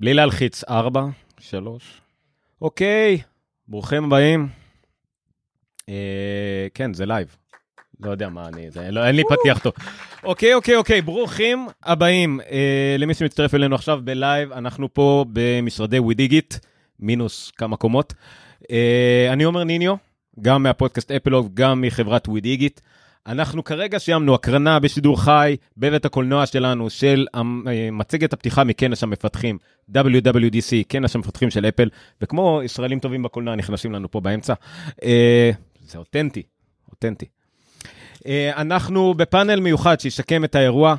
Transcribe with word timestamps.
בלי 0.00 0.14
להלחיץ, 0.14 0.64
ארבע, 0.64 1.04
שלוש. 1.40 2.00
אוקיי, 2.62 3.18
ברוכים 3.68 4.04
הבאים. 4.04 4.48
אה, 5.88 6.66
כן, 6.74 6.94
זה 6.94 7.06
live. 7.06 7.36
לא 8.00 8.10
יודע 8.10 8.28
מה 8.28 8.48
אני, 8.48 8.70
זה, 8.70 8.90
לא, 8.90 9.06
אין 9.06 9.16
לי 9.16 9.22
פתיח 9.28 9.58
טוב. 9.58 9.72
אוקיי, 10.24 10.54
אוקיי, 10.54 10.76
אוקיי, 10.76 11.02
ברוכים 11.02 11.66
הבאים. 11.82 12.40
אה, 12.50 12.96
למי 12.98 13.14
שמצטרף 13.14 13.54
אלינו 13.54 13.74
עכשיו 13.74 14.00
ב 14.04 14.12
live, 14.12 14.52
אנחנו 14.52 14.94
פה 14.94 15.24
במשרדי 15.32 15.98
ווידיגיט, 15.98 16.54
מינוס 17.00 17.50
כמה 17.50 17.76
קומות. 17.76 18.14
אה, 18.70 19.28
אני 19.32 19.44
עומר 19.44 19.64
ניניו, 19.64 19.94
גם 20.40 20.62
מהפודקאסט 20.62 21.10
אפלוג, 21.10 21.50
גם 21.54 21.80
מחברת 21.80 22.28
ווידיגיט. 22.28 22.80
אנחנו 23.28 23.64
כרגע 23.64 23.98
סיימנו 23.98 24.34
הקרנה 24.34 24.78
בשידור 24.78 25.22
חי 25.22 25.56
בבית 25.76 26.04
הקולנוע 26.04 26.46
שלנו 26.46 26.90
של 26.90 27.26
מצגת 27.92 28.32
הפתיחה 28.32 28.64
מכנס 28.64 29.02
המפתחים 29.02 29.58
WWDC, 29.92 30.84
כנס 30.88 31.14
המפתחים 31.14 31.50
של 31.50 31.66
אפל, 31.66 31.88
וכמו 32.22 32.60
ישראלים 32.64 32.98
טובים 32.98 33.22
בקולנוע 33.22 33.54
נכנסים 33.54 33.92
לנו 33.92 34.10
פה 34.10 34.20
באמצע. 34.20 34.54
אה, 35.02 35.50
זה 35.80 35.98
אותנטי, 35.98 36.42
אותנטי. 36.90 37.26
אה, 38.26 38.50
אנחנו 38.56 39.14
בפאנל 39.14 39.60
מיוחד 39.60 40.00
שישקם 40.00 40.44
את 40.44 40.54
האירוע, 40.54 40.94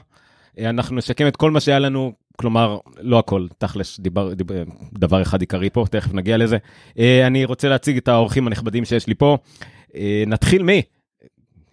אה, 0.59 0.69
אנחנו 0.69 0.95
נשקם 0.95 1.27
את 1.27 1.35
כל 1.35 1.51
מה 1.51 1.59
שהיה 1.59 1.79
לנו, 1.79 2.13
כלומר, 2.35 2.77
לא 2.99 3.19
הכל, 3.19 3.47
תכלס, 3.57 3.99
דיבר, 3.99 4.33
דיבר, 4.33 4.63
דבר 4.93 5.21
אחד 5.21 5.41
עיקרי 5.41 5.69
פה, 5.69 5.85
תכף 5.91 6.13
נגיע 6.13 6.37
לזה. 6.37 6.57
אני 7.27 7.45
רוצה 7.45 7.69
להציג 7.69 7.97
את 7.97 8.07
האורחים 8.07 8.47
הנכבדים 8.47 8.85
שיש 8.85 9.07
לי 9.07 9.15
פה. 9.15 9.37
נתחיל 10.27 10.63
מי? 10.63 10.81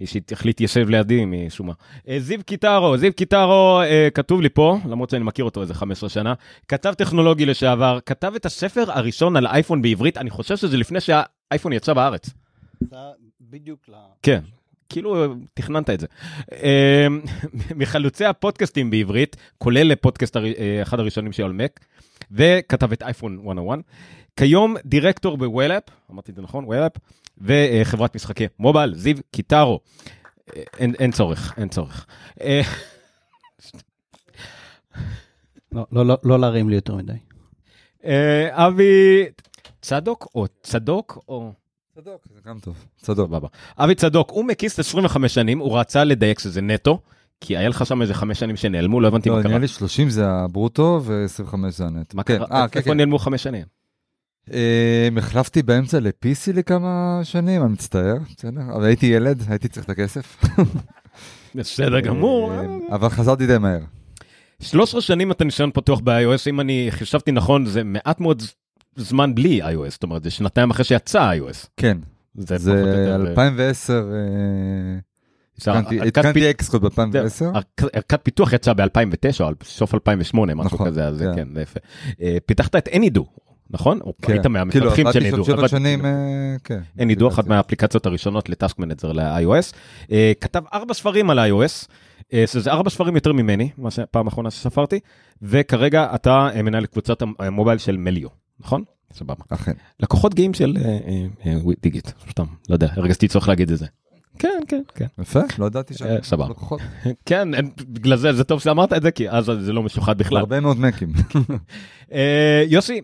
מי 0.00 0.06
שהחליט 0.06 0.60
ישב 0.60 0.88
לידי 0.88 1.24
משום 1.24 1.66
מה. 1.66 1.72
אה, 2.08 2.20
זיו 2.20 2.40
קיטרו, 2.46 2.96
זיו 2.96 3.12
קיטרו, 3.12 3.80
אה, 3.80 4.08
כתוב 4.14 4.40
לי 4.40 4.48
פה, 4.48 4.78
למרות 4.88 5.10
שאני 5.10 5.24
מכיר 5.24 5.44
אותו 5.44 5.62
איזה 5.62 5.74
15 5.74 6.08
שנה, 6.08 6.34
כתב 6.68 6.94
טכנולוגי 6.94 7.46
לשעבר, 7.46 7.98
כתב 8.06 8.32
את 8.36 8.46
הספר 8.46 8.84
הראשון 8.88 9.36
על 9.36 9.46
אייפון 9.46 9.82
בעברית, 9.82 10.18
אני 10.18 10.30
חושב 10.30 10.56
שזה 10.56 10.76
לפני 10.76 10.98
שהאייפון 11.00 11.72
יצא 11.72 11.92
בארץ. 11.92 12.30
בדיוק 13.40 13.80
ל... 13.88 13.92
כן. 14.22 14.40
כאילו 14.88 15.34
תכננת 15.54 15.90
את 15.90 16.00
זה. 16.00 16.06
אה, 16.52 17.06
מחלוצי 17.76 18.24
הפודקאסטים 18.24 18.90
בעברית, 18.90 19.36
כולל 19.58 19.86
לפודקאסט 19.86 20.36
אחד 20.82 21.00
הראשונים 21.00 21.32
של 21.32 21.52
מק, 21.52 21.80
וכתב 22.30 22.92
את 22.92 23.02
אייפון 23.02 23.36
101. 23.44 23.78
כיום 24.36 24.76
דירקטור 24.84 25.36
בוולאפ, 25.36 25.82
אמרתי 26.10 26.30
את 26.30 26.36
זה 26.36 26.42
נכון? 26.42 26.64
וולאפ, 26.64 26.92
וחברת 27.38 28.14
משחקי 28.14 28.46
מובייל, 28.58 28.94
זיו 28.94 29.16
קיטרו. 29.30 29.80
אין, 30.78 30.94
אין 30.98 31.12
צורך, 31.12 31.54
אין 31.56 31.68
צורך. 31.68 32.06
לא, 35.72 35.86
לא, 35.92 36.06
לא, 36.06 36.18
לא 36.24 36.40
להרים 36.40 36.68
לי 36.68 36.74
יותר 36.74 36.96
מדי. 36.96 37.12
אה, 38.04 38.66
אבי 38.66 39.24
צדוק 39.80 40.28
או 40.34 40.46
צדוק 40.62 41.18
או... 41.28 41.52
צדוק, 41.94 42.26
זה 42.34 42.40
גם 42.46 42.58
טוב. 42.58 42.84
צדוק. 42.96 43.30
בבא. 43.30 43.48
אבי 43.78 43.94
צדוק, 43.94 44.30
הוא 44.30 44.44
מקיס 44.44 44.78
25 44.78 45.34
שנים, 45.34 45.58
הוא 45.58 45.78
רצה 45.78 46.04
לדייק 46.04 46.38
שזה 46.38 46.60
נטו, 46.60 47.00
כי 47.40 47.56
היה 47.56 47.68
לך 47.68 47.86
שם 47.86 48.02
איזה 48.02 48.14
חמש 48.14 48.40
שנים 48.40 48.56
שנעלמו, 48.56 49.00
לא 49.00 49.08
הבנתי 49.08 49.28
לא, 49.28 49.34
מה 49.34 49.42
קרה. 49.42 49.48
לא, 49.50 49.58
נראה 49.58 49.60
לי 49.60 49.68
30 49.68 50.10
זה 50.10 50.28
הברוטו 50.28 51.00
ו-25 51.04 51.56
זה 51.68 51.84
הנטו. 51.84 52.16
מה 52.16 52.22
כן. 52.22 52.36
קרה? 52.36 52.46
אה, 52.50 52.68
כן, 52.68 52.78
איפה 52.78 52.90
כן. 52.90 52.96
נעלמו 52.96 53.18
חמש 53.18 53.42
שנים? 53.42 53.64
אמ, 54.52 55.18
החלפתי 55.18 55.62
באמצע 55.62 56.00
ל-PC 56.00 56.52
לכמה 56.54 57.20
שנים, 57.22 57.62
אני 57.62 57.72
מצטער, 57.72 58.16
בסדר, 58.36 58.60
אבל 58.74 58.84
הייתי 58.84 59.06
ילד, 59.06 59.42
הייתי 59.48 59.68
צריך 59.68 59.84
את 59.84 59.90
הכסף. 59.90 60.36
בסדר 61.54 62.00
גמור. 62.00 62.60
אמ, 62.60 62.80
אבל 62.92 63.08
חזרתי 63.08 63.46
די 63.46 63.58
מהר. 63.58 63.80
13 64.60 65.00
שנים 65.00 65.32
אתה 65.32 65.44
ניסיון 65.44 65.70
פתוח 65.74 66.00
ב-iOS, 66.04 66.48
אם 66.48 66.60
אני 66.60 66.86
חישבתי 66.90 67.32
נכון, 67.32 67.66
זה 67.66 67.84
מעט 67.84 68.20
מאוד 68.20 68.42
זמן 68.96 69.34
בלי 69.34 69.62
iOS, 69.62 69.90
זאת 69.90 70.02
אומרת, 70.02 70.22
זה 70.24 70.30
שנתיים 70.30 70.70
אחרי 70.70 70.84
שיצא 70.84 71.32
iOS. 71.32 71.66
כן, 71.76 71.98
זה 72.34 72.56
2010, 73.16 74.12
התקנתי 76.06 76.50
אקסקוד 76.50 76.82
ב-2010. 76.82 77.44
ערכת 77.92 78.20
פיתוח 78.22 78.52
יצא 78.52 78.72
ב-2009 78.72 79.40
או 79.40 79.50
סוף 79.62 79.94
2008, 79.94 80.54
משהו 80.54 80.74
נכון, 80.74 80.86
כזה, 80.86 81.06
אז 81.06 81.24
כן, 81.34 81.48
זה 81.54 81.62
יפה. 81.62 81.80
אה, 82.20 82.36
פיתחת 82.46 82.76
את 82.76 82.88
AnyDo, 82.88 83.22
נכון? 83.70 84.00
כן. 84.22 84.32
היית 84.32 84.46
מהמפתחים 84.46 85.06
של 85.12 85.20
AnyDo. 85.20 85.44
כאילו, 85.44 85.58
עבדתי 85.58 85.68
שנים, 85.68 86.04
אה, 86.04 86.10
כן. 86.64 86.80
AnyDo, 86.96 87.28
אחת 87.28 87.46
מהאפליקציות 87.46 88.06
הראשונות 88.06 88.48
ל 88.48 88.54
task 88.54 88.78
manager 88.78 89.12
ל-iOS. 89.12 89.74
אה, 90.12 90.32
כתב 90.40 90.62
ארבע 90.74 90.94
ספרים 90.94 91.30
על 91.30 91.38
iOS, 91.38 91.86
אה, 92.32 92.44
שזה 92.46 92.70
ארבע 92.70 92.90
ספרים 92.90 93.14
יותר 93.14 93.32
ממני, 93.32 93.70
מה 93.78 93.90
שפעם 93.90 94.26
אחרונה 94.26 94.50
שספרתי, 94.50 95.00
וכרגע 95.42 96.14
אתה 96.14 96.48
מנהל 96.64 96.86
קבוצת 96.86 97.22
המובייל 97.38 97.78
של 97.78 97.96
מליו, 97.96 98.28
נכון? 98.60 98.82
סבבה. 99.12 99.44
אכן. 99.48 99.72
לקוחות 100.00 100.34
גאים 100.34 100.54
של 100.54 100.76
דיגיט, 101.82 102.10
סתם, 102.30 102.44
לא 102.68 102.74
יודע, 102.74 102.88
הרגשתי 102.96 103.28
צורך 103.28 103.48
להגיד 103.48 103.70
את 103.70 103.78
זה. 103.78 103.86
כן, 104.38 104.60
כן, 104.68 104.82
כן. 104.94 105.06
יפה, 105.18 105.40
לא 105.58 105.66
ידעתי 105.66 105.94
שאני 105.94 106.18
לקוחות. 106.48 106.80
כן, 107.26 107.48
בגלל 107.88 108.16
זה, 108.16 108.32
זה 108.32 108.44
טוב 108.44 108.60
שאמרת 108.60 108.92
את 108.92 109.02
זה, 109.02 109.10
כי 109.10 109.30
אז 109.30 109.44
זה 109.44 109.72
לא 109.72 109.82
משוחד 109.82 110.18
בכלל. 110.18 110.38
הרבה 110.38 110.60
מאוד 110.60 110.80
מקים. 110.80 111.12
יוסי, 112.68 112.92
אה, 112.92 112.98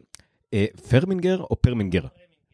פרמינגר 0.90 1.40
או 1.50 1.56
פרמינגר? 1.56 2.02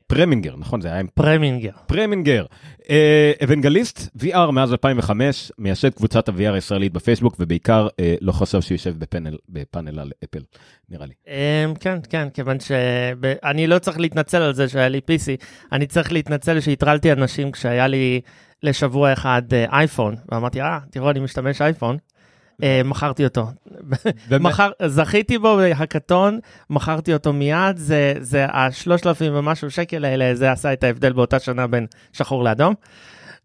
פרמינגר, 0.09 0.55
נכון, 0.59 0.81
זה 0.81 0.89
היה 0.89 1.01
עם 1.01 1.07
פרמינגר. 1.15 1.71
פרמינגר. 1.87 2.45
אה, 2.91 3.33
evangelist, 3.45 4.17
VR 4.19 4.51
מאז 4.53 4.73
2005, 4.73 5.53
מייסד 5.59 5.95
קבוצת 5.95 6.29
ה-VR 6.29 6.53
הישראלית 6.53 6.93
בפייסבוק, 6.93 7.37
ובעיקר 7.41 7.89
אה, 8.01 8.15
לא 8.21 8.33
חושב 8.33 8.61
שהוא 8.61 8.75
יושב 8.75 8.99
בפאנל, 8.99 9.37
בפאנל 9.49 9.99
על 9.99 10.11
אפל, 10.25 10.43
נראה 10.89 11.07
לי. 11.07 11.13
כן, 11.81 11.99
כן, 12.11 12.29
כיוון 12.35 12.57
שאני 12.61 13.67
לא 13.67 13.79
צריך 13.79 14.01
להתנצל 14.01 14.43
על 14.43 14.55
זה 14.55 14.69
שהיה 14.69 14.89
לי 14.89 14.99
PC, 14.99 15.45
אני 15.73 15.87
צריך 15.87 16.13
להתנצל 16.13 16.61
שהטרלתי 16.61 17.13
אנשים 17.13 17.53
כשהיה 17.53 17.87
לי 17.87 18.21
לשבוע 18.63 19.13
אחד 19.13 19.43
אייפון, 19.73 20.17
ואמרתי, 20.33 20.61
אה, 20.61 20.79
תראו, 20.91 21.11
אני 21.11 21.21
משתמש 21.21 21.63
אייפון. 21.63 21.97
אה, 22.63 22.81
מכרתי 22.85 23.25
אותו. 23.25 23.47
מחר, 24.41 24.71
זכיתי 24.87 25.39
בו 25.39 25.57
בהקתון, 25.57 26.39
מכרתי 26.71 27.13
אותו 27.15 27.33
מיד, 27.33 27.77
זה, 27.77 28.15
זה 28.21 28.47
השלושת 28.53 29.07
אלפים 29.07 29.35
ומשהו 29.37 29.71
שקל 29.71 30.05
האלה, 30.05 30.35
זה 30.35 30.53
עשה 30.53 30.73
את 30.73 30.85
ההבדל 30.85 31.13
באותה 31.13 31.39
שנה 31.39 31.67
בין 31.67 31.87
שחור 32.13 32.45
לאדום. 32.45 32.75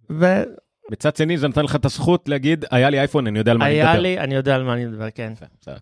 ו... 0.10 0.44
מצד 0.92 1.16
שני 1.16 1.38
זה 1.38 1.48
נתן 1.48 1.64
לך 1.64 1.76
את 1.76 1.86
הזכות 1.86 2.30
להגיד, 2.30 2.66
היה 2.72 2.90
לי 2.90 3.00
אייפון, 3.00 3.28
אני 3.28 3.40
יודע 3.40 3.52
על 3.52 3.58
מה 3.58 3.66
אני 3.66 3.76
מדבר. 3.76 3.90
היה 3.90 4.00
לי, 4.00 4.20
אני 4.20 4.36
יודע 4.36 4.56
על 4.56 4.64
מה 4.64 4.74
אני 4.74 4.86
מדבר, 4.86 5.10
כן. 5.16 5.34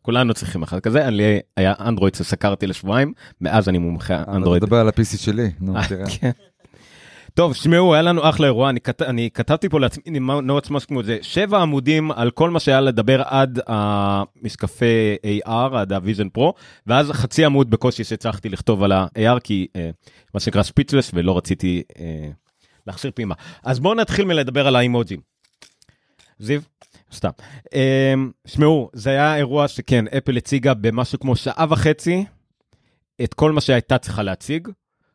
כולנו 0.02 0.34
צריכים 0.34 0.64
אחד 0.64 0.80
כזה, 0.80 1.08
אני 1.08 1.40
היה 1.58 1.74
אנדרואיד 1.80 2.16
שסקרתי 2.16 2.68
לשבועיים, 2.68 3.14
מאז 3.42 3.70
אני 3.70 3.78
מומחה 3.78 4.24
אנדרואיד. 4.28 4.64
אתה 4.64 4.66
מדבר 4.66 4.78
על 4.78 4.88
ה-PC 4.88 5.18
שלי, 5.18 5.52
נו, 5.60 5.78
אה, 5.78 5.88
תראה. 5.88 6.06
טוב, 7.34 7.54
שמעו, 7.54 7.94
היה 7.94 8.02
לנו 8.02 8.30
אחלה 8.30 8.48
אירוע, 8.48 8.70
אני, 8.70 8.82
כת... 8.82 9.02
אני 9.02 9.30
כתבתי 9.34 9.70
פה 9.70 9.80
לעצמי 9.80 10.20
notes 10.20 10.70
משהו 10.70 10.88
כמו 10.88 11.04
זה, 11.04 11.18
שבע 11.22 11.62
עמודים 11.62 12.12
על 12.12 12.32
כל 12.32 12.50
מה 12.50 12.60
שהיה 12.60 12.82
לדבר 12.82 13.22
עד 13.26 13.60
המשקפי 13.68 15.16
AR, 15.46 15.76
עד 15.76 15.94
ה 15.94 15.99
Vision 15.99 16.30
Pro, 16.30 16.54
ואז 16.88 17.12
חצי 17.12 17.46
עמוד 17.46 17.70
בקושי 17.70 18.04
שהצלחתי 18.04 18.50
לכתוב 18.50 18.84
על 18.84 18.92
ה-AR, 18.92 19.40
כי 19.44 19.68
אה, 19.76 19.90
מה 20.34 20.40
שנקרא 20.40 20.64
speechless, 20.64 21.12
ולא 21.14 21.38
רציתי 21.38 21.84
אה, 22.00 22.30
להחסיר 22.88 23.12
פעימה. 23.16 23.36
אז 23.64 23.80
בואו 23.80 23.94
נתחיל 23.94 24.26
מלדבר 24.26 24.68
על 24.68 24.76
האימוג'ים. 24.76 25.20
זיו? 26.40 26.62
סתם. 27.14 27.30
אה, 27.74 28.14
שמעו, 28.48 28.90
זה 28.94 29.10
היה 29.10 29.36
אירוע 29.36 29.68
שכן, 29.68 30.06
אפל 30.18 30.38
הציגה 30.38 30.74
במשהו 30.74 31.20
כמו 31.20 31.36
שעה 31.36 31.66
וחצי 31.70 32.26
את 33.24 33.34
כל 33.34 33.52
מה 33.52 33.62
שהייתה 33.62 33.98
צריכה 33.98 34.24
להציג. 34.24 34.68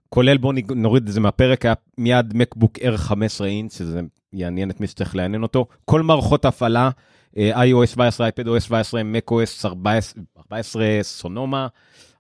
כולל 0.09 0.37
בואו 0.37 0.53
נוריד 0.77 1.06
את 1.06 1.12
זה 1.12 1.21
מהפרק, 1.21 1.65
היה 1.65 1.75
מיד 1.99 2.33
מקבוק 2.37 2.78
Air 2.78 2.97
15 2.97 3.47
אינץ', 3.47 3.78
שזה 3.78 4.00
יעניין 4.33 4.71
את 4.71 4.81
מי 4.81 4.87
שצריך 4.87 5.17
לעניין 5.17 5.43
אותו. 5.43 5.67
כל 5.84 6.03
מערכות 6.03 6.44
הפעלה, 6.44 6.91
אה, 7.37 7.65
iOS 7.65 7.87
17, 7.87 8.28
iPadOS 8.28 8.61
17, 8.61 9.00
macOS 9.00 9.66
14, 9.66 10.22
14, 10.39 10.98
סונומה, 11.03 11.66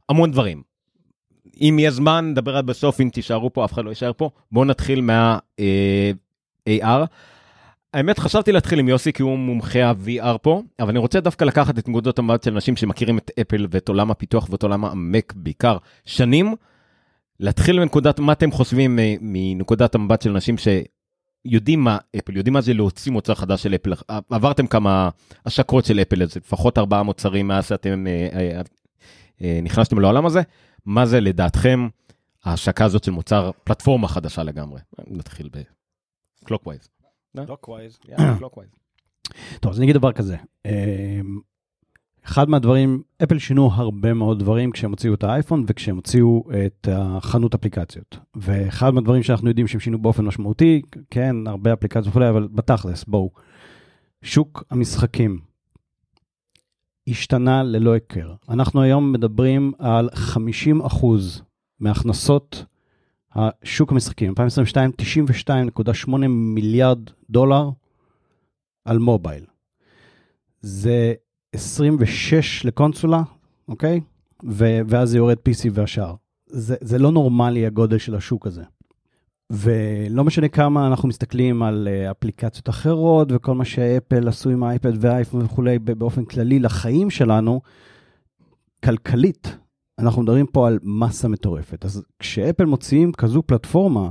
המון 0.08 0.30
דברים. 0.30 0.62
אם 1.60 1.76
יהיה 1.78 1.90
זמן, 1.90 2.28
נדבר 2.30 2.56
עד 2.56 2.66
בסוף, 2.66 3.00
אם 3.00 3.08
תישארו 3.12 3.52
פה, 3.52 3.64
אף 3.64 3.72
אחד 3.72 3.84
לא 3.84 3.90
יישאר 3.90 4.12
פה. 4.16 4.30
בואו 4.52 4.64
נתחיל 4.64 5.00
מה-AR. 5.00 5.62
אה, 6.68 7.04
האמת, 7.94 8.18
חשבתי 8.18 8.52
להתחיל 8.52 8.78
עם 8.78 8.88
יוסי, 8.88 9.12
כי 9.12 9.22
הוא 9.22 9.38
מומחה 9.38 9.84
ה-VR 9.84 10.38
פה, 10.38 10.62
אבל 10.80 10.88
אני 10.88 10.98
רוצה 10.98 11.20
דווקא 11.20 11.44
לקחת 11.44 11.78
את 11.78 11.88
נקודות 11.88 12.18
המבט 12.18 12.42
של 12.42 12.52
אנשים 12.52 12.76
שמכירים 12.76 13.18
את 13.18 13.30
אפל 13.40 13.66
ואת 13.70 13.88
עולם 13.88 14.10
הפיתוח 14.10 14.48
ואת 14.50 14.62
עולם 14.62 14.84
המק 14.84 15.32
בעיקר 15.36 15.76
שנים. 16.04 16.54
להתחיל 17.40 17.80
מנקודת, 17.80 18.18
מה 18.18 18.32
אתם 18.32 18.50
חושבים 18.50 18.98
מנקודת 19.20 19.94
המבט 19.94 20.22
של 20.22 20.30
אנשים 20.30 20.56
שיודעים 20.58 21.84
מה 21.84 21.98
אפל, 22.18 22.36
יודעים 22.36 22.54
מה 22.54 22.60
זה 22.60 22.74
להוציא 22.74 23.12
מוצר 23.12 23.34
חדש 23.34 23.62
של 23.62 23.74
אפל, 23.74 23.92
עברתם 24.30 24.66
כמה 24.66 25.08
השקות 25.46 25.84
של 25.84 26.00
אפל, 26.00 26.26
זה 26.26 26.40
לפחות 26.40 26.78
ארבעה 26.78 27.02
מוצרים 27.02 27.48
מאז 27.48 27.66
שאתם 27.66 28.06
אה, 28.06 28.28
אה, 28.32 28.60
אה, 29.42 29.60
נכנסתם 29.62 29.98
לעולם 29.98 30.26
הזה, 30.26 30.42
מה 30.86 31.06
זה 31.06 31.20
לדעתכם 31.20 31.88
ההשקה 32.44 32.84
הזאת 32.84 33.04
של 33.04 33.10
מוצר, 33.10 33.50
פלטפורמה 33.64 34.08
חדשה 34.08 34.42
לגמרי? 34.42 34.80
נתחיל 35.06 35.48
ב 36.42 36.47
clockwise. 36.47 36.88
clockwise. 37.46 37.98
clockwise. 38.38 38.70
טוב, 39.60 39.72
אז 39.72 39.78
אני 39.78 39.84
אגיד 39.84 39.96
דבר 39.96 40.12
כזה. 40.12 40.36
אחד 42.28 42.48
מהדברים, 42.48 43.02
אפל 43.22 43.38
שינו 43.38 43.70
הרבה 43.72 44.14
מאוד 44.14 44.38
דברים 44.38 44.70
כשהם 44.70 44.90
הוציאו 44.90 45.14
את 45.14 45.24
האייפון 45.24 45.64
וכשהם 45.66 45.96
הוציאו 45.96 46.44
את 46.66 46.88
החנות 46.92 47.54
אפליקציות. 47.54 48.18
ואחד 48.36 48.90
מהדברים 48.90 49.22
שאנחנו 49.22 49.48
יודעים 49.48 49.66
שהם 49.66 49.80
שינו 49.80 49.98
באופן 50.02 50.24
משמעותי, 50.24 50.82
כן, 51.10 51.36
הרבה 51.46 51.72
אפליקציות 51.72 52.06
וכולי, 52.06 52.28
אבל 52.28 52.48
בתכלס, 52.52 53.04
בואו. 53.04 53.30
שוק 54.22 54.64
המשחקים 54.70 55.40
השתנה 57.08 57.62
ללא 57.62 57.92
היכר. 57.92 58.34
אנחנו 58.48 58.82
היום 58.82 59.12
מדברים 59.12 59.72
על 59.78 60.08
50% 60.14 61.06
מהכנסות 61.80 62.64
השוק 63.34 63.92
המשחקים, 63.92 64.30
2022, 64.30 64.90
92.8 66.06 66.10
מיליארד 66.28 67.00
דולר 67.30 67.70
על 68.84 68.98
מובייל. 68.98 69.44
זה 70.60 71.14
26 71.56 72.64
לקונסולה, 72.64 73.22
אוקיי? 73.68 74.00
ו- 74.48 74.80
ואז 74.88 75.10
זה 75.10 75.16
יורד 75.16 75.36
PC 75.48 75.70
והשאר. 75.72 76.14
זה, 76.46 76.76
זה 76.80 76.98
לא 76.98 77.12
נורמלי 77.12 77.66
הגודל 77.66 77.98
של 77.98 78.14
השוק 78.14 78.46
הזה. 78.46 78.62
ולא 79.50 80.24
משנה 80.24 80.48
כמה 80.48 80.86
אנחנו 80.86 81.08
מסתכלים 81.08 81.62
על 81.62 81.88
uh, 81.88 82.10
אפליקציות 82.10 82.68
אחרות 82.68 83.28
וכל 83.32 83.54
מה 83.54 83.64
שאפל 83.64 84.28
עשו 84.28 84.50
עם 84.50 84.62
האייפד 84.62 84.92
והאייפון 85.04 85.44
וכולי 85.44 85.78
באופן 85.78 86.24
כללי 86.24 86.58
לחיים 86.58 87.10
שלנו, 87.10 87.60
כלכלית, 88.84 89.56
אנחנו 89.98 90.22
מדברים 90.22 90.46
פה 90.46 90.66
על 90.66 90.78
מסה 90.82 91.28
מטורפת. 91.28 91.84
אז 91.84 92.04
כשאפל 92.18 92.64
מוציאים 92.64 93.12
כזו 93.12 93.42
פלטפורמה, 93.42 94.10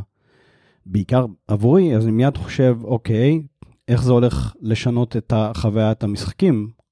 בעיקר 0.85 1.25
עבורי, 1.47 1.95
אז 1.95 2.03
אני 2.03 2.11
מיד 2.11 2.37
חושב, 2.37 2.77
אוקיי, 2.83 3.41
איך 3.87 4.03
זה 4.03 4.11
הולך 4.11 4.53
לשנות 4.61 5.17
את 5.17 5.33
חוויית 5.55 6.03
המשחקים 6.03 6.69
אה, 6.69 6.84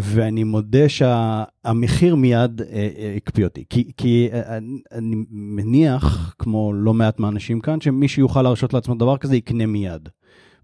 ואני 0.00 0.44
מודה 0.44 0.88
שהמחיר 0.88 2.14
מיד 2.14 2.60
אה, 2.60 2.88
אה, 2.98 3.14
הקפיא 3.16 3.44
אותי, 3.44 3.64
כי, 3.70 3.90
כי 3.96 4.28
אני 4.92 5.16
מניח, 5.30 6.34
כמו 6.38 6.72
לא 6.72 6.94
מעט 6.94 7.20
מהאנשים 7.20 7.60
כאן, 7.60 7.80
שמי 7.80 8.08
שיוכל 8.08 8.42
להרשות 8.42 8.74
לעצמו 8.74 8.94
דבר 8.94 9.16
כזה 9.16 9.36
יקנה 9.36 9.66
מיד. 9.66 10.08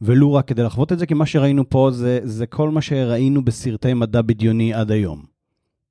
ולו 0.02 0.34
רק 0.34 0.48
כדי 0.48 0.62
לחוות 0.62 0.92
את 0.92 0.98
זה, 0.98 1.06
כי 1.06 1.14
מה 1.14 1.26
שראינו 1.26 1.70
פה 1.70 1.90
זה, 1.92 2.20
זה 2.22 2.46
כל 2.46 2.70
מה 2.70 2.80
שראינו 2.80 3.44
בסרטי 3.44 3.94
מדע 3.94 4.22
בדיוני 4.22 4.74
עד 4.74 4.90
היום. 4.90 5.22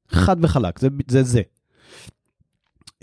חד 0.10 0.36
וחלק, 0.42 0.80
זה 0.80 0.90
זה. 1.08 1.24
זה. 1.24 1.42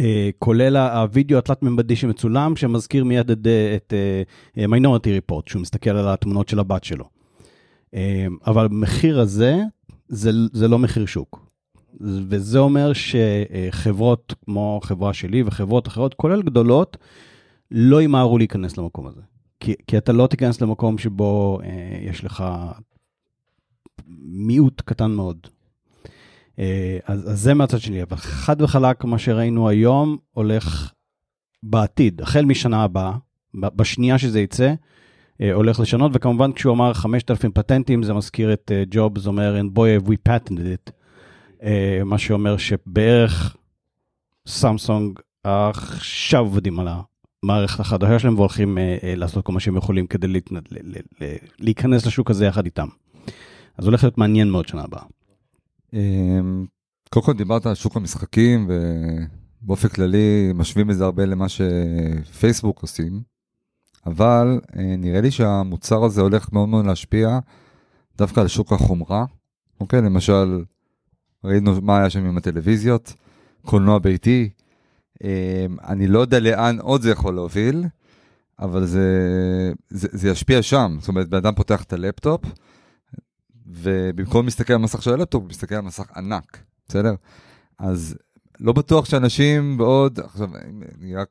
Uh, 0.01 0.05
כולל 0.39 0.77
הווידאו 0.77 1.39
התלת-ממדי 1.39 1.97
שמצולם, 1.97 2.57
שמזכיר 2.57 3.05
מיד 3.05 3.31
את, 3.31 3.47
את 3.77 3.93
uh, 4.57 4.67
מיינורטי 4.67 5.13
ריפורט, 5.13 5.49
שהוא 5.49 5.63
מסתכל 5.63 5.91
על 5.91 6.09
התמונות 6.09 6.49
של 6.49 6.59
הבת 6.59 6.85
שלו. 6.85 7.05
Uh, 7.95 7.99
אבל 8.47 8.65
המחיר 8.65 9.21
הזה, 9.21 9.57
זה, 10.09 10.31
זה 10.53 10.69
לא 10.69 10.79
מחיר 10.79 11.07
שוק. 11.07 11.47
וזה 12.01 12.59
אומר 12.59 12.93
שחברות 12.93 14.35
כמו 14.45 14.81
חברה 14.83 15.15
שלי 15.15 15.43
וחברות 15.47 15.89
אחרות, 15.89 16.15
כולל 16.15 16.43
גדולות, 16.43 16.97
לא 17.71 18.03
ימהרו 18.03 18.39
להיכנס 18.39 18.77
למקום 18.77 19.07
הזה. 19.07 19.21
כי, 19.61 19.75
כי 19.87 19.99
אתה 19.99 20.13
לא 20.13 20.27
תיכנס 20.27 20.61
למקום 20.61 20.99
שבו 20.99 21.59
אה, 21.65 21.99
יש 22.01 22.25
לך 22.25 22.45
מיעוט 24.23 24.81
קטן 24.81 25.11
מאוד. 25.11 25.47
אה, 26.59 26.99
אז, 27.05 27.31
אז 27.33 27.41
זה 27.41 27.55
מהצד 27.55 27.79
שלי, 27.81 28.03
אבל 28.03 28.17
חד 28.17 28.63
וחלק 28.63 29.05
מה 29.05 29.19
שראינו 29.19 29.69
היום 29.69 30.17
הולך 30.33 30.93
בעתיד, 31.63 32.23
החל 32.23 32.45
משנה 32.45 32.83
הבאה, 32.83 33.13
בשנייה 33.55 34.19
שזה 34.19 34.41
יצא, 34.41 34.75
הולך 35.55 35.81
לשנות, 35.81 36.13
וכמובן 36.15 36.53
כשהוא 36.53 36.75
אמר 36.75 36.95
5,000 36.95 37.53
פטנטים, 37.53 38.03
זה 38.03 38.15
מזכיר 38.15 38.53
את 38.53 38.73
ג'ובס, 38.91 39.25
uh, 39.25 39.29
אומר, 39.29 39.61
and 39.61 39.77
boy 39.77 40.05
have 40.05 40.09
we 40.09 40.15
patented 40.29 40.51
it, 40.89 40.91
uh, 41.61 41.65
מה 42.05 42.19
שאומר 42.19 42.57
שבערך 42.57 43.57
סמסונג 44.47 45.19
עכשיו 45.45 46.41
עובדים 46.41 46.81
על 46.81 46.89
המערכת 47.43 47.81
החדשה 47.81 48.19
שלהם 48.19 48.35
והולכים 48.35 48.79
uh, 48.79 49.03
uh, 49.03 49.07
לעשות 49.19 49.45
כל 49.45 49.53
מה 49.53 49.61
שהם 49.61 49.77
יכולים 49.77 50.07
כדי 50.07 50.29
להתנ... 50.29 50.57
ל- 50.57 50.61
ל- 50.71 51.25
ל- 51.25 51.37
להיכנס 51.59 52.07
לשוק 52.07 52.31
הזה 52.31 52.47
יחד 52.47 52.65
איתם. 52.65 52.89
אז 53.79 53.87
הולך 53.87 54.05
להיות 54.05 54.19
מעניין 54.19 54.51
מאוד 54.51 54.69
שנה 54.69 54.83
הבאה. 54.83 55.03
קודם 57.11 57.27
כל 57.27 57.33
דיברת 57.33 57.67
על 57.67 57.75
שוק 57.75 57.97
המשחקים 57.97 58.71
ובאופן 59.63 59.89
כללי 59.89 60.53
משווים 60.55 60.91
את 60.91 60.97
זה 60.97 61.05
הרבה 61.05 61.25
למה 61.25 61.47
שפייסבוק 61.49 62.83
עושים. 62.83 63.36
אבל 64.07 64.61
אה, 64.77 64.97
נראה 64.99 65.21
לי 65.21 65.31
שהמוצר 65.31 66.05
הזה 66.05 66.21
הולך 66.21 66.53
מאוד 66.53 66.69
מאוד 66.69 66.87
להשפיע 66.87 67.39
דווקא 68.19 68.41
על 68.41 68.49
שוק 68.49 68.73
החומרה. 68.73 69.25
אוקיי, 69.81 70.03
למשל, 70.03 70.65
ראינו 71.45 71.83
מה 71.83 71.99
היה 71.99 72.11
שם 72.11 72.25
עם 72.25 72.37
הטלוויזיות, 72.37 73.15
קולנוע 73.63 73.99
ביתי. 73.99 74.51
אה, 75.25 75.67
אני 75.85 76.07
לא 76.07 76.19
יודע 76.19 76.41
לאן 76.41 76.79
עוד 76.81 77.03
זה 77.03 77.11
יכול 77.11 77.35
להוביל, 77.35 77.85
אבל 78.59 78.87
זה, 78.87 79.09
זה, 79.89 80.09
זה 80.13 80.29
ישפיע 80.29 80.63
שם. 80.63 80.97
זאת 81.01 81.09
אומרת, 81.09 81.29
בן 81.29 81.37
אדם 81.37 81.55
פותח 81.55 81.83
את 81.83 81.93
הלפטופ, 81.93 82.45
ובמקום 83.67 84.45
להסתכל 84.45 84.73
על 84.73 84.81
המסך 84.81 85.03
של 85.03 85.13
הלפטופ, 85.13 85.43
הוא 85.43 85.51
מסתכל 85.51 85.75
על 85.75 85.81
מסך 85.81 86.11
ענק, 86.17 86.59
בסדר? 86.89 87.15
אז 87.79 88.17
לא 88.61 88.73
בטוח 88.73 89.05
שאנשים 89.05 89.79
בעוד, 89.79 90.21
עכשיו, 90.21 90.49
אני 90.99 91.15
רק 91.15 91.29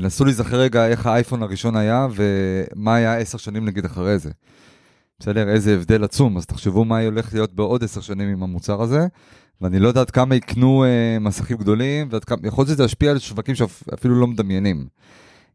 תנסו 0.00 0.24
להיזכר 0.24 0.56
רגע 0.56 0.86
איך 0.86 1.06
האייפון 1.06 1.42
הראשון 1.42 1.76
היה 1.76 2.06
ומה 2.14 2.94
היה 2.94 3.18
עשר 3.18 3.38
שנים 3.38 3.64
נגיד 3.64 3.84
אחרי 3.84 4.18
זה. 4.18 4.30
בסדר? 5.18 5.48
איזה 5.48 5.74
הבדל 5.74 6.04
עצום, 6.04 6.36
אז 6.36 6.46
תחשבו 6.46 6.84
מה 6.84 7.00
הולך 7.00 7.34
להיות 7.34 7.52
בעוד 7.52 7.84
עשר 7.84 8.00
שנים 8.00 8.28
עם 8.28 8.42
המוצר 8.42 8.82
הזה, 8.82 9.06
ואני 9.60 9.78
לא 9.78 9.88
יודע 9.88 10.00
עד 10.00 10.10
כמה 10.10 10.34
יקנו 10.34 10.84
אה, 10.84 11.18
מסכים 11.20 11.56
גדולים, 11.56 12.08
ועד 12.10 12.24
כמה, 12.24 12.38
יכול 12.44 12.62
להיות 12.62 12.74
שזה 12.74 12.84
ישפיע 12.84 13.10
על 13.10 13.18
שווקים 13.18 13.54
שאפילו 13.54 14.20
לא 14.20 14.26
מדמיינים. 14.26 14.86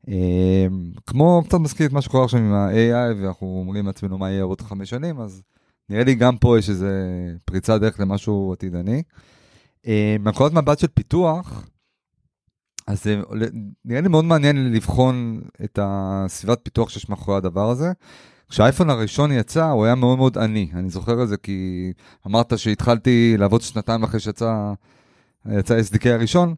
אה, 0.08 0.68
כמו 1.08 1.44
קצת 1.48 1.58
מזכיר 1.60 1.88
את 1.88 1.94
מה 1.94 2.02
שקורה 2.02 2.24
עכשיו 2.24 2.40
עם 2.40 2.54
ה-AI, 2.54 3.22
ואנחנו 3.22 3.48
אומרים 3.48 3.86
לעצמנו 3.86 4.18
מה 4.18 4.30
יהיה 4.30 4.44
עוד 4.44 4.62
חמש 4.62 4.90
שנים, 4.90 5.20
אז 5.20 5.42
נראה 5.90 6.04
לי 6.04 6.16
גם 6.16 6.38
פה 6.38 6.60
יש 6.60 6.70
איזה 6.70 6.92
פריצה 7.46 7.78
דרך 7.78 8.00
למשהו 8.00 8.54
עתידני. 8.54 9.04
אה, 9.88 10.16
מהנקודת 10.20 10.54
מבט 10.54 10.80
של 10.80 10.88
פיתוח, 10.88 11.66
אז 12.92 13.04
זה 13.04 13.22
נראה 13.86 14.02
לי 14.02 14.08
מאוד 14.08 14.26
מעניין 14.26 14.74
לבחון 14.74 15.42
את 15.64 15.80
הסביבת 15.82 16.60
פיתוח 16.64 16.90
שיש 16.90 17.10
מאחורי 17.10 17.38
הדבר 17.38 17.70
הזה. 17.70 17.92
כשהאייפון 18.50 18.90
הראשון 18.90 19.32
יצא, 19.32 19.66
הוא 19.66 19.86
היה 19.86 19.96
מאוד 19.96 20.18
מאוד 20.18 20.38
עני. 20.38 20.70
אני 20.74 20.90
זוכר 20.90 21.24
את 21.24 21.30
זה 21.30 21.38
כי 21.38 21.92
אמרת 22.28 22.60
שהתחלתי 22.60 23.36
לעבוד 23.38 23.62
שנתיים 23.62 24.04
אחרי 24.04 24.20
שיצא 24.20 24.74
יצא 25.52 25.80
SDK 25.80 26.10
הראשון, 26.10 26.56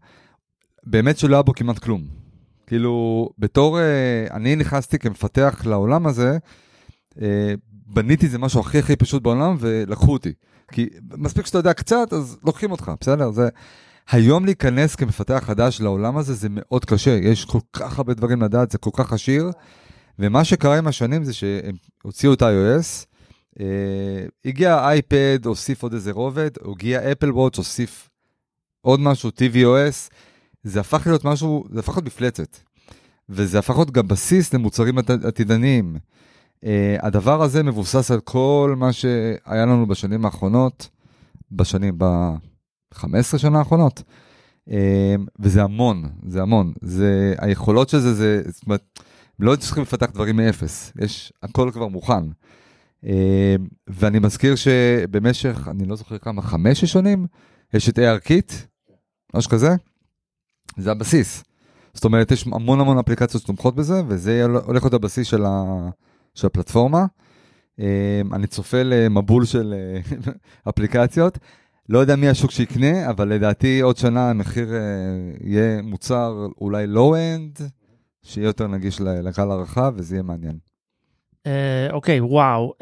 באמת 0.86 1.18
שלא 1.18 1.36
היה 1.36 1.44
בו 1.44 1.54
כמעט 1.54 1.80
כלום. 1.80 2.04
כאילו, 2.68 3.30
בתור, 3.40 3.80
אה, 3.80 4.28
אני 4.32 4.56
נכנסתי 4.56 5.00
כמפתח 5.00 5.62
לעולם 5.66 6.08
הזה, 6.08 6.38
אה, 7.22 7.54
בניתי 7.70 8.28
זה 8.28 8.40
משהו 8.40 8.60
הכי 8.60 8.80
הכי 8.80 8.96
פשוט 8.96 9.24
בעולם 9.24 9.56
ולקחו 9.60 10.14
אותי. 10.14 10.34
כי 10.72 10.90
מספיק 11.18 11.46
שאתה 11.46 11.58
יודע 11.58 11.74
קצת, 11.74 12.14
אז 12.14 12.38
לוקחים 12.44 12.72
אותך, 12.72 12.92
בסדר? 13.02 13.32
זה... 13.32 13.50
היום 14.10 14.46
להיכנס 14.46 14.96
כמפתח 14.96 15.44
חדש 15.46 15.82
לעולם 15.82 16.18
הזה 16.18 16.34
זה 16.34 16.48
מאוד 16.52 16.86
קשה, 16.86 17.12
יש 17.12 17.46
כל 17.46 17.60
כך 17.74 17.98
הרבה 17.98 18.14
דברים 18.14 18.42
לדעת, 18.42 18.72
זה 18.72 18.78
כל 18.78 18.90
כך 18.94 19.14
עשיר, 19.14 19.52
ומה 20.20 20.44
שקרה 20.44 20.78
עם 20.78 20.88
השנים 20.88 21.24
זה 21.24 21.34
שהם 21.34 21.76
הוציאו 22.04 22.34
את 22.34 22.42
ה-iOS, 22.42 23.06
אה, 23.60 24.26
הגיע 24.46 24.80
אייפד, 24.80 25.46
הוסיף 25.46 25.84
עוד 25.84 25.94
איזה 25.94 26.12
רובד, 26.12 26.50
הגיע 26.72 27.12
אפל 27.12 27.32
וואץ', 27.32 27.58
הוסיף 27.58 28.10
עוד 28.82 29.00
משהו, 29.00 29.30
tvOS, 29.30 30.14
זה 30.64 30.80
הפך 30.80 31.08
להיות 31.08 31.26
משהו, 31.26 31.64
זה 31.72 31.80
הפך 31.80 31.94
להיות 31.94 32.06
מפלצת. 32.06 32.58
וזה 33.30 33.60
הפך 33.60 33.76
להיות 33.76 33.92
גם 33.92 34.08
בסיס 34.08 34.54
למוצרים 34.54 34.98
עתידניים. 34.98 35.96
Uh, 35.96 36.68
הדבר 37.02 37.42
הזה 37.42 37.64
מבוסס 37.64 38.12
על 38.12 38.20
כל 38.20 38.76
מה 38.78 38.94
שהיה 38.94 39.66
לנו 39.66 39.88
בשנים 39.88 40.26
האחרונות, 40.26 40.90
בשנים, 41.52 41.96
ב... 41.98 42.06
15 42.94 43.40
שנה 43.40 43.60
האחרונות. 43.60 44.04
אמ, 44.68 45.26
וזה 45.40 45.64
המון, 45.64 46.10
זה 46.28 46.42
המון. 46.42 46.74
זה, 46.82 47.34
היכולות 47.38 47.90
של 47.90 48.00
זה, 48.00 48.14
זה, 48.14 48.42
זאת 48.48 48.64
אומרת, 48.64 49.00
לא 49.40 49.56
צריכים 49.56 49.84
לפתח 49.84 50.08
דברים 50.14 50.36
מאפס, 50.36 50.94
יש, 51.02 51.34
הכל 51.44 51.70
כבר 51.74 51.88
מוכן. 51.88 52.24
אמ, 53.04 53.10
ואני 53.88 54.20
מזכיר 54.20 54.56
שבמשך, 54.56 55.68
אני 55.68 55.86
לא 55.86 55.96
זוכר 55.96 56.18
כמה, 56.18 56.42
חמש 56.42 56.86
שנים, 56.86 57.28
יש 57.74 57.90
את 57.90 58.00
ARKit, 58.00 58.54
משהו 59.36 59.52
כזה, 59.52 59.76
זה 60.78 60.92
הבסיס. 60.92 61.44
זאת 61.94 62.04
אומרת, 62.04 62.32
יש 62.32 62.48
המון 62.48 62.80
המון 62.80 62.98
אפליקציות 62.98 63.44
שתומכות 63.44 63.76
בזה, 63.76 64.02
וזה 64.08 64.46
הולך 64.46 64.84
להיות 64.84 64.94
הבסיס 64.94 65.28
של, 65.28 65.46
ה, 65.46 65.90
של 66.36 66.48
הפלטפורמה. 66.48 67.06
אמ, 67.80 67.86
אני 68.34 68.48
צופה 68.48 68.84
למבול 68.84 69.46
של 69.46 69.74
אה, 69.74 70.02
אפליקציות. 70.70 71.38
לא 71.90 72.00
יודע 72.00 72.16
מי 72.16 72.30
השוק 72.30 72.52
שיקנה, 72.52 73.10
אבל 73.10 73.28
לדעתי 73.28 73.82
עוד 73.82 73.98
שנה 73.98 74.30
המחיר 74.30 74.74
אה, 74.74 74.80
יהיה 75.42 75.82
מוצר 75.82 76.48
אולי 76.62 76.88
low-end, 76.88 77.60
שיהיה 78.22 78.46
יותר 78.46 78.68
נגיש 78.68 79.02
לקהל 79.02 79.52
הרחב, 79.52 79.94
וזה 79.96 80.16
יהיה 80.16 80.24
מעניין. 80.24 80.58
אה, 81.48 81.88
אוקיי, 81.92 82.22
וואו. 82.22 82.74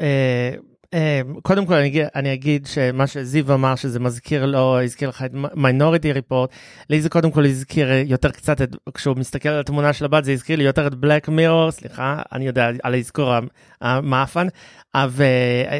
אה, 0.94 0.98
אה, 0.98 1.20
קודם 1.42 1.66
כל 1.66 1.74
אני 1.74 1.86
אגיד, 1.86 2.06
אני 2.14 2.32
אגיד 2.32 2.66
שמה 2.66 3.06
שזיו 3.06 3.54
אמר 3.54 3.74
שזה 3.74 4.00
מזכיר 4.00 4.46
לו, 4.46 4.80
הזכיר 4.80 5.08
לך 5.08 5.22
את 5.22 5.30
מיינוריטי 5.54 6.12
ריפורט, 6.12 6.50
לי 6.90 7.00
זה 7.00 7.08
קודם 7.08 7.30
כל 7.30 7.44
הזכיר 7.44 7.88
יותר 8.06 8.30
קצת, 8.30 8.62
את, 8.62 8.76
כשהוא 8.94 9.16
מסתכל 9.16 9.48
על 9.48 9.60
התמונה 9.60 9.92
של 9.92 10.04
הבת 10.04 10.24
זה 10.24 10.32
הזכיר 10.32 10.56
לי 10.56 10.64
יותר 10.64 10.86
את 10.86 10.94
בלק 10.94 11.28
מירור, 11.28 11.70
סליחה, 11.70 12.22
אני 12.32 12.46
יודע 12.46 12.70
על 12.82 12.94
האזכור 12.94 13.34
המאפן, 13.80 14.46
אבל 14.94 15.24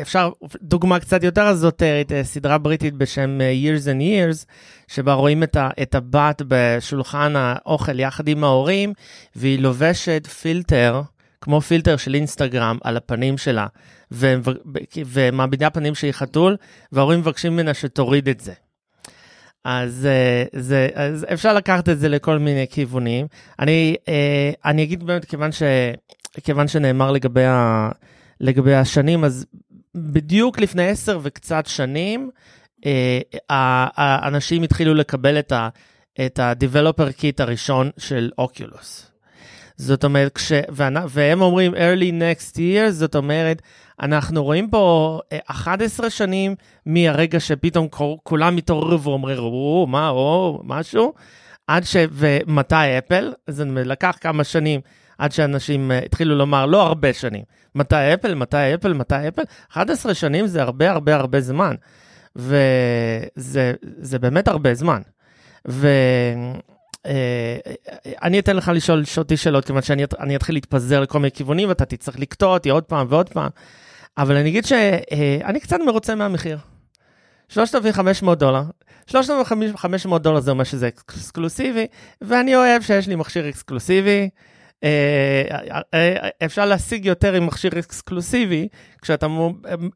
אפשר 0.02 0.30
דוגמה 0.62 1.00
קצת 1.00 1.22
יותר 1.22 1.42
אזוטרית, 1.42 2.12
סדרה 2.22 2.58
בריטית 2.58 2.94
בשם 2.94 3.38
Years 3.40 3.84
and 3.84 4.00
Years, 4.00 4.46
שבה 4.88 5.12
רואים 5.12 5.42
את, 5.42 5.56
ה, 5.56 5.70
את 5.82 5.94
הבת 5.94 6.42
בשולחן 6.48 7.32
האוכל 7.36 8.00
יחד 8.00 8.28
עם 8.28 8.44
ההורים, 8.44 8.92
והיא 9.36 9.58
לובשת 9.58 10.26
פילטר. 10.26 11.02
כמו 11.42 11.60
פילטר 11.60 11.96
של 11.96 12.14
אינסטגרם 12.14 12.78
על 12.84 12.96
הפנים 12.96 13.38
שלה, 13.38 13.66
ומעמידה 14.96 15.70
פנים 15.70 15.94
שהיא 15.94 16.12
חתול, 16.12 16.56
וההורים 16.92 17.18
מבקשים 17.18 17.52
ממנה 17.52 17.74
שתוריד 17.74 18.28
את 18.28 18.40
זה. 18.40 18.52
אז, 19.64 20.06
אה, 20.10 20.60
זה, 20.60 20.88
אז 20.94 21.26
אפשר 21.32 21.54
לקחת 21.54 21.88
את 21.88 21.98
זה 21.98 22.08
לכל 22.08 22.38
מיני 22.38 22.66
כיוונים. 22.70 23.26
אני, 23.58 23.96
אה, 24.08 24.50
אני 24.64 24.82
אגיד 24.82 25.04
באמת, 25.04 25.24
כיוון, 25.24 25.52
ש, 25.52 25.62
כיוון 26.44 26.68
שנאמר 26.68 27.10
לגבי, 27.10 27.44
ה, 27.44 27.88
לגבי 28.40 28.74
השנים, 28.74 29.24
אז 29.24 29.46
בדיוק 29.94 30.60
לפני 30.60 30.88
עשר 30.88 31.18
וקצת 31.22 31.66
שנים, 31.66 32.30
אה, 32.86 33.20
האנשים 33.96 34.62
התחילו 34.62 34.94
לקבל 34.94 35.38
את 35.38 36.38
ה-Developer 36.38 37.20
Kit 37.20 37.36
הראשון 37.38 37.90
של 37.98 38.30
אוקיולוס. 38.38 39.11
זאת 39.82 40.04
אומרת, 40.04 40.32
כש... 40.34 40.52
והם 41.08 41.42
אומרים 41.42 41.74
early 41.74 42.12
next 42.12 42.56
year, 42.56 42.90
זאת 42.90 43.14
אומרת, 43.14 43.62
אנחנו 44.02 44.44
רואים 44.44 44.70
פה 44.70 45.20
11 45.46 46.06
אה, 46.06 46.10
שנים 46.10 46.54
מהרגע 46.86 47.40
שפתאום 47.40 47.88
כולם 48.22 48.56
התעוררו 48.56 49.02
ואומרים, 49.02 49.38
מה, 49.88 50.08
או, 50.08 50.60
משהו, 50.64 51.12
עד 51.66 51.84
ש... 51.84 51.96
ומתי 52.12 52.98
אפל? 52.98 53.32
זה 53.46 53.64
לקח 53.64 54.18
כמה 54.20 54.44
שנים 54.44 54.80
עד 55.18 55.32
שאנשים 55.32 55.90
אה, 55.90 55.98
התחילו 55.98 56.34
לומר, 56.34 56.66
לא 56.66 56.82
הרבה 56.82 57.12
שנים, 57.12 57.42
מתי 57.74 58.14
אפל, 58.14 58.34
מתי 58.34 58.74
אפל, 58.74 58.92
מתי 58.92 59.28
אפל? 59.28 59.42
11 59.72 60.14
שנים 60.14 60.46
זה 60.46 60.62
הרבה 60.62 60.90
הרבה 60.90 61.14
הרבה 61.16 61.40
זמן, 61.40 61.74
וזה 62.36 64.18
באמת 64.20 64.48
הרבה 64.48 64.74
זמן. 64.74 65.02
ו... 65.68 65.88
אה, 67.06 67.58
אני 68.22 68.38
אתן 68.38 68.56
לך 68.56 68.70
לשאול 68.74 69.02
אותי 69.18 69.36
שאלות, 69.36 69.64
כיוון 69.64 69.82
שאני 69.82 70.36
אתחיל 70.36 70.54
להתפזר 70.54 71.00
לכל 71.00 71.18
מיני 71.18 71.30
כיוונים, 71.30 71.68
ואתה 71.68 71.84
תצטרך 71.84 72.18
לקטוע 72.18 72.54
אותי 72.54 72.70
עוד 72.70 72.84
פעם 72.84 73.06
ועוד 73.10 73.28
פעם. 73.28 73.50
אבל 74.18 74.36
אני 74.36 74.48
אגיד 74.50 74.64
שאני 74.64 75.60
קצת 75.60 75.78
מרוצה 75.86 76.14
מהמחיר. 76.14 76.58
3,500 77.48 78.38
דולר. 78.38 78.62
3,500 79.06 80.22
דולר 80.22 80.40
זה 80.40 80.50
אומר 80.50 80.64
שזה 80.64 80.88
אקסקלוסיבי, 80.88 81.86
ואני 82.20 82.56
אוהב 82.56 82.82
שיש 82.82 83.08
לי 83.08 83.14
מכשיר 83.14 83.48
אקסקלוסיבי. 83.48 84.28
אה, 84.84 85.80
אה, 85.94 86.28
אפשר 86.44 86.66
להשיג 86.66 87.06
יותר 87.06 87.34
עם 87.34 87.46
מכשיר 87.46 87.78
אקסקלוסיבי, 87.78 88.68
כשאתה 89.02 89.26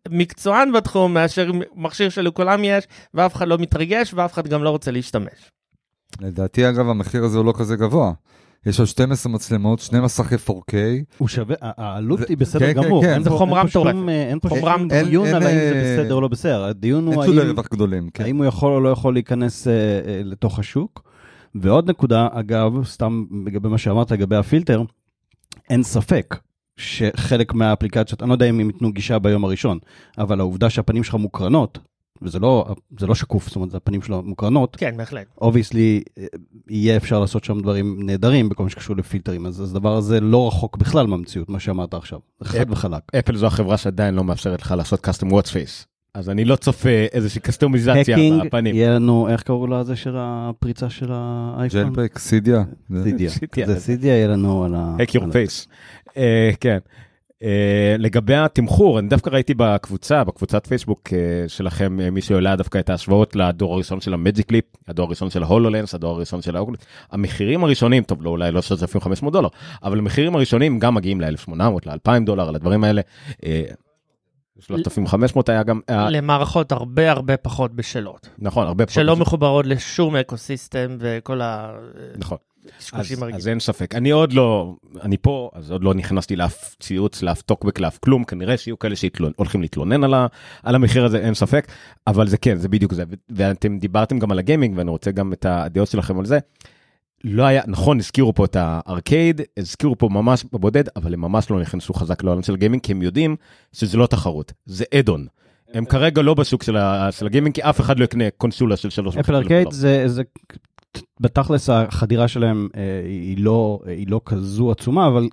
מקצוען 0.09 0.73
בתחום, 0.73 1.15
מאשר 1.15 1.51
מכשיר 1.75 2.09
שלכולם 2.09 2.65
יש, 2.65 2.85
ואף 3.15 3.35
אחד 3.35 3.49
לא 3.49 3.59
מתרגש, 3.59 4.15
ואף 4.15 4.33
אחד 4.33 4.49
גם 4.49 4.65
לא 4.65 4.71
רוצה 4.71 4.91
להשתמש. 4.91 5.51
לדעתי 6.21 6.69
אגב 6.69 6.89
המחיר 6.89 7.25
הזה 7.25 7.39
הוא 7.39 7.45
לא 7.45 7.53
כזה 7.57 7.77
גבוה. 7.77 8.13
יש 8.67 8.81
לו 8.81 8.87
12 8.87 9.33
מצלמות, 9.33 9.79
12 9.79 10.27
4K. 10.27 10.73
הוא 11.19 11.29
שווה, 11.29 11.57
העלות 11.61 12.29
היא 12.29 12.37
בסדר 12.37 12.75
כן, 12.75 12.83
גמור. 12.83 13.03
כן, 13.03 13.15
כן. 13.15 13.23
זה 13.23 13.31
חומרה 13.31 13.65
מטורפת. 13.65 13.97
אין 14.09 14.39
פה 14.41 14.49
שום 14.49 14.89
דיון 14.89 15.27
על 15.27 15.43
האם 15.43 15.59
זה 15.59 15.97
בסדר 16.03 16.15
או 16.15 16.21
לא 16.21 16.29
בסדר. 16.29 16.65
הדיון 16.65 17.07
הוא 17.07 17.25
האם 18.19 18.37
הוא 18.37 18.45
יכול 18.45 18.73
או 18.73 18.81
לא 18.81 18.89
יכול 18.89 19.15
להיכנס 19.15 19.69
אה, 19.69 19.73
אה, 19.73 20.21
לתוך 20.25 20.59
השוק. 20.59 21.03
ועוד 21.55 21.91
נקודה, 21.91 22.29
אגב, 22.33 22.85
סתם 22.85 23.25
לגבי 23.47 23.69
מה 23.69 23.79
שאמרת 23.79 24.11
לגבי 24.11 24.37
הפילטר, 24.37 24.83
אין 25.71 25.83
ספק 25.83 26.37
שחלק 26.77 27.55
מהאפליקציות, 27.55 28.23
אני 28.23 28.29
לא 28.29 28.35
יודע 28.35 28.47
אם 28.47 28.61
הם 28.61 28.71
ייתנו 28.71 28.93
גישה 28.93 29.19
ביום 29.19 29.45
הראשון, 29.45 29.79
אבל 30.19 30.41
העובדה 30.41 30.71
שהפנים 30.71 31.05
שלך 31.05 31.15
מוקרנות, 31.15 31.79
וזה 32.23 32.39
לא, 32.39 32.75
זה 32.99 33.07
לא 33.07 33.15
שקוף, 33.15 33.47
זאת 33.47 33.57
אומרת, 33.57 33.71
זה 33.71 33.77
הפנים 33.77 34.03
שלו 34.03 34.23
מוקרנות. 34.23 34.77
כן, 34.77 34.97
בהחלט. 34.97 35.27
obviously, 35.41 36.03
יהיה 36.69 36.97
אפשר 36.97 37.21
לעשות 37.21 37.45
שם 37.45 37.61
דברים 37.61 38.07
נהדרים 38.07 38.49
בכל 38.49 38.63
מה 38.63 38.71
שקשור 38.71 38.97
לפילטרים, 38.97 39.47
אז 39.47 39.71
הדבר 39.71 39.97
הזה 39.97 40.21
לא 40.21 40.49
רחוק 40.49 40.77
בכלל 40.77 41.07
מהמציאות, 41.07 41.49
מה 41.49 41.61
שאמרת 41.61 41.95
עכשיו. 41.95 42.19
חד 42.43 42.71
וחלק. 42.71 43.03
אפל 43.19 43.37
זו 43.37 43.47
החברה 43.47 43.77
שעדיין 43.77 44.15
לא 44.15 44.25
מאפשרת 44.25 44.63
לך 44.63 44.75
לעשות 44.77 45.07
custom 45.09 45.31
watch 45.31 45.47
face. 45.49 45.87
אז 46.15 46.31
אני 46.31 46.45
לא 46.45 46.57
צופה 46.57 46.89
איזושהי 47.13 47.41
קסטומיזציה 47.41 48.17
בפנים. 48.45 48.75
יהיה 48.75 48.95
לנו, 48.95 49.29
איך 49.29 49.43
קראו 49.43 49.67
לזה 49.67 49.97
של 49.97 50.15
הפריצה 50.19 50.91
של 50.91 51.09
האייפון? 51.11 51.83
jailbreak, 51.83 52.19
Cydia. 52.19 52.65
Cydia. 53.05 53.31
זה 53.67 53.81
Cydia 53.81 54.17
יהיה 54.17 54.29
לנו 54.29 54.65
על 54.65 54.75
ה... 54.75 54.97
hack 54.99 55.11
your 55.11 55.23
face. 55.23 55.69
אה, 56.17 56.51
כן. 56.61 56.79
אה, 57.43 57.47
לגבי 57.99 58.35
התמחור 58.35 58.99
אני 58.99 59.09
דווקא 59.09 59.31
ראיתי 59.31 59.55
בקבוצה 59.55 60.25
בקבוצת 60.25 60.67
פייסבוק 60.67 61.09
אה, 61.09 61.13
שלכם 61.49 61.99
אה, 62.01 62.11
מי 62.11 62.21
שעולה 62.21 62.57
דווקא 62.57 62.79
את 62.79 62.91
ההשוואות 62.91 63.37
לדור 63.37 63.75
הראשון 63.75 64.01
של 64.01 64.15
ה 64.15 64.21
Magic 64.21 64.53
Leap 64.53 64.65
הדור 64.89 65.07
הראשון 65.07 65.31
של 65.31 65.43
ה 65.43 65.49
HoloLens 65.49 65.95
הדור 65.95 66.17
הראשון 66.17 66.43
של 66.43 66.57
ה 66.57 66.60
Oculus 66.60 66.81
המחירים 67.11 67.65
הראשונים 67.65 68.03
טוב 68.03 68.23
לא 68.23 68.31
אולי 68.31 68.53
לא 68.53 68.63
3,500 68.63 69.33
דולר 69.33 69.49
אבל 69.83 69.99
המחירים 69.99 70.37
הראשונים 70.37 70.79
גם 70.79 70.95
מגיעים 70.95 71.21
ל-1800 71.21 71.53
ל-2000 71.87 72.25
דולר 72.25 72.49
על 72.49 72.55
הדברים 72.55 72.85
האלה. 72.85 73.03
3,500 74.61 75.49
היה 75.49 75.63
גם 75.63 75.81
למערכות 75.91 76.73
הרבה 76.73 77.11
הרבה 77.11 77.37
פחות 77.37 77.75
בשלות 77.75 78.29
נכון 78.39 78.67
הרבה 78.67 78.87
פחות 78.87 78.95
שלא 78.95 79.17
מחוברות 79.17 79.67
לשום 79.67 80.17
ecosystem 80.17 80.97
וכל 80.99 81.41
ה... 81.41 81.73
נכון. 82.17 82.39
אז, 82.93 83.25
אז 83.35 83.49
אין 83.49 83.61
ספק 83.61 83.95
אני 83.95 84.11
עוד 84.11 84.33
לא 84.33 84.77
אני 85.03 85.17
פה 85.17 85.51
אז 85.55 85.71
עוד 85.71 85.85
לא 85.85 85.95
נכנסתי 85.95 86.37
לאף 86.37 86.77
ציוץ 86.81 87.23
לאף 87.23 87.43
טוקבק 87.43 87.81
לאף 87.81 87.99
כלום 87.99 88.25
כנראה 88.25 88.57
שיהיו 88.57 88.79
כאלה 88.79 88.97
שהולכים 88.97 89.61
להתלונן 89.61 90.05
על, 90.05 90.15
ה, 90.15 90.27
על 90.63 90.75
המחיר 90.75 91.05
הזה 91.05 91.19
אין 91.19 91.35
ספק 91.35 91.67
אבל 92.07 92.29
זה 92.29 92.39
כן 92.39 92.57
זה 92.57 92.69
בדיוק 92.69 92.95
זה 92.95 93.05
ואתם 93.31 93.79
דיברתם 93.79 94.19
גם 94.19 94.31
על 94.31 94.39
הגיימינג 94.39 94.79
ואני 94.79 94.91
רוצה 94.91 95.11
גם 95.11 95.33
את 95.33 95.47
הדעות 95.49 95.89
שלכם 95.89 96.19
על 96.19 96.27
זה. 96.27 96.39
לא 97.25 97.43
היה 97.43 97.63
נכון 97.67 97.99
הזכירו 97.99 98.35
פה 98.35 98.45
את 98.45 98.57
הארקייד 98.57 99.41
הזכירו 99.57 99.99
פה 99.99 100.09
ממש 100.09 100.45
בבודד 100.53 100.85
אבל 100.97 101.15
הם 101.15 101.21
ממש 101.21 101.51
לא 101.51 101.61
נכנסו 101.61 101.95
חזק 101.95 102.23
לעולם 102.23 102.43
של 102.43 102.57
גיימינג 102.57 102.83
כי 102.83 102.93
הם 102.93 103.03
יודעים 103.03 103.37
שזה 103.73 103.99
לא 103.99 104.07
תחרות 104.07 104.53
זה 104.67 104.85
add-on. 104.99 105.27
הם 105.75 105.85
כרגע 105.85 106.23
לא 106.23 106.35
בשוק 106.35 106.63
של, 106.63 106.77
של 107.11 107.27
הגיימינג 107.27 107.55
כי 107.55 107.63
אף 107.63 107.81
אחד 107.81 107.99
לא 107.99 108.05
יקנה 108.05 108.25
קונסולה 108.31 108.77
של 108.77 108.91
שלוש. 108.91 109.17
אפל 109.17 109.35
ארקייד 109.35 109.71
זה, 109.71 110.09
זה 110.09 110.23
בתכלס 111.21 111.71
החדירה 111.71 112.29
שלהם 112.29 112.69
אה, 112.77 113.03
היא, 113.05 113.39
לא, 113.39 113.81
היא 113.87 114.07
לא 114.09 114.21
כזו 114.25 114.71
עצומה, 114.71 115.07
אבל 115.07 115.29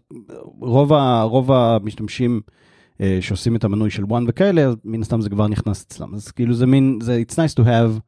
רוב, 0.60 0.94
ה, 0.94 1.22
רוב 1.22 1.52
המשתמשים 1.52 2.42
אה, 3.02 3.18
שעושים 3.22 3.56
את 3.56 3.64
המנוי 3.64 3.90
של 3.90 4.04
וואן 4.06 4.26
וכאלה, 4.28 4.72
מן 4.86 5.02
הסתם 5.02 5.22
זה 5.22 5.30
כבר 5.30 5.48
נכנס 5.48 5.86
אצלם. 5.86 6.16
אז 6.16 6.32
כאילו 6.32 6.54
זה 6.54 6.66
מין, 6.66 7.00
זה 7.02 7.24
it's 7.28 7.34
nice 7.34 7.60
to 7.60 7.66
have, 7.66 8.00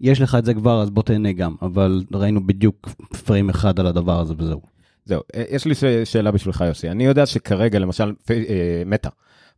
יש 0.00 0.20
לך 0.20 0.34
את 0.34 0.44
זה 0.44 0.54
כבר, 0.54 0.82
אז 0.82 0.90
בוא 0.90 1.02
תהנה 1.02 1.32
גם, 1.32 1.54
אבל 1.62 2.04
ראינו 2.12 2.46
בדיוק 2.46 2.88
פריים 3.26 3.50
אחד 3.50 3.80
על 3.80 3.86
הדבר 3.86 4.20
הזה 4.20 4.34
וזהו. 4.38 4.60
זהו, 5.04 5.20
אה, 5.34 5.44
יש 5.50 5.64
לי 5.64 5.74
שאלה 6.04 6.30
בשבילך 6.30 6.64
יוסי, 6.68 6.90
אני 6.90 7.04
יודע 7.04 7.26
שכרגע 7.26 7.78
למשל 7.78 8.12
מטא, 8.86 9.08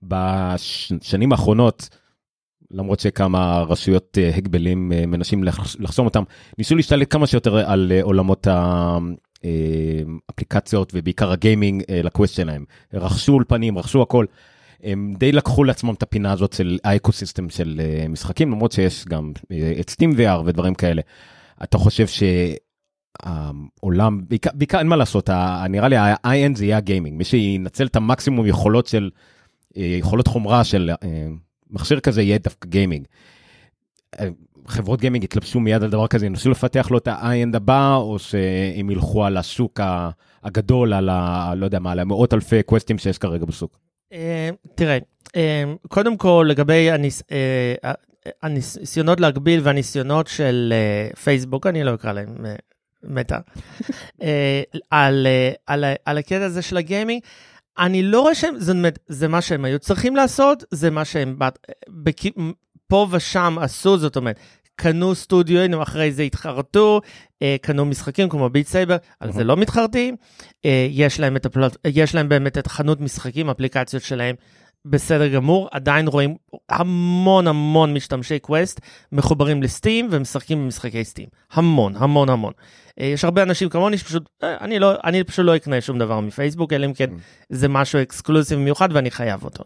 בשנים 0.03 1.33
האחרונות, 1.33 1.89
למרות 2.71 3.01
שכמה 3.01 3.65
רשויות 3.69 4.19
אה, 4.19 4.31
הגבלים 4.37 4.93
אה, 4.93 5.07
מנסים 5.07 5.45
לחסום 5.79 6.07
אותם, 6.07 6.23
ניסו 6.59 6.77
להשתלט 6.77 7.13
כמה 7.13 7.27
שיותר 7.27 7.71
על 7.71 7.93
אה, 7.95 8.03
עולמות 8.03 8.47
האפליקציות 9.45 10.93
ובעיקר 10.95 11.33
הגיימינג 11.33 11.83
לקווסט 11.89 12.35
שלהם. 12.35 12.65
רכשו 12.95 13.33
אולפנים, 13.33 13.79
רכשו 13.79 14.03
הכל. 14.03 14.27
הם 14.83 15.15
די 15.19 15.33
לקחו 15.33 15.65
לעצמם 15.65 15.95
את 15.95 16.03
הפינה 16.03 16.33
הזאת 16.33 16.53
של 16.53 16.79
האקוסיסטם 16.85 17.51
של 17.51 17.81
משחקים, 18.09 18.51
למרות 18.51 18.73
שיש 18.73 19.05
גם 19.05 19.33
את 19.81 19.91
סטים 19.91 20.13
VR 20.13 20.41
ודברים 20.45 20.75
כאלה. 20.75 21.03
אתה 21.63 21.79
חושב 21.79 22.07
שהעולם, 23.23 24.21
בעיקר, 24.29 24.51
בעיקר 24.55 24.79
אין 24.79 24.87
מה 24.87 24.97
לעשות, 24.97 25.31
נראה 25.69 25.89
לי 25.89 25.97
ה-IN 25.97 26.55
זה 26.55 26.65
יהיה 26.65 26.77
הגיימינג, 26.77 27.19
מי 27.19 27.25
שינצל 27.25 27.87
את 27.87 27.97
המקסימום 27.97 28.47
יכולות 28.47 28.87
של, 28.87 29.11
יכולות 29.77 30.27
חומרה 30.27 30.65
של 30.65 30.91
מכשיר 31.71 32.01
כזה 32.01 32.23
יהיה 32.23 32.39
דווקא 32.39 32.69
גיימינג. 32.69 33.07
חברות 34.67 35.01
גיימינג 35.01 35.25
יתלבשו 35.25 35.61
מיד 35.61 35.83
על 35.83 35.91
דבר 35.91 36.07
כזה, 36.07 36.27
ינסו 36.27 36.51
לפתח 36.51 36.91
לו 36.91 36.99
את 36.99 37.09
ה-i-end 37.09 37.57
הבא, 37.57 37.95
או 37.95 38.19
שהם 38.19 38.91
ילכו 38.91 39.25
על 39.25 39.37
השוק 39.37 39.81
הגדול, 40.43 40.93
על 40.95 41.09
ה... 41.09 41.53
לא 41.57 41.65
יודע 41.65 41.79
מה, 41.79 41.93
על 41.93 41.99
המאות 41.99 42.35
אלפי 42.35 42.63
קווסטים 42.63 42.99
שיש 42.99 43.19
כרגע 43.19 43.45
בשוק. 43.45 43.79
אה, 44.13 44.51
תראה, 44.75 44.99
אה, 45.37 45.65
קודם 45.89 46.17
כל 46.17 46.47
לגבי 46.49 46.91
אה, 46.91 47.93
הניסיונות 48.43 49.21
להגביל 49.21 49.61
והניסיונות 49.63 50.27
של 50.27 50.73
פייסבוק, 51.25 51.67
אני 51.67 51.85
לא 51.85 51.95
אקרא 51.95 52.13
להם 52.13 52.47
מטא, 53.03 53.39
על 54.91 56.19
הקטע 56.19 56.45
הזה 56.45 56.63
של 56.63 56.77
הגיימינג, 56.77 57.23
אני 57.79 58.03
לא 58.03 58.21
רואה 58.21 58.35
שהם, 58.35 58.55
זאת 58.59 58.77
אומרת, 58.77 58.99
זה 59.07 59.29
מה 59.29 59.41
שהם 59.41 59.65
היו 59.65 59.79
צריכים 59.79 60.17
לעשות, 60.17 60.65
זה 60.71 60.91
מה 60.91 61.05
שהם 61.05 61.39
בת- 61.39 61.59
בכ- 61.89 62.37
פה 62.87 63.07
ושם 63.11 63.57
עשו, 63.61 63.99
זאת 63.99 64.17
אומרת, 64.17 64.39
קנו 64.77 65.15
סטודיו, 65.15 65.83
אחרי 65.83 66.13
זה 66.13 66.23
התחרטו, 66.23 67.01
אה, 67.43 67.57
קנו 67.63 67.85
משחקים 67.85 68.29
כמו 68.29 68.49
Beat 68.51 68.67
Saber, 68.67 68.97
על 69.21 69.33
זה. 69.33 69.45
לא 69.45 69.57
מתחרטים, 69.57 70.17
אה, 70.65 70.87
יש 70.91 71.21
להם, 71.21 71.37
הפלט... 71.37 71.77
יש 71.87 72.15
להם 72.15 72.29
באמת 72.29 72.59
את 72.59 72.67
החנות 72.67 73.01
משחקים, 73.01 73.51
אפליקציות 73.51 74.03
שלהם. 74.03 74.35
בסדר 74.85 75.29
גמור, 75.29 75.69
עדיין 75.73 76.09
רואים 76.09 76.37
המון 76.69 77.47
המון 77.47 77.95
משתמשי 77.95 78.39
Quest 78.39 78.81
מחוברים 79.13 79.63
ל 79.63 79.71
Steam 79.71 80.09
ומשחקים 80.11 80.65
במשחקי 80.65 81.05
Steam. 81.05 81.29
המון, 81.53 81.97
המון, 81.97 82.29
המון. 82.29 82.53
אה, 83.01 83.07
יש 83.07 83.25
הרבה 83.25 83.43
אנשים 83.43 83.69
כמוני 83.69 83.99
שפשוט, 83.99 84.29
אה, 84.43 84.57
אני, 84.61 84.79
לא, 84.79 84.93
אני 85.05 85.25
פשוט 85.25 85.45
לא 85.45 85.57
אקנה 85.57 85.81
שום 85.81 85.99
דבר 85.99 86.21
מפייסבוק, 86.21 86.73
אלא 86.73 86.87
אם 86.87 86.95
כן 86.95 87.11
Mm. 87.11 87.21
זה 87.49 87.69
משהו 87.69 88.03
אקסקלוסיב 88.03 88.59
מיוחד 88.59 88.89
ואני 88.93 89.11
חייב 89.11 89.45
אותו. 89.45 89.65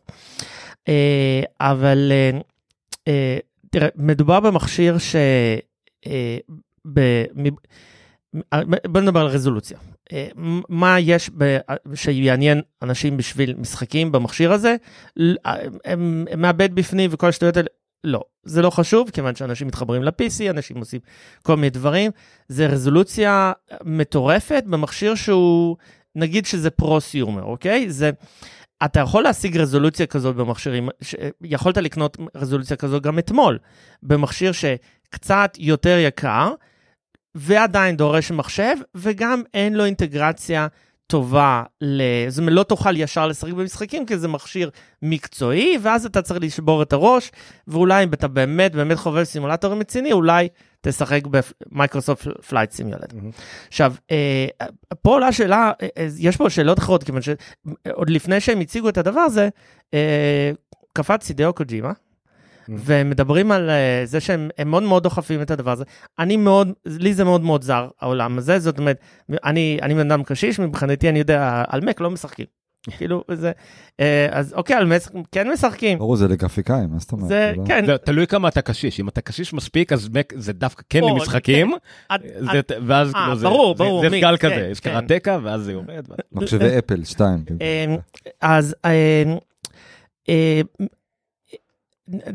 אה, 0.89 1.43
אבל 1.61 2.13
אה, 2.13 2.39
אה, 3.09 3.39
תראה, 3.71 3.89
מדובר 3.97 4.41
במכשיר 4.41 4.99
ש... 4.99 5.17
ב, 6.95 7.01
בוא 8.89 9.01
נדבר 9.01 9.21
על 9.21 9.27
רזולוציה. 9.27 9.79
אה, 10.13 10.29
מה 10.69 11.01
יש 11.01 11.31
ב, 11.39 11.59
שיעניין 11.95 12.61
אנשים 12.83 13.17
בשביל 13.17 13.55
משחקים 13.59 14.13
במכשיר 14.13 14.53
הזה? 14.53 14.77
אה, 15.47 15.55
הם 15.85 16.25
מאבד 16.37 16.75
בפנים 16.75 17.11
וכל 17.13 17.29
השטויות 17.29 17.57
האלה? 17.57 17.69
לא, 18.05 18.23
זה 18.43 18.63
לא 18.63 18.71
חשוב, 18.71 19.11
כיוון 19.11 19.35
שאנשים 19.35 19.67
מתחברים 19.67 20.03
ל-PC, 20.03 20.51
אנשים 20.51 20.77
עושים 20.77 21.01
כל 21.43 21.57
מיני 21.57 21.71
דברים. 21.71 22.11
זה 22.49 22.67
רזולוציה 22.67 23.53
מטורפת 23.85 24.65
במכשיר 24.67 25.15
שהוא, 25.15 25.77
נגיד 26.17 26.47
שזה 26.47 26.71
פרוסיומר, 26.71 27.43
אוקיי? 27.43 27.91
זה, 27.91 28.11
אתה 28.85 29.01
יכול 29.01 29.23
להשיג 29.23 29.57
רזולוציה 29.57 30.07
כזאת 30.07 30.37
במכשירים, 30.37 30.89
ש- 31.01 31.15
יכולת 31.43 31.77
לקנות 31.77 32.17
רזולוציה 32.35 32.77
כזאת 32.77 33.03
גם 33.03 33.19
אתמול, 33.19 33.59
במכשיר 34.03 34.53
שקצת 34.53 35.57
יותר 35.59 35.99
יקר, 35.99 36.53
ועדיין 37.35 37.97
דורש 37.97 38.31
מחשב, 38.31 38.75
וגם 38.95 39.43
אין 39.55 39.75
לו 39.75 39.85
אינטגרציה 39.85 40.67
טובה, 41.07 41.63
ל... 41.81 42.03
זאת 42.29 42.39
אומרת, 42.39 42.55
לא 42.55 42.63
תוכל 42.63 42.97
ישר 42.97 43.27
לשחק 43.27 43.53
במשחקים, 43.53 44.07
כי 44.07 44.19
זה 44.19 44.29
מכשיר 44.29 44.71
מקצועי, 45.03 45.79
ואז 45.83 46.07
אתה 46.07 46.23
צריך 46.23 46.41
לשבור 46.43 46.83
את 46.83 46.93
הראש, 46.93 47.31
ואולי 47.69 48.05
אם 48.05 48.13
אתה 48.13 48.29
באמת 48.29 48.75
באמת 48.75 48.99
חובב 48.99 49.25
סימולטור 49.25 49.73
רציני, 49.73 50.13
אולי 50.13 50.49
תשחק 50.81 51.21
ב 51.71 51.77
Microsoft 51.77 52.29
Flight 52.49 52.71
Simulator. 52.71 53.19
מהמם. 53.19 53.31
עכשיו, 53.69 53.95
אה, 54.11 54.47
פה 55.03 55.11
עולה 55.11 55.33
שאלה, 55.33 55.73
אה, 55.83 55.89
אה, 55.99 56.09
יש 56.19 56.37
פה 56.37 56.51
שאלות 56.51 56.79
אחרות, 56.79 57.05
כיוון 57.05 57.23
שעוד 57.23 58.11
לפני 58.11 58.41
שהם 58.41 58.61
הציגו 58.61 58.89
את 58.89 58.99
הדבר 58.99 59.21
הזה, 59.21 59.49
אה, 59.95 60.51
קפץ 60.93 61.29
הידאו 61.29 61.53
קוג'ימה, 61.53 61.93
ומדברים 62.69 63.53
על 63.53 63.71
אה, 63.71 64.03
זה 64.05 64.21
שהם 64.21 64.49
הם 64.59 64.71
מאוד 64.71 64.83
מאוד 64.83 65.03
דוחפים 65.03 65.43
את 65.43 65.51
הדבר 65.51 65.71
הזה. 65.71 65.85
אני 66.19 66.37
מאוד, 66.37 66.73
לי 66.87 67.15
זה 67.15 67.25
מאוד 67.25 67.41
מאוד 67.43 67.63
זר, 67.63 67.89
העולם 68.01 68.39
הזה, 68.39 68.59
זאת 68.59 68.79
אומרת, 68.79 68.99
אני, 69.45 69.79
אני 69.83 69.95
בן 69.95 70.11
אדם 70.11 70.23
קשיש, 70.23 70.61
מבחינתי 70.61 71.09
אני 71.09 71.19
יודע, 71.19 71.63
על 71.69 71.81
מק 71.81 72.01
לא 72.01 72.11
משחקים. 72.11 72.47
כאילו, 72.99 73.25
זה, 73.33 73.53
אה, 74.01 74.27
אז 74.31 74.53
אוקיי, 74.55 74.77
על 74.77 74.85
מק 74.87 75.03
כן 75.33 75.51
משחקים. 75.53 75.99
ברור, 75.99 76.17
זה 76.17 76.29
לגרפיקאים, 76.29 76.91
מה 76.91 76.99
זאת 76.99 77.13
אומרת? 77.13 77.29
זה, 77.29 77.53
לא- 77.57 77.65
כן, 77.67 77.97
תלוי 77.97 78.27
כמה 78.27 78.49
אתה 78.49 78.63
קשיש, 78.63 79.01
אם 79.01 79.09
אתה 79.09 79.21
קשיש 79.21 79.55
מספיק 79.55 79.93
אז 79.93 80.09
מק 80.09 80.33
זה 80.37 80.53
דווקא 80.53 80.83
כן 80.89 81.03
או, 81.03 81.09
למשחקים, 81.17 81.73
את- 82.15 82.21
זה- 82.39 82.61
ואז 82.87 83.09
אה, 83.15 83.21
כאילו 83.23 83.37
זה- 83.37 83.47
ברור, 83.47 83.75
זה- 83.77 83.85
ברור, 83.85 84.03
זה 84.03 84.09
מי- 84.11 84.19
סקל 84.21 84.37
כן, 84.41 84.51
כזה, 84.51 84.69
יש 84.71 84.81
כן. 84.81 84.91
קראטקה 84.91 85.39
ואז 85.43 85.61
זה 85.63 85.73
יורד. 85.73 85.89
מחשבי 86.33 86.79
אפל 86.79 87.05
2. 87.05 87.45
אמ, 87.61 87.97
אז 88.41 88.75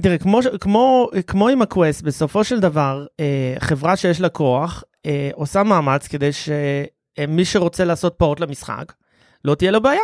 תראה, 0.01 0.17
כמו, 0.17 0.39
כמו, 0.60 1.10
כמו 1.27 1.48
עם 1.48 1.62
הקווסט, 1.62 2.01
בסופו 2.01 2.43
של 2.43 2.60
דבר, 2.60 3.05
אה, 3.19 3.55
חברה 3.60 3.96
שיש 3.96 4.22
לה 4.22 4.29
כוח, 4.29 4.84
אה, 5.05 5.30
עושה 5.34 5.63
מאמץ 5.63 6.08
כדי 6.08 6.30
שמי 6.34 7.45
שרוצה 7.45 7.86
לעשות 7.86 8.15
פורט 8.17 8.39
למשחק, 8.39 8.93
לא 9.45 9.56
תהיה 9.56 9.71
לו 9.71 9.82
בעיה. 9.82 10.01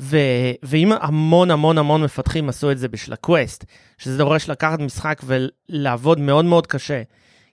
ו, 0.00 0.16
ואם 0.62 0.92
המון 1.00 1.50
המון 1.50 1.78
המון 1.78 2.02
מפתחים 2.02 2.48
עשו 2.48 2.70
את 2.70 2.78
זה 2.78 2.88
בשביל 2.88 3.12
הקווסט, 3.12 3.64
שזה 3.98 4.18
דורש 4.18 4.50
לקחת 4.50 4.78
משחק 4.80 5.22
ולעבוד 5.24 6.18
מאוד 6.20 6.44
מאוד 6.44 6.66
קשה 6.66 7.02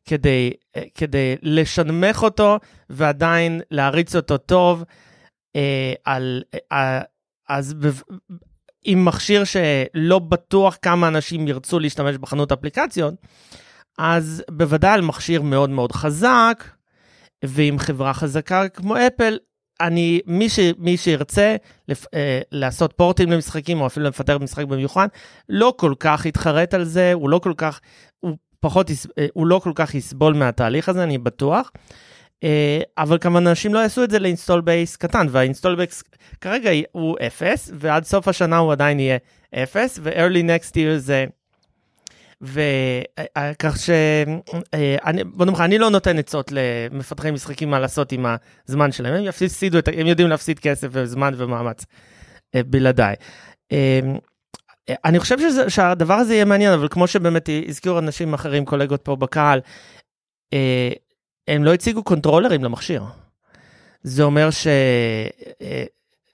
כדי, 0.05 0.53
אה, 0.75 0.83
כדי 0.95 1.35
לשנמך 1.41 2.23
אותו 2.23 2.57
ועדיין 2.89 3.61
להריץ 3.71 4.15
אותו 4.15 4.37
טוב, 4.37 4.83
אה, 5.55 5.93
על, 6.05 6.43
אה, 6.71 7.01
אז 7.49 7.73
בב- 7.73 8.01
עם 8.85 9.05
מכשיר 9.05 9.43
שלא 9.43 10.19
בטוח 10.19 10.77
כמה 10.81 11.07
אנשים 11.07 11.47
ירצו 11.47 11.79
להשתמש 11.79 12.17
בחנות 12.17 12.51
אפליקציות, 12.51 13.13
אז 13.97 14.43
בוודאי 14.51 14.93
על 14.93 15.01
מכשיר 15.01 15.41
מאוד 15.41 15.69
מאוד 15.69 15.91
חזק, 15.91 16.63
ועם 17.45 17.79
חברה 17.79 18.13
חזקה 18.13 18.69
כמו 18.69 18.95
אפל, 18.97 19.37
אני, 19.81 20.19
מי, 20.25 20.49
ש, 20.49 20.59
מי 20.77 20.97
שירצה 20.97 21.55
לפ, 21.87 22.05
אה, 22.13 22.41
לעשות 22.51 22.93
פורטים 22.93 23.31
למשחקים, 23.31 23.81
או 23.81 23.87
אפילו 23.87 24.05
לפתח 24.05 24.33
משחק 24.41 24.65
במיוחד, 24.65 25.07
לא 25.49 25.73
כל 25.77 25.93
כך 25.99 26.25
יתחרט 26.25 26.73
על 26.73 26.83
זה, 26.83 27.13
הוא 27.13 27.29
לא 27.29 27.39
כל 27.39 27.53
כך, 27.57 27.79
הוא 28.19 28.37
פחות, 28.59 28.91
אה, 29.17 29.25
הוא 29.33 29.47
לא 29.47 29.59
כל 29.63 29.71
כך 29.75 29.95
יסבול 29.95 30.33
מהתהליך 30.33 30.89
הזה, 30.89 31.03
אני 31.03 31.17
בטוח. 31.17 31.71
אה, 31.75 31.81
אבל 32.97 33.17
כמובן 33.21 33.47
אנשים 33.47 33.73
לא 33.73 33.79
יעשו 33.79 34.03
את 34.03 34.11
זה 34.11 34.19
ל 34.19 34.24
install 34.24 34.61
base 34.61 34.95
קטן, 34.95 35.27
וה 35.29 35.39
install 35.39 35.75
base 35.75 36.03
כרגע 36.41 36.69
הוא 36.91 37.17
אפס, 37.27 37.71
ועד 37.73 38.03
סוף 38.03 38.27
השנה 38.27 38.57
הוא 38.57 38.71
עדיין 38.71 38.99
יהיה 38.99 39.17
אפס, 39.55 39.99
ו-early 40.03 40.43
next 40.47 40.71
year 40.71 40.97
זה... 40.97 41.25
וכך 42.41 43.77
ש... 43.79 43.89
אה, 44.73 44.95
אני- 45.05 45.23
בוא 45.23 45.45
נאמר, 45.45 45.65
אני 45.65 45.77
לא 45.77 45.89
נותן 45.89 46.19
עצות 46.19 46.51
למפתחי 46.51 47.31
משחקים 47.31 47.69
מה 47.69 47.79
לעשות 47.79 48.11
עם 48.11 48.25
הזמן 48.69 48.91
שלהם, 48.91 49.13
הם 49.13 49.23
יפסידו, 49.23 49.79
את 49.79 49.87
הם 49.97 50.07
יודעים 50.07 50.29
להפסיד 50.29 50.59
כסף 50.59 50.87
וזמן 50.91 51.33
ומאמץ 51.37 51.85
אה, 52.55 52.61
בלעדיי. 52.63 53.15
אה, 53.71 53.99
אני 55.05 55.19
חושב 55.19 55.39
שזה, 55.39 55.69
שהדבר 55.69 56.13
הזה 56.13 56.33
יהיה 56.33 56.45
מעניין, 56.45 56.73
אבל 56.73 56.87
כמו 56.91 57.07
שבאמת 57.07 57.49
הזכירו 57.67 57.99
אנשים 57.99 58.33
אחרים, 58.33 58.65
קולגות 58.65 59.01
פה 59.01 59.15
בקהל, 59.15 59.59
אה, 60.53 60.91
הם 61.47 61.63
לא 61.63 61.73
הציגו 61.73 62.03
קונטרולרים 62.03 62.63
למכשיר. 62.63 63.03
זה 64.03 64.23
אומר 64.23 64.49
ש... 64.51 64.67
אה, 65.61 65.83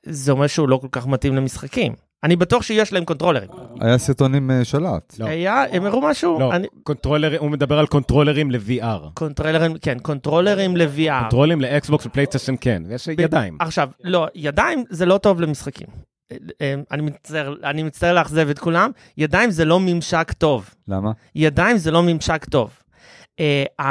זה 0.04 0.32
אומר 0.32 0.47
שהוא 0.47 0.69
לא 0.69 0.78
כל 0.78 0.88
כך 0.91 1.08
מתאים 1.08 1.36
למשחקים. 1.36 1.93
אני 2.24 2.36
בטוח 2.36 2.63
שיש 2.63 2.93
להם 2.93 3.06
קונטרולרים. 3.06 3.50
היה 3.80 3.97
סרטון 3.97 4.36
עם 4.36 4.52
אה, 4.52 4.65
שלט. 4.65 5.19
לא. 5.19 5.26
היה, 5.26 5.63
הם 5.71 5.86
הראו 5.86 6.02
משהו? 6.02 6.39
לא, 6.39 6.56
אני, 6.56 6.67
קונטרולר, 6.84 7.39
הוא 7.39 7.50
מדבר 7.52 7.80
על 7.80 7.88
קונטרולרים 7.88 8.52
ל-VR. 8.52 9.10
קונטרולרים, 9.13 9.78
כן, 9.82 10.00
קונטרולרים 10.00 10.78
ל-VR. 10.78 11.19
קונטרולים 11.21 11.62
לאקסבוקס 11.62 12.06
ופלייסטיישן 12.06 12.56
כן, 12.62 12.84
ויש 12.88 13.08
ידיים. 13.08 13.58
עכשיו, 13.60 13.89
לא, 14.04 14.28
ידיים 14.36 14.84
זה 14.89 15.06
לא 15.06 15.17
טוב 15.17 15.41
למשחקים. 15.41 15.88
אה, 16.62 16.76
אני 16.91 17.02
מצטער, 17.02 17.56
אני 17.63 17.84
מצטער 17.84 18.13
לאכזב 18.13 18.50
את 18.50 18.60
כולם, 18.60 18.91
ידיים 19.17 19.52
זה 19.52 19.65
לא 19.65 19.80
ממשק 19.80 20.32
טוב. 20.38 20.69
למה? 20.88 21.12
ידיים 21.36 21.78
זה 21.78 21.91
לא 21.91 22.04
ממשק 22.04 22.45
טוב. 22.45 22.81
אה, 23.38 23.82
אה, 23.82 23.84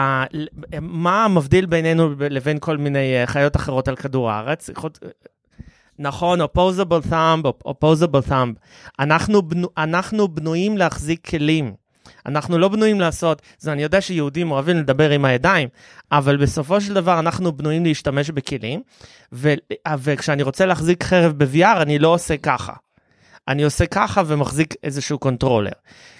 מה 0.80 1.28
מבדיל 1.28 1.66
בינינו 1.66 2.14
לבין 2.30 2.58
כל 2.60 2.76
מיני 2.76 3.24
אה, 3.24 3.26
חיות 3.26 3.56
אחרות 3.56 3.88
על 3.88 3.96
כדור 3.96 4.30
הארץ? 4.30 4.68
יכול- 4.68 4.90
נכון, 5.98 6.40
opposable 6.40 7.10
thumb, 7.10 7.68
opposable 7.68 8.28
thumb. 8.30 8.54
אנחנו, 9.00 9.42
בנו, 9.42 9.68
אנחנו 9.78 10.28
בנויים 10.28 10.78
להחזיק 10.78 11.26
כלים. 11.28 11.74
אנחנו 12.26 12.58
לא 12.58 12.68
בנויים 12.68 13.00
לעשות, 13.00 13.42
זה 13.58 13.72
אני 13.72 13.82
יודע 13.82 14.00
שיהודים 14.00 14.50
אוהבים 14.50 14.76
לדבר 14.76 15.10
עם 15.10 15.24
הידיים, 15.24 15.68
אבל 16.12 16.36
בסופו 16.36 16.80
של 16.80 16.94
דבר 16.94 17.18
אנחנו 17.18 17.52
בנויים 17.52 17.84
להשתמש 17.84 18.30
בכלים, 18.30 18.82
ו, 19.32 19.54
וכשאני 19.98 20.42
רוצה 20.42 20.66
להחזיק 20.66 21.04
חרב 21.04 21.32
ב-VR 21.44 21.82
אני 21.82 21.98
לא 21.98 22.08
עושה 22.08 22.36
ככה. 22.36 22.72
אני 23.48 23.62
עושה 23.62 23.86
ככה 23.86 24.22
ומחזיק 24.26 24.74
איזשהו 24.84 25.18
קונטרולר. 25.18 25.70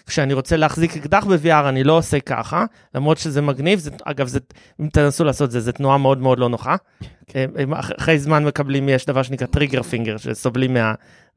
כשאני 0.06 0.34
רוצה 0.34 0.56
להחזיק 0.56 0.96
אקדח 0.96 1.24
ב-VR 1.24 1.68
אני 1.68 1.84
לא 1.84 1.92
עושה 1.98 2.20
ככה, 2.20 2.64
למרות 2.94 3.18
שזה 3.18 3.42
מגניב, 3.42 3.78
זה, 3.78 3.90
אגב, 4.04 4.26
זה, 4.26 4.38
אם 4.80 4.88
תנסו 4.88 5.24
לעשות 5.24 5.50
זה, 5.50 5.60
זו 5.60 5.72
תנועה 5.72 5.98
מאוד 5.98 6.18
מאוד 6.20 6.38
לא 6.38 6.48
נוחה. 6.48 6.76
הם- 7.34 7.50
הם 7.58 7.74
אחרי 7.74 8.18
זמן 8.18 8.44
מקבלים, 8.44 8.88
יש 8.88 9.06
דבר 9.06 9.22
שנקרא 9.22 9.46
trigger 9.46 9.82
finger, 9.82 10.16
שסובלים 10.16 10.76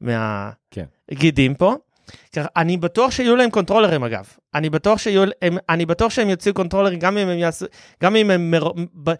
מה, 0.00 0.50
כן. 0.70 0.84
מהגידים 1.10 1.54
פה. 1.54 1.74
אני 2.36 2.76
בטוח 2.76 3.10
שיהיו 3.10 3.36
להם 3.36 3.50
קונטרולרים 3.50 4.04
אגב, 4.04 4.24
אני 4.54 4.70
בטוח 4.70 4.98
שיהיו, 4.98 5.22
הם, 5.42 5.56
אני 5.68 5.86
בטוח 5.86 6.12
שהם 6.12 6.28
יוציאו 6.28 6.54
קונטרולרים 6.54 6.98
גם 6.98 7.18
אם 7.18 7.28
הם 7.28 7.38
יעשו, 7.38 7.66
גם 8.02 8.16
אם 8.16 8.30
הם, 8.30 8.50
מר, 8.50 8.72
ב, 9.02 9.10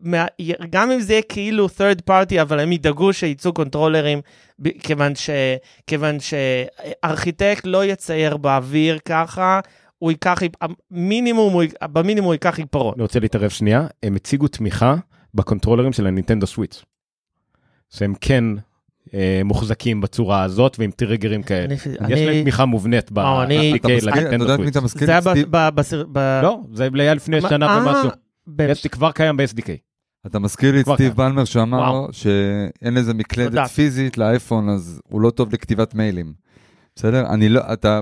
מה, 0.00 0.26
גם 0.70 0.90
אם 0.90 1.00
זה 1.00 1.12
יהיה 1.12 1.22
כאילו 1.22 1.66
third 1.66 2.10
party, 2.10 2.42
אבל 2.42 2.60
הם 2.60 2.72
ידאגו 2.72 3.12
שיצאו 3.12 3.52
קונטרולרים, 3.52 4.20
כיוון, 4.78 5.14
ש, 5.14 5.30
כיוון 5.86 6.16
שארכיטקט 6.20 7.66
לא 7.66 7.84
יצייר 7.84 8.36
באוויר 8.36 8.98
ככה, 8.98 9.60
הוא 9.98 10.10
ייקח, 10.10 10.38
מינימום, 10.90 11.52
הוא, 11.52 11.62
במינימום 11.82 12.26
הוא 12.26 12.34
ייקח 12.34 12.58
עיפרון. 12.58 12.94
אני 12.94 13.02
רוצה 13.02 13.20
להתערב 13.20 13.50
שנייה, 13.50 13.86
הם 14.02 14.14
הציגו 14.14 14.48
תמיכה 14.48 14.94
בקונטרולרים 15.34 15.92
של 15.92 16.06
הנינטנדו 16.06 16.46
סוויץ. 16.46 16.82
שהם 17.90 18.14
כן 18.20 18.44
מוחזקים 19.44 20.00
בצורה 20.00 20.42
הזאת 20.42 20.76
ועם 20.78 20.90
טריגרים 20.90 21.42
כאלה. 21.42 21.64
אני- 21.64 21.74
יש 21.74 21.86
אני- 22.00 22.26
להם 22.26 22.42
תמיכה 22.42 22.64
מובנית 22.64 23.12
ב- 23.12 23.18
אה, 23.18 23.42
אני- 23.42 23.72
ב-SDK 23.82 24.08
אתה 24.08 24.10
לנינטנדו 24.10 24.46
סוויץ'. 24.56 24.68
אתה 24.70 24.80
מזכיר? 24.80 25.06
זה 25.06 25.12
היה 25.12 25.20
ב- 26.12 26.40
לא, 26.42 26.60
זה 26.72 26.88
היה 26.98 27.14
לפני 27.14 27.40
שנה 27.40 27.66
אה, 27.66 27.82
ומשהו. 27.86 28.10
יש 28.68 28.86
כבר 28.86 29.12
קיים 29.12 29.36
ב-SDK. 29.36 29.68
אתה 30.26 30.38
מזכיר 30.38 30.72
לי 30.72 30.80
את 30.80 30.86
סטיב. 30.94 31.12
בלמר 31.16 31.44
שאמר. 31.44 32.06
שאין 32.12 32.68
תודה. 33.00 33.12
מקלדת 33.14 33.68
פיזית 33.70 34.18
לאייפון, 34.18 34.68
אז 34.68 35.00
הוא 35.08 35.20
לא 35.20 35.30
טוב 35.30 35.54
לכתיבת 35.54 35.94
מיילים. 35.94 36.32
בסדר? 36.96 37.26
אני 37.30 37.48
לא, 37.48 37.60
אתה, 37.72 38.00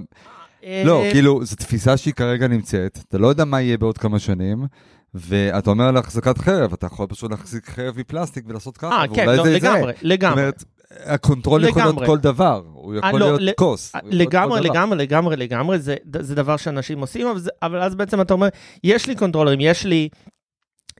לא, 0.85 1.03
אה, 1.03 1.11
כאילו, 1.13 1.45
זו 1.45 1.57
תפיסה 1.57 1.97
שהיא 1.97 2.15
כרגע 2.15 2.49
נמצאת, 2.49 2.99
אתה 3.09 3.19
לא 3.19 3.27
יודע 3.27 3.45
מה 3.45 3.61
יהיה 3.61 3.79
בעוד 3.79 3.99
כמה 3.99 4.19
שנים, 4.19 4.67
ואתה 5.15 5.71
אומר 5.71 5.85
על 5.85 5.97
החזקת 5.97 6.39
חרב, 6.39 6.73
אתה 6.73 6.87
יכול 6.87 7.07
פשוט 7.07 7.31
להחזיק 7.31 7.69
חרב 7.71 7.95
מפלסטיק 7.99 8.45
ולעשות 8.49 8.77
ככה, 8.77 8.89
אה, 9.03 9.05
כן, 9.15 9.23
ואולי 9.27 9.37
לא, 9.37 9.45
זה 9.45 9.51
לגמרי, 9.51 9.81
זה. 9.81 9.93
זאת 9.93 9.97
לגמרי. 10.03 10.41
אומרת, 10.41 10.65
הקונטרולר 11.05 11.65
יכול 11.65 11.83
להיות 11.83 11.93
לגמרי. 11.95 12.07
כל 12.07 12.19
דבר, 12.19 12.63
הוא 12.73 12.93
אה, 12.95 12.99
יכול 12.99 13.21
לא, 13.21 13.27
להיות 13.27 13.41
ל- 13.41 13.51
כוס. 13.57 13.93
הוא 13.95 13.99
יכול 13.99 14.11
להיות 14.11 14.29
לגמרי, 14.33 14.59
כל 14.61 14.65
דבר. 14.65 14.73
לגמרי, 14.75 14.97
לגמרי, 14.99 15.37
לגמרי, 15.37 15.79
זה, 15.79 15.97
זה 16.21 16.35
דבר 16.35 16.57
שאנשים 16.57 17.01
עושים, 17.01 17.27
אבל, 17.27 17.39
זה, 17.39 17.51
אבל 17.63 17.83
אז 17.83 17.95
בעצם 17.95 18.21
אתה 18.21 18.35
אומר, 18.35 18.49
יש 18.85 19.07
לי 19.07 19.17
קונטרולרים, 19.17 19.59
יש 19.61 19.85
לי, 19.85 20.09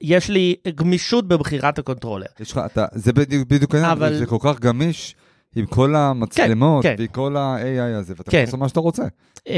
יש 0.01 0.29
לי 0.29 0.55
גמישות 0.75 1.27
בבחירת 1.27 1.79
הקונטרולר. 1.79 2.25
יש 2.39 2.51
לך, 2.51 2.61
אתה, 2.65 2.85
זה 2.93 3.13
בדיוק, 3.13 3.75
העניין, 3.75 3.91
אבל- 3.91 4.17
זה 4.17 4.25
כל 4.25 4.37
כך 4.41 4.59
גמיש 4.59 5.15
עם 5.55 5.65
כל 5.65 5.95
המצלמות, 5.95 6.83
כן. 6.83 6.95
ועם 6.97 7.07
כל 7.07 7.37
ה-AI 7.37 7.97
הזה, 7.99 8.13
ואתה 8.17 8.31
כן. 8.31 8.37
יכול 8.37 8.45
לעשות 8.47 8.59
מה 8.59 8.69
שאתה 8.69 8.79
רוצה. 8.79 9.03
אמ, 9.47 9.53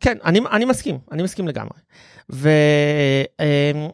כן, 0.00 0.16
אני, 0.24 0.40
אני 0.50 0.64
מסכים, 0.64 0.98
אני 1.12 1.22
מסכים 1.22 1.48
לגמרי. 1.48 1.78
ו... 2.32 2.48
אמ, 3.40 3.44
אה, 3.80 3.88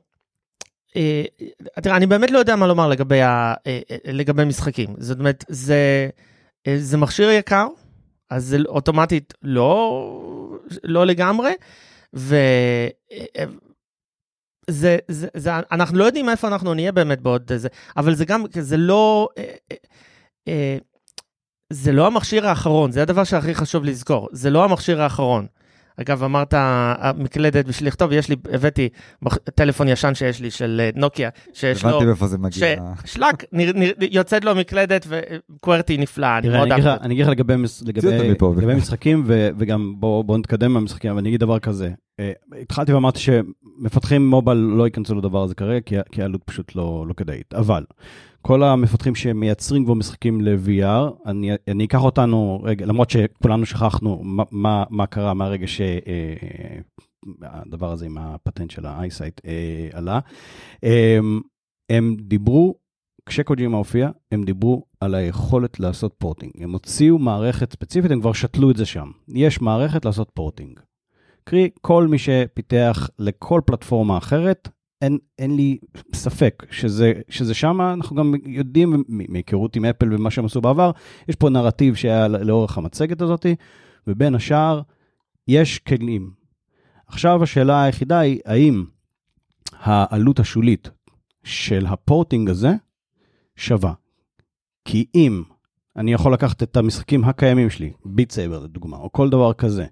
תראה, 1.82 1.96
אני 1.96 2.06
באמת 2.06 2.30
לא 2.30 2.38
יודע 2.38 2.56
מה 2.56 2.66
לומר 2.66 2.88
לגבי, 2.88 3.22
ה, 3.22 3.54
אה, 3.66 3.80
אה, 3.90 3.96
לגבי 4.12 4.44
משחקים. 4.44 4.94
זאת 4.98 5.18
אומרת, 5.18 5.44
זה, 5.48 6.08
אה, 6.66 6.76
זה 6.78 6.96
מכשיר 6.96 7.30
יקר, 7.30 7.66
אז 8.30 8.44
זה 8.44 8.58
אוטומטית 8.66 9.34
לא, 9.42 10.02
לא 10.84 11.06
לגמרי, 11.06 11.52
ו... 12.14 12.36
אה, 13.12 13.44
זה, 14.70 14.98
זה, 15.08 15.28
זה, 15.36 15.50
אנחנו 15.72 15.98
לא 15.98 16.04
יודעים 16.04 16.28
איפה 16.28 16.48
אנחנו 16.48 16.74
נהיה 16.74 16.92
באמת 16.92 17.20
בעוד 17.20 17.52
זה, 17.56 17.68
אבל 17.96 18.14
זה 18.14 18.24
גם, 18.24 18.44
זה 18.50 18.76
לא, 18.76 19.28
אה, 19.38 19.44
אה, 19.72 19.76
אה, 20.48 20.78
זה 21.72 21.92
לא 21.92 22.06
המכשיר 22.06 22.48
האחרון, 22.48 22.92
זה 22.92 23.02
הדבר 23.02 23.24
שהכי 23.24 23.54
חשוב 23.54 23.84
לזכור, 23.84 24.28
זה 24.32 24.50
לא 24.50 24.64
המכשיר 24.64 25.02
האחרון. 25.02 25.46
אגב, 26.00 26.22
אמרת 26.22 26.54
מקלדת 27.18 27.66
בשביל 27.66 27.88
לכתוב, 27.88 28.12
יש 28.12 28.28
לי, 28.28 28.36
הבאתי 28.52 28.88
טלפון 29.54 29.88
ישן 29.88 30.14
שיש 30.14 30.40
לי 30.40 30.50
של 30.50 30.80
אה, 30.84 30.90
נוקיה, 31.00 31.30
שיש 31.52 31.84
לו, 31.84 31.90
הבנתי 31.90 32.04
מאיפה 32.04 32.26
זה 32.26 32.38
מגיע. 32.38 32.76
שלק, 33.04 33.44
יוצאת 34.10 34.44
לו 34.44 34.54
מקלדת 34.54 35.06
וקוורטי 35.08 35.96
נפלא, 35.98 36.38
אני 36.38 36.48
מאוד 36.48 36.72
אהבתי. 36.72 37.04
אני 37.04 37.14
אגיד 37.14 37.24
לך 37.26 37.30
לגבי. 37.30 37.56
משחקים, 38.76 39.22
ו- 39.26 39.48
וגם 39.58 39.94
בואו 39.98 40.24
בוא 40.24 40.38
נתקדם 40.38 40.72
מהמשחקים, 40.72 41.10
אבל 41.10 41.18
אני 41.18 41.28
אגיד 41.28 41.40
דבר 41.40 41.58
כזה. 41.58 41.90
אה, 42.20 42.32
התחלתי 42.62 42.92
ואמרתי 42.92 43.18
שמפתחים 43.20 44.30
מובייל 44.30 44.58
לא 44.58 44.84
ייכנסו 44.84 45.14
לדבר 45.14 45.42
הזה 45.42 45.54
כרגע, 45.54 45.80
כי- 45.80 45.96
כי 46.12 46.22
העלות 46.22 46.40
פשוט 46.44 46.76
לא 46.76 47.04
לא 47.08 47.14
כדאית. 47.14 47.54
אבל 47.54 47.84
כל 48.46 48.62
המפתחים 48.62 49.14
שמייצרים 49.14 49.84
כבר 49.84 49.94
משחקים 49.94 50.40
ל-VR, 50.40 51.12
אני 51.26 51.50
אני 51.68 51.84
אקח 51.84 52.02
אותנו, 52.02 52.60
רגע, 52.62 52.86
למרות 52.86 53.10
שכולנו 53.10 53.66
שכחנו 53.66 54.20
מה- 54.24 54.44
מה 54.50 54.84
מה 54.90 55.06
קרה 55.06 55.34
מהרגע 55.34 55.66
שהדבר 57.46 57.92
הזה 57.92 58.06
עם 58.06 58.18
הפטנט 58.18 58.70
של 58.70 58.86
ה-eyesight 58.86 59.40
אה, 59.46 59.88
עלה. 59.92 60.20
אה, 60.84 61.18
הם 61.90 62.16
דיברו 62.20 62.74
כשקוג'ימה 63.26 63.76
הופיע, 63.76 64.10
הם 64.32 64.44
דיברו 64.44 64.84
על 65.00 65.14
היכולת 65.14 65.80
לעשות 65.80 66.14
פורטינג. 66.18 66.52
הם 66.60 66.72
הוציאו 66.72 67.18
מערכת 67.18 67.72
ספציפית, 67.72 68.10
הם 68.10 68.20
כבר 68.20 68.32
שתלו 68.32 68.70
את 68.70 68.76
זה 68.76 68.86
שם. 68.86 69.10
יש 69.28 69.60
מערכת 69.60 70.04
לעשות 70.04 70.30
פורטינג. 70.34 70.80
קרי, 71.44 71.70
כל 71.80 72.06
מי 72.06 72.18
שפיתח 72.18 73.08
לכל 73.18 73.60
פלטפורמה 73.66 74.18
אחרת, 74.18 74.68
אין, 75.02 75.18
אין 75.38 75.56
לי 75.56 75.78
ספק 76.14 76.66
שזה, 76.70 77.12
שזה 77.28 77.54
שם, 77.54 77.80
אנחנו 77.80 78.16
גם 78.16 78.34
יודעים 78.46 79.04
מהיכרות 79.08 79.76
עם 79.76 79.84
אפל 79.84 80.14
ומה 80.14 80.30
שהם 80.30 80.44
עשו 80.44 80.60
בעבר, 80.60 80.90
יש 81.28 81.36
פה 81.36 81.50
נרטיב 81.50 81.94
שהיה 81.94 82.28
לאורך 82.28 82.78
המצגת 82.78 83.22
הזאת, 83.22 83.46
ובין 84.06 84.34
השאר, 84.34 84.80
יש 85.48 85.78
כלים. 85.78 86.30
עכשיו 87.06 87.42
השאלה 87.42 87.82
היחידה 87.82 88.18
היא, 88.18 88.40
האם 88.44 88.84
העלות 89.72 90.40
השולית 90.40 90.90
של 91.44 91.86
ה 91.86 91.94
porting 91.94 92.50
הזה 92.50 92.72
שווה. 93.56 93.92
כי 94.84 95.06
אם 95.14 95.42
אני 95.96 96.12
יכול 96.12 96.32
לקחת 96.32 96.62
את 96.62 96.76
המשחקים 96.76 97.24
הקיימים 97.24 97.70
שלי, 97.70 97.92
Beat 98.04 98.30
Saber 98.30 98.58
לדוגמה, 98.58 98.96
או 98.96 99.12
כל 99.12 99.30
דבר 99.30 99.52
כזה, 99.52 99.86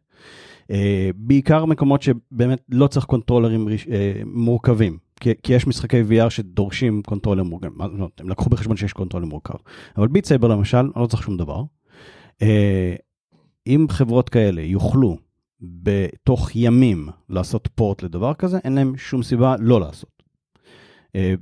בעיקר 1.16 1.64
מקומות 1.64 2.02
שבאמת 2.02 2.62
לא 2.68 2.86
צריך 2.86 3.06
קונטרולרים 3.06 3.68
אה, 3.68 4.12
מורכבים, 4.26 4.98
כי, 5.20 5.30
כי 5.42 5.52
יש 5.54 5.66
משחקי 5.66 6.02
VR 6.10 6.30
שדורשים 6.30 7.02
קונטרולר 7.02 7.42
מורכב, 7.42 7.82
לא, 7.82 8.08
הם 8.18 8.28
לקחו 8.28 8.50
בחשבון 8.50 8.76
שיש 8.76 8.92
קונטרולר 8.92 9.26
מורכב, 9.26 9.54
אבל 9.96 10.08
Beat 10.08 10.24
Saber 10.24 10.48
למשל, 10.48 10.90
לא 10.96 11.06
צריך 11.06 11.22
שום 11.22 11.36
דבר. 11.36 11.62
אה, 12.42 12.94
אם 13.66 13.86
חברות 13.90 14.28
כאלה 14.28 14.62
יוכלו 14.62 15.16
בתוך 15.60 16.50
ימים 16.56 17.08
לעשות 17.28 17.68
port 17.74 18.02
לדבר 18.02 18.34
כזה, 18.34 18.58
אין 18.64 18.72
להם 18.72 18.96
שום 18.96 19.22
סיבה 19.22 19.56
לא 19.58 19.80
לעשות. 19.80 20.14
אה, 21.16 21.34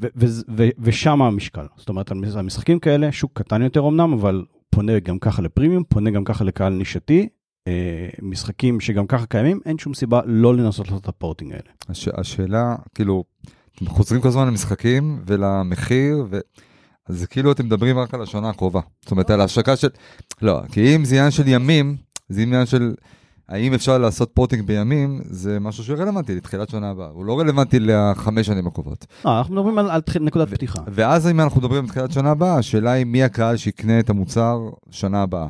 ושם 0.78 1.22
המשקל. 1.22 1.66
זאת 1.76 1.88
אומרת, 1.88 2.10
המשחקים 2.34 2.78
כאלה, 2.78 3.12
שוק 3.12 3.30
קטן 3.34 3.62
יותר 3.62 3.88
אמנם, 3.88 4.12
אבל 4.12 4.44
פונה 4.70 4.98
גם 4.98 5.18
ככה 5.18 5.42
לפרימיום, 5.42 5.84
פונה 5.84 6.10
גם 6.10 6.24
ככה 6.24 6.44
לקהל 6.44 6.72
נישתי. 6.72 7.28
אה, 7.68 8.08
משחקים 8.22 8.80
שגם 8.80 9.06
ככה 9.06 9.26
קיימים, 9.26 9.60
אין 9.66 9.78
שום 9.78 9.94
סיבה 9.94 10.20
לא 10.24 10.56
לנסות 10.56 10.86
לעשות 10.88 11.02
את 11.02 11.08
הפורטינג 11.08 11.52
האלה. 11.52 11.70
הש... 11.88 12.08
השאלה, 12.08 12.76
כאילו, 12.94 13.24
אתם 13.74 13.86
חוזרים 13.86 14.20
כל 14.20 14.28
הזמן 14.28 14.46
למשחקים 14.46 15.22
ולמחיר, 15.26 16.26
ו... 16.30 16.38
אז 17.08 17.18
זה 17.18 17.26
כאילו 17.26 17.52
אתם 17.52 17.66
מדברים 17.66 17.98
רק 17.98 18.14
על 18.14 18.22
השנה 18.22 18.48
הקרובה. 18.48 18.80
זאת 19.02 19.10
אומרת, 19.10 19.30
על 19.30 19.40
ההשקה 19.40 19.76
של... 19.76 19.88
לא, 20.42 20.60
כי 20.72 20.96
אם 20.96 21.04
זה 21.04 21.14
עניין 21.16 21.30
של 21.30 21.48
ימים, 21.48 21.96
זה 22.28 22.40
עניין 22.42 22.66
של... 22.66 22.94
האם 23.48 23.74
אפשר 23.74 23.98
לעשות 23.98 24.30
פורטינג 24.34 24.66
בימים, 24.66 25.20
זה 25.24 25.60
משהו 25.60 25.84
שרלוונטי 25.84 26.34
לתחילת 26.34 26.68
שנה 26.68 26.90
הבאה. 26.90 27.08
הוא 27.08 27.24
לא 27.24 27.40
רלוונטי 27.40 27.80
לחמש 27.80 28.46
שנים 28.46 28.66
הקרובות. 28.66 29.06
לא, 29.24 29.38
אנחנו 29.38 29.54
מדברים 29.54 29.78
על, 29.78 29.90
על 29.90 30.00
תח- 30.00 30.16
נקודת 30.16 30.48
פתיחה. 30.50 30.78
ואז 30.86 31.28
אם 31.28 31.40
אנחנו 31.40 31.60
מדברים 31.60 31.84
על 31.84 31.88
תחילת 31.88 32.12
שנה 32.12 32.30
הבאה, 32.30 32.56
השאלה 32.58 32.90
היא 32.90 33.06
מי 33.06 33.22
הקהל 33.22 33.56
שיקנה 33.56 33.98
את 34.00 34.10
המוצר 34.10 34.58
שנה 34.90 35.22
הבאה. 35.22 35.46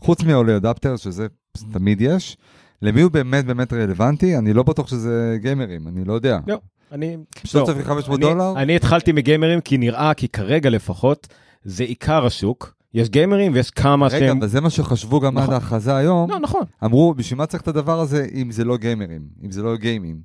חוץ 0.00 0.22
מעולי 0.22 0.56
אדפטר, 0.56 0.96
שזה 0.96 1.26
תמיד 1.72 2.00
יש, 2.00 2.36
למי 2.82 3.00
הוא 3.00 3.10
באמת 3.10 3.44
באמת 3.44 3.72
רלוונטי? 3.72 4.36
אני 4.38 4.52
לא 4.52 4.62
בטוח 4.62 4.88
שזה 4.88 5.36
גיימרים, 5.40 5.88
אני 5.88 6.04
לא 6.04 6.12
יודע. 6.12 6.38
לא, 6.46 6.58
אני... 6.92 7.16
3,500 7.44 8.20
אני- 8.20 8.28
דולר? 8.28 8.52
אני 8.56 8.76
התחלתי 8.76 9.12
מגיימרים 9.12 9.60
כי 9.60 9.78
נראה, 9.78 10.14
כי 10.14 10.28
כרגע 10.28 10.70
לפחות, 10.70 11.28
זה 11.64 11.84
עיקר 11.84 12.26
השוק. 12.26 12.74
יש 12.94 13.08
גיימרים 13.08 13.52
ויש 13.54 13.70
כמה 13.70 14.06
רגע, 14.06 14.18
שהם... 14.18 14.38
אבל 14.38 14.46
זה 14.46 14.60
מה 14.60 14.70
שחשבו 14.70 15.20
גם 15.20 15.36
עד 15.38 15.42
נכון. 15.42 15.54
ההכרזה 15.54 15.96
היום. 15.96 16.30
לא, 16.30 16.38
נכון. 16.38 16.62
אמרו, 16.84 17.14
בשביל 17.14 17.38
מה 17.38 17.46
צריך 17.46 17.62
את 17.62 17.68
הדבר 17.68 18.00
הזה 18.00 18.26
אם 18.34 18.50
זה 18.50 18.64
לא 18.64 18.76
גיימרים, 18.76 19.22
אם 19.44 19.50
זה 19.50 19.62
לא 19.62 19.76
גיימים? 19.76 20.20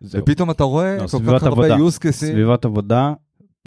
זהו. 0.00 0.22
ופתאום 0.22 0.50
אתה 0.50 0.64
רואה 0.64 0.96
לא, 0.96 1.06
כל 1.06 1.38
כך 1.38 1.42
הרבה 1.42 1.76
use 1.76 1.98
cases 1.98 2.10
סביבת 2.10 2.64
עבודה 2.64 3.12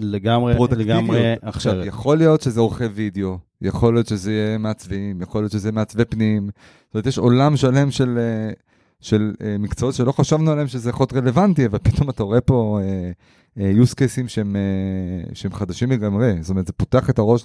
לגמרי. 0.02 0.54
לגמרי 0.72 1.34
עכשיו, 1.42 1.74
אחרת. 1.74 1.86
יכול 1.86 2.18
להיות 2.18 2.42
שזה 2.42 2.60
עורכי 2.60 2.86
וידאו, 2.86 3.38
יכול 3.62 3.94
להיות 3.94 4.08
שזה 4.08 4.32
יהיה 4.32 4.58
מעצבים, 4.58 5.22
יכול 5.22 5.42
להיות 5.42 5.52
שזה 5.52 5.72
מעצבי 5.72 6.06
פנים. 6.06 6.50
זאת 6.86 6.94
אומרת, 6.96 7.06
יש 7.06 7.18
עולם 7.18 7.58
שלם 7.58 7.92
של, 7.92 8.18
אה, 8.18 8.52
של 9.02 9.34
אה, 9.42 9.56
מקצועות 9.60 9.96
שלא 9.96 10.12
חשבנו 10.12 10.52
עליהם 10.52 10.68
שזה 10.68 10.90
יכול 10.90 11.04
להיות 11.04 11.14
רלוונטי, 11.24 11.66
אבל 11.66 11.78
פתאום 11.84 12.10
אתה 12.10 12.24
רואה 12.24 12.42
פה 12.42 12.80
אה, 13.58 13.72
use 13.84 13.92
cases 13.94 14.28
שהם, 14.28 14.56
שהם 15.34 15.54
חדשים 15.54 15.92
לגמרי. 15.92 16.34
זאת 16.42 16.50
אומרת, 16.50 16.68
זה 16.68 16.74
פותח 16.74 17.10
את 17.10 17.20
הראש 17.20 17.44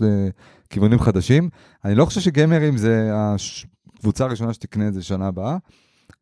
לכיוונים 0.70 0.98
חדשים. 0.98 1.48
אני 1.85 1.94
לא 1.94 2.05
חושב 2.05 2.20
שגיימרים 2.20 2.77
זה 2.77 3.11
הקבוצה 3.14 4.24
הראשונה 4.24 4.53
שתקנה 4.53 4.88
את 4.88 4.94
זה 4.94 5.03
שנה 5.03 5.27
הבאה. 5.27 5.57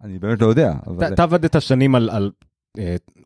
אני 0.04 0.18
באמת 0.18 0.40
לא 0.42 0.46
יודע, 0.46 0.74
אבל... 0.86 1.06
אתה- 1.06 1.14
אתה 1.14 1.22
עבדת 1.22 1.62
שנים 1.62 1.94
על, 1.94 2.10
על 2.10 2.30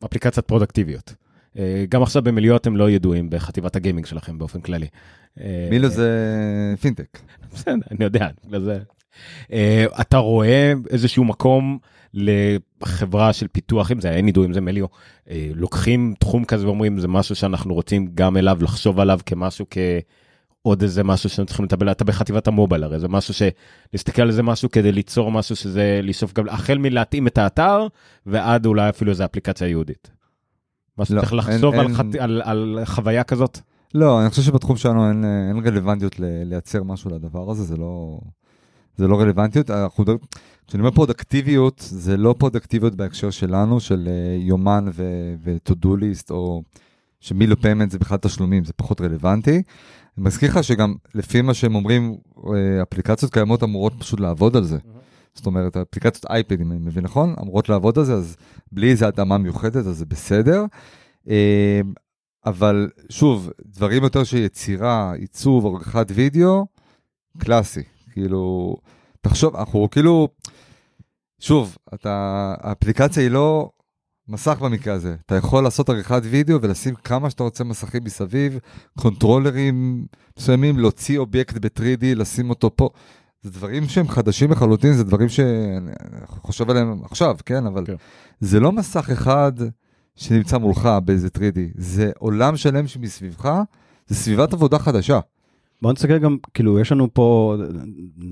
אפליקציות 0.05 0.47
פרודקטיביות. 0.47 1.15
אה, 1.59 1.85
גם 1.89 2.03
עכשיו 2.03 2.23
במליאות 2.23 2.67
הם 2.67 2.77
לא 2.77 2.91
ידועים 2.91 3.31
בחטיבת 3.31 3.77
הגיימינג 3.77 4.07
שלכם 4.07 4.39
באופן 4.39 4.61
כללי. 4.61 4.87
אה, 5.41 5.69
מילו 5.71 5.89
זה 5.89 6.11
פינטק. 6.81 7.19
בסדר, 7.53 7.75
אני 7.91 8.05
יודע, 8.05 8.29
בגלל 8.45 8.61
זה. 8.61 8.79
אה, 9.53 9.85
אתה 10.01 10.17
רואה 10.17 10.73
איזשהו 10.91 11.25
מקום 11.25 11.79
לחברה 12.15 13.33
של 13.33 13.49
פיתוח, 13.49 13.93
אם 13.93 14.01
זה 14.01 14.09
ידוע, 14.11 14.47
אם 14.47 14.53
זה 14.53 14.61
מליו, 14.61 14.87
אה, 15.31 15.51
לוקחים 15.55 16.15
תחום 16.19 16.45
כזה 16.45 16.67
ואומרים, 16.67 16.99
זה 16.99 17.09
משהו 17.09 17.35
שאנחנו 17.35 17.75
רוצים 17.75 18.09
גם 18.15 18.37
אליו, 18.37 18.59
לחשוב 18.61 19.01
עליו 19.01 19.21
כמשהו, 19.27 19.67
כעוד 19.71 20.83
איזה 20.83 21.05
משהו 21.05 21.29
שאנחנו 21.29 21.47
צריכים 21.47 21.65
לטפל, 21.65 21.91
אתה 21.91 22.05
בחטיבת 22.05 22.49
המובייל, 22.49 22.85
הרי 22.85 22.99
זה 22.99 23.09
משהו 23.09 23.35
ש... 23.35 23.43
להסתכל 23.93 24.23
על 24.23 24.31
זה 24.31 24.43
משהו 24.43 24.71
כדי 24.71 24.93
ליצור 24.93 25.33
משהו 25.33 25.57
שזה 25.57 26.01
לשאוף 26.03 26.33
גם, 26.33 26.49
החל 26.49 26.79
מלהתאים 26.79 27.27
את 27.27 27.39
האתר, 27.39 27.87
ועד 28.27 28.67
אולי 28.67 28.89
אפילו 28.89 29.11
איזה 29.11 29.25
אפליקציה 29.25 29.69
ייעודית. 29.69 30.16
משהו 30.99 31.15
לא, 31.15 31.21
צריך 31.21 31.33
אין- 31.33 31.39
לחשוב 31.39 31.75
על, 31.75 31.81
אין- 31.87 31.95
חט... 31.95 32.05
על, 32.19 32.43
על 32.45 32.79
חוויה 32.85 33.25
כזאת. 33.25 33.59
לא, 33.95 34.21
אני 34.23 34.31
חושב 34.31 34.43
שבתחום 34.43 34.77
שלנו 34.77 35.09
אין, 35.09 35.25
אה, 35.25 35.49
אין 35.49 35.67
רלוונטיות 35.67 36.21
ל- 36.21 36.43
לייצר 36.45 36.83
משהו 36.83 37.11
לדבר 37.11 37.51
הזה, 37.51 37.63
זה 37.65 37.77
לא, 37.77 38.19
זה 38.97 39.09
לא 39.09 39.21
רלוונטיות. 39.21 39.71
אנחנו, 39.71 40.05
כשאני 40.67 40.81
אומר 40.81 40.91
פרודקטיביות, 40.91 41.85
זה 41.91 42.17
לא 42.17 42.35
פרודקטיביות 42.39 42.95
בהקשר 42.95 43.31
שלנו, 43.31 43.81
של 43.81 44.09
אה, 44.09 44.37
יומן 44.43 44.85
ו- 44.93 45.35
ו-to-do 45.45 45.87
list, 45.89 46.31
או 46.31 46.63
שמילו 47.21 47.61
payment 47.61 47.91
זה 47.91 47.99
בכלל 47.99 48.19
תשלומים, 48.19 48.65
זה 48.65 48.73
פחות 48.77 49.01
רלוונטי. 49.01 49.51
אני 49.55 49.63
מזכיר 50.27 50.49
לך 50.51 50.65
שגם 50.65 50.95
לפי 51.15 51.43
מה 51.43 51.55
שהם 51.55 51.75
אומרים, 51.75 52.17
אה, 52.47 52.83
אפליקציות 52.83 53.33
קיימות 53.33 53.63
אמורות 53.63 53.93
פשוט 53.99 54.21
לעבוד 54.21 54.57
על 54.57 54.65
זה. 54.65 54.79
זאת 55.37 55.47
אומרת, 55.47 55.77
אפליקציות 55.77 56.27
אייפד, 56.31 56.61
אם 56.61 56.73
אני 56.73 56.79
מבין 56.79 57.05
נכון, 57.05 57.35
אמורות 57.43 57.69
לעבוד 57.69 57.99
על 57.99 58.05
זה, 58.05 58.15
אז 58.15 58.37
בלי 58.73 58.91
איזה 58.91 59.09
התאמה 59.09 59.39
מיוחדת, 59.39 59.87
אז 59.87 59.99
זה 59.99 60.07
בסדר. 60.07 60.65
אה, 61.29 61.81
אבל 62.47 62.91
שוב, 63.11 63.51
דברים 63.67 64.03
יותר 64.03 64.25
של 64.25 64.37
יצירה, 64.37 65.13
עיצוב, 65.13 65.67
עריכת 65.67 66.07
וידאו, 66.15 66.67
קלאסי. 67.39 67.83
כאילו, 68.13 68.77
תחשוב, 69.21 69.57
אנחנו 69.57 69.91
כאילו, 69.91 70.29
שוב, 71.41 71.77
אתה, 71.95 72.55
האפליקציה 72.61 73.23
היא 73.23 73.31
לא 73.31 73.71
מסך 74.29 74.59
במקרה 74.61 74.95
הזה. 74.95 75.17
אתה 75.27 75.35
יכול 75.35 75.65
לעשות 75.65 75.89
עריכת 75.89 76.23
וידאו 76.25 76.63
ולשים 76.63 76.95
כמה 76.95 77.31
שאתה 77.31 77.43
רוצה 77.43 77.65
מסכים 77.65 78.05
מסביב, 78.05 78.59
קונטרולרים 78.99 80.07
מסוימים, 80.39 80.79
להוציא 80.79 81.19
אובייקט 81.19 81.59
ב-3D, 81.59 82.05
לשים 82.17 82.51
אותו 82.51 82.77
פה. 82.77 82.91
זה 83.47 83.53
דברים 83.53 83.89
שהם 83.89 84.09
חדשים 84.09 84.51
לחלוטין, 84.51 84.93
זה 84.93 85.05
דברים 85.05 85.29
שאני 85.29 85.91
חושב 86.27 86.71
עליהם 86.71 87.01
עכשיו, 87.05 87.37
כן? 87.47 87.67
אבל 87.67 87.87
כן. 87.87 87.95
זה 88.41 88.61
לא 88.61 88.73
מסך 88.73 89.11
אחד 89.13 89.53
שנמצא 90.17 90.59
מולך 90.59 90.89
באיזה 91.05 91.29
3D, 91.39 91.59
זה 91.75 92.11
עולם 92.19 92.57
שלם 92.57 92.87
שמסביבך, 92.87 93.51
זה 94.07 94.15
סביבת 94.15 94.53
עבודה 94.53 94.79
חדשה. 94.79 95.21
בוא 95.83 95.93
נסתכל 95.93 96.19
גם, 96.19 96.37
כאילו, 96.55 96.81
יש 96.81 96.93
לנו 96.93 97.15
פה, 97.15 97.57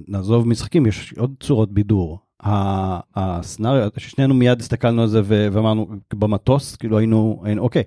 נעזוב 0.08 0.48
משחקים, 0.48 0.86
יש 0.86 1.14
עוד 1.18 1.34
צורות 1.40 1.72
בידור. 1.72 2.18
ה- 2.42 3.00
הסצנריו, 3.16 3.90
ששנינו 3.96 4.34
מיד 4.34 4.60
הסתכלנו 4.60 5.02
על 5.02 5.08
זה 5.08 5.20
ואמרנו, 5.26 5.86
במטוס, 6.14 6.76
כאילו 6.76 6.98
היינו, 6.98 7.42
היינו, 7.44 7.62
אוקיי, 7.62 7.82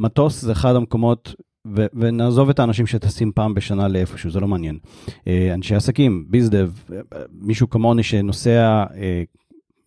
מטוס 0.00 0.42
זה 0.42 0.52
אחד 0.52 0.74
המקומות, 0.76 1.34
ונעזוב 1.74 2.50
את 2.50 2.58
האנשים 2.58 2.86
שטסים 2.86 3.32
פעם 3.32 3.54
בשנה 3.54 3.88
לאיפשהו, 3.88 4.30
זה 4.30 4.40
לא 4.40 4.48
מעניין. 4.48 4.78
אה, 5.26 5.54
אנשי 5.54 5.74
עסקים, 5.74 6.24
ביזדב, 6.28 6.70
אה, 6.92 6.98
מישהו 7.40 7.70
כמוני 7.70 8.02
שנוסע, 8.02 8.84
אה, 8.96 9.22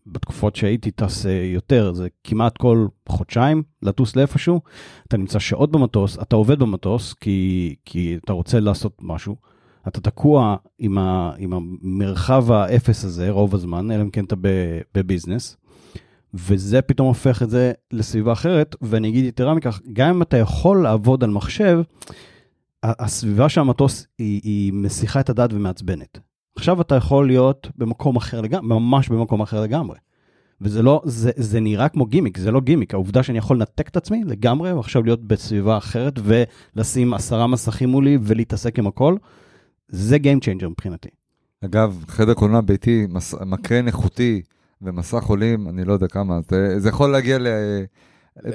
בתקופות 0.07 0.55
שהייתי 0.55 0.91
טס 0.91 1.25
יותר, 1.53 1.93
זה 1.93 2.07
כמעט 2.23 2.57
כל 2.57 2.87
חודשיים 3.09 3.63
לטוס 3.81 4.15
לאיפשהו, 4.15 4.61
אתה 5.07 5.17
נמצא 5.17 5.39
שעות 5.39 5.71
במטוס, 5.71 6.17
אתה 6.21 6.35
עובד 6.35 6.59
במטוס 6.59 7.13
כי, 7.13 7.75
כי 7.85 8.17
אתה 8.23 8.33
רוצה 8.33 8.59
לעשות 8.59 8.97
משהו, 9.01 9.35
אתה 9.87 10.01
תקוע 10.01 10.55
עם, 10.79 10.97
ה, 10.97 11.31
עם 11.37 11.53
המרחב 11.53 12.51
האפס 12.51 13.05
הזה 13.05 13.29
רוב 13.29 13.55
הזמן, 13.55 13.91
אלא 13.91 14.01
אם 14.01 14.09
כן 14.09 14.25
אתה 14.25 14.35
בביזנס, 14.95 15.57
וזה 16.33 16.81
פתאום 16.81 17.07
הופך 17.07 17.43
את 17.43 17.49
זה 17.49 17.71
לסביבה 17.91 18.33
אחרת, 18.33 18.75
ואני 18.81 19.09
אגיד 19.09 19.25
יתרה 19.25 19.53
מכך, 19.53 19.81
גם 19.93 20.09
אם 20.09 20.21
אתה 20.21 20.37
יכול 20.37 20.83
לעבוד 20.83 21.23
על 21.23 21.29
מחשב, 21.29 21.81
הסביבה 22.83 23.49
של 23.49 23.61
המטוס 23.61 24.07
היא, 24.17 24.41
היא 24.43 24.73
מסיחה 24.73 25.19
את 25.19 25.29
הדעת 25.29 25.53
ומעצבנת. 25.53 26.19
עכשיו 26.55 26.81
אתה 26.81 26.95
יכול 26.95 27.27
להיות 27.27 27.67
במקום 27.75 28.15
אחר 28.15 28.41
לגמרי, 28.41 28.79
ממש 28.79 29.09
במקום 29.09 29.41
אחר 29.41 29.61
לגמרי. 29.61 29.97
וזה 30.61 30.81
לא, 30.81 31.01
זה, 31.05 31.31
זה 31.35 31.59
נראה 31.59 31.89
כמו 31.89 32.05
גימיק, 32.05 32.37
זה 32.37 32.51
לא 32.51 32.61
גימיק, 32.61 32.93
העובדה 32.93 33.23
שאני 33.23 33.37
יכול 33.37 33.57
לנתק 33.57 33.87
את 33.87 33.97
עצמי 33.97 34.23
לגמרי, 34.23 34.73
ועכשיו 34.73 35.03
להיות 35.03 35.23
בסביבה 35.27 35.77
אחרת, 35.77 36.19
ולשים 36.23 37.13
עשרה 37.13 37.47
מסכים 37.47 37.89
מולי 37.89 38.17
ולהתעסק 38.21 38.79
עם 38.79 38.87
הכל, 38.87 39.15
זה 39.87 40.17
Game 40.17 40.43
Changer 40.43 40.67
מבחינתי. 40.67 41.09
אגב, 41.65 42.03
חדר 42.07 42.33
קולנוע 42.33 42.61
ביתי, 42.61 43.05
מס... 43.09 43.33
מקרן 43.33 43.87
איכותי 43.87 44.41
ומסך 44.81 45.23
עולים, 45.23 45.69
אני 45.69 45.85
לא 45.85 45.93
יודע 45.93 46.07
כמה, 46.07 46.39
זה, 46.49 46.79
זה 46.79 46.89
יכול 46.89 47.11
להגיע 47.11 47.37
ל... 47.39 47.47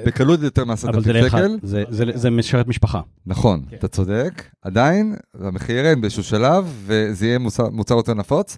בקלות 0.05 0.39
יותר 0.41 0.65
מעשרת 0.65 0.93
אבל 0.93 1.03
זה 1.03 1.09
אלפים 1.11 1.23
לאחד, 1.23 1.37
שקל. 1.37 1.57
זה, 1.63 1.83
זה, 1.89 2.03
זה 2.13 2.29
משרת 2.29 2.67
משפחה. 2.67 3.01
נכון, 3.25 3.63
כן. 3.69 3.75
אתה 3.75 3.87
צודק. 3.87 4.43
עדיין, 4.61 5.15
המחיר 5.39 5.75
ירד 5.77 6.01
באיזשהו 6.01 6.23
שלב, 6.23 6.83
וזה 6.85 7.25
יהיה 7.25 7.39
מוצר, 7.39 7.69
מוצר 7.69 7.95
יותר 7.95 8.13
נפוץ, 8.13 8.57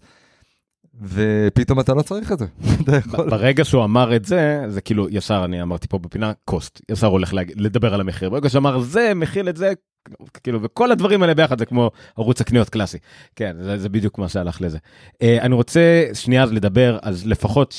ופתאום 1.01 1.79
אתה 1.79 1.93
לא 1.93 2.01
צריך 2.01 2.31
את 2.31 2.39
זה. 2.39 2.45
ברגע 3.31 3.65
שהוא 3.65 3.83
אמר 3.83 4.15
את 4.15 4.25
זה, 4.25 4.61
זה 4.67 4.81
כאילו, 4.81 5.07
ישר 5.09 5.41
אני 5.45 5.61
אמרתי 5.61 5.87
פה 5.87 5.97
בפינה, 5.99 6.31
קוסט, 6.45 6.81
ישר 6.91 7.07
הולך 7.07 7.33
להג- 7.33 7.53
לדבר 7.55 7.93
על 7.93 8.01
המחיר. 8.01 8.29
ברגע 8.29 8.49
שאמר 8.49 8.79
זה, 8.79 9.11
מכיל 9.15 9.49
את 9.49 9.57
זה, 9.57 9.73
כאילו, 10.43 10.59
וכל 10.61 10.91
הדברים 10.91 11.21
האלה 11.21 11.33
ביחד 11.33 11.59
זה 11.59 11.65
כמו 11.65 11.91
ערוץ 12.17 12.41
הקניות 12.41 12.69
קלאסי. 12.69 12.97
כן, 13.35 13.55
זה, 13.59 13.77
זה 13.77 13.89
בדיוק 13.89 14.17
מה 14.17 14.29
שהלך 14.29 14.61
לזה. 14.61 14.77
Uh, 15.13 15.17
אני 15.41 15.55
רוצה 15.55 15.81
שנייה 16.13 16.45
לדבר, 16.45 16.97
אז 17.01 17.27
לפחות 17.27 17.75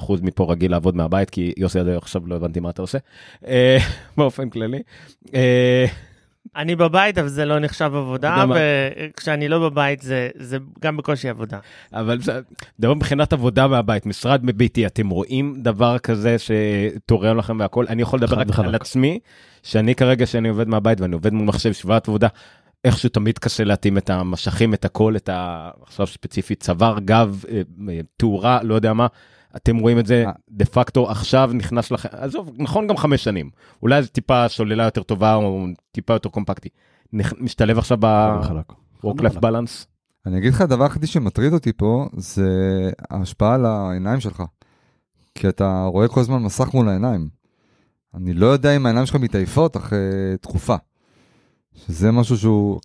75% 0.00 0.12
מפה 0.22 0.52
רגיל 0.52 0.70
לעבוד 0.70 0.96
מהבית, 0.96 1.30
כי 1.30 1.52
יוסי 1.56 1.78
עד 1.80 1.88
עכשיו 1.88 2.22
לא 2.26 2.34
הבנתי 2.36 2.60
מה 2.60 2.70
אתה 2.70 2.82
עושה, 2.82 2.98
uh, 3.42 3.46
באופן 4.18 4.50
כללי. 4.50 4.78
Uh, 5.26 5.30
אני 6.56 6.76
בבית, 6.76 7.18
אבל 7.18 7.28
זה 7.28 7.44
לא 7.44 7.58
נחשב 7.58 7.90
עבודה? 7.94 8.44
וכשאני 9.14 9.48
לא 9.48 9.58
בבית 9.70 10.02
זה, 10.02 10.28
זה 10.36 10.56
גם 10.82 10.96
בקושי 10.96 11.28
עבודה. 11.28 11.58
אבל 11.92 12.20
זה- 12.20 12.40
דבר 12.80 12.94
מבחינת 12.94 13.32
עבודה 13.32 13.66
מהבית, 13.68 14.06
משרד 14.06 14.40
מביתי, 14.44 14.86
אתם 14.86 15.08
רואים 15.08 15.54
דבר 15.58 15.98
כזה 15.98 16.36
שתורם 16.38 17.36
לכם 17.36 17.60
והכל? 17.60 17.84
אני 17.88 18.02
יכול 18.02 18.18
לדבר 18.18 18.40
רק. 18.40 18.58
על 18.58 18.74
עצמי, 18.74 19.18
שאני 19.62 19.94
כרגע, 19.94 20.26
שאני 20.26 20.48
עובד 20.48 20.68
מהבית 20.68 21.00
ואני 21.00 21.14
עובד 21.14 21.32
מול 21.32 21.46
מחשב 21.46 21.72
שביעת 21.72 22.08
עבודה, 22.08 22.28
איכשהו 22.84 23.08
תמיד 23.08 23.38
קשה 23.38 23.64
להתאים 23.64 23.98
את 23.98 24.10
המשכים, 24.10 24.74
את 24.74 24.84
הכל, 24.84 25.16
את 25.16 25.28
ה... 25.28 25.70
עכשיו 25.82 26.06
ספציפית 26.06 26.60
צוואר, 26.62 26.98
גב, 27.04 27.44
אה, 27.50 27.62
אה, 27.88 28.00
תאורה, 28.16 28.58
לא 28.62 28.74
יודע 28.74 28.92
מה. 28.92 29.06
אתם 29.56 29.76
רואים 29.76 29.98
את 29.98 30.06
זה 30.06 30.24
אה. 30.26 30.32
דה 30.50 30.64
פקטו 30.64 31.10
עכשיו 31.10 31.50
נכנס 31.54 31.90
לכם, 31.90 32.08
עזוב, 32.12 32.52
נכון 32.58 32.86
גם 32.86 32.96
חמש 32.96 33.24
שנים. 33.24 33.50
אולי 33.82 34.02
זה 34.02 34.08
טיפה 34.08 34.48
שוללה 34.48 34.84
יותר 34.84 35.02
טובה 35.02 35.34
או 35.34 35.66
טיפה 35.92 36.12
יותר 36.12 36.28
קומפקטי. 36.28 36.68
משתלב 37.12 37.78
עכשיו. 37.78 37.98
ב-work-life 38.00 39.34
חד 39.34 39.44
balance? 39.44 39.86
אני 40.26 40.38
אגיד 40.38 40.52
לך, 40.52 40.60
הדבר 40.60 40.84
היחידי 40.84 41.06
שמטריד 41.06 41.52
אותי 41.52 41.72
פה, 41.72 42.08
זה 42.16 42.50
ההשפעה 43.10 43.54
על 43.54 43.66
העיניים 43.66 44.20
שלך. 44.20 44.42
כי 45.34 45.48
אתה 45.48 45.84
רואה 45.92 46.08
כל 46.08 46.20
הזמן 46.20 46.42
מסך 46.42 46.74
מול 46.74 46.88
העיניים. 46.88 47.28
אני 48.14 48.32
לא 48.32 48.46
יודע 48.46 48.76
אם 48.76 48.86
העיניים 48.86 49.06
שלך 49.06 49.16
מתעייפות 49.16 49.76
אחרי 49.76 49.98
תקופה. 50.40 50.76
שזה 51.86 52.12
משהו 52.12 52.36
שהוא... 52.38 52.80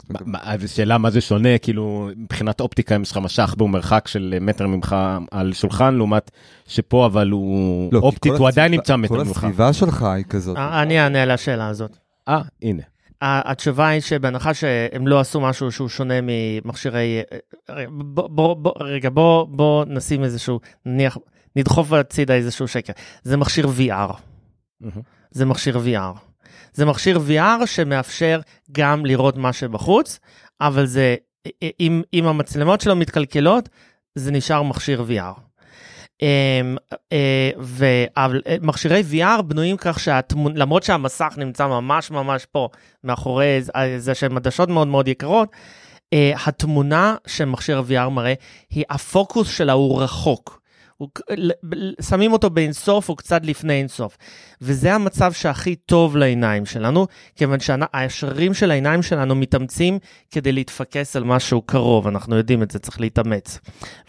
שאלה 0.67 0.97
מה 0.97 1.09
זה 1.09 1.21
שונה 1.21 1.57
כאילו 1.57 2.09
מבחינת 2.15 2.61
אופטיקה 2.61 2.95
אם 2.95 3.01
יש 3.01 3.11
לך 3.11 3.17
משך 3.17 3.55
והוא 3.57 3.69
מרחק 3.69 4.07
של 4.07 4.37
מטר 4.41 4.67
ממך 4.67 4.95
על 5.31 5.53
שולחן 5.53 5.95
לעומת 5.95 6.31
שפה 6.67 7.05
אבל 7.05 7.29
הוא 7.29 7.89
לא, 7.93 7.99
אופטית 7.99 8.31
כל 8.31 8.37
הוא 8.37 8.47
עדיין 8.47 8.71
נמצא 8.71 8.95
מטר 8.95 9.15
כל 9.15 9.23
ממך. 9.23 9.37
הסביבה 9.37 9.73
שלך 9.73 10.03
היא 10.03 10.25
כזאת. 10.25 10.57
אה, 10.57 10.81
אני 10.81 10.99
אענה 10.99 11.23
על 11.23 11.31
השאלה 11.31 11.67
הזאת. 11.67 11.97
אה 12.27 12.41
הנה. 12.61 12.83
התשובה 13.21 13.87
היא 13.87 14.01
שבהנחה 14.01 14.53
שהם 14.53 15.07
לא 15.07 15.19
עשו 15.19 15.41
משהו 15.41 15.71
שהוא 15.71 15.89
שונה 15.89 16.13
ממכשירי... 16.21 17.21
רגע, 17.69 17.89
בוא, 17.91 18.27
בוא, 18.27 18.53
בוא, 18.53 18.73
רגע, 18.79 19.09
בוא, 19.09 19.47
בוא 19.47 19.85
נשים 19.87 20.23
איזשהו, 20.23 20.59
נניח, 20.85 21.17
נדחוף 21.55 21.93
הצידה 21.93 22.33
איזשהו 22.33 22.67
שקר. 22.67 22.93
זה 23.23 23.37
מכשיר 23.37 23.67
VR. 23.67 24.13
זה 25.31 25.45
מכשיר 25.45 25.77
VR. 25.77 26.30
זה 26.73 26.85
מכשיר 26.85 27.19
VR 27.27 27.65
שמאפשר 27.65 28.39
גם 28.71 29.05
לראות 29.05 29.37
מה 29.37 29.53
שבחוץ, 29.53 30.19
אבל 30.61 30.85
זה, 30.85 31.15
אם, 31.79 32.01
אם 32.13 32.25
המצלמות 32.27 32.81
שלו 32.81 32.95
מתקלקלות, 32.95 33.69
זה 34.15 34.31
נשאר 34.31 34.63
מכשיר 34.63 35.05
VR. 35.09 35.39
אמ, 36.21 36.77
אה, 37.13 37.49
ו- 37.59 38.03
אבל 38.17 38.41
אה, 38.47 38.55
VR 39.11 39.41
בנויים 39.41 39.77
כך 39.77 39.99
שלמרות 39.99 40.83
שהמסך 40.83 41.33
נמצא 41.37 41.67
ממש 41.67 42.11
ממש 42.11 42.45
פה, 42.45 42.69
מאחורי 43.03 43.61
זה- 43.61 43.71
אה, 44.11 44.15
שהן 44.15 44.37
עדשות 44.37 44.69
מאוד 44.69 44.87
מאוד 44.87 45.07
יקרות, 45.07 45.49
התמונה 46.45 47.15
שמכשיר 47.27 47.77
ה-VR 47.79 48.09
מראה, 48.09 48.33
היא 48.69 48.83
הפוקוס 48.89 49.49
שלה 49.51 49.73
הוא 49.73 50.01
רחוק. 50.01 50.60
הוא, 51.01 51.09
שמים 52.01 52.33
אותו 52.33 52.49
באינסוף 52.49 53.09
או 53.09 53.15
קצת 53.15 53.45
לפני 53.45 53.73
אינסוף. 53.73 54.17
וזה 54.61 54.93
המצב 54.93 55.33
שהכי 55.33 55.75
טוב 55.75 56.17
לעיניים 56.17 56.65
שלנו, 56.65 57.07
כיוון 57.35 57.59
שהשרירים 57.59 58.53
של 58.53 58.71
העיניים 58.71 59.03
שלנו 59.03 59.35
מתאמצים 59.35 59.99
כדי 60.31 60.51
להתפקס 60.51 61.15
על 61.15 61.23
משהו 61.23 61.61
קרוב, 61.61 62.07
אנחנו 62.07 62.35
יודעים 62.35 62.63
את 62.63 62.71
זה, 62.71 62.79
צריך 62.79 63.01
להתאמץ. 63.01 63.59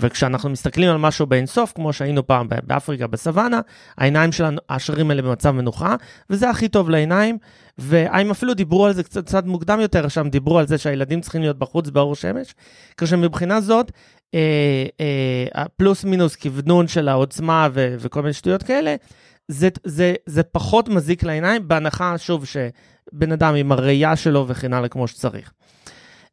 וכשאנחנו 0.00 0.50
מסתכלים 0.50 0.90
על 0.90 0.98
משהו 0.98 1.26
באינסוף, 1.26 1.72
כמו 1.72 1.92
שהיינו 1.92 2.26
פעם 2.26 2.46
באפריקה 2.62 3.06
בסוואנה, 3.06 3.60
העיניים 3.98 4.32
שלנו, 4.32 4.60
השרירים 4.68 5.10
האלה 5.10 5.22
במצב 5.22 5.50
מנוחה, 5.50 5.96
וזה 6.30 6.50
הכי 6.50 6.68
טוב 6.68 6.90
לעיניים, 6.90 7.38
והם 7.78 8.30
אפילו 8.30 8.54
דיברו 8.54 8.86
על 8.86 8.92
זה 8.92 9.02
קצת, 9.02 9.26
קצת 9.26 9.44
מוקדם 9.44 9.80
יותר, 9.80 10.08
שם 10.08 10.28
דיברו 10.28 10.58
על 10.58 10.66
זה 10.66 10.78
שהילדים 10.78 11.20
צריכים 11.20 11.40
להיות 11.40 11.58
בחוץ 11.58 11.90
באור 11.90 12.14
שמש, 12.14 12.54
כאשר 12.96 13.16
מבחינה 13.16 13.60
זאת, 13.60 13.92
הפלוס 15.54 16.04
מינוס 16.04 16.36
כוונון 16.36 16.88
של 16.88 17.08
העוצמה 17.08 17.68
ו- 17.72 17.94
וכל 17.98 18.22
מיני 18.22 18.32
שטויות 18.32 18.62
כאלה, 18.62 18.96
זה, 19.48 19.68
זה, 19.84 20.14
זה 20.26 20.42
פחות 20.42 20.88
מזיק 20.88 21.22
לעיניים, 21.22 21.68
בהנחה, 21.68 22.18
שוב, 22.18 22.44
שבן 22.46 23.32
אדם 23.32 23.54
עם 23.54 23.72
הראייה 23.72 24.16
שלו 24.16 24.48
וכן 24.48 24.72
הלאה 24.72 24.88
כמו 24.88 25.08
שצריך. 25.08 25.52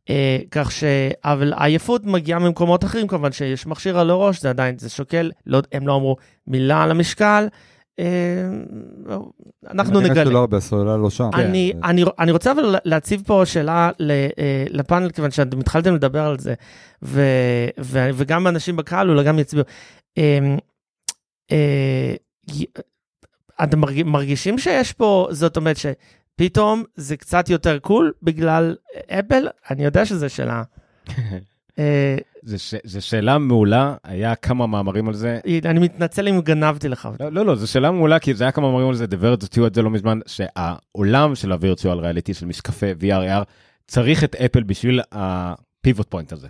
אה, 0.10 0.38
כך 0.52 0.72
ש... 0.72 0.84
אבל 1.24 1.54
העייפות 1.56 2.06
מגיעה 2.06 2.40
ממקומות 2.40 2.84
אחרים, 2.84 3.08
כמובן 3.08 3.32
שיש 3.32 3.68
מכשיר 3.68 4.00
על 4.00 4.10
הראש, 4.10 4.42
זה 4.42 4.50
עדיין, 4.50 4.78
זה 4.78 4.90
שוקל, 4.90 5.32
לא, 5.46 5.62
הם 5.72 5.88
לא 5.88 5.96
אמרו 5.96 6.16
מילה 6.48 6.84
על 6.84 6.92
המשקל. 6.92 7.48
אה, 8.00 9.16
אנחנו 9.70 10.00
אני 10.00 10.10
נגלה. 10.10 10.26
שלא 10.26 10.40
הרבה, 10.40 10.58
הסוללה 10.58 10.98
לא 10.98 11.10
שם. 11.10 11.30
אני, 11.34 11.72
כן. 11.74 11.84
אני, 11.84 12.04
אני 12.20 12.32
רוצה 12.32 12.52
אבל 12.52 12.76
להציב 12.86 13.24
פה 13.26 13.42
שאלה 13.46 13.92
ל, 14.00 14.12
אה, 14.12 14.66
לפאנל, 14.70 15.10
כיוון 15.12 15.32
שאתם 15.32 15.60
התחלתם 15.60 15.96
לדבר 15.96 16.22
על 16.26 16.40
זה, 16.40 16.54
ו, 17.04 17.22
ו, 17.80 18.10
וגם 18.14 18.48
אנשים 18.48 18.76
בקהל 18.76 19.10
אולי 19.10 19.24
גם 19.24 19.40
יצביעו. 19.40 19.66
אה, 20.18 20.40
אתם 23.64 23.80
מרג- 23.80 24.04
מרגישים 24.06 24.58
שיש 24.60 24.94
פה, 24.94 25.28
זאת 25.32 25.58
אומרת 25.58 25.78
שפתאום 25.78 26.84
זה 26.96 27.18
קצת 27.18 27.50
יותר 27.50 27.80
קול 27.80 28.14
בגלל 28.24 28.76
אפל? 29.10 29.48
אני 29.70 29.86
יודע 29.86 30.06
שזה 30.06 30.30
שאלה. 30.30 30.64
אה, 31.80 32.18
זו 32.84 33.02
שאלה 33.02 33.38
מעולה, 33.38 33.96
היה 34.04 34.36
כמה 34.36 34.68
מאמרים 34.68 35.08
על 35.08 35.14
זה. 35.14 35.40
אני 35.66 35.80
מתנצל 35.80 36.28
אם 36.28 36.42
גנבתי 36.42 36.90
לך. 36.90 37.10
לא, 37.20 37.30
לא, 37.32 37.46
לא, 37.46 37.56
זו 37.56 37.72
שאלה 37.72 37.92
מעולה, 37.92 38.20
כי 38.20 38.34
זה 38.34 38.44
היה 38.44 38.52
כמה 38.52 38.68
מאמרים 38.68 38.90
על 38.90 38.96
זה, 38.96 39.06
The 39.06 39.24
Verge 39.24 39.42
הוציאו 39.42 39.68
את 39.68 39.76
זה 39.76 39.82
לא 39.82 39.90
מזמן, 39.90 40.20
שהעולם 40.28 41.36
של 41.36 41.52
ה-Virtual 41.52 42.00
Reality, 42.00 42.34
של 42.34 42.46
משקפי 42.46 42.92
VR, 43.02 43.44
צריך 43.88 44.24
את 44.24 44.36
אפל 44.36 44.64
בשביל 44.64 45.02
ה-Pivot 45.12 46.16
Point 46.16 46.34
הזה. 46.34 46.48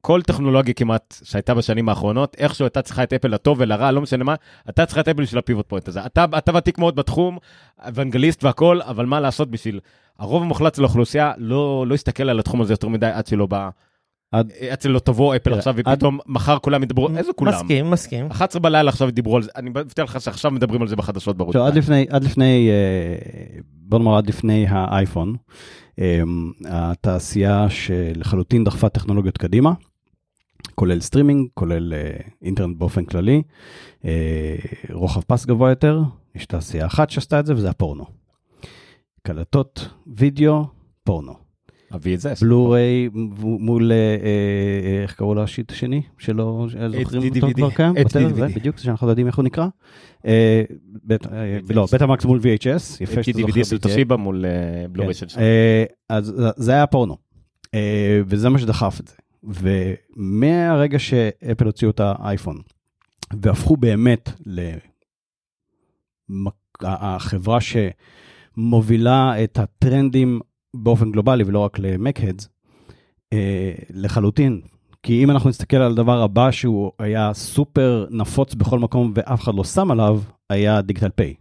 כל 0.00 0.22
טכנולוגיה 0.22 0.74
כמעט 0.74 1.14
שהייתה 1.22 1.54
בשנים 1.54 1.88
האחרונות, 1.88 2.36
איכשהו 2.38 2.64
הייתה 2.64 2.82
צריכה 2.82 3.02
את 3.02 3.12
אפל 3.12 3.28
לטוב 3.28 3.56
ולרע, 3.60 3.90
לא 3.90 4.00
משנה 4.00 4.24
מה, 4.24 4.34
אתה 4.68 4.86
צריכה 4.86 5.00
את 5.00 5.08
אפל 5.08 5.22
בשביל 5.22 5.38
הפיבוט 5.38 5.68
פוינט 5.68 5.88
הזה. 5.88 6.06
אתה, 6.06 6.24
אתה 6.38 6.56
ותיק 6.56 6.78
מאוד 6.78 6.96
בתחום, 6.96 7.38
אוונגליסט 7.86 8.44
והכל, 8.44 8.80
אבל 8.82 9.06
מה 9.06 9.20
לעשות 9.20 9.50
בשביל... 9.50 9.80
הרוב 10.18 10.42
המוחלט 10.42 10.74
של 10.74 10.82
האוכלוסייה 10.82 11.32
לא, 11.36 11.84
לא 11.88 11.94
יסתכל 11.94 12.28
על 12.28 12.38
התחום 12.38 12.60
הזה 12.60 12.72
יותר 12.72 12.88
מדי 12.88 13.06
עד 13.06 13.26
שלא 13.26 13.46
בא... 13.46 13.68
עד- 14.32 14.52
עד 14.70 14.80
שלא 14.80 14.98
תבוא 14.98 15.36
אפל 15.36 15.44
תראה, 15.44 15.58
עכשיו 15.58 15.74
עד- 15.78 15.88
ופתאום 15.94 16.18
מחר 16.26 16.58
כולם 16.58 16.82
ידברו, 16.82 17.08
איזה 17.16 17.32
כולם? 17.32 17.52
מסכים, 17.52 17.90
מסכים. 17.90 18.26
11 18.30 18.60
בלילה 18.62 18.88
עכשיו 18.88 19.10
דיברו 19.10 19.36
על 19.36 19.42
זה, 19.42 19.50
אני 19.56 19.70
מבטיח 19.70 20.04
לך 20.16 20.20
שעכשיו 20.20 20.50
מדברים 20.50 20.82
על 20.82 20.88
זה 20.88 20.96
בחדשות 20.96 21.36
בערוץ. 21.36 21.56
עכשיו, 21.56 21.66
עד 21.66 21.76
לפני, 21.76 22.06
עד 22.10 22.24
לפני, 22.24 22.68
אה, 22.70 23.58
בוא 23.62 23.98
נאמר 23.98 24.16
עד 24.16 24.26
לפני 24.28 24.66
האייפון, 24.68 25.36
אה, 25.98 26.22
התעשייה 26.68 27.66
שלחלוטין 27.70 28.64
דחפה 28.64 28.88
טכנולוגיות 28.88 29.38
קדימה, 29.38 29.72
כולל 30.74 31.00
סטרימינג, 31.00 31.48
כולל 31.54 31.94
אה, 31.94 32.10
אינטרנט 32.42 32.76
באופן 32.76 33.04
כללי, 33.04 33.42
אה, 34.04 34.56
רוחב 34.92 35.20
פס 35.20 35.46
גבוה 35.46 35.70
יותר, 35.70 36.00
יש 36.34 36.46
תעשייה 36.46 36.86
אחת 36.86 37.10
שעשתה 37.10 37.40
את 37.40 37.46
זה 37.46 37.54
וזה 37.54 37.70
הפורנו. 37.70 38.04
קלטות 39.22 39.88
וידאו, 40.06 40.64
פורנו. 41.04 41.49
אביא 41.94 42.14
את 42.14 42.20
זה. 42.20 42.32
בלו-ריי 42.40 43.08
מול, 43.42 43.92
אה, 43.92 43.96
אה, 43.96 45.02
איך 45.02 45.14
קראו 45.14 45.34
לשיט 45.34 45.72
השני? 45.72 46.02
שלא 46.18 46.66
זוכרים 47.00 47.22
אותו 47.36 47.46
DVD. 47.48 47.54
כבר 47.54 47.70
קיים? 47.70 47.94
בטל, 47.94 48.34
זה 48.34 48.46
בדיוק, 48.56 48.78
זה 48.78 48.84
שאנחנו 48.84 49.08
יודעים 49.08 49.26
איך 49.26 49.36
הוא 49.36 49.44
נקרא. 49.44 49.66
אה, 50.26 50.62
בית- 51.04 51.26
אה, 51.26 51.58
לא, 51.70 51.86
בטה-מקס 51.92 52.24
מול 52.24 52.40
VHS, 52.40 53.02
יפה 53.02 53.22
שאתה 53.22 53.38
זוכר. 53.38 53.52
DVD 53.52 53.64
של. 53.64 53.78
תושיבה 53.78 54.16
מול 54.16 54.44
אה, 54.46 54.88
בלורי 54.88 55.14
של 55.14 55.28
שם. 55.28 55.40
אה, 55.40 55.84
אז 56.08 56.32
זה 56.56 56.72
היה 56.72 56.86
פורנו, 56.86 57.16
אה, 57.74 58.20
וזה 58.26 58.48
מה 58.48 58.58
שדחף 58.58 59.00
את 59.00 59.08
זה. 59.08 59.14
ומהרגע 60.16 60.98
שאפל 60.98 61.66
הוציאו 61.66 61.90
את 61.90 62.00
האייפון, 62.04 62.56
והפכו 63.42 63.76
באמת 63.76 64.30
לחברה 66.82 67.58
שמובילה 68.56 69.44
את 69.44 69.58
הטרנדים 69.58 70.40
באופן 70.74 71.10
גלובלי 71.10 71.44
ולא 71.44 71.58
רק 71.58 71.78
למק-הדס, 71.78 72.48
אה, 73.32 73.72
לחלוטין. 73.90 74.60
כי 75.02 75.24
אם 75.24 75.30
אנחנו 75.30 75.50
נסתכל 75.50 75.76
על 75.76 75.92
הדבר 75.92 76.22
הבא 76.22 76.50
שהוא 76.50 76.92
היה 76.98 77.34
סופר 77.34 78.06
נפוץ 78.10 78.54
בכל 78.54 78.78
מקום 78.78 79.12
ואף 79.14 79.42
אחד 79.42 79.54
לא 79.54 79.64
שם 79.64 79.90
עליו, 79.90 80.20
היה 80.50 80.82
דיגיטל 80.82 81.08
פיי. 81.08 81.34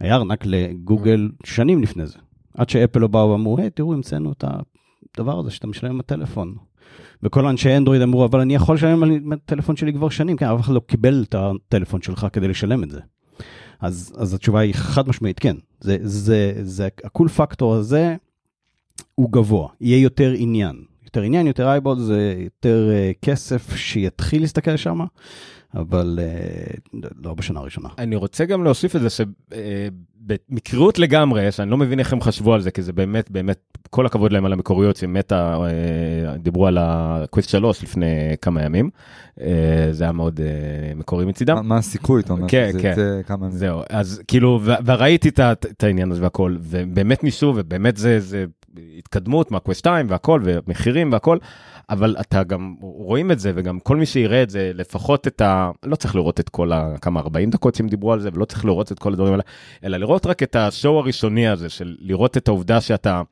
היה 0.00 0.14
ארנק 0.14 0.46
לגוגל 0.46 1.28
שנים 1.44 1.82
לפני 1.82 2.06
זה. 2.06 2.18
עד 2.56 2.68
שאפל 2.68 3.00
לא 3.00 3.06
באו 3.06 3.30
ואמרו, 3.30 3.58
היי, 3.58 3.70
תראו, 3.70 3.92
המצאנו 3.92 4.32
את 4.32 4.44
הדבר 5.14 5.38
הזה 5.38 5.50
שאתה 5.50 5.66
משלם 5.66 5.90
עם 5.90 6.00
הטלפון. 6.00 6.54
וכל 7.22 7.46
אנשי 7.46 7.76
אנדרואיד 7.76 8.02
אמרו, 8.02 8.24
אבל 8.24 8.40
אני 8.40 8.54
יכול 8.54 8.74
לשלם 8.74 9.02
על 9.02 9.10
הטלפון 9.32 9.76
שלי 9.76 9.92
כבר 9.92 10.08
שנים, 10.08 10.36
כן, 10.36 10.46
אף 10.46 10.60
אחד 10.60 10.72
לא 10.72 10.80
קיבל 10.80 11.24
את 11.28 11.34
הטלפון 11.34 12.02
שלך 12.02 12.26
כדי 12.32 12.48
לשלם 12.48 12.82
את 12.82 12.90
זה. 12.90 13.00
אז, 13.82 14.12
אז 14.16 14.34
התשובה 14.34 14.60
היא 14.60 14.74
חד 14.74 15.08
משמעית, 15.08 15.38
כן. 15.38 15.56
זה, 15.80 15.96
זה, 16.02 16.52
זה, 16.62 16.88
הקול 17.04 17.28
פקטור 17.28 17.74
הזה 17.74 18.16
הוא 19.14 19.32
גבוה, 19.32 19.68
יהיה 19.80 20.02
יותר 20.02 20.32
עניין. 20.36 20.84
יותר 21.04 21.22
עניין, 21.22 21.46
יותר 21.46 21.68
אייבול, 21.68 21.98
זה 21.98 22.34
יותר 22.38 22.90
uh, 22.90 23.18
כסף 23.26 23.76
שיתחיל 23.76 24.40
להסתכל 24.42 24.76
שם, 24.76 25.00
אבל 25.74 26.18
uh, 26.22 26.96
לא 27.22 27.34
בשנה 27.34 27.60
הראשונה. 27.60 27.88
אני 27.98 28.16
רוצה 28.16 28.44
גם 28.44 28.64
להוסיף 28.64 28.96
את 28.96 29.00
זה 29.00 29.08
שבמקריות 29.10 30.98
לגמרי, 30.98 31.52
שאני 31.52 31.70
לא 31.70 31.76
מבין 31.76 31.98
איך 31.98 32.12
הם 32.12 32.20
חשבו 32.20 32.54
על 32.54 32.60
זה, 32.60 32.70
כי 32.70 32.82
זה 32.82 32.92
באמת, 32.92 33.30
באמת, 33.30 33.58
כל 33.90 34.06
הכבוד 34.06 34.32
להם 34.32 34.44
על 34.44 34.52
המקוריות, 34.52 34.96
שמטה 34.96 35.56
אה, 35.64 36.36
דיברו 36.38 36.66
על 36.66 36.78
הקוויסט 36.80 37.48
3 37.48 37.82
לפני 37.82 38.06
כמה 38.42 38.62
ימים, 38.62 38.90
אה, 39.40 39.48
זה 39.90 40.04
היה 40.04 40.12
מאוד 40.12 40.40
אה, 40.40 40.46
מקורי 40.94 41.24
מצידם. 41.24 41.68
מה- 41.68 41.76
הסיכוי, 41.76 42.22
אתה 42.22 42.32
אומר? 42.32 42.48
כן, 42.48 42.70
זה- 42.72 42.78
כן. 42.82 42.94
זה 42.94 43.20
כמה... 43.26 43.50
זהו, 43.50 43.80
אז 43.90 44.22
כאילו, 44.28 44.60
וראיתי 44.84 45.28
את, 45.28 45.40
העניין 45.84 46.10
הזה 46.12 46.22
והכל, 46.22 46.56
ובאמת 46.60 47.24
ניסו, 47.24 47.52
ובאמת 47.56 47.96
זה, 47.96 48.20
זה 48.20 48.44
התקדמות 48.98 49.50
מהקווסט 49.50 49.78
2 49.80 50.06
והכל, 50.10 50.40
ומחירים 50.44 51.12
והכל, 51.12 51.38
אבל 51.90 52.16
אתה 52.20 52.42
גם 52.42 52.74
רואים 52.80 53.30
את 53.30 53.38
זה, 53.38 53.52
וגם 53.54 53.80
כל 53.80 53.96
מי 53.96 54.06
שיראה 54.06 54.42
את 54.42 54.50
זה, 54.50 54.70
לפחות 54.74 55.26
את 55.26 55.40
ה... 55.40 55.70
לא 55.82 55.96
צריך 55.96 56.16
לראות 56.16 56.40
את 56.40 56.48
כל 56.48 56.72
ה... 56.72 56.98
כמה 57.00 57.20
40 57.20 57.50
דקות 57.50 57.74
שהם 57.74 57.88
דיברו 57.88 58.12
על 58.12 58.20
זה, 58.20 58.28
ולא 58.32 58.44
צריך 58.44 58.64
לראות 58.64 58.92
את 58.92 58.98
כל 58.98 59.12
הדברים 59.12 59.32
האלה, 59.32 59.42
אלא 59.84 59.96
לראות 59.96 60.26
רק 60.26 60.42
את 60.42 60.56
ה 60.56 60.64
show 60.64 60.98
הראשוני 60.98 61.48
הזה, 61.48 61.68
של 61.68 61.96
לראות 62.00 62.36
את 62.36 62.48
העובדה 62.48 62.80
שאתה... 62.80 63.22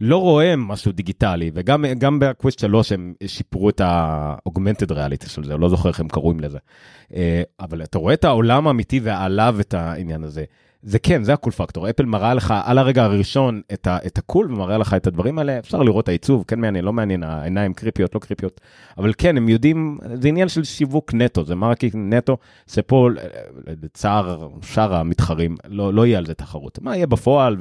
לא 0.00 0.16
רואה 0.16 0.56
משהו 0.56 0.92
דיגיטלי, 0.92 1.50
וגם 1.54 1.84
גם 1.98 2.18
ב 2.18 2.25
Quest 2.25 2.58
3 2.58 2.92
הם 2.92 3.14
שיפרו 3.26 3.68
את 3.68 3.80
ה-augmented 3.80 4.90
reality 4.90 5.28
של 5.28 5.44
זה, 5.44 5.56
לא 5.56 5.68
זוכר 5.68 5.88
איך 5.88 6.00
הם 6.00 6.08
קוראים 6.08 6.40
לזה. 6.40 6.58
אה, 7.14 7.42
אבל 7.60 7.82
אתה 7.82 7.98
רואה 7.98 8.14
את 8.14 8.24
העולם 8.24 8.66
האמיתי 8.66 9.00
ועליו 9.02 9.56
את 9.60 9.74
העניין 9.74 10.24
הזה. 10.24 10.44
זה 10.86 10.98
כן, 10.98 11.24
זה 11.24 11.32
ה 11.32 11.36
cool 11.36 11.52
factor. 11.52 11.90
אפל 11.90 12.04
מראה 12.04 12.34
לך 12.34 12.54
על 12.64 12.78
הרגע 12.78 13.04
הראשון 13.04 13.60
את, 13.72 13.86
ה, 13.86 13.98
את 14.06 14.18
ה 14.18 14.25
cool 14.25 14.52
ומראה 14.52 14.78
לך 14.78 14.94
את 14.94 15.06
הדברים 15.06 15.38
האלה. 15.38 15.58
אפשר 15.58 15.82
לראות 15.82 16.08
העיצוב, 16.08 16.44
כן 16.48 16.60
מעניין, 16.60 16.84
לא 16.84 16.92
מעניין, 16.92 17.22
העיניים 17.22 17.74
קריפיות, 17.74 18.14
לא 18.14 18.20
קריפיות. 18.20 18.60
אבל 18.98 19.12
כן, 19.18 19.36
הם 19.36 19.48
יודעים, 19.48 19.98
זה 20.14 20.28
עניין 20.28 20.48
של 20.48 20.64
שיווק 20.64 21.14
נטו, 21.14 21.44
זה 21.44 21.54
marketing 21.54 21.92
נטו, 21.96 22.36
שפה, 22.70 23.08
לצער 23.82 24.48
שאר 24.62 24.94
המתחרים, 24.94 25.56
לא, 25.68 25.94
לא 25.94 26.06
יהיה 26.06 26.18
על 26.18 26.26
זה 26.26 26.34
תחרות. 26.34 26.78
מה 26.82 26.96
יהיה 26.96 27.06
בפועל, 27.06 27.56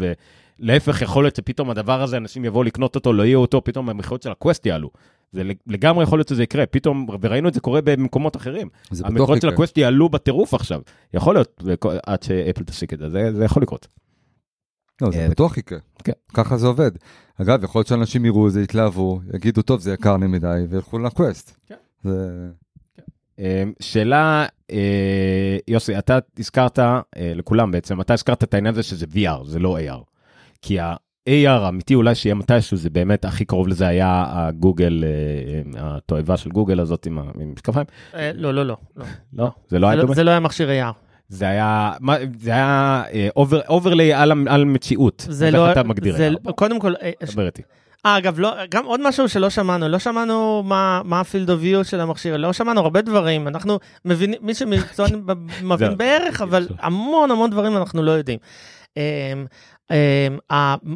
ולהפך, 0.59 1.01
יכול 1.01 1.23
להיות 1.23 1.35
שפתאום 1.35 1.69
הדבר 1.69 2.01
הזה, 2.01 2.17
אנשים 2.17 2.45
יבואו 2.45 2.63
לקנות 2.63 2.95
אותו, 2.95 3.13
לא 3.13 3.23
יהיה 3.23 3.37
אותו, 3.37 3.63
פתאום 3.63 3.89
המחירות 3.89 4.21
של 4.21 4.31
ה 4.31 4.37
Quest 4.37 4.65
יעלו. 4.65 4.89
זה 5.31 5.43
לגמרי 5.67 6.03
יכול 6.03 6.19
להיות 6.19 6.27
שזה 6.27 6.43
יקרה, 6.43 6.65
פתאום, 6.65 7.07
וראינו 7.21 7.47
את 7.47 7.53
זה 7.53 7.59
קורה 7.59 7.81
במקומות 7.81 8.35
אחרים. 8.35 8.69
זה 8.91 9.03
בטוח 9.03 9.11
המקורות 9.11 9.41
של 9.41 9.47
יקרה. 9.47 9.53
ה 9.53 9.57
Quest 9.57 9.77
יעלו 9.77 10.09
בטירוף 10.09 10.53
עכשיו. 10.53 10.81
יכול 11.13 11.35
להיות, 11.35 11.63
עד 12.05 12.23
שאפל 12.23 12.63
תשיק 12.63 12.93
את 12.93 12.99
זה, 12.99 13.09
זה, 13.09 13.33
זה 13.33 13.45
יכול 13.45 13.63
לקרות. 13.63 13.87
לא, 15.01 15.11
זה 15.11 15.19
אה, 15.19 15.29
בטוח 15.29 15.57
יקרה. 15.57 15.79
כן. 16.03 16.11
ככה 16.33 16.57
זה 16.57 16.67
עובד. 16.67 16.91
אגב, 17.41 17.63
יכול 17.63 17.79
להיות 17.79 17.87
שאנשים 17.87 18.25
יראו 18.25 18.47
את 18.47 18.51
זה, 18.53 18.61
יתלהבו, 18.61 19.19
יגידו, 19.33 19.61
טוב, 19.61 19.81
זה 19.81 19.93
יקר 19.93 20.17
לי 20.17 20.27
מדי, 20.27 20.65
וילכו 20.69 20.99
ל 20.99 21.08
Quest. 21.08 21.57
כן. 21.67 21.75
זה... 22.03 22.27
אה, 23.39 23.63
שאלה, 23.79 24.45
אה, 24.71 25.57
יוסי, 25.67 25.97
אתה 25.97 26.19
הזכרת, 26.39 26.79
אה, 26.79 27.01
לכולם 27.15 27.71
בעצם, 27.71 28.01
אתה 28.01 28.13
הזכרת 28.13 28.43
את 28.43 28.53
העניין 28.53 28.73
הזה 28.73 28.83
שזה 28.83 29.05
VR, 29.13 29.43
זה 29.45 29.59
לא 29.59 29.77
AR. 29.79 30.03
כי 30.61 30.77
ה-AR 31.27 31.49
האמיתי 31.49 31.95
אולי 31.95 32.15
שיהיה 32.15 32.35
מתישהו, 32.35 32.77
זה 32.77 32.89
באמת 32.89 33.25
הכי 33.25 33.45
קרוב 33.45 33.67
לזה 33.67 33.87
היה 33.87 34.25
הגוגל, 34.29 35.03
אה, 35.03 35.79
התועבה 35.79 36.37
של 36.37 36.49
גוגל 36.49 36.79
הזאת 36.79 37.05
עם 37.05 37.19
המשקפיים. 37.19 37.85
אה, 38.15 38.31
לא, 38.35 38.53
לא, 38.53 38.65
לא. 38.65 38.77
לא. 38.97 39.05
לא, 39.33 39.49
זה 39.67 39.79
לא 39.79 39.87
היה 39.87 39.95
לא- 39.95 40.01
דומה. 40.01 40.13
זה 40.15 40.23
לא 40.23 40.31
היה 40.31 40.39
מכשיר 40.39 40.69
AR. 40.69 40.93
זה 41.29 41.45
היה, 41.47 41.91
מה- 41.99 42.15
זה 42.39 42.51
היה 42.51 43.03
overlay 43.69 44.13
על 44.47 44.65
מציאות. 44.65 45.25
זה 45.29 45.51
לא... 45.51 45.71
אתה 45.71 45.83
מגדיר 45.83 46.17
זה? 46.17 46.29
קודם 46.55 46.79
כל, 46.79 46.93
אה, 47.01 47.11
דבר 47.33 47.45
איתי. 47.45 47.61
אה, 48.05 48.17
אגב, 48.17 48.39
לא, 48.39 48.53
גם 48.71 48.85
עוד 48.85 49.07
משהו 49.07 49.29
שלא 49.29 49.49
שמענו, 49.49 49.87
לא 49.87 49.99
שמענו 49.99 50.63
מה, 50.65 51.01
מה 51.05 51.19
ה 51.19 51.24
field 51.24 51.49
of 51.49 51.59
view 51.61 51.83
של 51.85 51.99
המכשיר, 51.99 52.37
לא 52.37 52.53
שמענו 52.53 52.81
הרבה 52.81 53.01
דברים, 53.01 53.47
אנחנו 53.47 53.79
מבינים, 54.05 54.39
מי 54.41 54.53
שמקצוען. 54.53 55.23
מבין 55.63 55.97
בערך, 55.97 56.41
אבל 56.41 56.67
המון 56.79 57.31
המון 57.31 57.49
דברים 57.49 57.77
אנחנו 57.77 58.03
לא 58.03 58.11
יודעים. 58.11 58.39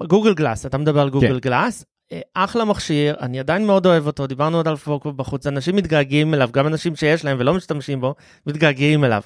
Google 0.08 0.34
Glass, 0.34 0.66
אתה 0.66 0.78
מדבר 0.78 1.02
על 1.02 1.10
גוגל 1.10 1.34
כן. 1.34 1.40
Glass. 1.40 1.86
אה, 2.12 2.20
אחלה 2.34 2.66
מכשיר, 2.66 3.16
אני 3.22 3.40
עדיין 3.40 3.66
מאוד 3.66 3.86
אוהב 3.86 4.08
אותו, 4.08 4.28
דיברנו 4.28 4.58
עוד 4.58 4.68
על 4.68 4.76
פוקו 4.76 5.14
בחוץ, 5.14 5.48
אנשים 5.48 5.76
מתגעגעים 5.76 6.34
אליו, 6.34 6.50
גם 6.54 6.68
אנשים 6.68 6.96
שיש 6.96 7.26
להם 7.26 7.38
ולא 7.40 7.54
משתמשים 7.54 8.02
בו, 8.02 8.16
מתגעגעים 8.48 9.04
אליו. 9.04 9.22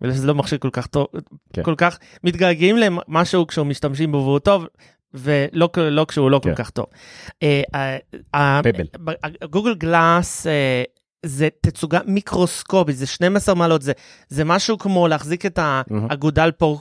בגלל 0.00 0.14
שזה 0.14 0.26
לא 0.26 0.34
מכשיר 0.34 0.58
כל 0.58 0.70
כך 0.72 0.86
טוב, 0.86 1.06
כן. 1.52 1.62
כל 1.62 1.74
כך 1.78 1.98
מתגעגעים 2.24 2.76
למשהו 2.76 3.46
כשהוא 3.46 3.66
משתמשים 3.66 4.12
בו 4.12 4.18
והוא 4.18 4.38
טוב, 4.38 4.66
ולא 5.14 5.68
לא 5.76 6.06
כשהוא 6.08 6.30
לא 6.30 6.40
כן. 6.42 6.50
כל 6.50 6.62
כך 6.62 6.70
טוב. 6.70 6.86
אה, 7.42 7.62
אה, 8.34 8.60
פבל. 8.62 8.86
גוגל 9.50 9.74
גלאס 9.74 10.46
זה 11.26 11.48
תצוגה 11.60 12.00
מיקרוסקופית, 12.06 12.96
זה 12.96 13.06
12 13.06 13.54
מעלות, 13.54 13.82
זה, 13.82 13.92
זה 14.28 14.44
משהו 14.44 14.78
כמו 14.78 15.08
להחזיק 15.08 15.46
את. 15.46 15.58
האגודל 15.60 16.50
פה 16.50 16.78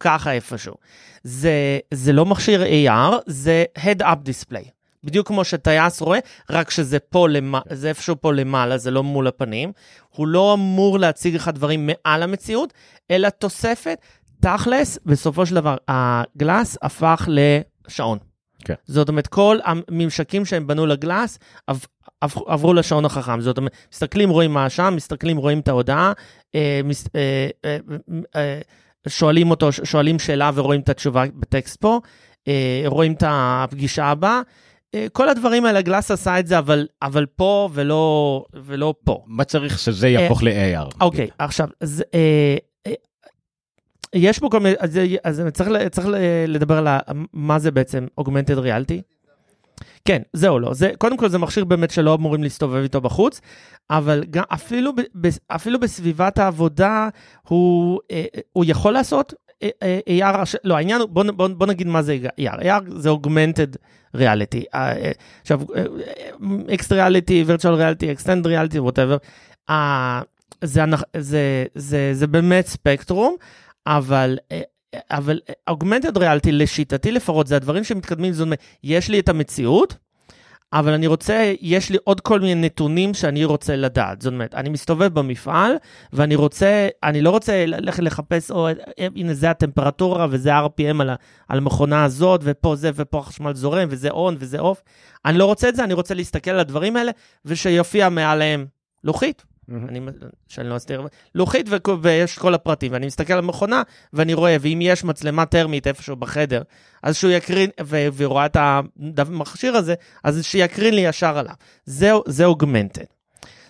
ככה 0.00 0.32
איפשהו. 0.32 0.74
זה, 1.22 1.78
זה 1.94 2.12
לא 2.12 2.26
מכשיר 2.26 2.62
AR, 2.62 3.14
זה 3.26 3.64
Head-Up 3.78 4.04
Display. 4.28 4.68
בדיוק 5.04 5.26
כמו 5.26 5.44
שטייס 5.44 6.00
רואה, 6.00 6.18
רק 6.50 6.70
שזה 6.70 6.98
פה, 6.98 7.28
למע... 7.28 7.58
זה 7.72 7.88
איפשהו 7.88 8.16
פה 8.20 8.32
למעלה, 8.32 8.78
זה 8.78 8.90
לא 8.90 9.02
מול 9.02 9.26
הפנים. 9.26 9.72
הוא 10.10 10.26
לא 10.26 10.54
אמור 10.54 10.98
להציג 10.98 11.34
לך 11.34 11.48
דברים 11.54 11.86
מעל 11.86 12.22
המציאות, 12.22 12.72
אלא 13.10 13.28
תוספת. 13.28 13.98
תכלס, 14.40 14.98
בסופו 15.06 15.46
של 15.46 15.54
דבר, 15.54 15.76
הגלאס 15.88 16.78
הפך 16.82 17.28
לשעון. 17.28 18.18
כן. 18.64 18.74
זאת 18.86 19.08
אומרת, 19.08 19.26
כל 19.26 19.58
הממשקים 19.64 20.44
שהם 20.44 20.66
בנו 20.66 20.86
לגלאס 20.86 21.38
עב- 21.66 21.84
עב- 22.20 22.42
עברו 22.46 22.74
לשעון 22.74 23.04
החכם. 23.04 23.40
זאת 23.40 23.58
אומרת, 23.58 23.72
מסתכלים, 23.92 24.30
רואים 24.30 24.52
מה 24.52 24.70
שם, 24.70 24.92
מסתכלים, 24.96 25.36
רואים 25.36 25.60
את 25.60 25.68
ההודעה, 25.68 26.12
אה, 26.54 26.80
מס- 26.84 27.08
אה, 27.16 27.48
אה, 27.64 27.76
אה, 28.36 28.60
שואלים 29.08 29.50
אותו, 29.50 29.72
שואלים 29.72 30.18
שאלה 30.18 30.50
ורואים 30.54 30.80
את 30.80 30.88
התשובה 30.88 31.24
בטקסט 31.34 31.80
פה, 31.80 32.00
אה, 32.48 32.82
רואים 32.86 33.12
את 33.12 33.22
הפגישה 33.26 34.04
הבאה. 34.04 34.40
אה, 34.94 35.06
כל 35.12 35.28
הדברים 35.28 35.64
האלה, 35.64 35.82
גלאס 35.82 36.10
עשה 36.10 36.38
את 36.38 36.46
זה, 36.46 36.58
אבל, 36.58 36.86
אבל 37.02 37.26
פה 37.26 37.68
ולא, 37.72 38.44
ולא 38.64 38.94
פה. 39.04 39.24
מה 39.26 39.44
צריך 39.44 39.78
שזה 39.78 40.08
יהפוך 40.08 40.42
ל-AR? 40.42 40.94
אוקיי, 41.00 41.28
עכשיו, 41.38 41.68
אז, 41.80 42.04
אה, 42.14 42.56
אה, 42.86 42.92
יש 44.14 44.38
פה 44.38 44.48
כל 44.50 44.60
מיני, 44.60 44.74
אז, 44.78 45.00
אז 45.24 45.42
צריך, 45.52 45.70
צריך 45.90 46.08
לדבר 46.48 46.78
על 46.78 46.88
מה 47.32 47.58
זה 47.58 47.70
בעצם 47.70 48.06
Augmented 48.20 48.58
Reality. 48.58 49.19
כן, 50.04 50.22
זהו 50.32 50.58
לא, 50.58 50.74
זה, 50.74 50.90
קודם 50.98 51.16
כל 51.16 51.28
זה 51.28 51.38
מכשיר 51.38 51.64
באמת 51.64 51.90
שלא 51.90 52.14
אמורים 52.14 52.42
להסתובב 52.42 52.82
איתו 52.82 53.00
בחוץ, 53.00 53.40
אבל 53.90 54.24
גם, 54.30 54.44
אפילו, 54.48 54.92
ב, 54.96 55.28
אפילו 55.48 55.80
בסביבת 55.80 56.38
העבודה 56.38 57.08
הוא, 57.48 58.00
אה, 58.10 58.24
הוא 58.52 58.64
יכול 58.68 58.92
לעשות 58.92 59.34
אה, 59.62 59.68
אה, 60.08 60.32
AR, 60.32 60.44
לא, 60.64 60.76
העניין 60.76 61.00
הוא, 61.00 61.08
בוא, 61.08 61.24
בוא, 61.36 61.48
בוא 61.48 61.66
נגיד 61.66 61.86
מה 61.86 62.02
זה 62.02 62.18
AR, 62.40 62.60
AR 62.62 62.82
זה 62.88 63.10
Augmented 63.10 63.76
Reality. 64.16 64.64
אה, 64.74 64.96
אה, 64.96 65.10
עכשיו, 65.40 65.60
Extra 66.68 66.92
Reality, 66.92 67.46
Virtual 67.46 67.76
Reality, 67.78 68.18
Extend 68.18 68.44
Reality, 68.44 68.78
whatever. 68.78 69.18
אה, 69.70 70.22
זה, 70.64 70.82
זה, 71.16 71.64
זה, 71.74 72.10
זה 72.14 72.26
באמת 72.26 72.66
ספקטרום, 72.66 73.36
אבל, 73.86 74.38
אה, 74.52 74.60
אבל 75.10 75.40
אוגמנטד 75.68 76.16
ריאליטי 76.16 76.52
לשיטתי 76.52 77.12
לפחות 77.12 77.46
זה 77.46 77.56
הדברים 77.56 77.84
שמתקדמים, 77.84 78.32
זאת 78.32 78.44
אומרת, 78.44 78.58
יש 78.84 79.08
לי 79.08 79.20
את 79.20 79.28
המציאות, 79.28 79.96
אבל 80.72 80.92
אני 80.92 81.06
רוצה, 81.06 81.52
יש 81.60 81.90
לי 81.90 81.98
עוד 82.04 82.20
כל 82.20 82.40
מיני 82.40 82.54
נתונים 82.54 83.14
שאני 83.14 83.44
רוצה 83.44 83.76
לדעת. 83.76 84.22
זאת 84.22 84.32
אומרת, 84.32 84.54
אני 84.54 84.68
מסתובב 84.68 85.14
במפעל, 85.14 85.72
ואני 86.12 86.34
רוצה, 86.34 86.88
אני 87.02 87.20
לא 87.20 87.30
רוצה 87.30 87.66
ללכת 87.66 88.02
לחפש, 88.02 88.50
או 88.50 88.68
הנה 88.98 89.34
זה 89.34 89.50
הטמפרטורה 89.50 90.26
וזה 90.30 90.54
ה-RPM 90.54 91.02
על 91.48 91.58
המכונה 91.58 92.04
הזאת, 92.04 92.40
ופה 92.44 92.76
זה, 92.76 92.90
ופה 92.94 93.18
החשמל 93.18 93.54
זורם, 93.54 93.88
וזה 93.90 94.10
און 94.10 94.36
וזה 94.38 94.58
אוף. 94.58 94.82
אני 95.24 95.38
לא 95.38 95.44
רוצה 95.44 95.68
את 95.68 95.76
זה, 95.76 95.84
אני 95.84 95.94
רוצה 95.94 96.14
להסתכל 96.14 96.50
על 96.50 96.60
הדברים 96.60 96.96
האלה, 96.96 97.12
ושיופיע 97.44 98.08
מעליהם 98.08 98.66
לוחית. 99.04 99.49
אני, 99.88 100.00
שאני 100.48 100.68
לא 100.68 100.76
אסתיר, 100.76 101.06
לוחית 101.34 101.66
ויש 102.02 102.38
כל 102.38 102.54
הפרטים, 102.54 102.92
ואני 102.92 103.06
מסתכל 103.06 103.32
על 103.32 103.38
המכונה 103.38 103.82
ואני 104.12 104.34
רואה, 104.34 104.56
ואם 104.60 104.78
יש 104.82 105.04
מצלמה 105.04 105.46
טרמית 105.46 105.86
איפשהו 105.86 106.16
בחדר, 106.16 106.62
אז 107.02 107.16
שהוא 107.16 107.30
יקרין, 107.30 107.70
ו- 107.82 108.08
ורואה 108.16 108.46
את 108.46 108.56
המכשיר 109.18 109.76
הזה, 109.76 109.94
אז 110.24 110.44
שיקרין 110.44 110.94
לי 110.94 111.00
ישר 111.00 111.38
עליו. 111.38 111.54
זהו, 111.84 112.22
זה 112.26 112.44
אוגמנטד. 112.44 113.04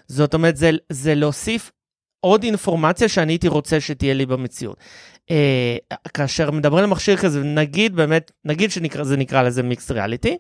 זאת 0.09 0.35
אומרת, 0.35 0.57
זה, 0.57 0.71
זה 0.89 1.15
להוסיף 1.15 1.71
עוד 2.21 2.43
אינפורמציה 2.43 3.09
שאני 3.09 3.33
הייתי 3.33 3.49
רוצה 3.49 3.81
שתהיה 3.81 4.15
לי 4.15 4.27
במציאות. 4.27 4.77
אה, 5.31 5.77
כאשר 6.15 6.51
מדברים 6.51 6.85
על 6.85 6.91
מכשיר 6.91 7.17
כזה, 7.17 7.43
נגיד 7.45 7.97
באמת, 7.97 8.33
נגיד 8.45 8.71
שזה 8.71 9.17
נקרא 9.17 9.43
לזה 9.43 9.63
מיקס 9.63 9.91
ריאליטי, 9.91 10.37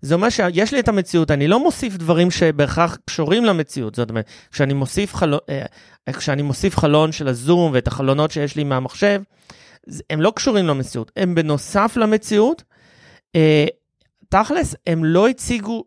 זה 0.00 0.14
אומר 0.14 0.28
שיש 0.28 0.72
לי 0.74 0.80
את 0.80 0.88
המציאות, 0.88 1.30
אני 1.30 1.48
לא 1.48 1.62
מוסיף 1.62 1.96
דברים 1.96 2.30
שבהכרח 2.30 2.98
קשורים 3.04 3.44
למציאות. 3.44 3.94
זאת 3.94 4.10
אומרת, 4.10 4.26
כשאני 4.52 4.72
מוסיף, 4.74 5.14
חלון, 5.14 5.38
אה, 5.48 5.64
כשאני 6.12 6.42
מוסיף 6.42 6.76
חלון 6.78 7.12
של 7.12 7.28
הזום 7.28 7.70
ואת 7.74 7.86
החלונות 7.88 8.30
שיש 8.30 8.56
לי 8.56 8.64
מהמחשב, 8.64 9.22
הם 10.10 10.20
לא 10.20 10.32
קשורים 10.36 10.66
למציאות, 10.66 11.12
הם 11.16 11.34
בנוסף 11.34 11.92
למציאות. 11.96 12.62
אה, 13.36 13.66
תכלס, 14.28 14.74
הם 14.86 15.04
לא 15.04 15.28
הציגו, 15.28 15.84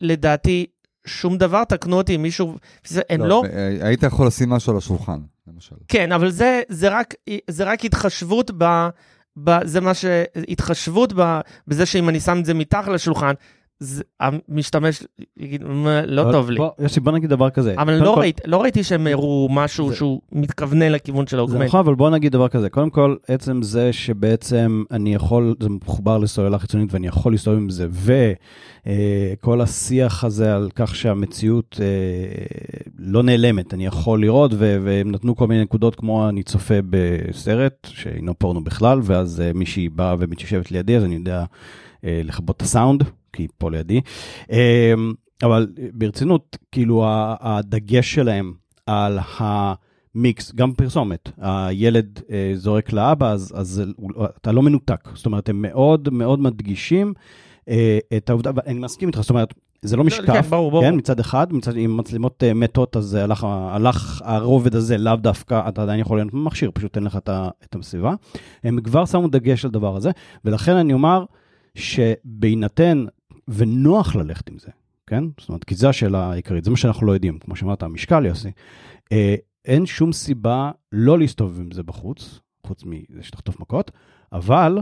לדעתי, 0.00 0.66
שום 1.06 1.38
דבר, 1.38 1.64
תקנו 1.64 1.96
אותי 1.96 2.14
אם 2.16 2.22
מישהו, 2.22 2.56
זה- 2.86 3.02
הם 3.10 3.24
לא, 3.24 3.42
אה, 3.52 3.86
היית 3.86 4.02
יכול 4.02 4.26
לשים 4.26 4.50
משהו 4.50 4.72
על 4.72 4.78
השולחן, 4.78 5.18
למשל. 5.46 5.74
כן, 5.88 6.12
אבל 6.12 6.30
זה, 6.30 6.62
זה, 6.68 6.88
רק, 6.88 7.14
זה 7.50 7.64
רק 7.64 7.84
התחשבות 7.84 8.50
ב... 8.58 8.88
זה 9.64 9.80
מה 9.80 9.94
ש... 9.94 10.04
התחשבות 10.48 11.12
ב, 11.16 11.40
בזה 11.68 11.86
שאם 11.86 12.08
אני 12.08 12.20
שם 12.20 12.38
את 12.40 12.44
זה 12.44 12.54
מתחת 12.54 12.88
לשולחן, 12.88 13.32
זה, 13.82 14.02
המשתמש 14.20 15.02
יגיד, 15.36 15.64
"מה, 15.64 16.06
לא 16.06 16.22
אבל 16.22 16.32
טוב 16.32 16.50
לי. 16.50 16.56
בוא, 16.56 16.70
יוסי, 16.78 17.00
בוא 17.00 17.12
נגיד 17.12 17.30
דבר 17.30 17.50
כזה. 17.50 17.74
אבל 17.78 17.94
לא, 18.02 18.12
כל- 18.14 18.20
ראית, 18.20 18.40
לא 18.46 18.62
ראיתי 18.62 18.84
שהם 18.84 19.06
הראו 19.06 19.48
משהו 19.50 19.88
זה- 19.88 19.96
שהוא 19.96 20.20
מתכוונן 20.32 20.92
לכיוון 20.92 21.26
של 21.26 21.36
זה 21.36 21.40
האוגמנט. 21.40 21.68
נכון, 21.68 21.80
אבל 21.80 21.94
בוא 21.94 22.10
נגיד 22.10 22.32
דבר 22.32 22.48
כזה. 22.48 22.70
קודם 22.70 22.90
כל, 22.90 23.16
עצם 23.28 23.62
זה 23.62 23.92
שבעצם 23.92 24.82
אני 24.90 25.14
יכול, 25.14 25.54
זה 25.62 25.68
מחובר 25.68 26.18
לסוללה 26.18 26.58
חיצונית 26.58 26.92
ואני 26.94 27.06
יכול 27.06 27.32
להסתובב 27.32 27.56
עם 27.58 27.70
זה, 27.70 27.88
וכל 28.86 29.60
השיח 29.60 30.24
הזה 30.24 30.54
על 30.54 30.68
כך 30.74 30.96
שהמציאות 30.96 31.80
אה, 31.80 31.86
לא 32.98 33.22
נעלמת, 33.22 33.74
אני 33.74 33.86
יכול 33.86 34.20
לראות, 34.20 34.50
ו- 34.54 34.78
והם 34.84 35.10
נתנו 35.10 35.36
כל 35.36 35.46
מיני 35.46 35.62
נקודות 35.62 35.94
כמו 35.94 36.28
אני 36.28 36.42
צופה 36.42 36.74
בסרט, 36.90 37.86
שאינו 37.90 38.38
פורנו 38.38 38.64
בכלל, 38.64 39.00
ואז 39.02 39.40
אה, 39.40 39.50
מישהי 39.54 39.88
באה 39.88 40.14
ומתיישבת 40.18 40.70
לידי, 40.72 40.96
אז 40.96 41.04
אני 41.04 41.14
יודע 41.14 41.44
אה, 42.04 42.20
לכבות 42.24 42.56
את 42.56 42.62
הסאונד, 42.62 43.04
כי 43.32 43.42
היא 43.42 43.48
פה 43.58 43.70
לידי. 43.70 44.00
אה, 44.50 44.94
אבל 45.42 45.66
ברצינות, 45.92 46.56
כאילו 46.72 47.04
הדגש 47.40 48.14
שלהם 48.14 48.52
על 48.86 49.18
ה... 49.18 49.74
מיקס, 50.14 50.54
גם 50.54 50.72
פרסומת, 50.72 51.30
הילד 51.38 52.20
אה, 52.30 52.52
זורק 52.54 52.92
לאבא, 52.92 53.30
אז, 53.30 53.52
אז 53.56 53.82
אתה 54.40 54.52
לא 54.52 54.62
מנותק. 54.62 55.08
זאת 55.14 55.26
אומרת, 55.26 55.48
הם 55.48 55.62
מאוד 55.62 56.08
מאוד 56.12 56.40
מדגישים 56.40 57.14
אה, 57.68 57.98
את 58.16 58.30
העובדה, 58.30 58.50
ואני 58.54 58.78
מסכים 58.78 59.08
איתך, 59.08 59.20
זאת 59.20 59.30
אומרת, 59.30 59.54
זה 59.82 59.96
לא 59.96 60.04
משקף, 60.04 60.26
כן, 60.26 60.40
ברור, 60.40 60.70
ברור. 60.70 60.82
כן, 60.82 60.94
מצד 60.94 61.20
אחד, 61.20 61.52
מצד, 61.52 61.76
עם 61.76 61.96
מצלמות 61.96 62.44
אה, 62.44 62.54
מתות, 62.54 62.96
אז 62.96 63.14
הלך, 63.14 63.46
הלך 63.48 64.22
הרובד 64.24 64.74
הזה, 64.74 64.98
לאו 64.98 65.16
דווקא, 65.16 65.68
אתה 65.68 65.82
עדיין 65.82 66.00
יכול 66.00 66.18
להיות 66.18 66.34
מכשיר, 66.34 66.70
פשוט 66.74 66.92
תן 66.92 67.02
לך 67.02 67.16
את, 67.16 67.28
את 67.64 67.74
הסביבה. 67.74 68.14
הם 68.64 68.80
כבר 68.80 69.06
שמו 69.06 69.28
דגש 69.28 69.64
על 69.64 69.70
דבר 69.70 69.96
הזה, 69.96 70.10
ולכן 70.44 70.76
אני 70.76 70.92
אומר 70.92 71.24
שבהינתן, 71.74 73.04
ונוח 73.50 74.16
ללכת 74.16 74.50
עם 74.50 74.58
זה, 74.58 74.70
כן? 75.06 75.24
זאת 75.40 75.48
אומרת, 75.48 75.64
כי 75.64 75.74
זו 75.74 75.88
השאלה 75.88 76.30
העיקרית, 76.30 76.64
זה 76.64 76.70
מה 76.70 76.76
שאנחנו 76.76 77.06
לא 77.06 77.12
יודעים, 77.12 77.38
כמו 77.38 77.56
שאמרת, 77.56 77.82
המשקל, 77.82 78.26
יוסי. 78.26 78.50
אה, 79.12 79.34
אין 79.64 79.86
שום 79.86 80.12
סיבה 80.12 80.70
לא 80.92 81.18
להסתובב 81.18 81.60
עם 81.60 81.70
זה 81.72 81.82
בחוץ, 81.82 82.40
חוץ 82.66 82.84
מזה 82.84 83.22
שתחטוף 83.22 83.60
מכות, 83.60 83.90
אבל 84.32 84.78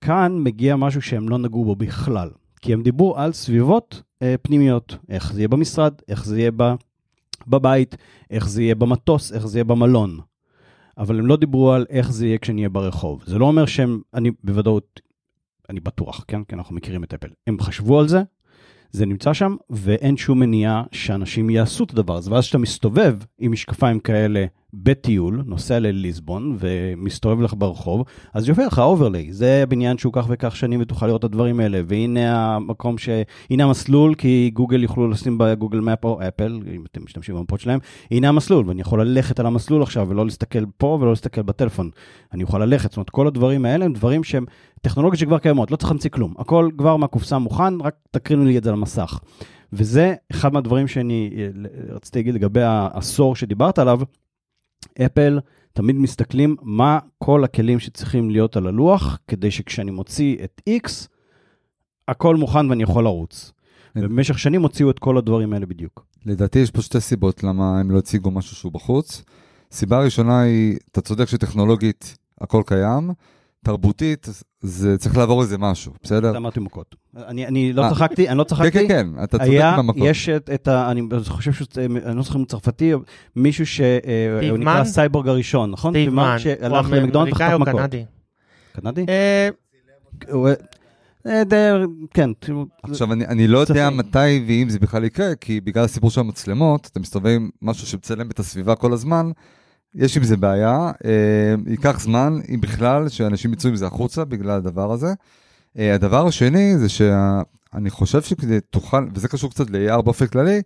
כאן 0.00 0.38
מגיע 0.38 0.76
משהו 0.76 1.02
שהם 1.02 1.28
לא 1.28 1.38
נגעו 1.38 1.64
בו 1.64 1.76
בכלל. 1.76 2.30
כי 2.60 2.72
הם 2.72 2.82
דיברו 2.82 3.16
על 3.16 3.32
סביבות 3.32 4.02
אה, 4.22 4.34
פנימיות, 4.42 4.96
איך 5.08 5.32
זה 5.32 5.40
יהיה 5.40 5.48
במשרד, 5.48 5.94
איך 6.08 6.24
זה 6.24 6.40
יהיה 6.40 6.50
ב, 6.56 6.62
בבית, 7.46 7.96
איך 8.30 8.48
זה 8.48 8.62
יהיה 8.62 8.74
במטוס, 8.74 9.32
איך 9.32 9.46
זה 9.46 9.58
יהיה 9.58 9.64
במלון. 9.64 10.20
אבל 10.98 11.18
הם 11.18 11.26
לא 11.26 11.36
דיברו 11.36 11.72
על 11.72 11.86
איך 11.90 12.12
זה 12.12 12.26
יהיה 12.26 12.38
כשאני 12.38 12.60
אהיה 12.60 12.68
ברחוב. 12.68 13.22
זה 13.26 13.38
לא 13.38 13.44
אומר 13.44 13.66
שהם, 13.66 14.00
אני 14.14 14.30
בוודאות, 14.44 15.00
אני 15.70 15.80
בטוח, 15.80 16.24
כן? 16.28 16.44
כי 16.44 16.54
אנחנו 16.54 16.74
מכירים 16.74 17.04
את 17.04 17.14
אפל. 17.14 17.28
הם 17.46 17.60
חשבו 17.60 18.00
על 18.00 18.08
זה, 18.08 18.22
זה 18.90 19.06
נמצא 19.06 19.32
שם, 19.32 19.56
ואין 19.70 20.16
שום 20.16 20.40
מניעה 20.40 20.82
שאנשים 20.92 21.50
יעשו 21.50 21.84
את 21.84 21.90
הדבר 21.90 22.16
הזה. 22.16 22.32
ואז 22.32 22.44
כשאתה 22.44 22.58
מסתובב 22.58 23.16
עם 23.38 23.52
משקפיים 23.52 24.00
כאלה 24.00 24.46
בטיול, 24.74 25.42
נוסע 25.46 25.78
לליסבון 25.78 26.56
ומסתובב 26.60 27.40
לך 27.40 27.54
ברחוב, 27.58 28.04
אז 28.34 28.48
יופיע 28.48 28.66
לך 28.66 28.78
overlay, 28.78 29.32
זה 29.32 29.62
הבניין 29.62 29.98
שהוא 29.98 30.12
כך 30.12 30.26
וכך 30.28 30.56
שנים 30.56 30.80
ותוכל 30.80 31.06
לראות 31.06 31.18
את 31.18 31.24
הדברים 31.24 31.60
האלה, 31.60 31.80
והנה 31.86 32.54
המקום 32.54 32.98
ש... 32.98 33.08
הנה 33.50 33.64
המסלול, 33.64 34.14
כי 34.14 34.50
גוגל 34.54 34.82
יוכלו 34.82 35.08
לשים 35.08 35.38
בגוגל 35.38 35.80
מפ 35.80 36.04
או 36.04 36.20
אפל, 36.28 36.60
אם 36.74 36.84
אתם 36.92 37.04
משתמשים 37.04 37.34
במפות 37.34 37.60
שלהם, 37.60 37.78
הנה 38.10 38.28
המסלול, 38.28 38.68
ואני 38.68 38.80
יכול 38.80 39.02
ללכת 39.02 39.40
על 39.40 39.46
המסלול 39.46 39.82
עכשיו 39.82 40.08
ולא 40.08 40.24
להסתכל 40.24 40.64
פה 40.76 40.98
ולא 41.00 41.10
להסתכל 41.10 41.42
בטלפון. 41.42 41.90
אני 42.32 42.42
אוכל 42.42 42.58
ללכת, 42.58 42.90
זאת 42.90 42.96
אומרת, 42.96 43.10
כל 43.10 43.26
הדברים 43.26 43.64
האלה 43.64 43.84
הם 43.84 43.92
דברים 43.92 44.24
שהם 44.24 44.44
טכנולוגיות 44.82 45.18
שכבר 45.18 45.38
קיימות, 45.38 45.70
לא 45.70 45.76
צריך 45.76 45.90
להמציא 45.90 46.10
כלום, 46.10 46.34
הכל 46.38 46.68
כבר 46.78 46.96
מהקופסה 46.96 47.38
מוכן, 47.38 47.80
רק 47.80 47.94
תקרינו 48.10 48.44
לי 48.44 48.58
את 48.58 48.64
זה 48.64 48.70
על 48.70 48.74
המסך. 48.74 49.20
וזה 49.72 50.14
אחד 50.32 50.52
מהדברים 50.52 50.88
שאני 50.88 51.30
אה, 51.36 51.48
רציתי 51.94 52.18
להגיד 52.18 52.34
לגבי 52.34 52.62
העשור 52.62 53.36
שדיברת 53.36 53.78
עליו, 53.78 54.00
אפל 55.06 55.40
תמיד 55.72 55.96
מסתכלים 55.96 56.56
מה 56.62 56.98
כל 57.18 57.44
הכלים 57.44 57.78
שצריכים 57.78 58.30
להיות 58.30 58.56
על 58.56 58.66
הלוח, 58.66 59.18
כדי 59.28 59.50
שכשאני 59.50 59.90
מוציא 59.90 60.36
את 60.44 60.60
X, 60.68 60.90
הכל 62.08 62.36
מוכן 62.36 62.70
ואני 62.70 62.82
יכול 62.82 63.04
לרוץ. 63.04 63.52
כן. 63.94 64.04
ובמשך 64.04 64.38
שנים 64.38 64.62
הוציאו 64.62 64.90
את 64.90 64.98
כל 64.98 65.18
הדברים 65.18 65.52
האלה 65.52 65.66
בדיוק. 65.66 66.04
לדעתי 66.26 66.58
יש 66.58 66.70
פה 66.70 66.82
שתי 66.82 67.00
סיבות 67.00 67.44
למה 67.44 67.80
הם 67.80 67.90
לא 67.90 67.98
הציגו 67.98 68.30
משהו 68.30 68.56
שהוא 68.56 68.72
בחוץ. 68.72 69.22
סיבה 69.72 70.04
ראשונה 70.04 70.40
היא, 70.40 70.78
אתה 70.92 71.00
צודק 71.00 71.28
שטכנולוגית 71.28 72.16
הכל 72.40 72.62
קיים, 72.66 73.10
תרבותית 73.64 74.28
זה 74.60 74.98
צריך 74.98 75.16
לעבור 75.16 75.42
איזה 75.42 75.58
משהו, 75.58 75.92
בסדר? 76.02 76.32
זה 76.32 76.38
אמרתי 76.38 76.60
מכות. 76.60 76.94
אני, 77.16 77.46
אני 77.46 77.72
לא 77.72 77.84
אה. 77.84 77.90
צחקתי, 77.90 78.28
אני 78.28 78.38
לא 78.38 78.44
כן, 78.44 78.48
צחקתי. 78.48 78.70
כן, 78.70 78.88
כן, 78.88 79.06
אתה 79.24 79.38
צודק 79.38 79.50
היה, 79.50 79.76
במקום. 79.78 80.02
יש 80.04 80.28
את, 80.28 80.50
את 80.54 80.68
ה... 80.68 80.90
אני 80.90 81.02
חושב 81.28 81.52
שזה, 81.52 81.84
אני 81.84 82.16
לא 82.16 82.22
זוכר 82.22 82.34
אם 82.34 82.40
הוא 82.40 82.48
צרפתי, 82.48 82.92
מישהו 83.36 83.66
שהוא 83.66 83.86
סטיב 84.38 84.54
נקרא 84.54 84.74
מן? 84.74 84.80
הסייבורג 84.80 85.28
הראשון, 85.28 85.70
נכון? 85.70 85.92
סטיב 85.92 86.14
מן, 86.14 86.36
שהלך 86.38 86.86
למקדונלד 86.90 87.32
וחטף 87.32 87.56
מכות. 87.58 87.80
קנדי? 87.80 88.04
קנדי? 88.72 89.04
אה, 89.08 89.48
אה, 91.26 91.42
כן. 92.14 92.30
עכשיו, 92.82 93.12
אני, 93.12 93.26
אני 93.26 93.48
לא 93.48 93.58
יודע 93.58 93.90
מתי 93.90 94.44
ואם 94.46 94.66
זה 94.68 94.78
בכלל 94.78 95.04
יקרה, 95.04 95.34
כי 95.34 95.60
בגלל 95.60 95.84
הסיפור 95.84 96.10
של 96.10 96.20
המצלמות, 96.20 96.88
אתה 96.92 97.00
מסתובב 97.00 97.30
עם 97.30 97.50
משהו 97.62 97.86
שמצלם 97.86 98.30
את 98.30 98.38
הסביבה 98.38 98.74
כל 98.74 98.92
הזמן, 98.92 99.30
יש 99.94 100.16
עם 100.16 100.24
זה 100.24 100.36
בעיה, 100.36 100.90
אה, 101.04 101.54
ייקח 101.66 102.00
זמן, 102.00 102.38
אם 102.54 102.60
בכלל, 102.60 103.08
שאנשים 103.08 103.52
יצאו 103.52 103.70
עם 103.70 103.76
זה 103.76 103.86
החוצה 103.86 104.24
בגלל 104.24 104.50
הדבר 104.56 104.92
הזה. 104.92 105.14
אה, 105.78 105.94
הדבר 105.94 106.26
השני 106.26 106.78
זה 106.78 106.88
שאני 106.88 107.90
חושב 107.90 108.22
שכדי 108.22 108.60
תוכל, 108.70 109.06
וזה 109.14 109.28
קשור 109.28 109.50
קצת 109.50 109.70
ל-AR 109.70 110.02
באופן 110.02 110.26
כללי, 110.26 110.62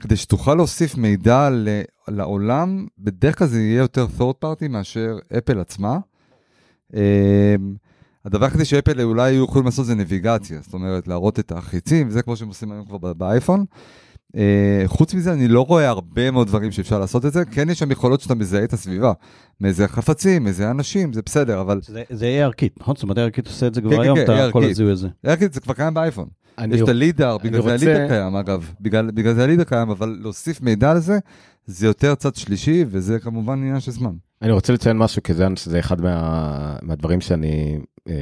כדי 0.00 0.16
שתוכל 0.16 0.54
להוסיף 0.54 0.96
מידע 0.96 1.50
ל- 1.50 1.82
לעולם, 2.08 2.86
בדרך 2.98 3.38
כלל 3.38 3.46
זה 3.46 3.60
יהיה 3.60 3.78
יותר 3.78 4.06
third 4.18 4.44
party 4.44 4.68
מאשר 4.68 5.18
אפל 5.38 5.60
עצמה. 5.60 5.98
אה, 6.94 7.54
הדבר 8.24 8.44
היחידי 8.44 8.64
שאפל 8.64 9.00
אולי 9.00 9.30
יכולים 9.30 9.64
לעשות 9.66 9.86
זה 9.86 9.94
נביגציה, 9.94 10.60
זאת 10.62 10.74
אומרת 10.74 11.08
להראות 11.08 11.38
את 11.38 11.52
החיצים, 11.52 12.08
וזה 12.08 12.22
כמו 12.22 12.36
שהם 12.36 12.48
עושים 12.48 12.72
היום 12.72 12.84
כבר 12.84 13.12
באייפון. 13.12 13.64
אה, 14.36 14.42
חוץ 14.86 15.14
מזה, 15.14 15.32
אני 15.32 15.48
לא 15.48 15.60
רואה 15.60 15.88
הרבה 15.88 16.30
מאוד 16.30 16.46
דברים 16.46 16.72
שאפשר 16.72 16.98
לעשות 16.98 17.26
את 17.26 17.32
זה, 17.32 17.44
כן 17.44 17.70
יש 17.70 17.78
שם 17.78 17.90
יכולות 17.90 18.20
שאתה 18.20 18.34
מזהה 18.34 18.64
את 18.64 18.72
הסביבה, 18.72 19.12
מאיזה 19.60 19.88
חפצים, 19.88 20.44
מאיזה 20.44 20.70
אנשים, 20.70 21.12
זה 21.12 21.20
בסדר, 21.26 21.60
אבל 21.60 21.80
זה- 21.86 22.02
זה 22.10 22.48
ARKit, 22.48 22.68
נכון? 22.80 22.94
זאת 22.96 23.02
אומרת, 23.02 23.18
ARKit 23.18 23.48
עושה 23.48 23.66
את 23.66 23.74
זה 23.74 23.80
כן, 23.80 23.86
כבר 23.86 23.96
כן, 23.96 24.02
היום, 24.02 24.16
כן, 24.18 24.24
אתה 24.24 24.48
כל. 24.52 24.64
הזיהוי 24.64 24.92
הזה. 24.92 25.08
להגיד, 25.24 25.52
זה 25.52 25.60
כבר 25.60 25.74
קיים 25.74 25.94
באייפון. 25.94 26.28
יש 26.70 26.80
את 26.80 26.88
הלידר, 26.88 27.36
בגלל 27.38 27.62
זה 27.62 27.72
הלידר 27.72 28.08
קיים 28.08 28.36
אגב, 28.36 28.70
בגלל, 28.80 29.10
בגלל 29.10 29.34
זה 29.34 29.44
הלידר 29.44 29.64
קיים, 29.64 29.90
אבל 29.90 30.18
להוסיף 30.22 30.60
מידע 30.60 30.94
לזה, 30.94 31.18
זה 31.70 31.86
יותר 31.86 32.14
צד 32.14 32.34
שלישי, 32.34 32.84
וזה 32.88 33.18
כמובן 33.18 33.58
עניין 33.58 33.80
של 33.80 33.90
זמן. 33.90 34.14
אני 34.42 34.52
רוצה 34.52 34.72
לציין 34.72 34.98
משהו, 34.98 35.22
כי 35.22 35.34
זה, 35.34 35.78
אחד 35.78 36.00
מה, 36.00 36.76
מהדברים 36.82 37.20
שאני 37.20 37.78
אה, 38.08 38.14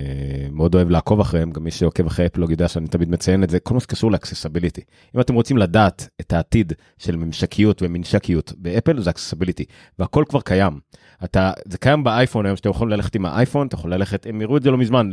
מאוד 0.52 0.74
אוהב 0.74 0.90
לעקוב 0.90 1.20
אחריהם, 1.20 1.50
גם 1.50 1.64
מי 1.64 1.70
שעוקב 1.70 2.06
אחרי 2.06 2.26
אפלוג 2.26 2.50
יודע 2.50 2.68
שאני 2.68 2.88
תמיד 2.88 3.10
מציין 3.10 3.44
את 3.44 3.50
זה, 3.50 3.60
כל 3.60 3.74
מה 3.74 3.80
שקשור 3.80 4.12
ל 4.12 4.17
accessibility. 4.17 4.80
אם 5.16 5.20
אתם 5.20 5.34
רוצים 5.34 5.56
לדעת 5.56 6.08
את 6.20 6.32
העתיד 6.32 6.72
של 6.98 7.16
ממשקיות 7.16 7.82
וממשקיות 7.82 8.52
באפל, 8.56 9.00
זה 9.00 9.10
accessibility, 9.10 9.64
והכל 9.98 10.24
כבר 10.28 10.40
קיים. 10.40 10.80
אתה, 11.24 11.52
זה 11.68 11.78
קיים 11.78 12.04
באייפון 12.04 12.46
היום, 12.46 12.56
שאתה 12.56 12.68
יכול 12.68 12.92
ללכת 12.92 13.14
עם 13.14 13.26
האייפון, 13.26 13.66
אתה 13.66 13.74
יכול 13.74 13.94
ללכת, 13.94 14.26
הם 14.26 14.40
הראו 14.40 14.56
את 14.56 14.62
זה 14.62 14.70
לא 14.70 14.78
מזמן, 14.78 15.10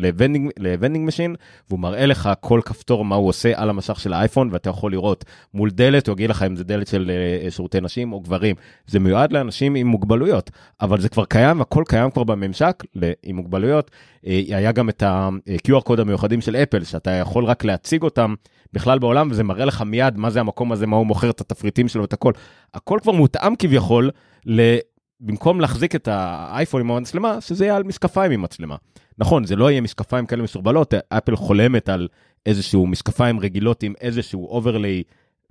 ל 0.58 0.63
vending, 0.63 1.08
machine, 1.08 1.36
והוא 1.70 1.80
מראה 1.80 2.06
לך 2.06 2.30
כל 2.40 2.62
כפתור 2.66 3.06
מה 3.06 3.16
הוא 3.16 3.28
עושה 3.28 3.52
על 3.56 3.70
המסך 3.70 4.00
של 4.00 4.14
האייפון, 4.14 4.50
ואתה 4.52 4.70
יכול 4.70 4.92
לראות 4.92 5.26
מול 5.54 5.70
דלת, 5.70 6.08
הוא 6.08 6.14
יגיד 6.14 6.30
לך 6.30 6.44
אם 6.44 6.56
זה 6.56 6.64
דלת 6.64 6.88
של 6.88 7.12
אה, 7.44 7.52
שירותי 7.52 7.82
נשים 7.82 8.14
או 8.14 8.22
גברים. 8.26 8.56
זה 8.88 9.00
מיועד 9.00 9.34
לאנשים 9.34 9.76
עם 9.76 9.88
מוגבלויות, 9.88 10.52
אבל 10.82 11.02
זה 11.02 11.10
כבר 11.10 11.26
קיים, 11.26 11.62
הכל 11.62 11.84
קיים 11.88 12.12
כבר 12.12 12.24
בממשק 12.24 12.84
עם 13.24 13.36
מוגבלויות. 13.36 13.92
אה, 14.28 14.42
היה 14.48 14.72
גם 14.72 14.90
את 14.90 15.04
ה-QR 15.04 15.82
קוד 15.82 16.00
המיוחדים 16.00 16.42
של 16.42 16.56
אפל, 16.56 16.84
שאתה 16.84 17.12
יכול 17.12 17.46
רק 17.46 17.64
להציג 17.64 18.04
אותם 18.04 18.34
בכלל 18.74 19.00
בעולם, 19.00 19.28
וזה 19.32 19.44
מראה 19.44 19.66
לך 19.66 19.82
מיד 19.82 20.18
מה 20.18 20.30
זה 20.30 20.40
המקום 20.40 20.72
הזה, 20.72 20.88
מה 20.88 20.96
הוא 20.96 21.06
מוכר, 21.06 21.30
את 21.30 21.42
התפריטים 21.42 21.88
שלו, 21.88 22.06
את 22.06 22.14
הכל. 22.14 22.32
הכל 22.74 23.00
כבר 23.02 23.12
מותאם 23.12 23.56
כביכול, 23.56 24.10
ל... 24.46 24.78
במקום 25.20 25.62
להחזיק 25.62 25.96
את 25.96 26.08
האייפון 26.12 26.82
עם 26.82 26.92
המצלמה, 26.92 27.42
שזה 27.42 27.66
יהיה 27.66 27.76
על 27.76 27.84
משקפיים 27.84 28.32
עם 28.32 28.42
מצלמה. 28.42 28.76
נכון, 29.18 29.44
זה 29.44 29.56
לא 29.56 29.72
יהיה 29.72 29.82
משקפיים 29.82 30.26
כאלה 30.26 30.44
מסורבלות, 30.44 30.94
אפל 31.10 31.36
חולמת 31.36 31.90
על 31.90 32.08
איזשהו 32.46 32.88
משקפיים 32.88 33.40
רגילות 33.40 33.84
עם 33.84 33.94
איזשהו 34.02 34.48
overlay 34.48 35.04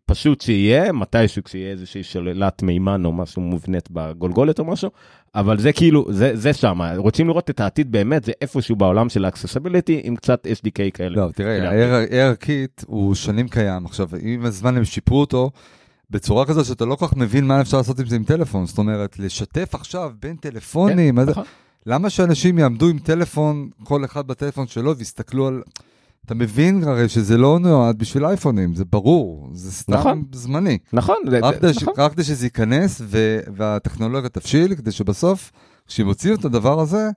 פשוט 0.07 0.41
שיהיה, 0.41 0.93
מתישהו 0.93 1.45
כשיהיה 1.45 1.71
איזושהי 1.71 2.03
סוללת 2.03 2.63
מימן 2.63 3.05
או 3.05 3.13
משהו 3.13 3.43
מובנית 3.43 3.89
בגולגולת 3.91 4.59
או 4.59 4.65
משהו, 4.65 4.91
אבל 5.35 5.59
זה 5.59 5.73
כאילו, 5.73 6.07
זה, 6.11 6.37
זה 6.37 6.53
שם, 6.53 6.81
רוצים 6.97 7.29
לראות 7.29 7.51
את 7.51 7.61
העתיד 7.61 7.93
באמת, 7.93 8.25
זה 8.25 8.33
איפשהו 8.41 8.77
בעולם 8.77 9.09
של 9.09 9.25
ה 9.25 9.30
accessibility 9.30 10.01
עם 10.05 10.17
קצת 10.17 10.47
SDK 10.47 10.91
כאלה. 10.95 11.17
לא, 11.17 11.29
תראה, 11.35 11.59
כאלה. 11.61 11.99
ה-ARKit 12.31 12.85
הוא 12.87 13.15
שנים 13.15 13.49
קיים. 13.49 13.87
עכשיו, 13.87 14.09
עם 14.21 14.45
הזמן 14.45 14.77
הם 14.77 14.85
שיפרו 14.85 15.21
אותו 15.21 15.51
בצורה 16.11 16.47
כזו 16.47 16.65
שאתה 16.65 16.85
לא 16.85 16.95
כל 16.95 17.07
כך 17.07 17.17
מבין 17.17 17.47
מה 17.47 17.61
אפשר 17.61 17.77
לעשות 17.77 17.99
עם 18.01 18.07
זה 18.07 18.17
עם 18.17 18.25
טלפון. 18.25 18.67
זאת 18.67 18.79
אומרת, 18.79 19.19
לשתף 19.19 19.75
עכשיו 19.75 20.11
בין 20.23 20.37
טלפונים, 20.37 21.15
מה 21.15 21.25
זה- 21.25 21.31
נכון. 21.31 21.45
למה 21.87 22.11
שאנשים 22.11 22.59
יעמדו 22.59 22.89
עם 22.89 22.99
טלפון, 22.99 23.69
כל 23.85 24.05
אחד 24.05 24.27
בטלפון 24.27 24.67
שלו, 24.67 24.97
ויסתכלו 24.97 25.49
על... 25.49 25.63
אתה 26.27 26.35
מבין 26.35 26.85
הרי 26.85 27.09
שזה 27.09 27.37
לא 27.39 27.59
נועד 27.59 27.99
בשביל 27.99 28.25
אייפונים, 28.25 28.75
זה 28.75 28.85
ברור, 28.85 29.49
זה 29.53 29.73
סתם 29.73 29.93
נכון. 29.95 30.25
זמני. 30.33 30.79
נכון, 30.93 31.17
זה, 31.31 31.39
רק 31.43 31.55
זה, 31.55 31.61
כדי 31.61 31.75
ש- 31.75 31.83
נכון. 31.83 31.95
רק 31.97 32.13
כדי 32.13 32.25
שזה 32.25 32.47
ייכנס 32.47 33.01
ו- 33.05 33.41
והטכנולוגיה 33.57 34.29
תבשיל, 34.29 34.75
כדי 34.75 34.93
שבסוף, 34.93 35.53
כשהם 35.87 36.07
הוציאו 36.07 36.35
את 36.35 36.45
הדבר 36.45 36.81
הזה, 36.81 37.11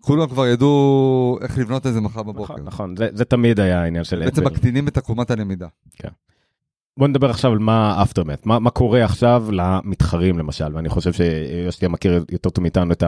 כולם 0.00 0.28
כבר 0.28 0.46
ידעו 0.46 1.38
איך 1.42 1.58
לבנות 1.58 1.86
את 1.86 1.92
זה 1.92 2.00
מחר 2.00 2.22
בבוקר. 2.22 2.54
נכון, 2.54 2.64
נכון, 2.66 2.96
זה, 2.96 3.08
זה 3.12 3.24
תמיד 3.24 3.60
היה 3.60 3.82
העניין 3.82 4.04
של 4.04 4.24
בעצם. 4.24 4.44
מקטינים 4.44 4.88
את 4.88 4.96
עקומת 4.96 5.30
הלמידה. 5.30 5.66
בוא 6.96 7.08
נדבר 7.08 7.30
עכשיו 7.30 7.52
על 7.52 7.58
מה 7.58 8.02
aftermath, 8.02 8.40
מה, 8.44 8.58
מה 8.58 8.70
קורה 8.70 9.04
עכשיו 9.04 9.44
למתחרים 9.52 10.38
למשל, 10.38 10.76
ואני 10.76 10.88
חושב 10.88 11.12
שיוסטיה 11.12 11.88
מכיר 11.88 12.24
יותר 12.30 12.50
טוב 12.50 12.62
מאיתנו 12.62 12.92
את 12.92 13.02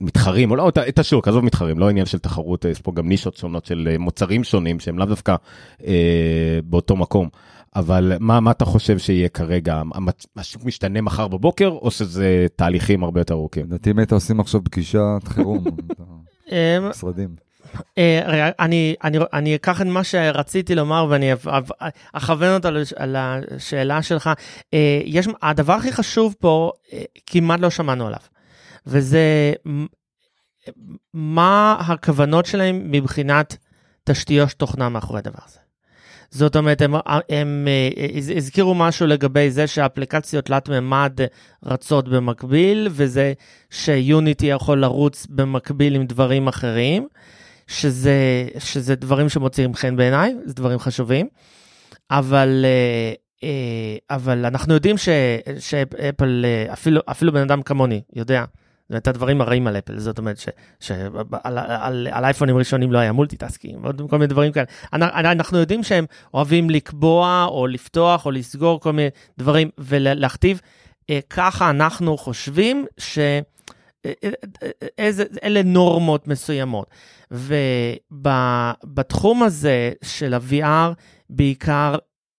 המתחרים, 0.00 0.50
או 0.50 0.56
לא, 0.56 0.68
את, 0.68 0.98
השוק, 0.98 1.28
עזוב 1.28 1.44
מתחרים, 1.44 1.78
לא 1.78 1.88
עניין 1.88 2.06
של 2.06 2.18
תחרות, 2.18 2.64
יש 2.64 2.80
פה 2.80 2.92
גם 2.92 3.08
נישות 3.08 3.36
שונות 3.36 3.66
של 3.66 3.88
אה, 3.90 3.98
מוצרים 3.98 4.44
שונים 4.44 4.80
שהם 4.80 4.98
לאו 4.98 5.06
דווקא 5.06 5.34
אה, 5.86 6.58
באותו 6.64 6.96
מקום. 6.96 7.28
אבל 7.76 8.12
מה, 8.20 8.40
מה 8.40 8.50
אתה 8.50 8.64
חושב 8.64 8.98
שיהיה 8.98 9.28
כרגע? 9.28 9.82
השוק 10.36 10.64
משתנה 10.64 11.00
מחר 11.00 11.28
בבוקר, 11.28 11.68
או 11.68 11.90
שזה 11.90 12.46
תהליכים 12.56 13.04
הרבה 13.04 13.20
יותר 13.20 13.34
ארוכים? 13.34 13.66
לדעתי 13.66 13.90
אם 13.90 13.98
היית 13.98 14.12
עושים 14.12 14.40
עכשיו 14.40 14.64
פגישת 14.64 14.98
חירום, 15.24 15.64
אמ, 16.52 16.88
משרדים. 16.90 17.28
אה, 17.98 18.50
אני, 18.60 18.94
אני, 19.04 19.18
אני 19.32 19.54
אקח 19.54 19.80
את 19.80 19.86
מה 19.86 20.04
שרציתי 20.04 20.74
לומר 20.74 21.06
ואני 21.10 21.30
אכוון 22.12 22.54
אותו 22.54 22.70
לש- 22.70 22.92
על 22.92 23.16
השאלה 23.18 24.02
שלך. 24.02 24.30
אה, 24.74 25.00
יש, 25.04 25.28
הדבר 25.42 25.72
הכי 25.72 25.92
חשוב 25.92 26.34
פה, 26.38 26.72
אה, 26.92 27.02
כמעט 27.26 27.60
לא 27.60 27.70
שמענו 27.70 28.06
עליו, 28.06 28.20
וזה 28.86 29.52
מה 31.14 31.76
הכוונות 31.80 32.46
שלהם 32.46 32.90
מבחינת 32.90 33.56
תשתיות 34.04 34.50
תוכנה 34.50 34.88
מאחורי 34.88 35.18
הדבר 35.18 35.38
הזה. 35.48 35.58
זאת 36.30 36.56
אומרת, 36.56 36.82
הם, 36.82 36.94
הם 37.28 37.68
אה, 37.68 38.06
הז- 38.18 38.36
הזכירו 38.36 38.74
משהו 38.74 39.06
לגבי 39.06 39.50
זה 39.50 39.66
שאפליקציות 39.66 40.44
תלת 40.44 40.68
מימד 40.68 41.18
רצות 41.64 42.08
במקביל, 42.08 42.88
וזה 42.90 43.32
שיוניטי 43.70 44.46
יכול 44.46 44.80
לרוץ 44.80 45.26
במקביל 45.30 45.94
עם 45.94 46.06
דברים 46.06 46.48
אחרים. 46.48 47.08
שזה, 47.66 48.48
שזה 48.58 48.94
דברים 48.94 49.28
שמוצאים 49.28 49.74
חן 49.74 49.96
בעיניי, 49.96 50.34
זה 50.44 50.54
דברים 50.54 50.78
חשובים, 50.78 51.28
אבל, 52.10 52.64
אה, 52.64 53.12
אה, 53.44 54.16
אבל 54.16 54.44
אנחנו 54.46 54.74
יודעים 54.74 54.98
ש, 54.98 55.08
שאפל, 55.58 56.44
אה, 56.44 56.72
אפילו, 56.72 57.00
אפילו 57.10 57.32
בן 57.32 57.40
אדם 57.40 57.62
כמוני 57.62 58.02
יודע 58.14 58.44
את 58.96 59.08
הדברים 59.08 59.40
הרעים 59.40 59.66
על 59.66 59.76
אפל, 59.78 59.98
זאת 59.98 60.18
אומרת 60.18 60.38
שעל 60.80 60.96
על, 61.42 61.58
על, 61.58 62.08
על 62.10 62.24
אייפונים 62.24 62.56
ראשונים 62.56 62.92
לא 62.92 62.98
היה 62.98 63.12
multitasking, 63.12 63.84
ועוד 63.84 64.02
כל 64.10 64.16
מיני 64.18 64.26
דברים 64.26 64.52
כאלה. 64.52 64.66
אנ- 64.92 65.02
אנחנו 65.02 65.58
יודעים 65.58 65.82
שהם 65.82 66.06
אוהבים 66.34 66.70
לקבוע 66.70 67.46
או 67.48 67.66
לפתוח 67.66 68.26
או 68.26 68.30
לסגור 68.30 68.80
כל 68.80 68.92
מיני 68.92 69.08
דברים 69.38 69.70
ולהכתיב. 69.78 70.60
אה, 71.10 71.20
ככה 71.30 71.70
אנחנו 71.70 72.16
חושבים 72.16 72.86
ש... 72.98 73.18
אה, 74.06 74.12
אה, 75.44 75.62
נורמות 75.64 76.28
מסוימות. 76.28 76.86
ובתחום 78.12 79.42
הזה 79.42 79.92
של 80.04 80.34
ה-VR 80.34 80.92
בעיקר 81.30 81.96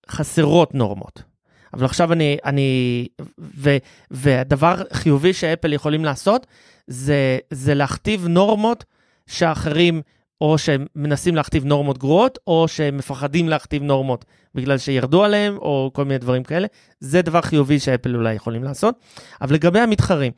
חסרות 0.10 0.76
נורמות. 0.76 1.33
אבל 1.74 1.86
עכשיו 1.86 2.14
אני, 2.14 2.38
אני, 2.46 3.08
ו, 3.40 3.78
והדבר 4.12 4.76
חיובי 4.94 5.34
שאפל 5.34 5.74
יכולים 5.74 6.06
לעשות, 6.06 6.48
זה, 6.88 7.38
זה 7.52 7.74
להכתיב 7.74 8.28
נורמות 8.28 8.84
שאחרים, 9.28 10.02
או 10.42 10.58
שהם 10.58 10.86
מנסים 10.96 11.36
להכתיב 11.36 11.66
נורמות 11.66 11.98
גרועות, 11.98 12.40
או 12.48 12.68
שהם 12.68 12.98
מפחדים 12.98 13.50
להכתיב 13.50 13.84
נורמות 13.84 14.26
בגלל 14.56 14.78
שירדו 14.78 15.24
עליהם, 15.24 15.58
או 15.58 15.92
כל 15.94 16.06
מיני 16.06 16.18
דברים 16.18 16.44
כאלה. 16.44 16.68
זה 17.00 17.22
דבר 17.22 17.42
חיובי 17.42 17.80
שאפל 17.80 18.16
אולי 18.16 18.34
יכולים 18.34 18.64
לעשות. 18.64 18.96
אבל 19.42 19.54
לגבי 19.54 19.80
המתחרים, 19.80 20.32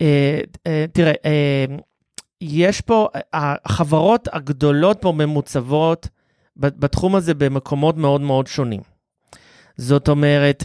אה, 0.00 0.40
אה, 0.66 0.84
תראה, 0.92 1.12
אה, 1.24 1.64
יש 2.40 2.80
פה, 2.80 3.08
החברות 3.32 4.28
הגדולות 4.32 4.98
פה 5.00 5.12
ממוצבות 5.12 6.08
בתחום 6.56 7.14
הזה 7.16 7.34
במקומות 7.34 7.96
מאוד 7.96 8.20
מאוד 8.20 8.46
שונים. 8.46 8.93
זאת 9.76 10.08
אומרת, 10.08 10.64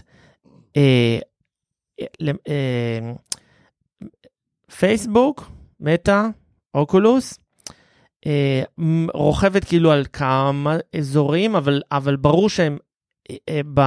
פייסבוק, 4.77 5.51
מטא, 5.79 6.27
אוקולוס, 6.73 7.39
רוכבת 9.13 9.63
כאילו 9.63 9.91
על 9.91 10.05
כמה 10.13 10.77
אזורים, 10.97 11.55
אבל, 11.55 11.81
אבל 11.91 12.15
ברור 12.15 12.49
שהם 12.49 12.77
ב, 13.73 13.81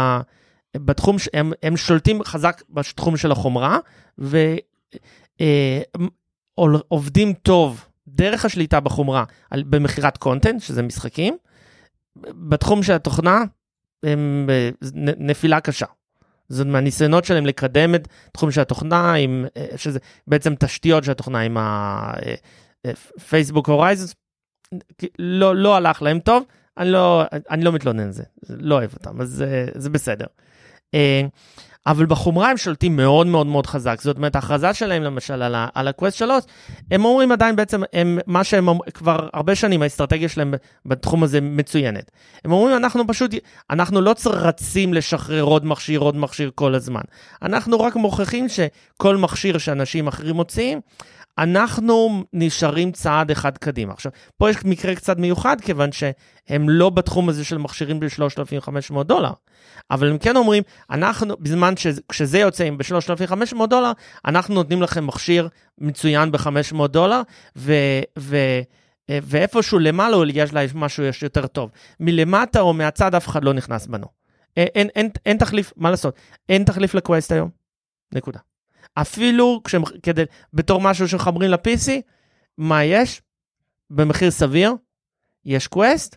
בתחום, 0.77 1.17
הם, 1.35 1.53
הם 1.63 1.77
שולטים 1.77 2.23
חזק 2.25 2.63
בתחום 2.71 3.17
של 3.17 3.33
החומרה, 3.33 3.79
ו... 4.19 4.37
אה, 5.41 5.81
טוב 7.43 7.85
דרך 8.09 8.45
השליטה 8.45 8.81
בחומרה 8.81 9.25
על, 9.51 9.63
במכירת 9.63 10.17
קונטנט, 10.17 10.61
שזה 10.61 10.83
משחקים. 10.83 11.37
בתחום 12.17 12.83
של 12.83 12.93
התוכנה, 12.93 13.45
הם 14.03 14.49
נפילה 15.19 15.61
קשה. 15.61 15.87
זאת 16.49 16.67
מהניסיונות 16.67 17.25
שלהם 17.25 17.47
לקדם 17.47 17.95
את 17.95 18.09
תחום 18.33 18.51
של 18.51 18.61
התוכנה, 18.61 19.15
עם, 19.15 19.47
אה, 19.57 19.67
שזה 19.77 19.99
בעצם 20.27 20.55
תשתיות 20.55 21.05
של 21.05 21.11
התוכנה 21.11 21.41
עם 21.41 21.57
הפייסבוק 22.85 23.69
הורייזנס, 23.69 24.15
לא, 25.19 25.57
לא 25.57 25.77
הלך 25.77 26.03
להם 26.03 26.21
טוב, 26.21 26.45
אני 26.79 26.91
לא, 26.91 27.25
אני 27.51 27.65
לא 27.65 27.73
מתלונן 27.73 28.03
על 28.03 28.11
זה, 28.11 28.23
לא 28.49 28.75
אוהב 28.75 28.93
אותם, 28.95 29.21
אז 29.21 29.29
זה, 29.29 29.67
זה 29.75 29.91
בסדר. 29.91 30.27
אבל 31.87 32.07
בחומרה 32.07 32.51
הם 32.51 32.57
שולטים 32.57 32.97
מאוד 32.97 33.27
מאוד 33.27 33.47
מאוד 33.47 33.67
חזק. 33.67 34.01
זאת 34.01 34.17
אומרת, 34.17 34.37
ההכרזה 34.37 34.75
שלהם 34.75 35.03
למשל 35.03 35.43
על, 35.75 35.89
הקווסט 35.89 36.17
3, 36.17 36.45
הם 36.91 37.05
אומרים 37.05 37.33
עדיין 37.33 37.57
בעצם, 37.57 37.83
הם, 37.93 38.19
מה 38.27 38.45
שהם 38.45 38.69
כבר 38.95 39.29
הרבה 39.33 39.55
שנים 39.55 39.83
האסטרטגיה 39.83 40.29
שלהם 40.29 40.55
בתחום 40.87 41.23
הזה 41.23 41.41
מצוינת. 41.41 42.11
הם 42.45 42.53
אומרים, 42.53 42.77
אנחנו 42.77 43.07
פשוט, 43.07 43.35
אנחנו 43.71 44.01
לא 44.01 44.15
רצים 44.27 44.95
לשחרר 44.95 45.43
עוד 45.43 45.67
מכשיר, 45.67 46.01
עוד 46.01 46.17
מכשיר 46.17 46.51
כל 46.55 46.75
הזמן. 46.75 47.03
אנחנו 47.43 47.81
רק 47.81 47.97
מוכיחים 47.97 48.47
שכל 48.49 49.17
מכשיר 49.17 49.59
שאנשים 49.59 50.09
אחרים 50.09 50.35
מוציאים, 50.35 50.81
אנחנו 51.39 52.25
נשארים 52.33 52.93
צעד 52.93 53.31
אחד 53.31 53.59
קדימה. 53.59 53.93
עכשיו, 53.93 54.13
פה 54.37 54.51
יש 54.51 54.57
מקרה 54.65 54.95
קצת 54.95 55.19
מיוחד, 55.19 55.61
כיוון 55.61 55.93
שהם 55.93 56.69
לא 56.69 56.91
בתחום 56.91 57.29
הזה 57.29 57.45
של 57.45 57.59
מכשירים 57.59 58.01
ב-3,500 58.01 59.03
דולר. 59.03 59.33
אבל 59.91 60.11
הם 60.11 60.19
כן 60.19 60.37
אומרים, 60.37 60.63
אנחנו, 60.91 61.37
בזמן 61.41 61.77
שכשזה 61.77 62.39
יוצא 62.39 62.65
עם 62.65 62.79
ב-3,500 62.79 63.67
דולר, 63.67 63.93
אנחנו 64.27 64.55
נותנים 64.55 64.83
לכם 64.83 65.07
מכשיר 65.07 65.49
מצוין 65.79 66.33
ב-500 66.33 66.87
דולר, 66.87 67.23
ו... 67.57 67.75
ו 68.19 68.37
ואיפשהו 69.11 69.79
למעלה 69.79 70.17
יש 70.33 70.53
לה 70.53 70.61
משהו 70.75 71.05
יש 71.05 71.23
יותר 71.23 71.47
טוב. 71.47 71.71
מלמטה 72.01 72.61
או 72.61 72.73
מהצד 72.73 73.15
אף 73.15 73.29
אחד 73.29 73.45
לא 73.45 73.53
נכנס 73.53 73.87
בנו. 73.87 74.07
אין, 74.57 74.89
אין, 74.95 75.11
אין, 75.27 75.37
תחליף, 75.37 75.73
מה 75.77 75.91
לעשות? 75.91 76.17
אין 76.49 76.65
תחליף 76.65 76.95
לקווסט 76.95 77.33
היום. 77.33 77.51
נקודה. 78.15 78.39
אפילו 78.95 79.61
כשהם, 79.65 79.83
כדי, 80.03 80.25
בתור 80.53 80.81
משהו 80.81 81.09
שמחברים 81.09 81.51
ל-PC, 81.51 81.91
מה 82.59 82.85
יש? 82.85 83.23
במחיר 83.91 84.31
סביר, 84.31 84.75
יש 85.45 85.67
קווסט, 85.67 86.17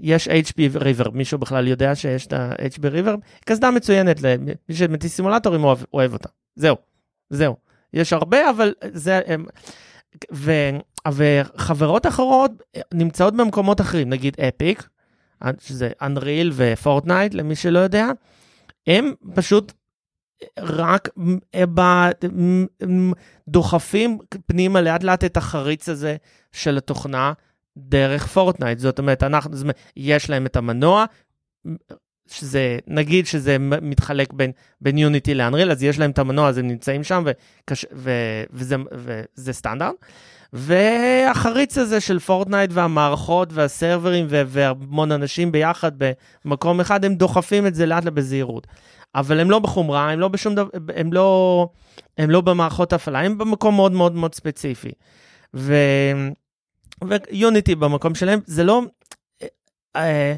יש 0.00 0.28
HP 0.28 0.76
River, 0.80 1.10
מישהו 1.10 1.38
בכלל 1.38 1.68
יודע 1.68 1.94
שיש 1.94 2.26
את 2.26 2.32
ה-HP 2.32 2.78
River? 2.80 3.16
קסדה 3.44 3.70
מצוינת, 3.70 4.22
למי 4.22 4.52
שמטיס 4.72 5.16
סימולטורים 5.16 5.64
אוהב, 5.64 5.78
אוהב 5.94 6.12
אותה. 6.12 6.28
זהו, 6.56 6.76
זהו. 7.30 7.56
יש 7.92 8.12
הרבה, 8.12 8.50
אבל 8.50 8.74
זה... 8.92 9.20
הם, 9.26 9.46
ו, 10.32 10.52
וחברות 11.12 12.06
אחרות 12.06 12.50
נמצאות 12.94 13.36
במקומות 13.36 13.80
אחרים, 13.80 14.08
נגיד 14.10 14.36
אפיק, 14.48 14.88
שזה 15.60 15.90
Unreal 16.02 16.52
ופורטנייט, 16.52 17.34
למי 17.34 17.56
שלא 17.56 17.78
יודע, 17.78 18.06
הם 18.86 19.14
פשוט 19.34 19.72
רק 20.58 21.08
דוחפים 23.48 24.18
פנימה 24.46 24.80
לאט 24.80 25.02
לאט 25.04 25.24
את 25.24 25.36
החריץ 25.36 25.88
הזה 25.88 26.16
של 26.52 26.76
התוכנה 26.76 27.32
דרך 27.76 28.26
פורטנייט. 28.26 28.78
זאת 28.78 28.98
אומרת, 28.98 29.22
אנחנו, 29.22 29.56
זאת 29.56 29.62
אומרת, 29.62 29.78
יש 29.96 30.30
להם 30.30 30.46
את 30.46 30.56
המנוע, 30.56 31.04
שזה, 32.26 32.78
נגיד 32.86 33.26
שזה 33.26 33.56
מתחלק 33.58 34.32
בין, 34.32 34.52
בין 34.80 34.98
Unity 34.98 35.34
ל 35.34 35.38
Unreal, 35.38 35.70
אז 35.70 35.82
יש 35.82 35.98
להם 35.98 36.10
את 36.10 36.18
המנוע, 36.18 36.48
אז 36.48 36.58
הם 36.58 36.68
נמצאים 36.68 37.04
שם, 37.04 37.24
וקש, 37.26 37.86
ו, 37.92 38.10
וזה, 38.50 38.76
וזה 38.92 39.52
סטנדרט. 39.52 39.94
והחריץ 40.52 41.78
הזה 41.78 42.00
של 42.00 42.18
פורטנייט 42.18 42.70
והמערכות 42.72 43.52
והסרברים 43.52 44.26
והמון 44.28 45.12
אנשים 45.12 45.52
ביחד 45.52 45.92
במקום 46.44 46.80
אחד, 46.80 47.04
הם 47.04 47.14
דוחפים 47.14 47.66
את 47.66 47.74
זה 47.74 47.86
לאט 47.86 48.04
לאט 48.04 48.12
בזהירות. 48.12 48.66
אבל 49.14 49.40
הם 49.40 49.50
לא 49.50 49.58
בחומרה, 49.58 50.10
הם 50.10 50.20
לא 50.20 50.28
בשום 50.28 50.54
דבר, 50.54 50.68
הם 50.96 51.12
לא, 51.12 51.68
הם 52.18 52.30
לא 52.30 52.40
במערכות 52.40 52.92
הפעלה, 52.92 53.20
הם 53.20 53.38
במקום 53.38 53.74
מאוד 53.76 53.92
מאוד 53.92 54.14
מאוד 54.14 54.34
ספציפי. 54.34 54.92
ו... 55.54 55.74
ו 57.04 57.16
Unity 57.16 57.74
במקום 57.74 58.14
שלהם, 58.14 58.40
זה 58.46 58.64
לא... 58.64 58.82
אה, 59.96 60.34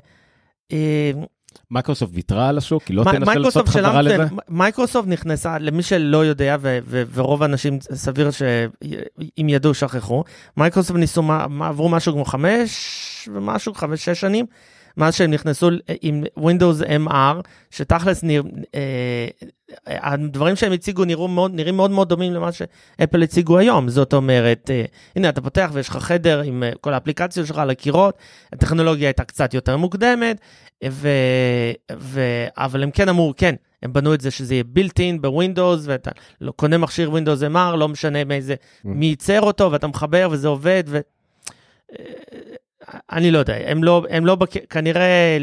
אה, 0.73 1.11
מייקרוסופט 1.71 2.13
ויתרה 2.15 2.49
על 2.49 2.59
השוק? 2.59 2.87
היא 2.87 2.97
לא 2.97 3.05
תנסה 3.05 3.35
לעשות 3.35 3.69
חזרה 3.69 4.03
לזה? 4.03 4.25
מייקרוסופט 4.49 5.09
נכנסה, 5.09 5.59
למי 5.59 5.83
שלא 5.83 6.25
יודע, 6.25 6.57
ורוב 6.91 7.43
האנשים 7.43 7.79
סביר 7.81 8.31
שאם 8.31 9.49
ידעו 9.49 9.75
שכחו, 9.75 10.25
מייקרוסופט 10.57 10.99
ניסו, 10.99 11.23
עברו 11.61 11.89
משהו 11.89 12.13
כמו 12.13 12.25
חמש 12.25 13.29
ומשהו, 13.33 13.75
חמש, 13.75 14.05
שש 14.05 14.21
שנים, 14.21 14.47
מאז 14.97 15.15
שהם 15.15 15.31
נכנסו 15.31 15.69
עם 16.03 16.25
Windows 16.39 16.85
MR, 17.09 17.49
שתכלס 17.71 18.23
נרא, 18.23 18.43
אה, 18.75 19.29
הדברים 19.89 20.57
שהם 20.57 20.73
הציגו 20.73 21.05
נראו 21.05 21.29
מאוד, 21.29 21.55
נראים 21.55 21.77
מאוד 21.77 21.91
מאוד 21.91 22.09
דומים 22.09 22.33
למה 22.33 22.53
שאפל 22.53 23.23
הציגו 23.23 23.59
היום. 23.59 23.89
זאת 23.89 24.15
אומרת, 24.15 24.71
אה, 24.71 24.85
הנה 25.17 25.29
אתה 25.29 25.41
פותח 25.41 25.71
ויש 25.73 25.89
לך 25.89 25.97
חדר 25.97 26.41
עם 26.41 26.63
אה, 26.63 26.71
כל 26.81 26.95
האפליקציות 26.95 27.47
שלך 27.47 27.59
על 27.59 27.71
הקירות, 27.71 28.19
הטכנולוגיה 28.53 29.09
הייתה 29.09 29.25
קצת 29.25 29.55
יותר 29.55 29.77
מוקדמת, 29.77 30.41
ו, 30.91 31.09
ו, 31.99 32.21
אבל 32.57 32.83
הם 32.83 32.91
כן 32.91 33.09
אמרו, 33.09 33.35
כן, 33.37 33.55
הם 33.83 33.93
בנו 33.93 34.15
את 34.15 34.21
זה 34.21 34.31
שזה 34.31 34.55
יהיה 34.55 34.65
built 34.77 34.99
in 34.99 35.21
בווינדוס, 35.21 35.83
ואתה 35.85 36.11
לא, 36.41 36.53
קונה 36.53 36.79
מכשיר 36.79 37.11
Windows 37.11 37.55
MR, 37.55 37.77
לא 37.77 37.89
משנה 37.89 38.25
מאיזה, 38.25 38.55
mm. 38.55 38.89
מי 38.89 39.07
ייצר 39.07 39.41
אותו, 39.41 39.73
ואתה 39.73 39.87
מחבר 39.87 40.29
וזה 40.31 40.49
עובד, 40.49 40.85
ו... 40.87 41.01
אה, 42.95 42.99
אני 43.13 43.31
לא 43.31 43.39
יודע, 43.39 43.57
הם 43.67 43.85
לא, 43.85 44.07
הם 44.11 44.27
לא, 44.27 44.35
בק... 44.35 44.73
כנראה, 44.73 45.39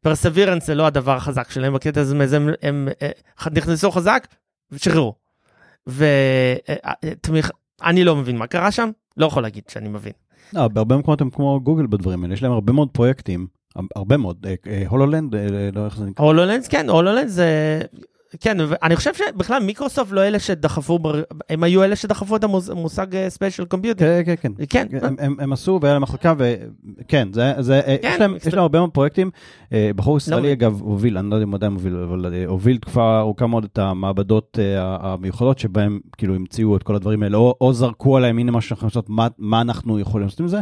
perseverance 0.00 0.66
זה 0.66 0.74
לא 0.74 0.86
הדבר 0.86 1.16
החזק 1.16 1.50
שלהם 1.50 1.74
בקטע 1.74 2.00
הזה, 2.00 2.16
הם, 2.16 2.20
הם, 2.32 2.48
הם 2.62 2.88
נכנסו 3.52 3.90
חזק 3.90 4.26
ושחררו. 4.72 5.14
ותמיך, 5.86 7.50
אני 7.82 8.04
לא 8.04 8.16
מבין 8.16 8.36
מה 8.36 8.46
קרה 8.46 8.70
שם, 8.70 8.90
לא 9.16 9.26
יכול 9.26 9.42
להגיד 9.42 9.62
שאני 9.68 9.88
מבין. 9.88 10.12
לא, 10.52 10.68
בהרבה 10.68 10.96
מקומות 10.96 11.20
הם 11.20 11.30
כמו 11.30 11.60
גוגל 11.60 11.86
בדברים 11.86 12.24
האלה, 12.24 12.34
יש 12.34 12.42
להם 12.42 12.52
הרבה 12.52 12.72
מאוד 12.72 12.88
פרויקטים, 12.92 13.46
הרבה 13.96 14.16
מאוד, 14.16 14.46
הולולנד, 14.88 15.34
אה, 15.34 15.40
אה, 15.40 15.68
לא 15.72 15.84
איך 15.84 15.96
זה 15.96 16.04
נקרא. 16.04 16.24
הולולנד, 16.24 16.66
כן, 16.66 16.88
הולולנד 16.88 17.28
זה 17.28 17.80
כן, 18.40 18.56
אני 18.82 18.96
חושב 18.96 19.14
שבכלל 19.14 19.62
מיקרוסופט 19.62 20.12
לא 20.12 20.26
אלה 20.26 20.38
שדחפו, 20.38 20.98
הם 21.48 21.62
היו 21.62 21.84
אלה 21.84 21.96
שדחפו 21.96 22.36
את 22.36 22.44
המושג 22.44 23.28
spatial 23.28 23.64
computer. 23.64 24.22
כן, 24.24 24.34
כן, 24.40 24.52
כן. 24.68 24.86
כן. 24.90 25.06
הם, 25.06 25.16
הם, 25.18 25.36
הם 25.38 25.52
עשו 25.52 25.78
והיה 25.82 25.94
להם 25.94 26.02
מחלקה, 26.02 26.34
וכן, 26.38 27.28
זה, 27.32 27.52
זה, 27.58 27.80
כן, 28.02 28.08
יש, 28.14 28.20
להם, 28.20 28.36
יש 28.36 28.54
להם 28.54 28.62
הרבה 28.62 28.78
מאוד 28.78 28.90
פרויקטים. 28.90 29.30
אה, 29.72 29.90
בחור 29.96 30.14
לא 30.14 30.16
ישראלי, 30.16 30.48
לא... 30.48 30.52
אגב, 30.52 30.80
הוביל, 30.80 31.18
אני 31.18 31.30
לא 31.30 31.34
יודע 31.34 31.44
אם 31.44 31.48
הוא 31.48 31.56
עדיין 31.56 31.72
מוביל, 31.72 31.96
אבל 31.96 32.34
אה, 32.34 32.46
הוביל 32.46 32.78
תקופה 32.78 33.18
ארוכה 33.18 33.46
מאוד 33.46 33.64
את 33.64 33.78
המעבדות 33.78 34.58
אה, 34.62 34.96
המיוחדות, 35.00 35.58
שבהם 35.58 36.00
כאילו 36.18 36.34
המציאו 36.34 36.76
את 36.76 36.82
כל 36.82 36.96
הדברים 36.96 37.22
האלה, 37.22 37.36
או, 37.36 37.54
או 37.60 37.72
זרקו 37.72 38.16
עליהם, 38.16 38.38
הנה 38.38 38.52
מה 38.52 38.60
שאנחנו 38.60 38.88
יכולים 38.88 38.88
לעשות, 38.88 39.10
מה, 39.10 39.28
מה 39.38 39.60
אנחנו 39.60 39.98
יכולים 39.98 40.26
לעשות 40.26 40.40
עם 40.40 40.48
זה. 40.48 40.60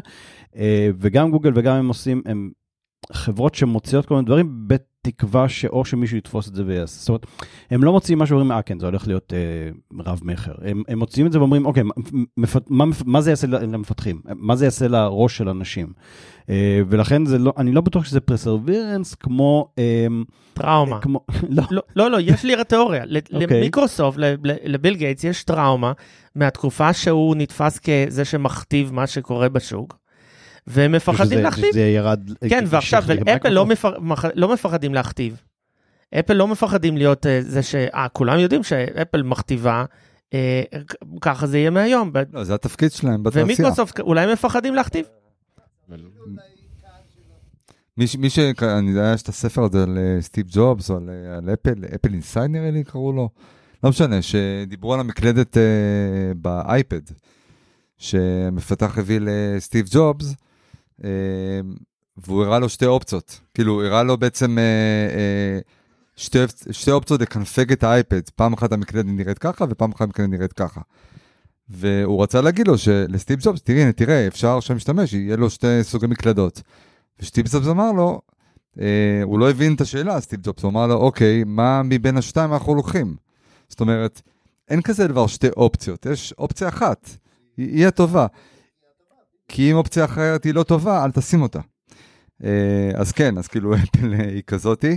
וגם 0.98 1.30
גוגל 1.30 1.52
וגם 1.54 1.76
הם 1.76 1.88
עושים, 1.88 2.22
הם 2.26 2.50
חברות 3.12 3.54
שמוציאות 3.54 4.06
כל 4.06 4.14
מיני 4.14 4.26
דברים 4.26 4.68
בתקווה 4.68 5.48
שאו 5.48 5.84
שמישהו 5.84 6.16
יתפוס 6.16 6.48
את 6.48 6.54
זה 6.54 6.62
ויעשה. 6.66 7.00
זאת 7.00 7.08
אומרת, 7.08 7.26
הם 7.70 7.84
לא 7.84 7.92
מוציאים 7.92 8.18
משהו 8.18 8.36
ואומרים, 8.36 8.56
אה 8.56 8.62
כן, 8.62 8.78
זה 8.78 8.86
הולך 8.86 9.06
להיות 9.06 9.32
אה, 9.32 10.00
רב 10.06 10.20
מכר. 10.22 10.54
הם, 10.62 10.82
הם 10.88 10.98
מוציאים 10.98 11.26
את 11.26 11.32
זה 11.32 11.38
ואומרים, 11.38 11.66
אוקיי, 11.66 11.82
מפ, 12.36 12.56
מה, 12.68 12.84
מה 13.04 13.20
זה 13.20 13.30
יעשה 13.30 13.46
למפתחים? 13.46 14.20
מה 14.34 14.56
זה 14.56 14.64
יעשה 14.64 14.88
לראש 14.88 15.36
של 15.36 15.48
אנשים? 15.48 15.92
אה, 16.50 16.80
ולכן 16.88 17.26
זה 17.26 17.38
לא, 17.38 17.52
אני 17.56 17.72
לא 17.72 17.80
בטוח 17.80 18.04
שזה 18.04 18.20
perseverance 18.20 19.14
כמו... 19.14 19.72
אה, 19.78 20.06
טראומה. 20.54 21.00
כמו, 21.00 21.20
לא. 21.48 21.62
לא, 21.70 21.82
לא, 21.96 22.10
לא, 22.10 22.20
יש 22.20 22.44
לי 22.44 22.64
תיאוריה. 22.68 23.02
אוקיי. 23.04 23.46
למיקרוסופט, 23.60 24.18
לביל 24.64 24.94
גייטס, 24.94 25.24
יש 25.24 25.44
טראומה 25.44 25.92
מהתקופה 26.34 26.92
שהוא 26.92 27.36
נתפס 27.36 27.78
כזה 27.78 28.24
שמכתיב 28.24 28.92
מה 28.92 29.06
שקורה 29.06 29.48
בשוק. 29.48 30.05
והם 30.66 30.92
מפחדים 30.92 31.26
שזה, 31.26 31.42
להכתיב. 31.42 31.70
שזה 31.70 31.80
ירד... 31.80 32.30
כן, 32.48 32.64
ועכשיו, 32.66 33.04
אפל 33.36 33.48
לא, 33.48 33.66
מפח... 33.66 33.90
לא 34.34 34.52
מפחדים 34.52 34.94
להכתיב. 34.94 35.42
אפל 36.18 36.34
לא 36.34 36.48
מפחדים 36.48 36.96
להיות 36.96 37.26
אה, 37.26 37.38
זה 37.42 37.62
ש... 37.62 37.74
אה, 37.74 38.06
כולם 38.12 38.38
יודעים 38.38 38.62
שאפל 38.62 39.22
מכתיבה, 39.22 39.84
אה, 40.34 40.62
ככה 41.20 41.46
זה 41.46 41.58
יהיה 41.58 41.70
מהיום. 41.70 42.12
לא, 42.32 42.44
זה 42.44 42.54
התפקיד 42.54 42.92
שלהם 42.92 43.22
בתעשייה. 43.22 43.44
ומיקרוסופט, 43.44 44.00
אולי 44.00 44.32
מפחדים 44.32 44.74
להכתיב? 44.74 45.06
מי, 47.98 48.04
מי 48.18 48.30
ש... 48.30 48.38
אני 48.62 48.90
יודע, 48.90 49.12
יש 49.14 49.22
את 49.22 49.28
הספר 49.28 49.62
הזה 49.64 49.82
על 49.82 49.98
אה, 49.98 50.22
סטיב 50.22 50.46
ג'ובס, 50.50 50.90
על, 50.90 51.10
אה, 51.10 51.36
על 51.36 51.50
אפל, 51.52 51.84
Apple 51.94 52.12
Inside 52.12 52.50
נראה 52.50 52.70
לי 52.70 52.84
קראו 52.84 53.12
לו. 53.12 53.28
לא 53.84 53.90
משנה, 53.90 54.22
שדיברו 54.22 54.94
על 54.94 55.00
המקלדת 55.00 55.56
אה, 55.56 55.60
באייפד, 56.36 57.00
שהמפתח 57.98 58.98
הביא 58.98 59.20
לסטיב 59.22 59.86
ג'ובס, 59.90 60.30
אה, 60.30 60.34
והוא 62.16 62.44
הראה 62.44 62.58
לו 62.58 62.68
שתי 62.68 62.86
אופציות. 62.86 63.40
כאילו, 63.54 63.72
הוא 63.72 63.82
הראה 63.82 64.02
לו 64.02 64.16
בעצם 64.16 64.58
אה, 64.58 65.10
אה, 65.12 65.70
שתי, 66.16 66.38
שתי 66.70 66.90
אופציות 66.90 67.20
לקנפג 67.20 67.72
את 67.72 67.84
האייפד. 67.84 68.20
פעם 68.36 68.52
אחת 68.52 68.72
המקלדת 68.72 69.04
נראית 69.08 69.38
ככה, 69.38 69.64
ופעם 69.68 69.92
אחת 69.92 70.00
המקלדת 70.00 70.30
נראית 70.30 70.52
ככה. 70.52 70.80
והוא 71.68 72.22
רצה 72.22 72.40
להגיד 72.40 72.68
לו 72.68 72.78
שלסטיב 72.78 73.38
ג'ובס, 73.42 73.62
תראי, 73.62 73.82
הנה, 73.82 73.92
תראה, 73.92 74.26
אפשר 74.26 74.60
שהמשתמש, 74.60 75.12
יהיה 75.12 75.36
לו 75.36 75.50
שתי 75.50 75.66
סוגי 75.82 76.06
מקלדות. 76.06 76.62
וסטיב 77.20 77.46
ג'ובס 77.52 77.68
אמר 77.68 77.92
לו, 77.92 78.20
אה, 78.80 79.20
הוא 79.22 79.38
לא 79.38 79.50
הבין 79.50 79.74
את 79.74 79.80
השאלה, 79.80 80.20
סטיב 80.20 80.40
ג'ובס, 80.42 80.62
הוא 80.62 80.70
אמר 80.70 80.86
לו, 80.86 80.94
אוקיי, 80.94 81.44
מה 81.46 81.82
מבין 81.82 82.16
השתיים 82.16 82.52
אנחנו 82.52 82.74
לוקחים? 82.74 83.16
זאת 83.68 83.80
אומרת, 83.80 84.22
אין 84.68 84.82
כזה 84.82 85.06
דבר 85.06 85.26
שתי 85.26 85.48
אופציות, 85.48 86.06
יש 86.06 86.34
אופציה 86.38 86.68
אחת, 86.68 87.10
היא, 87.56 87.76
היא 87.76 87.86
הטובה. 87.86 88.26
כי 89.48 89.70
אם 89.70 89.76
אופציה 89.76 90.04
אחרת 90.04 90.44
היא 90.44 90.54
לא 90.54 90.62
טובה, 90.62 91.04
אל 91.04 91.10
תשים 91.10 91.42
אותה. 91.42 91.60
אה, 92.44 92.90
אז 92.94 93.12
כן, 93.12 93.38
אז 93.38 93.48
כאילו 93.48 93.74
אפל 93.74 94.12
היא 94.12 94.42
כזאתי. 94.46 94.96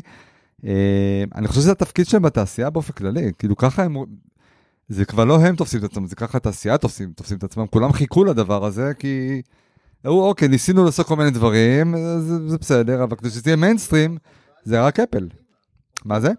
אה, 0.66 1.24
אני 1.36 1.47
חושב 1.47 1.62
שזה 1.62 1.72
התפקיד 1.72 2.06
שלהם 2.06 2.24
בתעשייה 2.24 2.70
באופן 2.70 2.93
כללי, 2.93 3.32
כאילו 3.38 3.56
ככה 3.58 3.84
הם, 3.84 3.95
זה 4.88 5.06
כבר 5.06 5.26
לא 5.26 5.39
הם 5.41 5.56
תופסים 5.56 5.80
את 5.80 5.84
עצמם, 5.84 6.08
זה 6.08 6.16
ככה 6.16 6.38
התעשייה 6.38 6.78
תופסים, 6.78 7.14
תופסים 7.14 7.38
את 7.38 7.43
עצמם, 7.43 7.68
כולם 7.68 7.93
חיכו 7.93 8.24
לדבר 8.24 8.66
הזה, 8.66 8.91
כי... 9.00 9.41
אמרו, 10.06 10.30
אוקיי, 10.30 10.47
ניסינו 10.47 10.86
לעשות 10.86 11.08
כל 11.08 11.16
מיני 11.16 11.32
דברים, 11.32 11.95
זה, 12.20 12.50
זה 12.50 12.58
בסדר, 12.58 13.04
אבל 13.04 13.16
כדי 13.16 13.30
שזה 13.30 13.50
יהיה 13.50 13.56
מיינסטרים, 13.56 14.18
זה 14.64 14.82
רק 14.82 15.00
אפל. 15.00 15.28
מה 16.06 16.20
זה? 16.20 16.32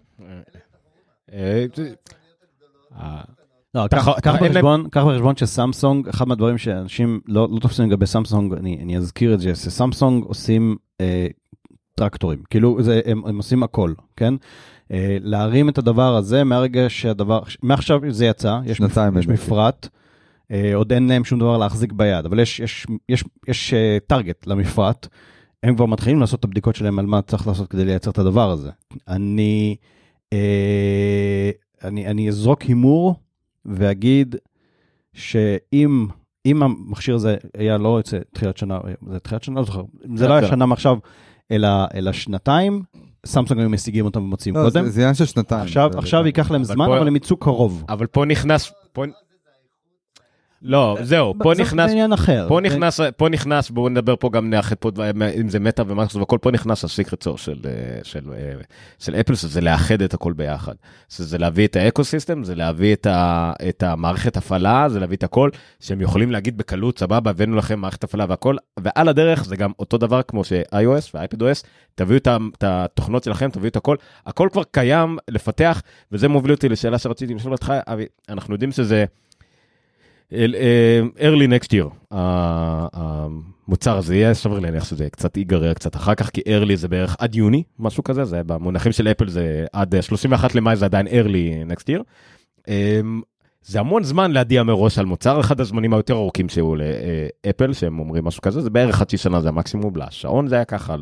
לא, 3.75 3.87
קח 3.87 4.35
בחשבון, 4.35 4.89
קח 4.89 5.03
בחשבון 5.03 5.35
שסמסונג, 5.35 6.07
אחד 6.07 6.27
מהדברים 6.27 6.57
שאנשים 6.57 7.19
לא, 7.27 7.47
לא 7.51 7.59
תופסים 7.59 7.89
לגבי 7.89 8.05
סמסונג, 8.05 8.53
אני, 8.53 8.79
אני 8.83 8.97
אזכיר 8.97 9.33
את 9.33 9.39
זה, 9.39 9.55
שסמסונג 9.55 10.23
עושים 10.23 10.75
אה, 11.01 11.27
טרקטורים, 11.95 12.43
כאילו 12.49 12.83
זה, 12.83 13.01
הם, 13.05 13.25
הם 13.25 13.37
עושים 13.37 13.63
הכל, 13.63 13.93
כן? 14.15 14.33
אה, 14.91 15.17
להרים 15.21 15.69
את 15.69 15.77
הדבר 15.77 16.15
הזה 16.15 16.43
מהרגע 16.43 16.85
שהדבר, 16.89 17.41
מעכשיו 17.63 17.99
זה 18.09 18.25
יצא, 18.25 18.59
יש, 18.65 18.81
מפ, 18.81 18.97
יש 19.19 19.27
מפרט. 19.27 19.87
אה, 20.51 20.75
עוד 20.75 20.93
אין 20.93 21.07
להם 21.07 21.23
שום 21.23 21.39
דבר 21.39 21.57
להחזיק 21.57 21.91
ביד, 21.91 22.25
אבל 22.25 22.39
יש, 22.39 22.59
יש, 22.59 22.87
יש, 23.09 23.23
יש 23.47 23.73
טארגט 24.07 24.47
אה, 24.47 24.53
למפרט, 24.53 25.07
הם 25.63 25.75
כבר 25.75 25.85
מתחילים 25.85 26.19
לעשות 26.19 26.39
את 26.39 26.43
הבדיקות 26.43 26.75
שלהם 26.75 26.99
על 26.99 27.05
מה 27.05 27.21
צריך 27.21 27.47
לעשות 27.47 27.67
כדי 27.69 27.85
לייצר 27.85 28.11
את 28.11 28.17
הדבר 28.17 28.51
הזה. 28.51 28.69
אני, 29.07 29.75
אה, 30.33 31.51
אני, 31.83 32.07
אני 32.07 32.29
אזרוק 32.29 32.61
הימור 32.61 33.15
ואגיד 33.65 34.35
שאם 35.13 36.07
אם 36.45 36.63
המכשיר 36.63 37.15
הזה 37.15 37.37
היה 37.57 37.77
לא 37.77 37.97
יוצא 37.97 38.17
תחילת 38.33 38.57
שנה, 38.57 38.79
זה 39.09 39.19
תחילת 39.19 39.43
שנה, 39.43 39.59
לא 39.59 39.65
זוכר, 39.65 39.83
זה 40.15 40.27
לא 40.27 40.33
היה 40.33 40.47
שנה 40.47 40.65
מעכשיו, 40.65 40.97
אלא, 41.51 41.67
אלא 41.93 42.11
שנתיים, 42.11 42.81
סמסונג 43.25 43.59
היו 43.59 43.69
משיגים 43.69 44.05
אותם 44.05 44.23
ומוציאים 44.23 44.55
לא, 44.55 44.63
קודם. 44.63 44.87
זה, 44.89 45.01
עניין 45.01 45.13
של 45.13 45.25
שנתיים. 45.25 45.61
עכשיו, 45.61 45.91
עכשיו 45.97 46.25
ייקח 46.25 46.51
להם 46.51 46.63
זמן, 46.63 46.85
פה, 46.85 46.97
אבל 46.97 47.07
הם 47.07 47.15
יצאו 47.15 47.37
קרוב. 47.37 47.83
אבל 47.89 48.07
פה 48.07 48.25
נכנס, 48.25 48.71
פה, 48.93 49.03
לא, 50.63 50.97
זהו, 51.01 51.33
פה 51.43 51.53
נכנס, 51.57 51.85
זה 51.85 51.91
עניין 51.91 52.13
אחר. 52.13 52.45
פה 52.49 52.59
נכנס, 52.61 52.99
פה 53.17 53.29
נכנס, 53.29 53.69
בואו 53.69 53.89
נדבר 53.89 54.15
פה 54.15 54.29
גם 54.29 54.49
נאחד 54.49 54.75
פה, 54.75 54.89
אם 55.41 55.49
זה 55.49 55.59
מטא 55.59 55.83
ו 55.87 55.92
macOS 55.92 56.15
והכל, 56.15 56.37
פה 56.41 56.51
נכנס 56.51 56.83
ה 56.83 56.89
secret 56.89 57.23
sauce 57.23 57.37
של, 57.37 57.59
של, 58.03 58.21
של 58.99 59.15
אפל, 59.15 59.35
שזה 59.35 59.61
לאחד 59.61 60.01
את 60.01 60.13
הכל 60.13 60.33
ביחד. 60.33 60.73
זה 61.09 61.37
להביא 61.37 61.67
את 61.67 61.75
ה 61.75 61.81
ecosystem, 61.81 62.43
זה 62.43 62.55
להביא 62.55 62.93
את, 62.93 63.05
ה, 63.05 63.53
את 63.69 63.83
המערכת 63.83 64.37
הפעלה, 64.37 64.89
זה 64.89 64.99
להביא 64.99 65.17
את 65.17 65.23
הכל, 65.23 65.49
שהם 65.79 66.01
יכולים 66.01 66.31
להגיד 66.31 66.57
בקלות, 66.57 66.99
סבבה, 66.99 67.29
הבאנו 67.29 67.55
לכם 67.55 67.79
מערכת 67.79 68.03
הפעלה 68.03 68.25
והכל, 68.29 68.55
ועל 68.79 69.07
הדרך 69.09 69.45
זה 69.45 69.55
גם 69.55 69.71
אותו 69.79 69.97
דבר 69.97 70.21
כמו 70.21 70.43
ש-iOS 70.43 71.15
ו-iPadOS, 71.15 71.65
תביאו 71.95 72.17
את 72.17 72.63
התוכנות 72.63 73.23
שלכם, 73.23 73.49
תביאו 73.49 73.67
את 73.67 73.75
הכל, 73.75 73.95
הכל 74.25 74.49
כבר 74.51 74.63
קיים 74.71 75.17
לפתח, 75.27 75.81
וזה 76.11 76.27
מוביל 76.27 76.51
אותי 76.51 76.69
לשאלה 76.69 76.97
שרציתי 76.97 77.33
לשאול 77.33 77.53
אותך, 77.53 77.73
אבי, 77.87 78.05
אנחנו 78.29 78.53
יודעים 78.53 78.71
שזה... 78.71 79.05
early 80.31 81.47
next 81.47 81.67
year, 81.73 81.89
המוצר 82.11 83.97
הזה 83.97 84.15
יהיה, 84.15 84.33
סביר 84.33 84.59
להניח 84.59 84.85
שזה 84.85 85.09
קצת 85.09 85.37
ייגרר 85.37 85.73
קצת 85.73 85.95
אחר 85.95 86.15
כך, 86.15 86.29
כי 86.29 86.41
early 86.41 86.75
זה 86.75 86.87
בערך 86.87 87.15
עד 87.19 87.35
יוני, 87.35 87.63
משהו 87.79 88.03
כזה, 88.03 88.25
זה 88.25 88.43
במונחים 88.43 88.91
של 88.91 89.07
אפל 89.07 89.27
זה 89.29 89.65
עד 89.73 90.01
31 90.01 90.55
למאי 90.55 90.75
זה 90.75 90.85
עדיין 90.85 91.07
early 91.07 91.71
next 91.71 91.83
year. 91.83 92.01
זה 93.63 93.79
המון 93.79 94.03
זמן 94.03 94.31
להדיע 94.31 94.63
מראש 94.63 94.99
על 94.99 95.05
מוצר, 95.05 95.39
אחד 95.39 95.61
הזמנים 95.61 95.93
היותר 95.93 96.13
ארוכים 96.13 96.49
שהיו 96.49 96.73
לאפל, 96.75 97.73
שהם 97.73 97.99
אומרים 97.99 98.25
משהו 98.25 98.41
כזה, 98.41 98.61
זה 98.61 98.69
בערך 98.69 98.95
חצי 98.95 99.17
שנה 99.17 99.41
זה 99.41 99.49
המקסימום, 99.49 99.97
לשעון 99.97 100.47
זה 100.47 100.55
היה 100.55 100.65
ככה, 100.65 100.95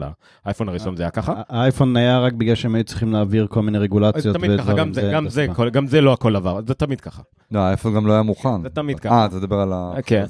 לאייפון 0.45 0.69
הראשון 0.69 0.95
זה 0.95 1.03
היה 1.03 1.09
ככה. 1.09 1.33
האייפון 1.49 1.97
היה 1.97 2.19
רק 2.19 2.33
בגלל 2.33 2.55
שהם 2.55 2.75
היו 2.75 2.83
צריכים 2.83 3.13
להעביר 3.13 3.47
כל 3.49 3.61
מיני 3.61 3.77
רגולציות. 3.77 4.35
תמיד 4.35 4.59
ככה, 4.59 4.73
גם 4.73 4.93
זה, 4.93 5.13
זה, 5.27 5.47
גם 5.71 5.87
זה 5.87 6.01
לא 6.01 6.13
הכל 6.13 6.35
עבר, 6.35 6.59
זה 6.67 6.73
תמיד 6.73 7.01
ככה. 7.01 7.21
לא, 7.51 7.59
האייפון 7.59 7.95
גם 7.95 8.07
לא 8.07 8.13
היה 8.13 8.21
מוכן. 8.21 8.61
זה 8.63 8.69
תמיד 8.69 8.99
ככה. 8.99 9.15
אה, 9.15 9.25
אתה 9.25 9.35
מדבר 9.35 9.59
על 9.59 9.73
ה... 9.73 9.91
כן. 10.05 10.25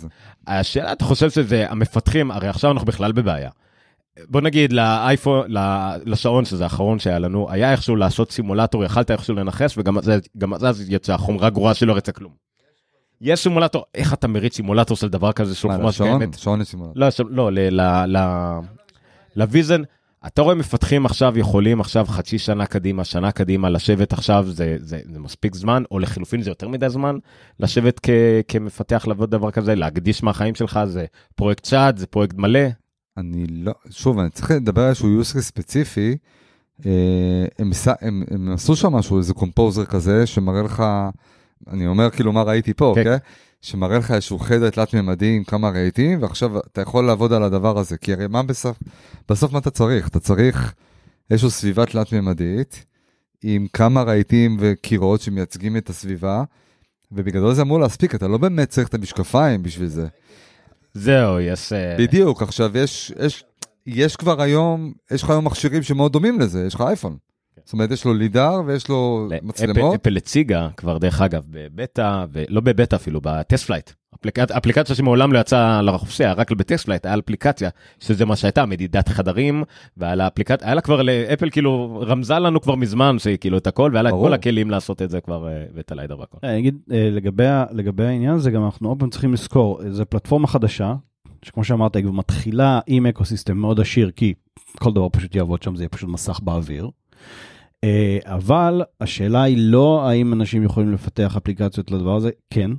השאלה, 0.47 0.91
אתה 0.91 1.05
חושב 1.05 1.30
שזה, 1.30 1.65
המפתחים, 1.69 2.32
הרי 2.32 2.47
עכשיו 2.47 2.71
אנחנו 2.71 2.86
בכלל 2.86 3.11
בבעיה. 3.11 3.49
בוא 4.28 4.41
נגיד 4.41 4.74
לאייפון, 4.74 5.47
לשעון 6.05 6.45
שזה 6.45 6.63
האחרון 6.63 6.99
שהיה 6.99 7.20
לנו, 7.20 7.51
היה 7.51 7.72
איכשהו 7.72 7.95
לעשות 7.95 8.32
סימולטור, 8.32 8.84
יכלת 8.84 9.11
איכשהו 9.11 9.36
לנחש, 9.36 9.78
וגם 9.78 10.53
אז 10.53 10.91
יצא 10.91 11.17
חומרה 11.17 11.49
גרועה 11.49 11.74
שלא 11.74 11.95
רצה 11.95 12.11
כלום. 12.11 12.32
יש 13.22 13.39
סימולטור, 13.39 13.84
איך 13.95 14.13
אתה 14.13 14.28
מריץ 14.28 14.55
סימולטור 14.55 14.97
של 14.97 15.09
דבר 15.09 15.32
כזה 15.32 15.55
של 15.55 15.67
חומרה 15.72 15.91
שקיימת? 15.91 16.39
שעון 16.39 16.59
לסימולטור. 16.59 17.03
לא, 17.30 17.49
לא, 18.07 18.22
ל 19.36 19.41
Vision, 19.41 19.82
אתה 20.28 20.41
רואה 20.41 20.55
מפתחים 20.55 21.05
עכשיו 21.05 21.38
יכולים 21.38 21.82
עכשיו 21.82 22.05
חצי 22.05 22.39
שנה 22.39 22.65
קדימה, 22.65 23.03
שנה 23.03 23.32
קדימה, 23.32 23.70
לשבת 23.70 24.13
עכשיו, 24.13 24.45
זה, 24.47 24.78
זה, 24.80 24.99
זה 25.13 25.20
מספיק 25.20 25.55
זמן, 25.55 25.84
או 25.91 25.99
לחילופין 25.99 26.41
זה 26.41 26.51
יותר 26.51 26.67
מדי 26.67 26.89
זמן, 26.89 27.17
לשבת 27.59 27.99
כ, 28.03 28.09
כמפתח 28.47 29.05
לעבוד 29.07 29.32
דבר 29.32 29.51
כזה, 29.51 29.76
להקדיש 29.76 30.24
מהחיים 30.24 30.55
שלך, 30.55 30.80
זה 30.86 31.05
פרויקט 31.36 31.63
צ'אט, 31.63 31.97
זה 31.97 32.07
פרויקט 32.07 32.36
מלא. 32.38 32.59
אני 33.18 33.45
לא, 33.47 33.74
שוב, 33.89 34.20
אני 34.20 34.30
צריך 34.30 34.51
לדבר 34.51 34.82
על 34.82 34.89
איזשהו 34.89 35.22
use 35.22 35.41
ספציפי. 35.41 36.18
אה, 36.86 37.45
הם, 37.60 37.72
הם, 38.01 38.24
הם 38.32 38.51
עשו 38.51 38.76
שם 38.76 38.93
משהו, 38.93 39.18
איזה 39.18 39.34
composer 39.34 39.86
כזה, 39.86 40.28
שמראה 40.28 40.62
לך, 40.62 40.84
אני 41.68 41.88
אומר 41.88 42.10
כאילו 42.10 42.34
מה 42.34 42.41
ראיתי 42.41 42.74
פה, 42.74 42.93
כן? 42.95 43.01
Okay. 43.01 43.05
אוקיי? 43.05 43.20
שמראה 43.62 43.97
לך 43.97 44.12
איזשהו 44.12 44.39
חדר 44.39 44.70
תלת-ממדי 44.70 45.36
עם 45.36 45.43
כמה 45.43 45.70
רהיטים, 45.70 46.22
ועכשיו 46.22 46.60
אתה 46.60 46.82
יכול 46.82 47.05
לעבוד 47.05 47.34
על 47.34 47.43
הדבר 47.43 47.78
הזה, 47.78 47.97
כי 47.97 48.14
הרי 48.14 48.28
מה 48.28 48.43
בסוף, 48.43 48.78
בסוף 49.30 49.51
מה 49.51 49.60
אתה 49.60 49.70
צריך? 49.70 50.07
אתה 50.07 50.20
צריך 50.20 50.74
איזושהי 51.32 51.49
סביבה 51.49 51.86
תלת-ממדית, 51.86 52.86
עם 53.43 53.68
כמה 53.74 54.01
רהיטים 54.01 54.57
וקירות 54.60 55.22
שמייצגים 55.22 55.78
את 55.78 55.89
הסביבה, 55.89 56.43
ובגדול 57.12 57.53
זה 57.53 57.62
אמור 57.62 57.80
להספיק, 57.80 58.16
אתה 58.16 58.28
לא 58.28 58.38
באמת 58.38 58.70
צריך 58.70 58.88
את 58.88 58.93
המשקפיים 58.93 59.64
בשביל 59.64 59.88
זה. 59.88 60.07
זהו, 61.00 61.39
יש... 61.39 61.74
אה, 61.74 61.95
בדיוק, 62.00 62.41
עכשיו 62.41 62.78
יש, 62.78 63.14
יש, 63.20 63.43
יש 63.88 64.16
כבר 64.16 64.41
היום, 64.41 64.93
יש 65.12 65.24
לך 65.24 65.30
היום 65.30 65.45
מכשירים 65.45 65.84
שמאוד 65.84 66.14
דומים 66.14 66.39
לזה, 66.39 66.64
יש 66.68 66.76
לך 66.76 66.82
אייפון. 66.82 67.18
כן. 67.56 67.62
זאת 67.66 67.74
אומרת, 67.74 67.91
יש 67.91 68.06
לו 68.06 68.14
LiDAR 68.13 68.61
ויש 68.66 68.89
לו 68.89 69.30
מצלמות. 69.41 69.95
אפל 69.95 70.18
הציגה 70.18 70.70
כבר, 70.78 70.97
דרך 70.97 71.22
אגב, 71.22 71.43
בבטא, 71.50 72.26
ולא 72.32 72.62
בבטא 72.62 72.95
אפילו, 72.95 73.22
ב 73.24 73.65
TestFlight. 73.65 73.91
אפליקציה, 74.16 74.57
אפליקציה 74.57 74.95
שמעולם 74.95 75.34
לא 75.34 75.39
יצאה 75.39 75.82
לחופשיה, 75.82 76.34
רק 76.34 76.51
ב 76.51 76.56
TestFlight, 76.56 77.05
היה 77.05 77.16
אפליקציה, 77.20 77.70
שזה 77.99 78.26
מה 78.26 78.36
שהייתה, 78.36 78.66
מדידת 78.66 79.10
חדרים, 79.10 79.64
והיה 79.97 80.16
לה 80.16 80.28
אפליקציה, 80.28 80.68
היה 80.68 80.76
לה 80.76 80.82
כבר, 80.82 81.01
אפל 81.34 81.49
כאילו 81.49 82.03
רמזה 82.07 82.39
לנו 82.39 82.62
כבר 82.62 82.76
מזמן 82.76 83.20
שהיא 83.20 83.38
כאילו 83.38 83.57
את 83.57 83.68
הכל, 83.68 83.89
והיה 83.93 84.03
לה 84.03 84.10
את. 84.10 84.16
כל 84.16 84.34
הכלים 84.34 84.72
לעשות 84.72 85.01
את 85.01 85.10
זה 85.10 85.22
כבר, 85.22 85.47
אה, 85.47 85.64
ואת 85.76 85.91
ה 85.91 85.96
LiDAR 85.96 86.20
והכל. 86.20 86.38
אני 86.43 86.60
אגיד, 86.60 86.78
אה, 86.91 87.10
לגבי, 87.12 87.43
לגבי 87.72 88.05
העניין 88.05 88.34
הזה, 88.34 88.51
גם 88.51 88.66
אנחנו 88.66 88.89
עוד 88.89 88.99
פעם 88.99 89.10
צריכים 89.10 89.34
לזכור, 89.34 89.80
זו 89.89 90.05
פלטפורמה 90.05 90.47
חדשה, 90.47 90.93
שכמו 91.45 91.64
שאמרת, 91.64 91.95
היא 91.95 92.05
מתחילה 92.05 92.80
עם 92.88 93.05
ecosystem 93.05 93.57
מאוד 93.57 93.80
עשיר, 93.80 94.12
כי 94.12 94.34
כל 94.80 94.91
דבר 94.93 95.10
פשוט 95.10 95.36
יעבוד 95.36 95.64
שם, 95.64 95.76
זה 95.76 95.84
יהיה 95.84 95.89
פשוט 95.89 96.10
מסך 96.10 96.39
באוויר. 96.43 96.89
אה, 97.84 98.18
אבל 98.24 98.82
השאלה 99.01 99.43
היא 99.43 99.57
לא 99.60 100.10
האם 100.10 100.34
אנשים 100.34 100.64
יכולים 100.64 100.93
לפתח 100.93 101.36
אפליקציות 101.38 101.91
לדבר 101.91 102.16
הזה, 102.16 102.30
כן. 102.49 102.72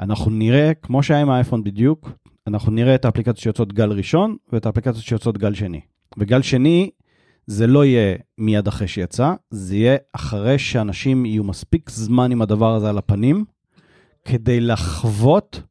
אנחנו 0.00 0.30
נראה, 0.30 0.74
כמו 0.74 1.02
שהיה 1.02 1.20
עם 1.20 1.30
האייפון 1.30 1.64
בדיוק, 1.64 2.10
אנחנו 2.46 2.72
נראה 2.72 2.94
את 2.94 3.04
האפליקציות 3.04 3.38
שיוצאות 3.38 3.72
גל 3.72 3.92
ראשון 3.92 4.36
ואת 4.52 4.66
האפליקציות 4.66 5.04
שיוצאות 5.04 5.38
גל 5.38 5.54
שני. 5.54 5.80
וגל 6.18 6.42
שני, 6.42 6.90
זה 7.46 7.66
לא 7.66 7.84
יהיה 7.84 8.16
מיד 8.38 8.68
אחרי 8.68 8.88
שיצא, 8.88 9.34
זה 9.50 9.76
יהיה 9.76 9.96
אחרי 10.12 10.58
שאנשים 10.58 11.26
יהיו 11.26 11.44
מספיק 11.44 11.90
זמן 11.90 12.32
עם 12.32 12.42
הדבר 12.42 12.74
הזה 12.74 12.88
על 12.88 12.98
הפנים, 12.98 13.44
כדי 14.24 14.60
לחוות, 14.60 15.62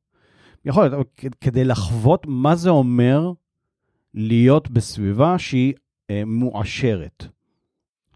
יכול 0.65 0.88
להיות, 0.88 1.21
כדי 1.41 1.65
לחוות 1.65 2.26
מה 2.28 2.55
זה 2.55 2.69
אומר 2.69 3.32
להיות 4.13 4.71
בסביבה 4.71 5.39
שהיא 5.39 5.74
אה, 6.09 6.24
מועשרת. 6.26 7.28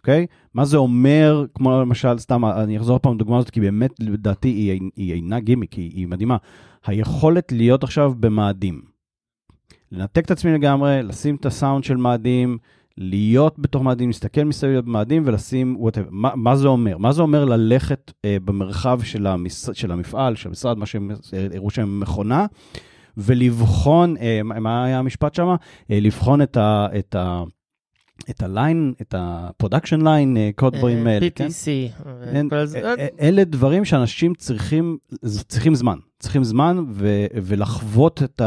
אוקיי? 0.07 0.25
מה 0.53 0.65
זה 0.65 0.77
אומר, 0.77 1.45
כמו 1.53 1.81
למשל, 1.81 2.17
סתם, 2.17 2.45
אני 2.45 2.77
אחזור 2.77 2.99
פעם 2.99 3.15
לדוגמה 3.15 3.37
הזאת, 3.37 3.49
כי 3.49 3.61
באמת, 3.61 3.91
לדעתי, 3.99 4.47
היא, 4.47 4.79
היא 4.95 5.13
אינה 5.13 5.39
גימיק, 5.39 5.73
היא, 5.73 5.91
היא 5.93 6.07
מדהימה. 6.07 6.37
היכולת 6.85 7.51
להיות 7.51 7.83
עכשיו 7.83 8.13
במאדים. 8.19 8.81
לנתק 9.91 10.25
את 10.25 10.31
עצמי 10.31 10.53
לגמרי, 10.53 11.03
לשים 11.03 11.35
את 11.35 11.45
הסאונד 11.45 11.83
של 11.83 11.97
מאדים, 11.97 12.57
להיות 12.97 13.59
בתוך 13.59 13.83
מאדים, 13.83 14.09
להסתכל 14.09 14.43
מסביב 14.43 14.79
במאדים 14.79 15.23
ולשים 15.25 15.77
whatever. 15.79 16.09
מה, 16.09 16.35
מה 16.35 16.55
זה 16.55 16.67
אומר? 16.67 16.97
מה 16.97 17.11
זה 17.11 17.21
אומר 17.21 17.45
ללכת 17.45 18.11
אה, 18.25 18.37
במרחב 18.45 19.01
של, 19.03 19.27
המס, 19.27 19.69
של 19.73 19.91
המפעל, 19.91 20.35
של 20.35 20.49
המשרד, 20.49 20.77
מה 20.77 20.85
שהם 20.85 21.11
אה, 21.33 21.47
הראו 21.55 21.69
שהם 21.69 21.99
מכונה, 21.99 22.45
ולבחון, 23.17 24.17
אה, 24.17 24.43
מה 24.43 24.85
היה 24.85 24.99
המשפט 24.99 25.35
שם? 25.35 25.55
אה, 25.91 25.99
לבחון 25.99 26.41
את 26.41 26.57
ה... 26.57 26.87
את 26.99 27.15
ה 27.15 27.43
את 28.29 28.43
ה 28.43 28.51
line, 28.51 28.93
את 29.01 29.15
ה 29.17 29.25
production 29.25 30.01
line, 30.01 30.37
אה, 30.37 30.49
כל 30.55 30.65
הדברים 30.65 31.07
האלה, 31.07 31.27
כן? 31.35 31.47
PTC. 31.47 32.01
אלה 33.19 33.43
דברים 33.43 33.85
שאנשים 33.85 34.33
צריכים, 34.33 34.97
צריכים 35.47 35.75
זמן, 35.75 35.97
צריכים 36.19 36.43
זמן 36.43 36.85
ולחוות 37.43 38.23
את 38.23 38.41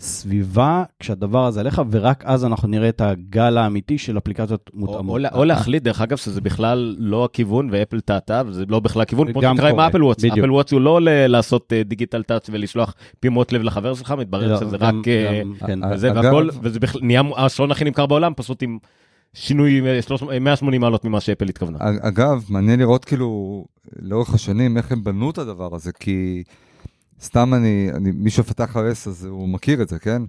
הסביבה 0.00 0.84
כשהדבר 1.00 1.44
הזה 1.46 1.60
עליך, 1.60 1.82
ורק 1.90 2.24
אז 2.26 2.44
אנחנו 2.44 2.68
נראה 2.68 2.88
את 2.88 3.00
הגל 3.00 3.58
האמיתי 3.58 3.98
של 3.98 4.18
אפליקציות 4.18 4.70
או, 4.72 4.78
מותאמות. 4.78 5.08
או, 5.12 5.18
לה- 5.18 5.28
או 5.34 5.44
להחליט, 5.44 5.82
דרך 5.82 6.00
אגב, 6.00 6.16
שזה 6.16 6.40
בכלל 6.40 6.96
לא 6.98 7.24
הכיוון, 7.24 7.68
ואפל 7.72 8.00
טעתה, 8.00 8.42
וזה 8.46 8.64
לא 8.68 8.80
בכלל 8.80 9.02
הכיוון, 9.02 9.32
כמו 9.32 9.40
שקרה 9.40 9.68
עם 9.70 9.80
Apple 9.80 10.02
Watch. 10.02 10.24
Apple 10.24 10.50
Watch 10.50 10.72
הוא 10.72 10.80
לא 10.80 11.00
ל- 11.00 11.26
לעשות 11.26 11.72
Digital 11.84 12.22
Touch 12.22 12.46
ולשלוח 12.52 12.94
פעימות 13.20 13.52
לב 13.52 13.62
לחבר 13.62 13.94
שלך, 13.94 14.14
מתברר 14.18 14.52
לא, 14.52 14.60
שזה 14.60 14.78
גם- 14.78 14.98
רק... 15.00 15.08
אה, 15.08 15.42
כן. 15.66 15.84
אה, 15.84 15.90
וזה 15.94 16.10
אגב- 16.10 16.24
והכל, 16.24 16.48
וזה 16.62 16.80
בכלל 16.80 17.00
נהיה 17.04 17.22
השעון 17.36 17.70
הכי 17.70 17.84
נמכר 17.84 18.06
בעולם, 18.06 18.32
פשוט 18.36 18.62
עם 18.62 18.78
שינוי 19.34 19.80
אה, 19.96 20.02
300 20.02 20.32
אה, 20.34 20.38
180 20.38 20.80
מעלות 20.80 21.04
ממה 21.04 21.20
שאפל 21.20 21.48
התכוונה. 21.48 21.78
אגב, 22.00 22.44
מעניין 22.48 22.80
לראות 22.80 23.04
כאילו 23.04 23.64
לאורך 24.02 24.34
השנים 24.34 24.76
איך 24.76 24.92
הם 24.92 25.04
בנו 25.04 25.30
את 25.30 25.38
הדבר 25.38 25.74
הזה, 25.74 25.92
כי 26.00 26.42
סתם 27.20 27.54
אני, 27.54 27.90
אני 27.94 28.10
מי 28.10 28.30
שפתח 28.30 28.76
RS 28.76 29.08
אז 29.08 29.24
הוא 29.24 29.48
מכיר 29.48 29.82
את 29.82 29.88
זה, 29.88 29.98
כן? 29.98 30.22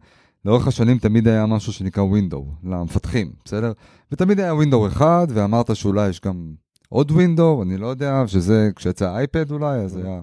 לאורך 0.46 0.68
השנים 0.68 0.98
תמיד 0.98 1.28
היה 1.28 1.46
משהו 1.46 1.74
שנקרא 1.74 2.04
Window 2.04 2.70
למפתחים, 2.70 3.32
בסדר? 3.46 3.72
ותמיד 4.12 4.40
היה 4.40 4.54
Window 4.54 4.88
אחד, 4.88 5.28
ואמרת 5.30 5.76
שאולי 5.76 6.10
יש 6.10 6.22
גם 6.22 6.54
עוד 6.90 7.12
Window, 7.12 7.62
אני 7.62 7.78
לא 7.78 7.88
יודע, 7.88 8.24
שזה 8.28 8.70
כשיצא 8.76 9.16
אייפד 9.16 9.52
אולי, 9.52 9.80
אז 9.80 9.98
היה 9.98 10.22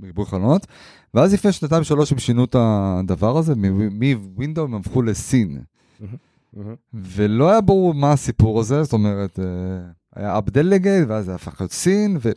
בריבוי 0.00 0.26
חלונות. 0.26 0.66
ואז 1.14 1.34
לפני 1.34 1.52
שנתיים 1.52 1.84
שלוש 1.84 2.12
הם 2.12 2.18
שינו 2.18 2.44
את 2.44 2.56
הדבר 2.58 3.38
הזה, 3.38 3.54
מ-Window 3.54 4.60
הם 4.60 4.74
הפכו 4.74 5.02
לסין. 5.02 5.62
מהמם. 6.00 6.74
ולא 6.94 7.50
היה 7.50 7.60
ברור 7.60 7.94
מה 7.94 8.12
הסיפור 8.12 8.60
הזה, 8.60 8.82
זאת 8.82 8.92
אומרת, 8.92 9.38
אה, 9.38 9.44
היה 10.16 10.40
דלגייט, 10.46 11.08
ואז 11.08 11.24
זה 11.24 11.34
הפך 11.34 11.60
להיות 11.60 11.72
סין, 11.72 12.16
ו... 12.20 12.30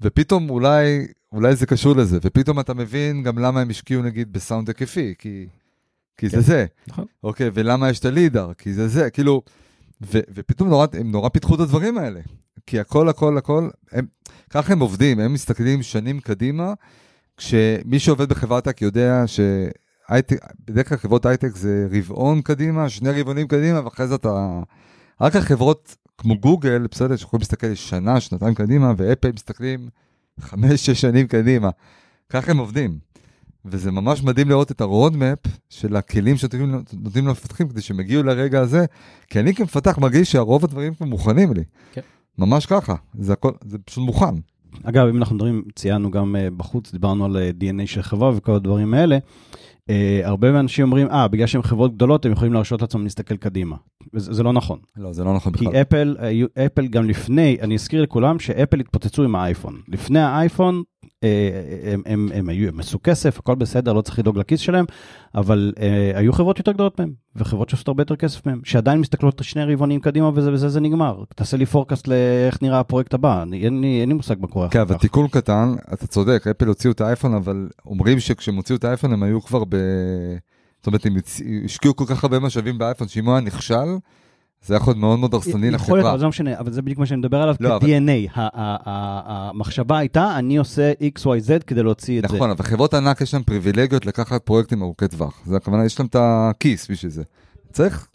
ופתאום 0.00 0.50
אולי, 0.50 1.06
אולי 1.32 1.56
זה 1.56 1.66
קשור 1.66 1.96
לזה, 1.96 2.18
ופתאום 2.22 2.60
אתה 2.60 2.74
מבין 2.74 3.22
גם 3.22 3.38
למה 3.38 3.60
הם 3.60 3.70
השקיעו 3.70 4.02
נגיד 4.02 4.32
בסאונד 4.32 4.68
היקפי, 4.68 5.14
כי, 5.18 5.46
כי 6.16 6.28
זה 6.28 6.36
כן, 6.36 6.42
זה. 6.42 6.66
נכון. 6.88 7.04
אוקיי, 7.24 7.50
ולמה 7.54 7.90
יש 7.90 7.98
את 7.98 8.04
הלידר, 8.04 8.52
כי 8.58 8.72
זה 8.72 8.88
זה, 8.88 9.10
כאילו, 9.10 9.42
ו, 10.02 10.18
ופתאום 10.34 10.68
נורא, 10.68 10.86
הם 10.92 11.10
נורא 11.10 11.28
פיתחו 11.28 11.54
את 11.54 11.60
הדברים 11.60 11.98
האלה. 11.98 12.20
כי 12.66 12.80
הכל, 12.80 13.08
הכל, 13.08 13.38
הכל, 13.38 13.68
הם, 13.92 14.06
ככה 14.50 14.72
הם 14.72 14.80
עובדים, 14.80 15.20
הם 15.20 15.32
מסתכלים 15.32 15.82
שנים 15.82 16.20
קדימה, 16.20 16.74
כשמי 17.36 17.98
שעובד 17.98 18.28
בחברת 18.28 18.64
tech 18.64 18.82
יודע 18.82 19.26
ש... 19.26 19.40
הייטק, 20.08 20.36
בדרך 20.66 20.88
כלל 20.88 20.98
חברות 20.98 21.26
הייטק 21.26 21.56
זה 21.56 21.88
רבעון 21.90 22.42
קדימה, 22.42 22.88
שני 22.88 23.20
רבעונים 23.20 23.48
קדימה, 23.48 23.84
ואחרי 23.84 24.06
זה 24.06 24.14
אתה... 24.14 24.60
רק 25.20 25.36
החברות 25.36 25.96
כמו 26.18 26.38
גוגל, 26.38 26.86
בסדר, 26.90 27.16
שיכולים 27.16 27.40
להסתכל 27.40 27.74
שנה, 27.74 28.20
שנתיים 28.20 28.54
קדימה, 28.54 28.92
ואפל 28.96 29.30
מסתכלים 29.34 29.88
חמש, 30.40 30.86
שש 30.86 31.00
שנים 31.00 31.26
קדימה. 31.26 31.70
ככה 32.28 32.50
הם 32.50 32.58
עובדים. 32.58 32.98
וזה 33.64 33.90
ממש 33.90 34.22
מדהים 34.22 34.48
לראות 34.48 34.70
את 34.70 34.80
ה 34.80 34.87
roadmap 34.87 35.38
של 35.68 35.96
הכלים 35.96 36.36
שנותנים 36.36 36.82
נותנים 36.92 37.26
למפתחים 37.26 37.68
כדי 37.68 37.80
שהם 37.80 38.00
יגיעו 38.00 38.22
לרגע 38.22 38.60
הזה, 38.60 38.84
כי 39.26 39.40
אני 39.40 39.54
כמפתח 39.54 39.98
מרגיש 39.98 40.32
שהרוב 40.32 40.64
הדברים 40.64 40.94
כבר 40.94 41.06
מוכנים 41.06 41.52
לי. 41.52 41.64
כן. 41.92 42.00
ממש 42.38 42.66
ככה, 42.66 42.94
זה 43.18 43.32
הכל, 43.32 43.52
זה 43.64 43.78
פשוט 43.78 44.04
מוכן. 44.04 44.34
אגב, 44.84 45.06
אם 45.06 45.16
אנחנו 45.16 45.34
מדברים, 45.34 45.62
ציינו 45.74 46.10
גם 46.10 46.36
uh, 46.36 46.54
בחוץ, 46.56 46.92
דיברנו 46.92 47.24
על 47.24 47.36
uh, 47.36 47.62
DNA 47.62 47.86
של 47.86 48.02
חברה 48.02 48.30
וכל 48.36 48.54
הדברים 48.54 48.94
האלה. 48.94 49.18
Uh, 49.88 49.90
הרבה 50.26 50.52
מהאנשים 50.52 50.84
אומרים, 50.84 51.06
אה, 51.10 51.28
בגלל 51.28 51.46
שהם 51.46 51.62
חברות 51.62 51.94
גדולות, 51.94 52.26
הם 52.26 52.32
יכולים 52.32 52.52
להרשות 52.52 52.80
לעצמם 52.82 53.04
להסתכל 53.04 53.36
קדימה. 53.36 53.76
וזה 54.14 54.32
זה 54.34 54.42
לא 54.42 54.52
נכון. 54.52 54.78
לא, 54.96 55.12
זה 55.12 55.24
לא 55.24 55.34
נכון 55.34 55.52
כי 55.52 55.64
בכלל. 55.66 55.80
אפל, 55.80 56.16
היו- 56.18 56.46
אפל 56.66 56.86
גם 56.86 57.04
לפני, 57.08 57.56
אני 57.60 57.74
אזכיר 57.74 58.02
לכולם 58.02 58.38
שאפל 58.38 58.80
התפוצצו 58.80 59.24
עם 59.24 59.34
האייפון. 59.34 59.80
לפני 59.88 60.20
האייפון, 60.20 60.82
הם, 61.92 62.02
הם, 62.06 62.28
הם 62.34 62.48
היו, 62.48 62.68
הם 62.68 62.80
עשו 62.80 62.98
כסף, 63.02 63.38
הכל 63.38 63.54
בסדר, 63.54 63.92
לא 63.92 64.00
צריך 64.00 64.18
לדאוג 64.18 64.38
לכיס 64.38 64.60
שלהם, 64.60 64.84
אבל 65.34 65.72
אה, 65.80 66.12
היו 66.14 66.32
חברות 66.32 66.58
יותר 66.58 66.72
גדולות 66.72 67.00
מהם, 67.00 67.12
וחברות 67.36 67.68
שעושות 67.68 67.88
הרבה 67.88 68.02
יותר 68.02 68.16
כסף 68.16 68.46
מהם, 68.46 68.60
שעדיין 68.64 69.00
מסתכלות 69.00 69.40
שני 69.42 69.74
רבעונים 69.74 70.00
קדימה 70.00 70.30
וזה 70.34 70.52
וזה 70.52 70.68
זה 70.68 70.80
נגמר. 70.80 71.24
תעשה 71.36 71.56
לי 71.56 71.66
פורקאסט 71.66 72.08
לאיך 72.08 72.62
נראה 72.62 72.80
הפרויקט 72.80 73.14
הבא, 73.14 73.42
אני, 73.42 73.64
אין, 73.64 73.80
לי, 73.80 74.00
אין 74.00 74.08
לי 74.08 74.14
מושג 74.14 74.34
מה 74.40 74.46
קורה 74.46 74.68
כן, 74.68 74.80
אבל. 74.80 74.94
תיקון 74.94 75.28
קטן, 75.28 75.74
אתה 75.92 76.06
צודק, 76.06 76.46
אפל 76.50 76.66
הוציאו 76.66 76.92
את 76.92 77.00
האייפון, 77.00 77.34
אבל 77.34 77.68
אומרים 77.86 78.20
שכשהם 78.20 78.56
הוציאו 78.56 78.78
את 78.78 78.84
האייפון 78.84 79.12
הם 79.12 79.22
היו 79.22 79.42
כבר 79.42 79.64
ב... 79.68 79.76
זאת 80.78 80.86
אומרת, 80.86 81.06
הם 81.06 81.16
השקיעו 81.64 81.96
כל 81.96 82.04
כך 82.06 82.24
הרבה 82.24 82.38
משאבים 82.38 82.78
באייפון, 82.78 83.08
שאם 83.08 83.24
הוא 83.24 83.34
היה 83.34 83.40
נכשל, 83.40 83.96
זה 84.64 84.74
יכול 84.74 84.90
להיות 84.90 85.00
מאוד 85.00 85.18
מאוד 85.18 85.34
הרסני 85.34 85.52
יכול 85.52 85.60
להיות, 85.70 85.74
לחברה. 85.80 86.10
אבל 86.10 86.18
זה 86.18 86.24
לא 86.24 86.28
משנה, 86.28 86.58
אבל 86.58 86.72
זה 86.72 86.82
בדיוק 86.82 86.98
מה 86.98 87.06
שאני 87.06 87.18
מדבר 87.18 87.42
עליו, 87.42 87.54
לא, 87.60 87.76
אבל- 87.76 87.86
כ-DNA. 87.86 88.30
ה- 88.40 89.48
המחשבה 89.50 89.98
הייתה, 89.98 90.38
אני 90.38 90.56
עושה 90.56 90.92
XYZ 91.18 91.64
כדי 91.66 91.82
להוציא 91.82 92.18
את 92.22 92.28
זה. 92.28 92.36
נכון, 92.36 92.50
אבל 92.50 92.64
חברות 92.64 92.94
ענק 92.94 93.20
יש 93.20 93.34
להן 93.34 93.42
פריבילגיות 93.42 94.06
לקחת 94.06 94.42
פרויקטים 94.42 94.82
ארוכי 94.82 95.08
טווח. 95.08 95.40
זה 95.46 95.56
הכוונה, 95.56 95.84
יש 95.84 96.00
להם 96.00 96.06
את 96.06 96.16
הכיס 96.18 96.90
בשביל 96.90 97.10
זה. 97.12 97.22
צריך, 97.72 98.08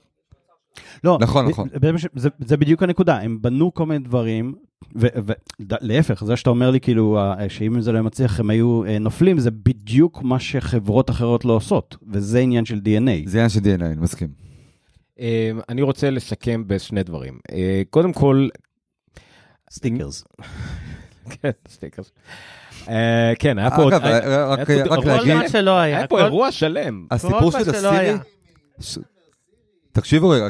לא, 1.03 1.17
נכון, 1.21 1.47
נכון. 1.47 1.67
זה, 2.15 2.29
זה, 2.39 2.57
בדיוק 2.57 2.83
הנקודה, 2.83 3.17
הם 3.19 3.37
בנו 3.41 3.73
כל 3.73 3.85
מיני 3.85 4.03
דברים, 4.05 4.53
ולהפך, 4.95 6.23
זה 6.25 6.35
שאתה 6.35 6.49
אומר 6.49 6.71
לי 6.71 6.79
כאילו, 6.79 7.19
שאם 7.47 7.81
זה 7.81 7.91
לא 7.91 7.97
היה 7.97 8.03
מצליח 8.03 8.39
הם 8.39 8.49
היו 8.49 8.85
אה, 8.85 8.99
נופלים, 8.99 9.39
זה 9.39 9.51
בדיוק 9.51 10.23
מה 10.23 10.39
שחברות 10.39 11.09
אחרות 11.09 11.45
לא 11.45 11.53
עושות, 11.53 11.97
וזה 12.11 12.39
עניין 12.39 12.65
של 12.65 12.75
DNA. 12.85 13.29
זה 13.29 13.37
עניין 13.37 13.49
של 13.49 13.59
DNA, 13.59 13.85
אני 13.85 13.95
מסכים. 14.01 14.27
אה, 15.19 15.51
אני 15.69 15.81
רוצה 15.81 16.09
לסכם 16.09 16.63
בשני 16.67 17.03
דברים. 17.03 17.39
אה, 17.51 17.81
קודם 17.89 18.13
כל, 18.13 18.47
Stickers. 19.71 20.23
כן, 21.29 21.51
stickers. 21.67 22.11
אה, 22.89 23.33
כן, 23.39 23.59
היה 23.59 23.71
פה... 23.75 23.87
אגב, 23.87 24.03
היה- 24.05 24.45
רק- 24.45 24.69
אבל 24.69 25.03
כל 25.03 25.07
להגיד, 25.09 25.33
מה 25.33 25.49
שלא 25.49 25.79
היה. 25.79 25.97
היה 25.97 26.07
פה 26.07 26.19
אירוע 26.21 26.51
שלם. 26.51 27.07
הסיפור 27.11 27.51
של 27.51 27.69
הסירי, 27.69 28.13
תקשיבו 29.91 30.29
רגע, 30.29 30.47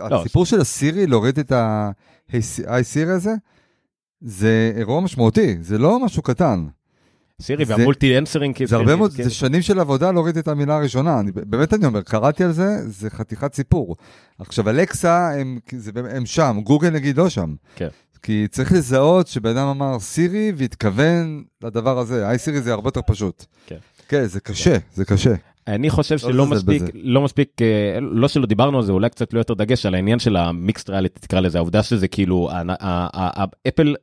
הסיפור 0.00 0.46
של 0.46 0.60
הסירי, 0.60 1.06
להוריד 1.06 1.38
את 1.38 1.52
ה-Hey 1.52 2.41
סירי 2.41 3.12
הזה, 3.12 3.30
זה 4.20 4.72
אירוע 4.76 5.00
משמעותי, 5.00 5.56
זה 5.60 5.78
לא 5.78 6.04
משהו 6.04 6.22
קטן. 6.22 6.66
סירי 7.42 7.64
וה 7.64 7.79
multi 7.79 8.18
answering. 8.18 8.64
זה 8.64 8.76
הרבה 8.76 8.96
מאוד, 8.96 9.10
זה 9.10 9.30
שנים 9.30 9.62
של 9.62 9.80
עבודה 9.80 10.12
להוריד 10.12 10.36
את 10.36 10.48
המילה 10.48 10.76
הראשונה, 10.76 11.20
אני, 11.20 11.32
באמת 11.32 11.74
אני 11.74 11.86
אומר, 11.86 12.02
קראתי 12.02 12.44
על 12.44 12.52
זה, 12.52 12.66
זה 12.86 13.10
חתיכת 13.10 13.54
סיפור. 13.54 13.96
עכשיו, 14.38 14.70
אלקסה, 14.70 15.30
הם, 15.40 15.58
זה, 15.72 15.90
הם 16.10 16.26
שם, 16.26 16.60
גוגל 16.64 16.90
נגיד 16.90 17.16
לא 17.16 17.28
שם. 17.28 17.54
כן. 17.76 17.88
כי 18.22 18.46
צריך 18.50 18.72
לזהות 18.72 19.26
שבן 19.26 19.56
אדם 19.56 19.66
אמר 19.66 19.98
סירי 19.98 20.52
והתכוון 20.56 21.44
לדבר 21.62 21.98
הזה. 21.98 22.28
היי 22.28 22.38
סירי 22.38 22.60
זה 22.60 22.72
הרבה 22.72 22.88
יותר 22.88 23.00
פשוט. 23.06 23.44
כן. 23.66 23.76
כן, 24.08 24.26
זה 24.26 24.40
קשה, 24.40 24.76
זה 24.94 25.04
קשה. 25.04 25.34
אני 25.66 25.90
חושב 25.90 26.14
לא 26.14 26.18
שלא 26.18 26.46
מספיק, 26.46 26.82
בזה. 26.82 26.90
לא 26.94 27.20
מספיק, 27.20 27.62
אה, 27.62 28.00
לא 28.00 28.28
שלא 28.28 28.46
דיברנו 28.46 28.78
על 28.78 28.84
זה, 28.84 28.92
אולי 28.92 29.10
קצת 29.10 29.32
לא 29.32 29.38
יותר 29.38 29.54
דגש 29.54 29.86
על 29.86 29.94
העניין 29.94 30.18
של 30.18 30.36
המיקסט 30.36 30.90
ריאליטי, 30.90 31.20
תקרא 31.20 31.40
לזה, 31.40 31.58
העובדה 31.58 31.82
שזה 31.82 32.08
כאילו, 32.08 32.50
אפל 33.68 33.94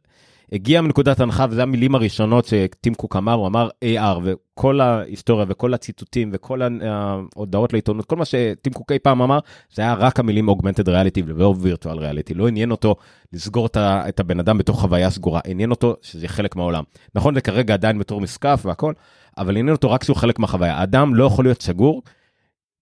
הגיע 0.54 0.82
מנקודת 0.82 1.20
הנחה, 1.20 1.46
וזה 1.50 1.64
המילים 1.64 1.96
הראשונות 1.96 2.46
שטים 2.46 2.94
קוק 2.94 3.16
אמר, 3.16 3.34
הוא 3.34 3.48
אמר 3.48 3.70
AR, 3.86 4.20
וכל 4.24 4.82
ההיסטוריה 4.82 5.46
וכל 5.50 5.74
הציטוטים 5.74 6.30
וכל 6.34 6.62
ההודעות 6.62 7.74
לעיתונות, 7.74 8.06
כל 8.06 8.16
מה 8.16 8.26
שטים 8.26 8.74
קוק 8.74 8.92
אי 8.92 9.00
פעם 9.00 9.22
אמר, 9.22 9.40
זה 9.74 9.82
היה 9.82 9.94
רק 9.94 10.20
המילים 10.20 10.48
אוגמנטד 10.48 10.90
ריאליטי 10.90 11.24
ולא 11.26 11.54
וירטואל 11.60 11.98
ריאליטי, 11.98 12.34
לא 12.34 12.48
עניין 12.48 12.72
אותו 12.72 12.96
לסגור 13.34 13.68
את 13.78 14.20
הבן 14.20 14.40
אדם 14.40 14.58
בתוך 14.58 14.82
חוויה 14.82 15.10
סגורה, 15.10 15.40
עניין 15.48 15.72
אותו 15.72 15.96
שזה 16.02 16.28
חלק 16.28 16.56
מהעולם. 16.56 16.84
נכון, 17.16 17.36
זה 17.36 17.42
כרגע 17.42 17.74
עדיין 17.74 18.00
בתור 18.00 18.22
משקף 18.22 18.62
והכל, 18.66 18.94
אבל 19.38 19.58
עניין 19.58 19.76
אותו 19.76 19.92
רק 19.92 20.04
שהוא 20.04 20.18
חלק 20.18 20.40
מהחוויה. 20.40 20.76
האדם 20.76 21.16
לא 21.16 21.26
יכול 21.26 21.46
להיות 21.46 21.62
סגור 21.62 22.02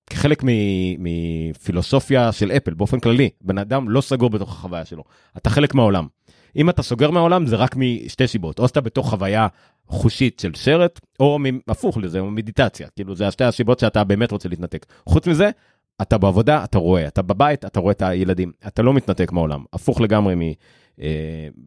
כחלק 0.10 0.44
מפילוסופיה 1.00 2.32
של 2.32 2.52
אפל 2.52 2.74
באופן 2.74 3.00
כללי. 3.00 3.30
בן 3.42 3.58
אדם 3.58 3.90
לא 3.90 4.02
סגור 4.02 4.30
בתוך 4.30 4.52
החוויה 4.52 4.86
שלו, 4.86 5.04
אתה 5.38 5.50
חלק 5.50 5.76
מהעולם. 5.76 6.08
אם 6.56 6.70
אתה 6.70 6.84
סוגר 6.84 7.12
מהעולם 7.12 7.46
זה 7.46 7.56
רק 7.56 7.76
משתי 7.78 8.28
סיבות, 8.28 8.60
או 8.60 8.68
שאתה 8.68 8.82
בתוך 8.82 9.10
חוויה 9.10 9.48
חושית 9.88 10.40
של 10.40 10.52
סרט, 10.56 11.00
או 11.20 11.40
מ- 11.40 11.60
הפוך 11.68 11.98
לזה, 11.98 12.20
או 12.20 12.32
מדיטציה. 12.32 12.88
כאילו 12.96 13.16
זה 13.16 13.28
השתי 13.28 13.44
הסיבות 13.44 13.80
שאתה 13.80 14.04
באמת 14.04 14.32
רוצה 14.32 14.50
להתנתק. 14.50 14.86
חוץ 15.06 15.28
מזה, 15.28 15.50
אתה 16.02 16.18
בעבודה, 16.18 16.64
אתה 16.64 16.78
רואה, 16.78 17.08
אתה 17.08 17.22
בבית, 17.22 17.66
אתה 17.66 17.80
רואה 17.80 17.92
את 17.92 18.02
הילדים, 18.02 18.52
אתה 18.68 18.82
לא 18.82 18.94
מתנתק 18.94 19.32
מהעולם. 19.32 19.64
הפוך 19.74 20.02
לגמרי 20.02 20.36
מ... 20.36 20.42
אה, 21.02 21.08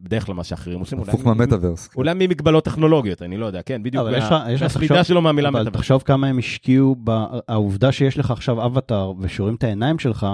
בדרך 0.01 0.25
כלל 0.25 0.35
מה 0.35 0.43
שאחרים 0.43 0.79
עושים. 0.79 0.99
הפוך 0.99 1.25
מהמטאוורס. 1.25 1.89
אולי 1.95 2.13
ממגבלות 2.13 2.65
טכנולוגיות, 2.65 3.21
אני 3.21 3.37
לא 3.37 3.45
יודע, 3.45 3.61
כן, 3.61 3.83
בדיוק. 3.83 4.01
אבל 4.07 4.17
יש 4.17 4.23
מה- 4.23 4.37
לך- 4.39 4.49
יש 4.49 4.55
לך 4.55 4.63
מהסלידה 4.63 4.87
תחשוב- 4.95 5.03
שלו 5.07 5.21
מהמילה 5.21 5.49
אבל 5.49 5.59
מטאוורס. 5.61 5.77
תחשוב 5.79 6.01
כמה 6.01 6.27
הם 6.27 6.37
השקיעו 6.39 6.95
בעובדה 6.95 7.91
שיש 7.91 8.17
לך 8.17 8.31
עכשיו 8.31 8.65
אבטאר 8.65 9.13
ושורים 9.19 9.55
את 9.55 9.63
העיניים 9.63 9.99
שלך, 9.99 10.27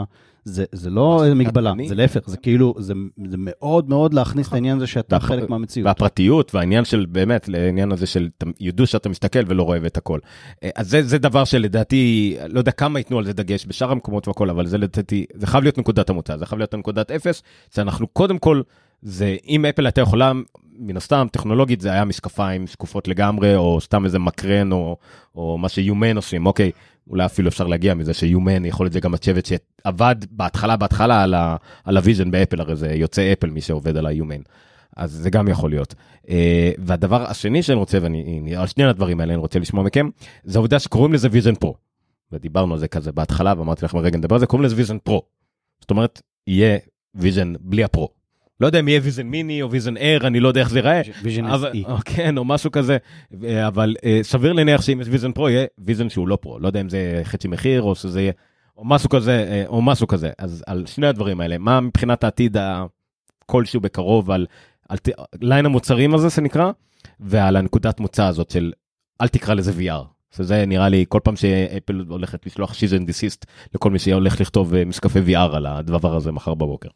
זה, 0.50 0.66
זה 0.72 0.90
לא 0.90 1.24
מגבלה, 1.36 1.70
קטלני. 1.72 1.88
זה 1.88 1.96
להפך, 1.96 2.30
זה 2.30 2.38
כאילו, 2.38 2.74
זה, 2.78 2.94
זה 3.30 3.38
מאוד 3.40 3.90
מאוד 3.90 4.14
להכניס 4.14 4.48
את 4.48 4.54
העניין 4.54 4.78
הזה 4.78 4.88
שאתה 4.88 5.16
והפ- 5.18 5.20
חלק 5.20 5.50
מהמציאות. 5.50 5.88
והפרטיות 5.88 6.56
והעניין 6.56 6.86
של 6.86 7.06
באמת 7.10 7.50
לעניין 7.50 7.92
הזה 7.92 8.06
של 8.06 8.30
ידעו 8.60 8.88
שאתה 8.88 9.10
מסתכל 9.10 9.40
ולא 9.48 9.64
רואה 9.64 9.78
את 9.88 9.98
הכל. 9.98 10.20
אה, 10.64 10.70
אז 10.76 10.90
זה, 10.90 11.04
זה 11.04 11.18
דבר 11.18 11.44
שלדעתי 11.44 12.36
לא 12.48 12.60
יודע 12.60 12.72
כמה 12.72 13.00
ייתנו 13.00 13.18
על 13.18 13.26
זה 13.26 13.34
דגש 13.34 13.66
בשאר 13.68 13.92
המקומות 13.92 14.28
והכל 14.28 14.50
אבל 14.50 14.66
זה 14.66 14.78
לדעתי 14.78 15.26
זה 15.34 15.48
חייב 15.48 15.64
להיות 15.64 15.78
נקודת 15.78 16.10
המוצא 16.10 16.38
זה 16.38 16.46
חייב 16.46 16.60
להיות 16.60 16.76
נקודת 16.76 17.12
אפס 17.12 17.44
שאנחנו 17.76 18.08
קודם 18.08 18.38
כל 18.38 18.62
זה 19.02 19.36
אם 19.48 19.66
אפל 19.66 19.86
הייתה 19.86 20.02
יכולה 20.02 20.32
מן 20.80 20.98
הסתם 20.98 21.28
טכנולוגית 21.32 21.82
זה 21.82 21.92
היה 21.92 22.06
משקפיים 22.06 22.68
שקופות 22.68 23.08
לגמרי 23.08 23.56
או 23.56 23.82
סתם 23.82 24.06
איזה 24.06 24.20
מקרן 24.20 24.72
או, 24.72 24.98
או 25.36 25.58
מה 25.58 25.70
ש 25.70 25.81
Humane 25.81 26.16
עושים 26.16 26.46
אוקיי 26.46 26.72
אולי 27.10 27.26
אפילו 27.26 27.50
אפשר 27.50 27.68
להגיע 27.68 27.94
מזה 27.94 28.14
ש 28.14 28.27
Humane 28.27 28.66
יכול 28.66 28.86
להיות 28.86 28.94
זה 28.94 29.00
גם 29.00 29.14
הצוות 29.14 29.46
שעבד 29.46 30.16
בהתחלה 30.32 30.78
בהתחלה 30.78 31.24
על, 31.24 31.34
ה, 31.34 31.56
על 31.84 31.98
ה 31.98 32.03
Vision 32.03 32.32
באפל 32.32 32.62
הרי 32.62 32.76
זה 32.76 32.94
יוצאי 32.94 33.34
אפל 33.34 33.50
מי 33.50 33.62
שעובד 33.62 33.98
על 33.98 34.06
ה 34.06 34.10
Humane. 34.10 34.42
אז 34.98 35.12
זה 35.12 35.30
גם 35.30 35.48
יכול 35.48 35.70
להיות. 35.70 35.96
Uh, 36.26 36.30
והדבר 36.78 37.24
השני 37.30 37.64
שאני 37.64 37.78
רוצה, 37.78 37.98
ואני 38.02 38.56
על 38.56 38.68
שני 38.68 38.84
הדברים 38.84 39.20
האלה 39.20 39.34
אני 39.34 39.42
רוצה 39.42 39.60
לשמוע 39.60 39.84
מכם, 39.84 40.10
זה 40.44 40.58
העובדה 40.58 40.80
שקוראים 40.80 41.14
לזה 41.14 41.28
Vision 41.32 41.56
Pro. 41.56 41.76
ודיברנו 42.32 42.74
על 42.74 42.80
זה 42.80 42.88
כזה 42.88 43.12
בהתחלה 43.12 43.54
ואמרתי 43.58 43.86
לכם 43.86 43.98
רגע 43.98 44.18
נדבר 44.18 44.36
על 44.36 44.40
זה, 44.40 44.46
קוראים 44.46 44.66
לזה 44.66 44.76
Vision 44.76 44.98
Pro. 45.04 45.22
זאת 45.82 45.92
אומרת, 45.92 46.22
יהיה 46.48 46.78
Vision 47.16 47.54
בלי 47.60 47.84
ה 47.84 47.91
Pro. 47.91 48.19
לא 48.60 48.68
יודע 48.68 48.80
אם 48.80 48.88
יהיה 48.88 49.00
Vision 49.04 49.28
Mini 49.28 49.62
או 49.62 49.72
Vision 49.72 49.98
Air, 49.98 50.28
אני 50.28 50.40
לא 50.40 50.48
יודע 50.48 50.62
איך 50.62 50.70
זה 50.70 50.80
ייראה. 50.80 51.02
Vision. 51.24 51.46
או 51.86 51.98
כן, 52.16 52.38
או 52.38 52.46
משהו 52.46 52.72
כזה, 52.72 52.98
אבל 53.68 53.96
אה, 54.06 54.20
סביר 54.22 54.54
להניח 54.54 54.82
שאם 54.82 55.02
יש 55.02 55.08
Vision 55.12 55.32
Pro, 55.32 55.50
יהיה 55.50 55.66
Vision 55.78 56.10
שהוא 56.10 56.28
לא 56.28 56.36
Pro. 56.42 56.60
לא 56.60 56.68
יודע 56.68 56.82
אם 56.82 56.90
זה 56.90 57.22
חצי 57.24 57.48
מחיר 57.48 57.82
או 57.82 57.96
שזה 57.96 58.22
יהיה, 58.22 58.32
או 58.78 58.86
משהו 58.86 59.10
כזה, 59.10 59.46
אה, 59.50 59.64
או 59.68 59.82
משהו 59.82 60.08
כזה. 60.08 60.30
אז 60.38 60.64
על 60.68 60.86
שני 60.86 61.08
הדברים 61.08 61.42
האלה, 61.42 61.58
מה 61.58 61.80
מבחינת 61.80 62.24
העתיד 62.24 62.58
כלשהו 63.46 63.82
בקרוב 63.82 64.32
על, 64.32 64.46
על 64.90 64.98
line 65.42 65.66
המוצרים 65.66 66.14
הזה 66.14 66.30
שנקרא, 66.30 66.72
ועל 67.20 67.56
הנקודת 67.56 68.00
מוצא 68.00 68.26
הזאת 68.26 68.52
של 68.52 68.72
אל 69.22 69.28
תקרא 69.28 69.54
לזה 69.54 69.72
VR. 69.72 70.20
שזה 70.36 70.66
נראה 70.66 70.90
לי 70.90 71.06
כל 71.10 71.20
פעם 71.24 71.36
שאפל 71.36 72.06
הולכת 72.10 72.46
לשלוח 72.46 72.74
cease 72.74 72.94
and 72.94 73.08
desist 73.08 73.46
לכל 73.76 73.92
מי 73.92 74.00
שהולך 74.00 74.42
לכתוב 74.42 74.74
אה, 74.74 74.86
משקפי 74.86 75.20
VR 75.28 75.56
על 75.56 75.66
הדבר 75.66 76.16
הזה 76.16 76.32
מחר 76.32 76.54
בבוקר. 76.54 76.90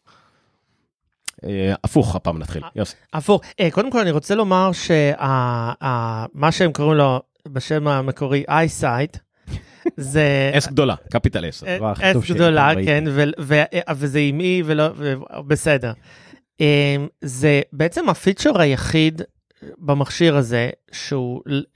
אה, 1.48 1.74
הפוך 1.84 2.16
הפעם 2.16 2.40
נתחיל, 2.40 2.64
יוסי. 2.76 2.96
הפוך. 3.14 3.42
אה, 3.60 3.72
קודם 3.72 3.92
כל 3.92 4.00
אני 4.00 4.12
רוצה 4.12 4.36
לומר 4.36 4.72
שמה 4.74 6.52
שהם 6.52 6.72
קוראים 6.72 6.98
לו 6.98 7.22
בשם 7.48 7.88
המקורי 7.88 8.44
EyeSight, 8.50 9.18
זה 9.98 10.52
S 10.58 10.68
גדולה, 10.68 10.96
capital 11.12 11.50
S. 11.50 11.64
אה, 11.64 11.94
S 12.02 12.32
גדולה. 12.32 12.72
כן, 12.86 13.04
וזה 13.96 14.20
עם 14.20 14.40
אי 14.40 14.64
ולא, 14.66 14.88
בסדר. 15.48 15.94
אה, 16.62 16.96
זה 17.22 17.62
בעצם 17.74 18.10
הפיצ'ר 18.10 18.62
היחיד 18.62 19.22
במכשיר 19.78 20.38
הזה 20.38 20.70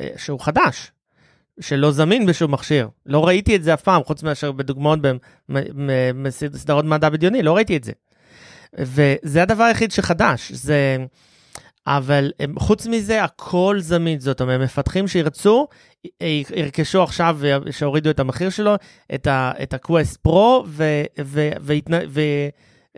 אה, 0.02 0.08
שהוא 0.18 0.40
חדש. 0.40 0.92
שלא 1.60 1.92
זמין 1.92 2.26
בשום 2.26 2.54
מכשיר. 2.54 2.90
לא 3.06 3.28
ראיתי 3.28 3.56
את 3.56 3.64
זה 3.64 3.74
אף 3.74 3.82
פעם, 3.82 4.04
חוץ 4.04 4.24
מאשר 4.24 4.52
בדוגמאות 4.52 5.00
בסדרות 6.24 6.86
מדע 6.86 7.10
בדיוני, 7.10 7.44
לא 7.44 7.56
ראיתי 7.56 7.78
את 7.78 7.84
זה. 7.84 7.92
וזה 8.80 9.42
הדבר 9.44 9.64
היחיד 9.64 9.92
שחדש, 9.92 10.52
זה... 10.52 10.98
אבל 11.88 12.32
הם, 12.40 12.60
חוץ 12.60 12.88
מזה 12.88 13.24
הכל 13.24 13.78
זמין, 13.80 14.20
זאת 14.20 14.42
אומרת 14.42 14.62
מפתחים 14.62 15.08
שירצו, 15.08 15.68
ירכשו 16.56 17.04
עכשיו 17.04 17.40
שהורידו 17.72 18.10
את 18.10 18.20
המחיר 18.20 18.50
שלו, 18.50 18.76
את 19.16 19.28
ה-Quest 19.28 20.18
Pro 20.22 20.64
ו- 20.68 21.04
ו- 21.24 21.50
והתנ- 21.60 22.06
ו- 22.10 22.22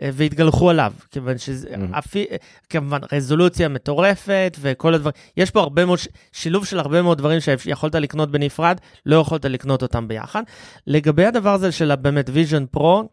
והתגלחו 0.02 0.70
עליו, 0.70 0.92
כיוון 1.10 1.38
שזה, 1.38 1.68
Mhm. 1.68 1.98
אפי, 1.98 2.24
כמובן 2.70 2.98
רזולוציה 3.12 3.68
מטורפת 3.68 4.56
וכל 4.60 4.94
הדברים, 4.94 5.12
יש 5.36 5.50
פה 5.50 5.60
הרבה 5.60 5.84
מאוד, 5.84 5.98
שילוב 6.32 6.66
של 6.66 6.78
הרבה 6.78 7.02
מאוד 7.02 7.18
דברים 7.18 7.38
שיכולת 7.58 7.94
לקנות 7.94 8.30
בנפרד, 8.30 8.78
לא 9.06 9.16
יכולת 9.16 9.44
לקנות 9.44 9.82
אותם 9.82 10.08
ביחד. 10.08 10.42
לגבי 10.86 11.24
הדבר 11.26 11.54
הזה 11.54 11.72
של 11.72 11.94
באמת 11.94 12.30
Vision 12.32 12.64
Pro, 12.70 13.08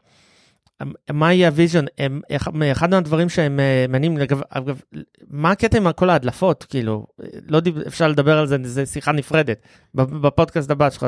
מה 1.12 1.34
יהיה 1.34 1.48
ה 1.48 1.52
Vision? 1.53 1.86
אחד- 2.72 2.90
מהדברים 2.90 3.30
שהם 3.30 3.60
אה, 3.60 3.86
מעניינים, 3.90 4.18
אגב, 4.50 4.82
מה 5.30 5.52
הקטע 5.52 5.78
עם 5.78 5.92
כל 5.92 6.10
ההדלפות? 6.10 6.66
כאילו, 6.70 7.08
לא 7.48 7.62
אפשר 7.88 8.08
לדבר 8.08 8.38
על 8.38 8.48
זה, 8.48 8.58
זה 8.62 8.86
שיחה 8.86 9.12
נפרדת, 9.12 9.62
בפודקאסט 9.96 10.72
הבא 10.72 10.90
שלך. 10.90 11.06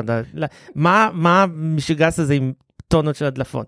מה 1.12 1.42
המשגס 1.42 2.18
הזה 2.18 2.34
עם 2.34 2.52
טונות 2.88 3.16
של 3.16 3.24
הדלפות? 3.24 3.66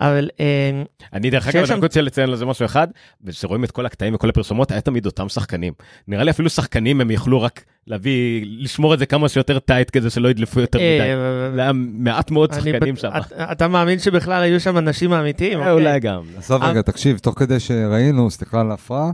אבל 0.00 0.28
אה, 0.40 0.82
אני 1.12 1.30
דרך 1.30 1.48
אגב, 1.48 1.64
אני 1.64 1.74
רק 1.74 1.82
רוצה 1.82 2.00
לציין 2.00 2.30
לזה 2.30 2.46
משהו 2.46 2.64
אחד, 2.66 2.88
וכשרואים 3.24 3.64
את 3.64 3.70
כל 3.70 3.86
הקטעים 3.86 4.14
וכל 4.14 4.28
הפרסומות, 4.28 4.70
היה 4.70 4.80
תמיד 4.80 5.06
אותם 5.06 5.28
שחקנים. 5.28 5.72
נראה 6.08 6.24
לי 6.24 6.30
אפילו 6.30 6.50
שחקנים 6.50 7.00
הם 7.00 7.10
יכלו 7.10 7.42
רק 7.42 7.64
להביא, 7.86 8.44
לשמור 8.48 8.94
את 8.94 8.98
זה 8.98 9.06
כמה 9.06 9.28
שיותר 9.28 9.58
טייט 9.58 9.90
כזה 9.90 10.10
שלא 10.10 10.28
ידלפו 10.28 10.60
יותר 10.60 10.78
מדי. 10.78 11.00
אה, 11.00 11.50
זה 11.54 11.60
היה 11.60 11.72
מעט 11.74 12.30
מאוד 12.30 12.52
שחקנים 12.54 12.96
שם. 12.96 13.08
אתה- 13.52 13.68
מאמין 13.68 13.98
שבכלל 13.98 14.42
היו 14.42 14.60
שם 14.60 14.78
אנשים 14.78 15.12
אמיתיים? 15.12 15.52
אה, 15.60 15.72
אוקיי. 15.72 15.72
אולי 15.72 16.00
גם. 16.00 16.22
עזוב 16.36 16.62
אה. 16.62 16.70
רגע, 16.70 16.82
תקשיב, 16.82 17.18
תוך 17.18 17.38
כדי 17.38 17.60
שראינו, 17.60 18.30
סליחה 18.30 18.60
על 18.60 18.70
ההפרעה, 18.70 19.10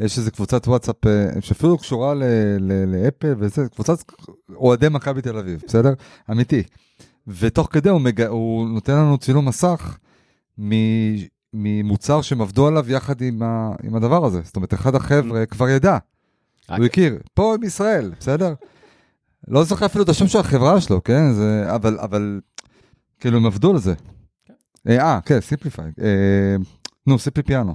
יש 0.00 0.18
איזה 0.18 0.30
קבוצת 0.30 0.68
וואטסאפ 0.68 1.06
אה, 1.06 1.26
שאפילו 1.40 1.78
קשורה 1.78 2.14
ל- 2.14 2.22
ל- 2.60 2.84
לאפל 2.96 3.34
וזה, 3.38 3.62
קבוצת 3.74 3.96
אוהדי 4.54 4.86
מכבי 4.90 5.22
תל 5.22 5.38
אביב, 5.38 5.62
בסדר? 5.66 5.92
אמיתי. 6.30 6.62
ותוך 7.26 7.68
כדי 7.72 7.88
הוא, 7.88 8.00
מג... 8.00 8.22
הוא 8.22 8.68
נותן 8.68 8.92
לנו 8.92 9.18
צילום 9.18 9.48
מסך 9.48 9.96
ממוצר 11.54 12.22
שהם 12.22 12.40
עבדו 12.40 12.66
עליו 12.66 12.90
יחד 12.90 13.20
עם, 13.22 13.42
ה... 13.42 13.72
עם 13.82 13.94
הדבר 13.94 14.24
הזה. 14.24 14.40
זאת 14.44 14.56
אומרת, 14.56 14.74
אחד 14.74 14.94
החבר'ה 14.94 15.46
כבר 15.46 15.68
ידע, 15.68 15.98
הוא 16.68 16.84
הכיר, 16.84 17.18
פה 17.34 17.54
מישראל, 17.60 18.12
בסדר? 18.20 18.54
לא 19.48 19.64
זוכר 19.64 19.86
אפילו 19.86 20.04
את 20.04 20.08
השם 20.08 20.26
של 20.26 20.38
החברה 20.38 20.80
שלו, 20.80 21.02
כן? 21.02 21.32
זה... 21.32 21.74
אבל, 21.74 21.98
אבל, 21.98 22.40
כאילו, 23.20 23.36
הם 23.36 23.46
עבדו 23.46 23.70
על 23.70 23.78
זה. 23.78 23.94
אה, 24.88 24.98
אה, 24.98 25.20
כן, 25.20 25.40
Simplify. 25.40 25.90
אה, 26.02 26.56
נו, 27.06 27.18
סימפלי 27.18 27.42
פיאנו. 27.42 27.74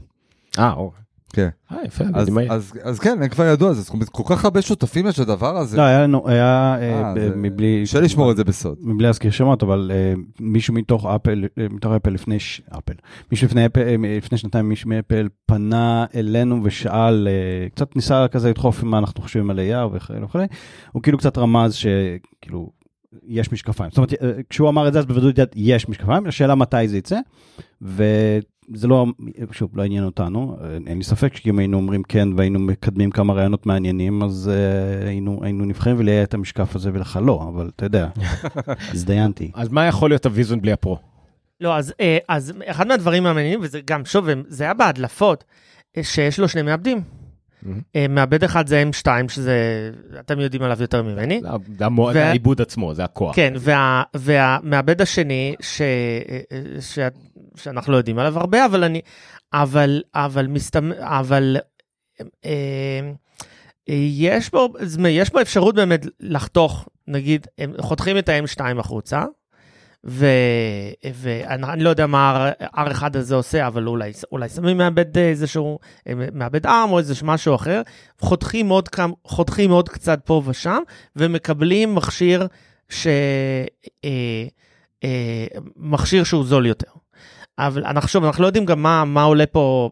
אה, 0.60 0.74
אוקיי. 0.74 1.02
כן. 1.38 1.50
אה, 1.72 1.78
יפה, 1.86 2.04
אז. 2.14 2.30
אז, 2.50 2.74
אז 2.84 3.00
כן, 3.00 3.18
הם 3.22 3.30
כבר 3.30 3.46
ידעו 3.46 3.68
על 3.68 3.74
זה. 3.74 3.82
זאת 3.82 3.94
אומרת, 3.94 4.10
כל 4.10 4.24
כך 4.26 4.46
הרבה 4.46 4.62
שותפים 4.62 5.08
יש 5.08 5.20
לדבר 5.20 5.58
הזה. 5.58 5.78
לא, 5.78 5.82
היה 5.82 6.04
לנו, 6.04 6.30
היה, 6.30 6.76
אה, 6.82 7.04
אה, 7.04 7.14
ב- 7.14 7.20
זה- 7.20 7.36
מבלי... 7.36 7.82
קשה 7.84 8.00
לשמור 8.00 8.32
את 8.32 8.38
זה 8.38 8.44
בסוד. 8.44 8.78
מבלי 8.82 9.08
להזכיר 9.08 9.32
שמות, 9.32 9.64
אבל 9.64 9.92
אה, 9.94 10.14
מישהו 10.40 10.74
מתוך 10.74 11.06
אפל, 11.06 11.44
מתוך 11.70 11.92
אפל 11.92 12.10
לפני, 12.10 12.40
ש... 12.40 12.62
אפל, 12.78 12.94
מישהו 13.32 13.48
לפני, 13.48 13.66
אפל, 13.66 13.82
לפני 14.18 14.38
שנתיים, 14.38 14.70
מישהו 14.70 14.90
מאפל 14.90 15.28
פנה 15.46 16.06
אלינו 16.16 16.60
ושאל, 16.64 17.28
אה, 17.28 17.70
קצת 17.70 17.96
ניסה 17.96 18.28
כזה 18.28 18.50
לדחוף 18.50 18.84
מה 18.84 18.98
אנחנו 18.98 19.22
חושבים 19.22 19.50
על 19.50 19.60
AR 19.60 19.96
וכולי 19.96 20.24
וכולי, 20.24 20.46
הוא 20.92 21.04
כאילו 21.04 21.18
קצת 21.18 21.38
רמז 21.38 21.74
שכאילו, 21.74 22.70
יש 23.28 23.52
משקפיים. 23.52 23.90
זאת 23.92 23.98
אומרת, 23.98 24.14
כשהוא 24.50 24.70
אמר 24.70 24.88
את 24.88 24.94
זה, 24.94 25.00
אז 25.00 25.06
בוודאות 25.06 25.36
יש 25.56 25.90
משקפיים, 25.90 26.28
השאלה 26.28 26.56
מתי 26.56 26.88
זה 26.88 26.98
יצא, 26.98 27.20
זה 28.74 28.88
לא, 28.88 29.06
שוב, 29.52 29.78
לא 29.78 29.84
עניין 29.84 30.04
אותנו, 30.04 30.58
אין 30.88 30.98
לי 30.98 31.04
ספק 31.04 31.36
שאם 31.36 31.60
היינו 31.60 31.78
אומרים 31.78 32.04
כן 32.04 32.28
והיינו 32.38 32.60
מקדמים 32.60 33.12
כמה 33.12 33.34
רעיונות 33.34 33.66
מעניינים, 33.66 34.24
אז 34.24 34.52
uh, 34.54 35.08
היינו, 35.08 35.40
היינו 35.44 35.66
נבחרים 35.66 35.96
ולי 36.00 36.12
היה 36.12 36.24
את 36.24 36.34
המשקף 36.34 36.76
הזה 36.76 36.90
ולך 36.94 37.20
לא, 37.26 37.46
אבל 37.56 37.70
אתה 37.76 37.86
יודע, 37.86 38.08
הזדיינתי. 38.94 39.52
אז 39.54 39.70
מה 39.70 39.86
יכול 39.86 40.10
להיות 40.10 40.26
הוויזון 40.26 40.62
בלי 40.62 40.72
הפרו? 40.72 40.98
לא, 41.62 41.76
אז, 41.78 41.94
אה, 42.00 42.18
אז 42.30 42.54
אחד 42.66 42.88
מהדברים 42.88 43.26
המעניינים, 43.26 43.60
וזה 43.64 43.80
גם, 43.86 44.06
שוב, 44.06 44.28
זה 44.48 44.64
היה 44.64 44.74
בהדלפות, 44.74 45.44
אה, 45.98 46.04
שיש 46.04 46.40
לו 46.40 46.48
שני 46.48 46.62
מעבדים. 46.62 47.02
אה, 47.96 48.06
מעבד 48.10 48.44
אחד 48.44 48.68
זה 48.68 48.84
M2, 48.92 49.08
שזה, 49.28 49.92
אתם 50.20 50.40
יודעים 50.40 50.64
עליו 50.64 50.78
יותר 50.82 51.04
ממני. 51.04 51.42
זה 51.78 51.86
המוע- 51.86 52.14
זה 52.14 52.26
העיבוד 52.28 52.62
עצמו, 52.62 52.94
זה 52.94 53.04
הכוח. 53.04 53.36
כן, 53.36 53.54
וה, 53.60 54.04
והמעבד 54.14 55.02
השני, 55.02 55.56
ש, 55.62 55.82
ש, 56.80 57.00
שאנחנו 57.58 57.94
לא 57.94 57.98
יודעים 57.98 58.20
עליו 58.20 58.40
הרבה, 58.40 58.66
אבל 58.66 58.84
אני, 58.84 59.02
אבל, 59.54 60.02
אבל 60.16 60.48
מסתמ... 60.48 60.92
אבל 61.00 61.58
אה, 62.46 63.00
יש 64.10 64.52
בו, 64.52 64.74
יש 65.10 65.32
בו 65.32 65.42
אפשרות 65.42 65.76
באמת 65.76 66.06
לחתוך, 66.20 66.90
נגיד, 67.08 67.48
הם 67.58 67.74
חותכים 67.82 68.18
את 68.18 68.30
ה-M2 68.30 68.80
החוצה, 68.80 69.24
ו, 70.06 70.26
ואני 71.14 71.84
לא 71.84 71.90
יודע 71.90 72.08
מה 72.08 72.52
ה-R1 72.74 73.04
הזה 73.14 73.36
עושה, 73.36 73.68
אבל 73.68 73.88
אולי, 73.88 74.12
אולי 74.32 74.50
שמים 74.50 74.78
מעבד 74.78 75.18
איזשהו, 75.18 75.80
מעבד 76.34 76.66
ARM 76.66 76.90
או 76.90 77.00
איזה 77.00 77.14
משהו 77.24 77.56
אחר, 77.56 77.82
חותכים 78.20 78.70
עוד, 78.70 78.90
חותכים 79.26 79.72
עוד 79.72 79.90
קצת 79.90 80.20
פה 80.26 80.42
ושם, 80.46 80.80
ומקבלים 81.16 81.96
מכשיר 81.96 82.48
ש... 82.90 83.08
אה, 84.06 84.46
אה, 85.04 85.46
מכשיר 85.76 86.24
שהוא 86.24 86.46
זול 86.46 86.66
יותר. 86.66 86.97
אבל 87.60 87.86
אנחנו 87.86 88.10
שוב, 88.10 88.24
אנחנו 88.24 88.42
לא 88.42 88.48
יודעים 88.48 88.66
גם 88.66 88.84
מה, 88.84 89.06
מה 89.06 89.24
עולה 89.24 89.46
פה, 89.46 89.90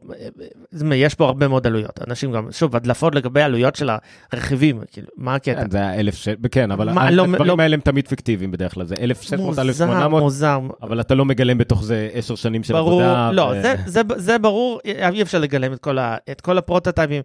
זאת 0.71 0.81
אומרת, 0.81 0.97
יש 1.01 1.15
פה 1.15 1.25
הרבה 1.25 1.47
מאוד 1.47 1.67
עלויות. 1.67 1.99
אנשים 2.07 2.31
גם, 2.31 2.51
שוב, 2.51 2.75
הדלפות 2.75 3.15
לגבי 3.15 3.41
עלויות 3.41 3.75
של 3.75 3.89
הרכיבים, 4.31 4.81
כאילו, 4.91 5.07
מה 5.17 5.35
הקטע? 5.35 5.61
כן, 5.61 5.69
זה 5.69 5.77
היה 5.77 5.95
אלף 5.95 6.15
ש... 6.15 6.27
כן, 6.51 6.71
אבל 6.71 6.93
מה, 6.93 7.11
לא- 7.11 7.23
הדברים 7.23 7.57
לא- 7.57 7.63
האלה 7.63 7.73
הם 7.73 7.81
תמיד 7.81 8.07
פיקטיביים 8.07 8.51
בדרך 8.51 8.73
כלל, 8.73 8.85
זה 8.85 8.95
1,600, 8.99 9.45
מוזר, 9.45 9.61
1,800, 9.61 10.21
מוזר. 10.23 10.59
אבל 10.81 10.99
אתה 10.99 11.15
לא 11.15 11.25
מגלם 11.25 11.57
בתוך 11.57 11.83
זה 11.83 12.09
עשר 12.13 12.35
שנים 12.35 12.63
של 12.63 12.73
ברור, 12.73 13.01
עבודה. 13.01 13.31
לא, 13.31 13.53
ו- 13.57 13.61
זה, 13.61 13.75
זה, 13.85 14.01
זה 14.15 14.37
ברור, 14.39 14.79
אי 14.85 15.21
אפשר 15.21 15.39
לגלם 15.39 15.73
את 15.73 15.79
כל, 15.79 15.97
ה, 15.97 16.17
את 16.31 16.41
כל 16.41 16.57
הפרוטוטייפים. 16.57 17.21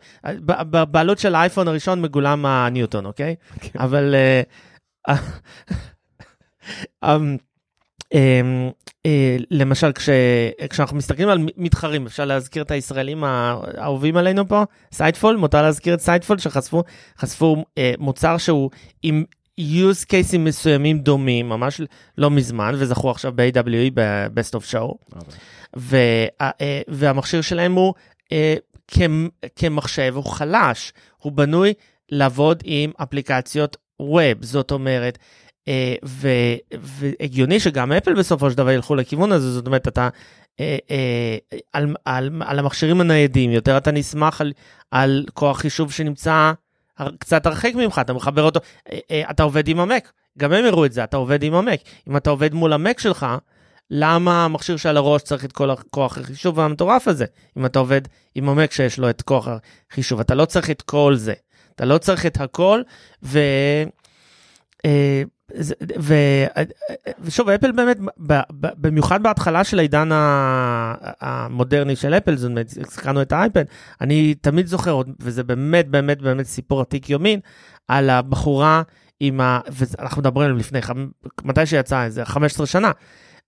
בעלות 0.91 1.19
של 1.19 1.35
האייפון 1.35 1.69
הראשון 1.69 2.03
מגולם 2.03 2.47
הניוטון, 2.47 3.07
אוקיי? 3.07 3.35
כן. 3.61 3.79
אבל... 3.79 4.15
אה, 8.15 8.41
אמ, 8.41 8.71
אה, 9.07 9.37
למשל, 9.51 9.93
כש, 9.93 10.09
כשאנחנו 10.71 10.97
מסתכלים 10.97 11.29
על 11.29 11.39
מתחרים, 11.57 12.07
אפשר 12.07 12.25
להזכיר 12.25 12.63
את 12.63 12.71
הישראלים 12.71 13.25
האהובים 13.25 14.17
עלינו 14.17 14.49
פה, 14.49 14.63
Sightful, 14.93 15.37
מותר 15.37 15.63
להזכיר 15.63 15.95
את 15.95 16.01
Sightful, 16.01 16.39
שחשפו 16.39 16.83
חשפו, 17.19 17.65
אה, 17.79 17.93
מוצר 17.99 18.39
שהוא 18.39 18.71
עם 19.03 19.25
use 19.61 20.05
cases 20.13 20.39
מסוימים 20.39 20.99
דומים, 20.99 21.49
ממש 21.49 21.81
לא 22.19 22.31
מזמן, 22.31 22.75
וזכו 22.79 23.11
עכשיו 23.11 23.33
ב-AWE 23.35 23.91
ב-Best 23.95 24.59
of 24.59 24.73
Show. 24.73 24.83
אוקיי. 25.17 25.39
וה, 25.77 25.99
אה, 26.41 26.81
והמכשיר 26.89 27.41
שלהם 27.41 27.73
הוא 27.73 27.95
אה, 28.33 28.55
כמ- 28.89 29.29
כמחשב, 29.57 30.13
הוא 30.17 30.25
חלש, 30.25 30.93
הוא 31.19 31.33
בנוי 31.33 31.75
לעבוד 32.13 32.63
עם 32.65 32.91
אפליקציות 33.03 33.77
ווב, 34.01 34.43
זאת 34.45 34.71
אומרת, 34.71 35.19
אה, 35.19 35.25
והגיוני 36.83 37.61
שגם 37.61 37.93
אפל 37.93 38.15
בסופו 38.15 38.51
של 38.51 38.57
דבר 38.57 38.71
ילכו 38.71 38.95
לכיוון 38.95 39.33
הזה, 39.33 39.53
זאת 39.53 39.67
אומרת, 39.67 39.89
אתה 39.89 40.09
אה, 40.61 40.79
אה, 40.91 41.39
על, 41.73 41.95
על, 42.05 42.43
על 42.45 42.59
המכשירים 42.59 43.01
הניידים, 43.01 43.51
יותר 43.51 43.77
אתה 43.77 43.91
נסמך 43.91 44.41
על, 44.41 44.53
על 44.91 45.25
כוח 45.35 45.59
חישוב 45.59 45.93
שנמצא 45.93 46.53
קצת 47.19 47.47
הרחק 47.47 47.73
ממך, 47.75 47.99
אתה 47.99 48.13
מחבר 48.13 48.43
אותו, 48.43 48.61
אה, 48.93 48.99
אה, 49.11 49.31
אתה 49.31 49.43
עובד 49.43 49.69
עם 49.69 49.81
המק, 49.81 50.13
גם 50.39 50.53
הם 50.53 50.65
הראו 50.65 50.85
את 50.85 50.93
זה, 50.93 51.05
אתה 51.05 51.17
עובד 51.17 51.43
עם 51.43 51.55
המק. 51.55 51.81
אם 52.09 52.17
אתה 52.17 52.31
עובד 52.31 52.55
מול 52.55 52.73
המק 52.73 52.99
שלך, 52.99 53.27
למה 53.91 54.45
המכשיר 54.45 54.77
שעל 54.77 54.97
הראש 54.97 55.23
צריך 55.23 55.45
את 55.45 55.53
כל 55.53 55.71
הכוח 55.71 56.19
החישוב 56.19 56.61
המטורף 56.61 57.09
הזה? 57.09 57.25
אם 57.59 57.67
אתה 57.67 57.79
עובד 57.79 58.01
עם 58.35 58.49
המק 58.49 58.73
שיש 58.73 58.99
לו 58.99 59.11
את 59.11 59.23
כוח 59.23 59.49
החישוב, 59.91 60.21
אתה 60.21 60.35
לא 60.35 60.45
צריך 60.45 60.71
את 60.71 60.83
כל 60.83 61.15
זה. 61.17 61.35
אתה 61.75 61.85
לא 61.85 61.99
צריך 61.99 62.27
את 62.27 62.41
הכל, 62.41 62.83
ו... 63.23 63.39
ושוב, 67.21 67.49
אפל 67.49 67.73
באמת, 67.73 67.99
במיוחד 68.57 69.23
בהתחלה 69.23 69.65
של 69.65 69.79
העידן 69.79 70.09
המודרני 71.21 71.97
של 71.97 72.15
אפל, 72.15 72.37
זאת 72.37 72.51
אומרת, 72.51 72.73
הזכרנו 72.87 73.23
את 73.23 73.33
האייפד, 73.33 73.65
אני 74.01 74.35
תמיד 74.35 74.67
זוכר, 74.67 75.01
וזה 75.21 75.43
באמת 75.45 75.89
באמת 75.89 76.23
באמת 76.23 76.47
סיפור 76.47 76.81
עתיק 76.81 77.11
יומין, 77.11 77.41
על 77.89 78.11
הבחורה 78.11 78.83
עם 79.21 79.41
ה... 79.41 79.61
ואנחנו 79.73 80.21
מדברים 80.21 80.57
לפני, 80.57 80.81
מתי 81.45 81.67
שיצא, 81.67 82.05
איזה 82.05 82.25
15 82.25 82.67
שנה. 82.67 82.91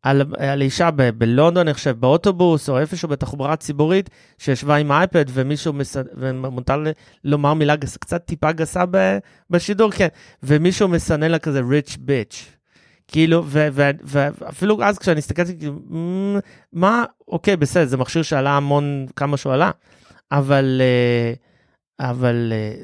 על, 0.03 0.23
על 0.39 0.63
אישה 0.63 0.91
ב- 0.91 1.11
בלונדון, 1.11 1.67
אני 1.69 1.75
חושב, 1.75 2.01
באוטובוס 2.01 2.69
או 2.69 2.79
איפשהו 2.79 3.09
בתחבורה 3.09 3.57
ציבורית, 3.57 4.11
שישבה 4.39 4.77
עם 4.77 4.91
האייפד 4.91 5.25
ומישהו, 5.29 5.73
מס... 5.73 5.97
ומותר 6.17 6.83
לומר 7.25 7.55
מילה 7.55 7.77
גס, 7.77 7.97
קצת 7.97 8.25
טיפה 8.25 8.53
גסה 8.53 8.85
ב... 8.91 9.19
בשידור, 9.51 9.91
כן, 9.91 10.09
ומישהו 10.43 10.89
מסנן 10.89 11.31
לה 11.31 11.39
כזה 11.39 11.61
rich 11.61 11.97
bitch. 11.97 12.37
כאילו, 13.09 13.45
ואפילו 14.05 14.83
אז 14.83 14.99
כשאני 14.99 15.19
הסתכלתי, 15.19 15.59
כאילו, 15.59 15.73
"מ, 15.73 16.39
מה, 16.73 17.05
אוקיי, 17.29 17.57
בסדר, 17.57 17.87
זה 17.87 17.97
מכשיר 17.97 18.23
שעלה 18.23 18.57
המון, 18.57 19.07
כמה 19.17 19.37
שהוא 19.37 19.53
עלה, 19.53 19.71
אבל, 20.33 20.81
אה, 20.81 21.33
אבל 22.11 22.53
אה, 22.53 22.75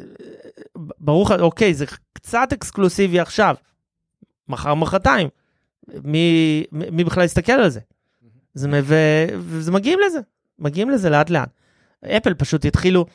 ברור 1.00 1.24
לך, 1.24 1.32
אוקיי, 1.40 1.74
זה 1.74 1.86
קצת 2.12 2.48
אקסקלוסיבי 2.52 3.20
עכשיו, 3.20 3.54
מחר, 4.48 4.74
מחרתיים. 4.74 5.28
מי, 6.04 6.64
מי 6.72 7.04
בכלל 7.04 7.24
יסתכל 7.24 7.52
על 7.52 7.68
זה? 7.68 7.80
זה, 8.54 8.68
מ- 8.68 8.82
ו- 8.82 9.26
וזה 9.38 9.72
מגיעים 9.72 9.98
לזה, 10.06 10.18
מגיעים 10.58 10.90
לזה 10.90 11.10
לאט 11.10 11.30
לאט. 11.30 11.48
אפל 12.06 12.34
פשוט 12.34 12.64
התחילו, 12.64 13.06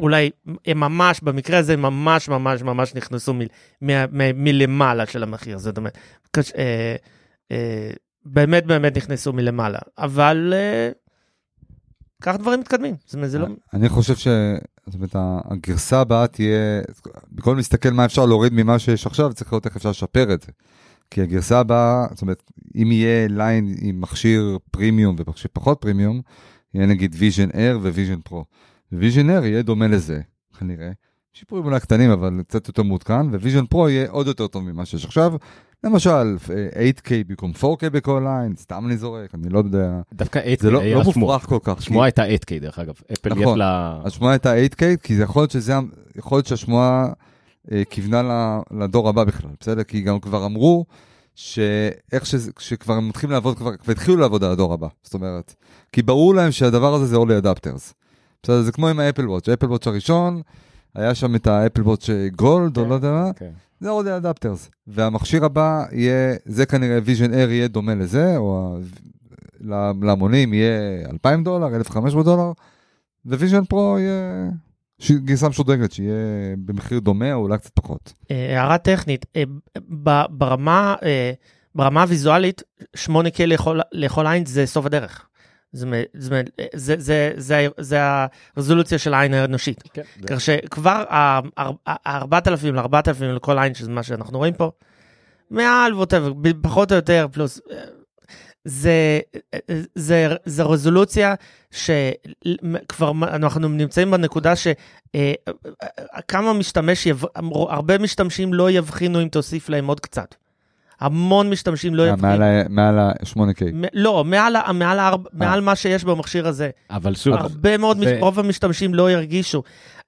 אולי 0.00 0.30
הם 0.66 0.80
ממש, 0.80 1.20
במקרה 1.20 1.58
הזה 1.58 1.76
ממש 1.76 2.28
ממש 2.28 2.62
ממש 2.62 2.94
נכנסו 2.94 3.34
מ- 3.34 3.38
מ- 3.82 4.18
מ- 4.18 4.44
מלמעלה 4.44 5.06
של 5.06 5.22
המחיר, 5.22 5.58
זאת 5.58 5.76
אומרת, 5.76 5.98
קש, 6.30 6.52
אה, 6.52 6.96
אה, 7.52 7.90
באמת 8.24 8.66
באמת 8.66 8.96
נכנסו 8.96 9.32
מלמעלה, 9.32 9.78
אבל 9.98 10.52
אה, 10.56 10.90
כך 12.22 12.36
דברים 12.36 12.60
מתקדמים, 12.60 12.94
זאת 13.04 13.14
אומרת, 13.14 13.30
זה 13.30 13.38
לא... 13.38 13.46
אני 13.74 13.88
חושב 13.88 14.16
ש... 14.16 14.28
זאת 14.86 14.94
אומרת, 14.94 15.16
הגרסה 15.50 16.00
הבאה 16.00 16.26
תהיה, 16.26 16.82
במקום 17.30 17.56
להסתכל 17.56 17.90
מה 17.90 18.04
אפשר 18.04 18.26
להוריד 18.26 18.52
ממה 18.52 18.78
שיש 18.78 19.06
עכשיו, 19.06 19.32
צריך 19.32 19.52
לראות 19.52 19.66
איך 19.66 19.76
אפשר 19.76 19.90
לשפר 19.90 20.34
את 20.34 20.42
זה. 20.42 20.52
כי 21.10 21.22
הגרסה 21.22 21.58
הבאה, 21.58 22.06
זאת 22.10 22.22
אומרת, 22.22 22.42
אם 22.76 22.92
יהיה 22.92 23.28
line 23.28 23.74
עם 23.80 24.00
מכשיר 24.00 24.58
פרימיום 24.70 25.16
ומכשיר 25.18 25.50
פחות 25.52 25.80
פרימיום, 25.80 26.20
יהיה 26.74 26.86
נגיד 26.86 27.14
Vision 27.18 27.50
Air 27.50 27.76
ו 27.80 27.86
Vision 27.86 28.20
Pro. 28.24 28.44
ו 28.92 28.97
Vision 28.97 29.30
Air 29.30 29.44
יהיה 29.44 29.62
דומה 29.62 29.88
לזה, 29.88 30.20
כנראה. 30.58 30.90
שיפורים 31.32 31.64
אולי 31.64 31.80
קטנים, 31.80 32.10
אבל 32.10 32.40
קצת 32.48 32.68
יותר 32.68 32.82
מעודכן, 32.82 33.34
ו 33.34 33.39
Vision 33.39 33.66
Pro 33.66 33.88
יהיה 33.88 34.10
עוד 34.10 34.26
יותר 34.26 34.46
טוב 34.46 34.62
ממה 34.72 34.84
שיש 34.84 35.04
עכשיו. 35.04 35.32
למשל, 35.84 36.36
8K 36.36 37.10
במקום 37.26 37.52
4K 37.62 37.90
בכל 37.92 38.22
עין, 38.24 38.56
סתם 38.56 38.86
אני 38.86 38.96
זורק, 38.96 39.34
אני 39.34 39.48
לא 39.48 39.58
יודע. 39.58 40.00
דווקא 40.14 40.38
8K 40.38 40.62
זה 40.62 40.70
לא, 40.70 40.82
לא. 40.82 41.02
מופרך 41.04 41.46
כל 41.46 41.58
כך. 41.62 41.78
השמועה 41.78 42.06
הייתה 42.06 42.24
8K 42.26 42.60
דרך 42.60 42.78
אגב, 42.78 42.94
אפל 43.12 43.32
יש 43.32 43.38
נכון. 43.38 43.58
לה... 43.58 44.00
השמועה 44.04 44.32
הייתה 44.32 44.54
8K, 44.54 44.96
כי 45.02 45.16
זה 45.16 45.22
יכול 45.22 45.42
להיות 45.42 45.50
שזה, 45.50 45.74
יכול 46.16 46.36
להיות 46.36 46.46
שהשמועה 46.46 47.04
אה, 47.06 47.12
כיוונה 47.90 48.22
ל- 48.22 48.82
לדור 48.82 49.08
הבא 49.08 49.24
בכלל, 49.24 49.50
בסדר? 49.60 49.82
כי 49.84 50.00
גם 50.00 50.20
כבר 50.20 50.46
אמרו 50.46 50.84
שאיך 51.34 52.26
שזה, 52.26 52.50
שכבר 52.58 52.94
הם 52.94 53.08
מתחילים 53.08 53.32
לעבוד, 53.32 53.56
כבר, 53.56 53.76
כבר 53.76 53.92
התחילו 53.92 54.16
לעבוד 54.16 54.44
על 54.44 54.50
הדור 54.52 54.72
הבא, 54.72 54.88
זאת 55.02 55.14
אומרת, 55.14 55.54
כי 55.92 56.02
ברור 56.02 56.34
להם 56.34 56.52
שהדבר 56.52 56.94
הזה 56.94 57.06
זה 57.06 57.16
early 57.16 57.38
adopters. 57.38 57.94
בסדר, 58.42 58.62
זה 58.62 58.72
כמו 58.72 58.88
עם 58.88 59.00
ה 59.00 59.05
Apple 59.05 59.28
Watch, 59.28 59.48
ה 59.48 59.51
Apple 59.51 59.66
Watch 59.66 59.86
הראשון, 59.86 60.42
היה 60.94 61.14
שם 61.14 61.34
את 61.34 61.46
ה 61.46 61.52
Apple 61.52 61.82
Watch 61.82 62.06
Gold, 62.36 62.78
או 62.78 62.82
כן, 62.82 62.88
לא 62.88 62.94
יודע 62.94 63.10
מה, 63.10 63.32
כן. 63.32 63.50
זה 63.80 63.90
early 63.90 64.16
adopters. 64.16 64.70
והמכשיר 64.86 65.44
הבא 65.44 65.84
יהיה, 65.92 66.34
זה 66.44 66.66
כנראה 66.66 66.98
Vision 67.04 67.32
Air 67.32 67.50
יהיה 67.50 67.68
דומה 67.68 67.94
לזה, 67.94 68.36
או 68.36 68.78
להמונים 70.02 70.54
יהיה 70.54 71.06
2,000 71.10 71.44
דולר, 71.44 71.76
1,500 71.76 72.24
דולר, 72.24 72.52
ו 73.26 73.31
Vision 73.31 73.64
Pro 73.64 73.96
יהיה 73.98 74.50
גרסה 75.10 75.48
משודרגת, 75.48 75.92
שיהיה 75.92 76.14
במחיר 76.58 76.98
דומה 77.00 77.32
או 77.32 77.38
אולי 77.42 77.58
קצת 77.58 77.70
פחות. 77.74 78.12
אה, 78.30 78.58
הערה 78.60 78.78
טכנית, 78.78 79.26
אה, 79.36 79.42
ברמה, 80.30 80.94
אה, 81.02 81.32
ברמה 81.74 82.02
הוויזואלית, 82.02 82.62
8K 82.96 83.10
לכל, 83.46 83.80
לכל 83.92 84.26
עין 84.26 84.46
זה 84.46 84.66
סוף 84.66 84.86
הדרך. 84.86 85.26
זאת 85.72 85.86
אומרת, 85.86 86.04
זאת 86.14 86.30
אומרת, 86.32 86.50
אה, 86.60 86.64
זה, 86.74 86.94
זה, 86.98 87.32
זה, 87.36 87.68
זה 87.78 87.98
הרזולוציה 88.56 88.98
של 88.98 89.14
העין 89.14 89.34
האנושית. 89.34 89.82
כן, 89.94 90.02
זה- 90.20 90.26
כך 90.28 90.40
שכבר 90.40 91.04
ה-4,000 91.08 91.90
ל-4,000 92.72 93.24
לכל 93.24 93.58
עין, 93.58 93.74
שזה 93.74 93.90
מה 93.90 94.02
שאנחנו 94.02 94.38
רואים 94.38 94.54
פה, 94.54 94.70
מעל 95.50 95.94
ווטאבר, 95.94 96.32
פחות 96.62 96.92
או 96.92 96.96
יותר, 96.96 97.26
פלוס, 97.32 97.60
זה, 98.64 99.20
זה, 99.94 100.28
זה 100.44 100.62
רזולוציה 100.62 101.34
שכבר 101.70 103.12
אנחנו 103.22 103.68
נמצאים 103.68 104.10
בנקודה 104.10 104.52
שכמה 104.56 106.52
משתמש, 106.52 107.06
יב, 107.06 107.22
הרבה 107.68 107.98
משתמשים 107.98 108.54
לא 108.54 108.70
יבחינו 108.70 109.22
אם 109.22 109.28
תוסיף 109.28 109.68
להם 109.68 109.86
עוד 109.86 110.00
קצת. 110.00 110.34
המון 111.00 111.50
משתמשים 111.50 111.94
לא 111.94 112.02
אה, 112.02 112.08
יבחינו. 112.08 112.28
מעל 112.28 112.42
ה- 112.42 112.62
מעל 112.68 112.98
ה-8K. 112.98 113.62
מ- 113.74 113.84
לא, 113.92 114.24
מעל, 114.24 114.56
מעל, 114.72 114.98
ה- 114.98 115.10
מעל 115.32 115.60
מה 115.60 115.76
שיש 115.76 116.04
במכשיר 116.04 116.46
הזה. 116.48 116.70
אבל 116.90 117.14
שוב, 117.14 117.34
הרבה 117.34 117.76
מאוד, 117.76 117.98
זה- 117.98 118.04
מש- 118.16 118.22
רוב 118.22 118.38
המשתמשים 118.38 118.94
לא 118.94 119.10
ירגישו. 119.10 119.62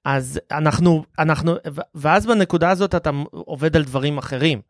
אז 0.05 0.41
אנחנו, 0.51 1.05
אנחנו, 1.19 1.53
ו- 1.75 1.81
ואז 1.95 2.27
בנקודה 2.27 2.71
הזאת 2.71 2.95
אתה 2.95 3.11
עובד 3.31 3.77
על 3.77 3.85
דברים 3.85 4.19
אחרים. 4.19 4.61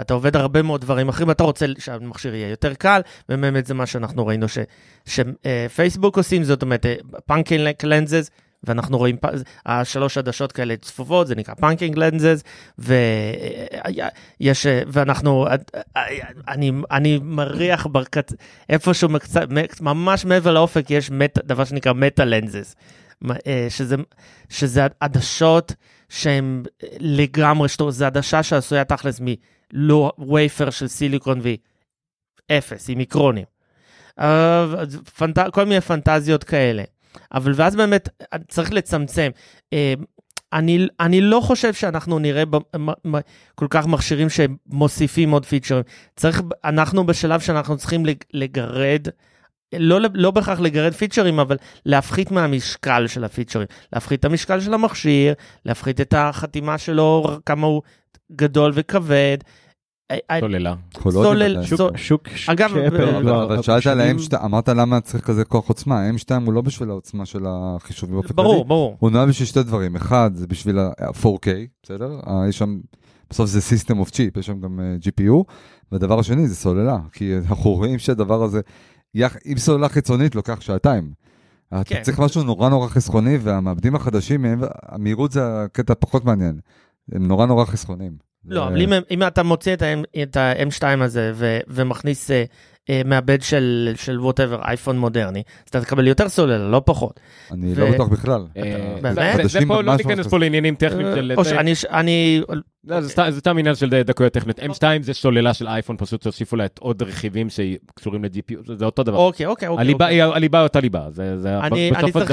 אתה 0.00 0.14
עובד 0.14 0.36
הרבה 0.36 0.62
מאוד 0.62 0.80
דברים 0.80 1.08
אחרים, 1.08 1.30
אתה 1.30 1.42
רוצה 1.44 1.66
שהמכשיר 1.78 2.34
יהיה 2.34 2.48
יותר 2.48 2.74
קל, 2.74 3.00
ובאמת 3.28 3.66
זה 3.66 3.74
מה 3.74 3.86
שאנחנו 3.86 4.26
ראינו 4.26 4.46
שפייסבוק 5.06 6.16
עושים, 6.16 6.44
זאת 6.44 6.62
אומרת, 6.62 6.86
pancake 7.26 7.76
lenses, 7.82 8.30
ואנחנו 8.64 8.98
רואים 8.98 9.16
השלוש 9.66 10.18
עדשות 10.18 10.52
כאלה 10.52 10.76
צפופות, 10.76 11.26
זה 11.26 11.34
נקרא 11.34 11.54
pancake 11.54 11.98
lenses, 11.98 12.42
ויש, 12.78 14.66
ואנחנו, 14.86 15.46
אני, 16.48 16.72
אני 16.90 17.18
מריח 17.22 17.86
בקצ... 17.86 18.32
איפשהו 18.68 19.08
מקצ... 19.08 19.34
ממש 19.80 20.24
מעבר 20.24 20.52
לאופק 20.52 20.90
יש 20.90 21.10
מט... 21.10 21.38
דבר 21.44 21.64
שנקרא 21.64 21.92
מטה 21.92 22.24
לנזס, 22.24 22.76
שזה, 23.68 23.96
שזה 24.48 24.86
עדשות 25.00 25.74
שהן 26.08 26.62
לגמרי, 26.98 27.68
זה 27.88 28.06
עדשה 28.06 28.42
שעשויה 28.42 28.84
תכלס 28.84 29.20
מלא 29.72 30.12
וייפר 30.18 30.70
של 30.70 30.88
סיליקון 30.88 31.40
והיא 31.42 31.58
אפס, 32.50 32.88
עם 32.88 32.98
מיקרונים. 32.98 33.44
אה, 34.20 34.66
פנט... 35.16 35.38
כל 35.52 35.64
מיני 35.64 35.80
פנטזיות 35.80 36.44
כאלה. 36.44 36.82
אבל 37.34 37.52
ואז 37.54 37.76
באמת 37.76 38.08
צריך 38.48 38.72
לצמצם. 38.72 39.30
אה, 39.72 39.94
אני, 40.52 40.86
אני 41.00 41.20
לא 41.20 41.40
חושב 41.40 41.74
שאנחנו 41.74 42.18
נראה 42.18 42.44
ב, 42.44 42.56
מ, 42.56 42.88
מ, 43.06 43.18
כל 43.54 43.66
כך 43.70 43.86
מכשירים 43.86 44.28
שמוסיפים 44.30 45.30
עוד 45.30 45.46
פיצ'רים. 45.46 45.82
צריך, 46.16 46.42
אנחנו 46.64 47.06
בשלב 47.06 47.40
שאנחנו 47.40 47.76
צריכים 47.76 48.02
לגרד, 48.32 49.08
לא, 49.72 49.98
לא 50.14 50.30
בהכרח 50.30 50.60
לגרד 50.60 50.92
פיצ'רים, 50.92 51.40
אבל 51.40 51.56
להפחית 51.86 52.30
מהמשקל 52.30 53.06
של 53.06 53.24
הפיצ'רים. 53.24 53.66
להפחית 53.92 54.20
את 54.20 54.24
המשקל 54.24 54.60
של 54.60 54.74
המכשיר, 54.74 55.34
להפחית 55.64 56.00
את 56.00 56.14
החתימה 56.16 56.78
שלו, 56.78 57.38
כמה 57.46 57.66
הוא 57.66 57.82
גדול 58.36 58.72
וכבד. 58.74 59.38
סוללה. 60.40 60.74
סולל, 61.10 61.62
שוק, 61.62 61.96
שוק, 61.96 62.22
אגב, 62.46 62.68
שאפל 62.68 63.20
לא, 63.20 63.44
אבל 63.44 63.62
שאלת 63.62 63.86
על 63.86 64.00
ה-M2, 64.00 64.44
אמרת 64.44 64.68
למה 64.68 65.00
צריך 65.00 65.24
כזה 65.24 65.44
כוח 65.44 65.68
עוצמה, 65.68 66.00
ה-M2 66.00 66.44
הוא 66.46 66.52
לא 66.52 66.60
בשביל 66.60 66.90
העוצמה 66.90 67.26
של 67.26 67.44
החישובים 67.48 68.14
באופן 68.14 68.34
כללי. 68.34 68.48
ברור, 68.48 68.64
ברור. 68.64 68.96
הוא 68.98 69.10
נועד 69.10 69.28
בשביל 69.28 69.46
שתי 69.46 69.62
דברים, 69.62 69.96
אחד 69.96 70.30
זה 70.34 70.46
בשביל 70.46 70.78
ה-4K, 70.78 71.48
בסדר? 71.82 72.20
יש 72.48 72.58
שם, 72.58 72.80
בסוף 73.30 73.46
זה 73.46 73.58
System 73.58 74.06
of 74.06 74.10
Chip, 74.10 74.40
יש 74.40 74.46
שם 74.46 74.60
גם 74.60 74.80
GPU, 75.00 75.52
והדבר 75.92 76.18
השני 76.18 76.48
זה 76.48 76.56
סוללה, 76.56 76.98
כי 77.12 77.36
אנחנו 77.48 77.70
רואים 77.70 77.98
שהדבר 77.98 78.42
הזה, 78.42 78.60
עם 79.44 79.56
סוללה 79.56 79.88
חיצונית 79.88 80.34
לוקח 80.34 80.60
שעתיים. 80.60 81.12
אתה 81.68 81.84
כן. 81.84 82.02
צריך 82.02 82.18
משהו 82.18 82.42
נורא 82.42 82.68
נורא 82.68 82.88
חסכוני, 82.88 83.38
והמעבדים 83.40 83.94
החדשים, 83.94 84.44
המהירות 84.82 85.32
זה 85.32 85.62
הקטע 85.62 85.94
פחות 85.98 86.24
מעניין. 86.24 86.60
הם 87.12 87.26
נורא 87.26 87.46
נורא 87.46 87.64
חסכוניים. 87.64 88.30
לא, 88.44 88.68
אבל 88.68 88.82
אם, 89.10 89.22
אתה 89.26 89.42
מוציא 89.42 89.76
את 90.22 90.36
ה-M2 90.36 91.02
הזה 91.02 91.32
ומכניס 91.68 92.30
uh, 92.30 92.34
מעבד 93.04 93.42
של, 93.42 93.92
של 93.96 94.18
whatever, 94.18 94.62
אייפון 94.62 94.98
מודרני, 94.98 95.42
אז 95.48 95.68
אתה 95.68 95.80
תקבל 95.80 96.06
יותר 96.06 96.28
סוללה, 96.28 96.68
לא 96.68 96.82
פחות. 96.84 97.20
אני 97.52 97.74
לא 97.74 97.90
בטוח 97.90 98.08
בכלל. 98.08 98.46
באמת? 99.02 99.50
זה 99.50 99.60
פה, 99.68 99.82
לא 99.82 99.96
ניכנס 99.96 100.26
פה 100.26 100.38
לעניינים 100.38 100.74
טכניים 100.74 101.08
של... 101.14 101.32
או 101.36 101.44
שאני, 101.44 101.72
אני... 101.90 102.42
לא, 102.84 103.00
זה 103.00 103.38
סתם 103.38 103.58
עניין 103.58 103.74
של 103.74 104.02
דקויות 104.02 104.32
טכניות. 104.32 104.58
M2 104.58 104.82
זה 105.00 105.14
סוללה 105.14 105.54
של 105.54 105.68
אייפון, 105.68 105.96
פשוט 105.98 106.22
תוסיפו 106.22 106.56
לה 106.56 106.64
את 106.64 106.78
עוד 106.78 107.02
רכיבים 107.02 107.48
שקשורים 107.50 108.24
ל-GPU, 108.24 108.72
זה 108.74 108.84
אותו 108.84 109.02
דבר. 109.02 109.16
אוקיי, 109.16 109.46
אוקיי, 109.46 109.68
אוקיי. 109.68 109.86
הליבה 110.34 110.58
היא 110.58 110.62
אותה 110.62 110.80
ליבה. 110.80 111.08
אני 111.62 111.90
צריך... 112.12 112.32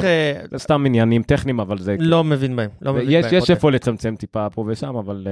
זה 0.51 0.57
סתם 0.57 0.85
עניינים 0.85 1.23
טכניים, 1.23 1.59
אבל 1.59 1.77
זה... 1.77 1.95
לא 1.99 2.23
מבין 2.23 2.55
בהם. 2.55 2.69
יש 3.03 3.49
איפה 3.49 3.71
לצמצם 3.71 4.15
טיפה 4.15 4.49
פה 4.49 4.65
ושם, 4.67 4.95
אבל 4.95 5.27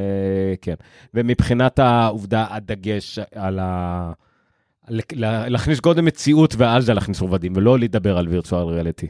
כן. 0.62 0.76
ומבחינת 1.14 1.80
העובדה, 1.80 2.46
הדגש 2.50 3.20
על 3.36 3.60
ה... 3.62 4.12
להכניס 5.48 5.80
גודל 5.80 6.02
מציאות 6.02 6.56
ועל 6.58 6.82
זה 6.82 6.94
להכניס 6.94 7.22
רובדים, 7.22 7.54
ולא 7.56 7.80
לדבר 7.80 8.18
על 8.18 8.28
וירטואל 8.28 8.68
ריאליטי. 8.68 9.08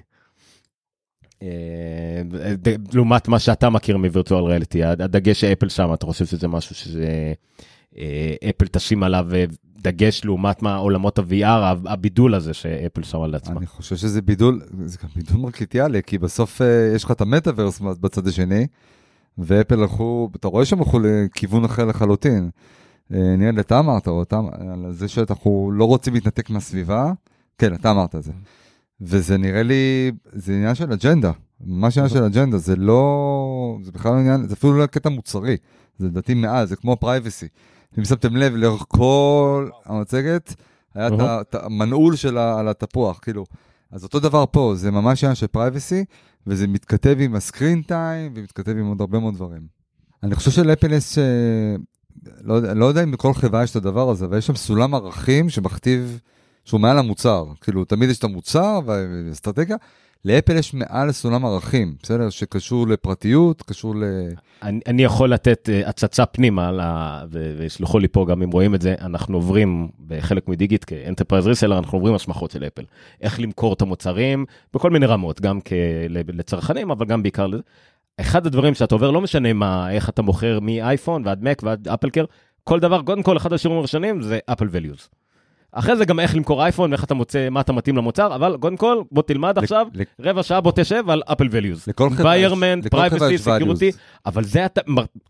לעומת 2.93 3.27
מה 3.27 3.39
שאתה 3.39 3.69
מכיר 3.69 3.97
מווירטואל 3.97 4.43
ריאליטי, 4.43 4.83
הדגש 4.83 5.41
שאפל 5.41 5.69
שם, 5.69 5.93
אתה 5.93 6.05
חושב 6.05 6.25
שזה 6.25 6.47
משהו 6.47 6.75
שזה... 6.75 7.33
אפל 8.49 8.67
תשים 8.71 9.03
עליו 9.03 9.27
דגש 9.77 10.25
לעומת 10.25 10.61
מה 10.61 10.75
עולמות 10.75 11.19
ה-VR, 11.19 11.77
הבידול 11.85 12.35
הזה 12.35 12.53
שאפל 12.53 13.03
שם 13.03 13.21
על 13.21 13.35
עצמה. 13.35 13.57
אני 13.57 13.67
חושב 13.67 13.95
שזה 13.95 14.21
בידול, 14.21 14.61
זה 14.85 14.97
גם 15.03 15.09
בידול 15.15 15.37
מרקיטיאלי, 15.37 16.01
כי 16.03 16.17
בסוף 16.17 16.61
יש 16.95 17.03
לך 17.03 17.11
את 17.11 17.21
המטאוורס 17.21 17.79
בצד 17.79 18.27
השני, 18.27 18.67
ואפל 19.37 19.79
הלכו, 19.79 20.29
אתה 20.35 20.47
רואה 20.47 20.65
שהם 20.65 20.79
הלכו 20.79 20.99
לכיוון 20.99 21.65
אחר 21.65 21.85
לחלוטין. 21.85 22.49
נראה 23.09 23.51
לי, 23.51 23.61
אתה 23.61 23.79
אמרת, 23.79 24.07
או 24.07 24.23
אתה, 24.23 24.39
על 24.73 24.91
זה 24.91 25.07
שאנחנו 25.07 25.71
לא 25.73 25.85
רוצים 25.85 26.13
להתנתק 26.13 26.49
מהסביבה, 26.49 27.11
כן, 27.57 27.73
אתה 27.73 27.91
אמרת 27.91 28.15
את 28.15 28.23
זה. 28.23 28.31
וזה 29.01 29.37
נראה 29.37 29.63
לי, 29.63 30.11
זה 30.33 30.53
עניין 30.53 30.75
של 30.75 30.91
אג'נדה, 30.91 31.31
ממש 31.61 31.97
עניין 31.97 32.09
של 32.09 32.23
אג'נדה, 32.23 32.57
זה 32.57 32.75
לא, 32.75 33.77
זה 33.83 33.91
בכלל 33.91 34.11
לא 34.11 34.17
עניין, 34.17 34.47
זה 34.47 34.53
אפילו 34.53 34.77
לא 34.77 34.85
קטע 34.85 35.09
מוצרי, 35.09 35.57
זה 35.97 36.07
לדעתי 36.07 36.33
מעל, 36.33 36.65
זה 36.65 36.75
כמו 36.75 36.97
privacy. 36.97 37.47
אם 37.99 38.05
שמתם 38.05 38.35
לב, 38.35 38.55
לאורך 38.55 38.85
כל 38.87 39.69
המצגת, 39.85 40.55
היה 40.95 41.09
את 41.41 41.55
המנעול 41.55 42.15
שלה 42.15 42.59
על 42.59 42.67
התפוח, 42.67 43.19
כאילו. 43.21 43.45
אז 43.91 44.03
אותו 44.03 44.19
דבר 44.19 44.45
פה, 44.51 44.73
זה 44.75 44.91
ממש 44.91 45.23
עניין 45.23 45.35
של 45.35 45.47
privacy, 45.47 46.05
וזה 46.47 46.67
מתכתב 46.67 47.17
עם 47.19 47.35
ה 47.35 47.42
Screen 47.42 47.81
Time, 47.81 48.33
ומתכתב 48.35 48.71
עם 48.71 48.87
עוד 48.87 49.01
הרבה 49.01 49.19
מאוד 49.19 49.35
דברים. 49.35 49.61
אני 50.23 50.35
חושב 50.35 50.51
שלאפל 50.51 50.93
יש, 50.93 51.17
לא, 52.43 52.61
לא 52.61 52.85
יודע 52.85 53.03
אם 53.03 53.11
בכל 53.11 53.33
חברה 53.33 53.63
יש 53.63 53.71
את 53.71 53.75
הדבר 53.75 54.09
הזה, 54.09 54.25
אבל 54.25 54.37
יש 54.37 54.47
שם 54.47 54.55
סולם 54.55 54.95
ערכים 54.95 55.49
שמכתיב, 55.49 56.19
שהוא 56.65 56.79
מעל 56.81 56.97
המוצר. 56.97 57.45
כאילו, 57.61 57.85
תמיד 57.85 58.09
יש 58.09 58.19
את 58.19 58.23
המוצר 58.23 58.79
ואסטרטגיה. 58.85 59.77
לאפל 60.25 60.55
יש 60.55 60.73
מעל 60.73 61.11
סולם 61.11 61.45
ערכים, 61.45 61.95
בסדר? 62.03 62.29
שקשור 62.29 62.87
לפרטיות, 62.87 63.61
קשור 63.61 63.95
ל... 63.95 64.03
אני, 64.63 64.79
אני 64.87 65.03
יכול 65.03 65.33
לתת 65.33 65.69
אה, 65.69 65.89
הצצה 65.89 66.25
פנימה, 66.25 66.71
לה, 66.71 67.23
ו- 67.31 67.55
ויסלחו 67.59 67.99
לי 67.99 68.07
פה 68.07 68.25
גם 68.29 68.43
אם 68.43 68.51
רואים 68.51 68.75
את 68.75 68.81
זה, 68.81 68.95
אנחנו 69.01 69.37
עוברים 69.37 69.87
בחלק 70.07 70.47
מדיגיט 70.47 70.85
כ 70.87 70.97
enterprise 70.97 71.47
reseller, 71.47 71.77
אנחנו 71.77 71.97
עוברים 71.97 72.15
הסמכות 72.15 72.51
של 72.51 72.63
אפל. 72.63 72.83
איך 73.21 73.39
למכור 73.39 73.73
את 73.73 73.81
המוצרים 73.81 74.45
בכל 74.73 74.89
מיני 74.89 75.05
רמות, 75.05 75.41
גם 75.41 75.59
כ- 75.65 75.73
לצרכנים, 76.09 76.91
אבל 76.91 77.05
גם 77.05 77.23
בעיקר 77.23 77.47
לזה. 77.47 77.61
אחד 78.21 78.47
הדברים 78.47 78.73
שאתה 78.73 78.95
עובר, 78.95 79.11
לא 79.11 79.21
משנה 79.21 79.53
מה, 79.53 79.91
איך 79.91 80.09
אתה 80.09 80.21
מוכר 80.21 80.59
מאייפון 80.59 81.21
ועד 81.25 81.43
מק 81.43 81.61
ועד 81.63 81.87
אפל 81.87 82.09
קר, 82.09 82.25
כל 82.63 82.79
דבר, 82.79 83.01
קודם 83.01 83.23
כל, 83.23 83.37
אחד 83.37 83.53
השיעורים 83.53 83.79
הראשונים 83.79 84.21
זה 84.21 84.39
אפל 84.45 84.67
values. 84.67 85.07
אחרי 85.71 85.95
זה 85.95 86.05
גם 86.05 86.19
איך 86.19 86.35
למכור 86.35 86.63
אייפון 86.63 86.91
ואיך 86.91 87.03
אתה 87.03 87.13
מוצא 87.13 87.49
מה 87.49 87.61
אתה 87.61 87.73
מתאים 87.73 87.97
למוצר, 87.97 88.35
אבל 88.35 88.57
קודם 88.59 88.77
כל 88.77 89.01
בוא 89.11 89.23
תלמד 89.23 89.57
עכשיו 89.57 89.87
רבע 90.19 90.43
שעה 90.43 90.61
בוא 90.61 90.71
תשב 90.75 91.09
על 91.09 91.21
אפל 91.25 91.47
values. 91.47 91.79
לכל 91.87 92.09
חברה 92.09 92.37
יש 92.37 92.51
environment, 92.51 92.95
privacy, 92.95 93.47
security, 93.47 93.97
אבל 94.25 94.43
זה 94.43 94.65
אתה, 94.65 94.81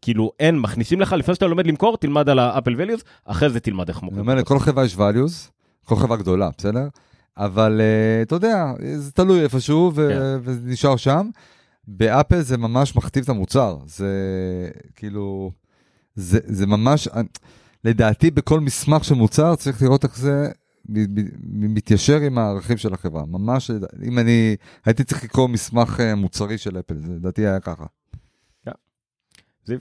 כאילו 0.02 0.32
אין, 0.40 0.60
מכניסים 0.60 1.02
לך 1.02 1.14
לפני 1.14 1.36
שאתה 1.36 1.48
לומד 1.48 1.68
למכור, 1.68 1.98
תלמד 1.98 2.30
על 2.30 2.40
האפל 2.40 2.74
values, 2.74 3.02
אחרי 3.26 3.50
זה 3.50 3.60
תלמד 3.60 3.88
איך 3.88 4.04
מוכרים. 4.04 4.22
אני 4.22 4.32
אומר, 4.32 4.42
לכל 4.42 4.60
חברה 4.60 4.86
יש 4.86 4.96
values, 4.96 5.52
כל 5.86 5.96
חברה 5.96 6.18
גדולה, 6.18 6.50
בסדר? 6.58 6.88
אבל 7.38 7.82
אתה 8.22 8.36
יודע, 8.36 8.66
זה 8.96 9.12
תלוי 9.12 9.44
איפשהו 9.44 9.92
וזה 9.96 10.60
נשאר 10.64 10.96
שם. 10.96 11.30
באפל 11.88 12.42
זה 12.42 12.58
ממש 12.58 12.96
מכתיב 12.96 13.24
את 13.24 13.30
המוצר, 13.30 13.78
זה 13.86 14.12
כאילו, 14.96 15.52
זה, 16.16 16.40
זה 16.44 16.68
ממש, 16.68 17.08
לדעתי 17.84 18.32
בכל 18.32 18.60
מסמך 18.60 19.04
של 19.04 19.16
מוצר 19.16 19.56
צריך 19.56 19.82
לראות 19.82 20.04
איך 20.04 20.18
זה 20.18 20.48
מתיישר 21.50 22.20
עם 22.22 22.38
הערכים 22.38 22.78
של 22.78 22.94
החברה, 22.94 23.26
ממש, 23.26 23.72
אם 24.04 24.20
אני 24.20 24.56
הייתי 24.86 25.04
צריך 25.04 25.24
לקרוא 25.24 25.48
מסמך 25.48 26.00
מוצרי 26.18 26.58
של 26.58 26.80
אפל, 26.80 26.98
זה 26.98 27.14
לדעתי 27.14 27.48
היה 27.48 27.60
ככה. 27.60 27.86
זיו? 29.66 29.80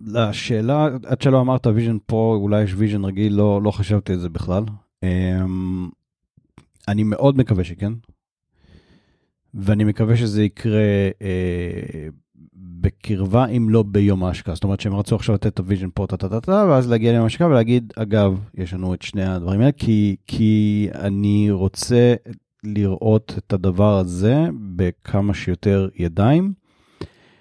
לשאלה, 0.00 0.88
עד 1.06 1.22
שלא 1.22 1.40
אמרת 1.40 1.66
Vision 1.66 1.98
Pro, 2.06 2.34
אולי 2.34 2.62
יש 2.62 2.74
Vision 2.76 3.04
רגיל, 3.04 3.32
לא, 3.32 3.62
לא 3.62 3.70
חשבתי 3.70 4.12
על 4.12 4.18
זה 4.18 4.28
בכלל. 4.28 4.64
אני 6.88 7.02
מאוד 7.04 7.36
מקווה 7.38 7.64
שכן, 7.64 7.92
ואני 9.58 9.84
מקווה 9.84 10.16
שזה 10.16 10.42
יקרה 10.44 10.80
אה, 11.22 12.08
בקרבה, 12.54 13.46
אם 13.46 13.70
לא 13.70 13.82
ביום 13.82 14.24
ההשקה. 14.24 14.54
זאת 14.54 14.64
אומרת 14.64 14.80
שהם 14.80 14.94
רצו 14.94 15.16
עכשיו 15.16 15.34
לתת 15.34 15.46
את 15.46 15.58
ה 15.58 15.62
Vision 15.62 15.88
פה, 15.94 16.06
טה-טה-טה, 16.06 16.64
ואז 16.68 16.90
להגיע 16.90 17.12
ליום 17.12 17.24
ההשקה 17.24 17.48
ולהגיד, 17.48 17.92
אגב, 17.96 18.40
יש 18.54 18.74
לנו 18.74 18.94
את 18.94 19.02
שני 19.02 19.24
הדברים 19.24 19.60
האלה, 19.60 19.72
כי, 19.72 20.16
כי 20.26 20.88
אני 20.94 21.50
רוצה 21.50 22.14
לראות 22.64 23.34
את 23.38 23.52
הדבר 23.52 23.98
הזה 23.98 24.46
בכמה 24.76 25.34
שיותר 25.34 25.88
ידיים. 25.96 26.52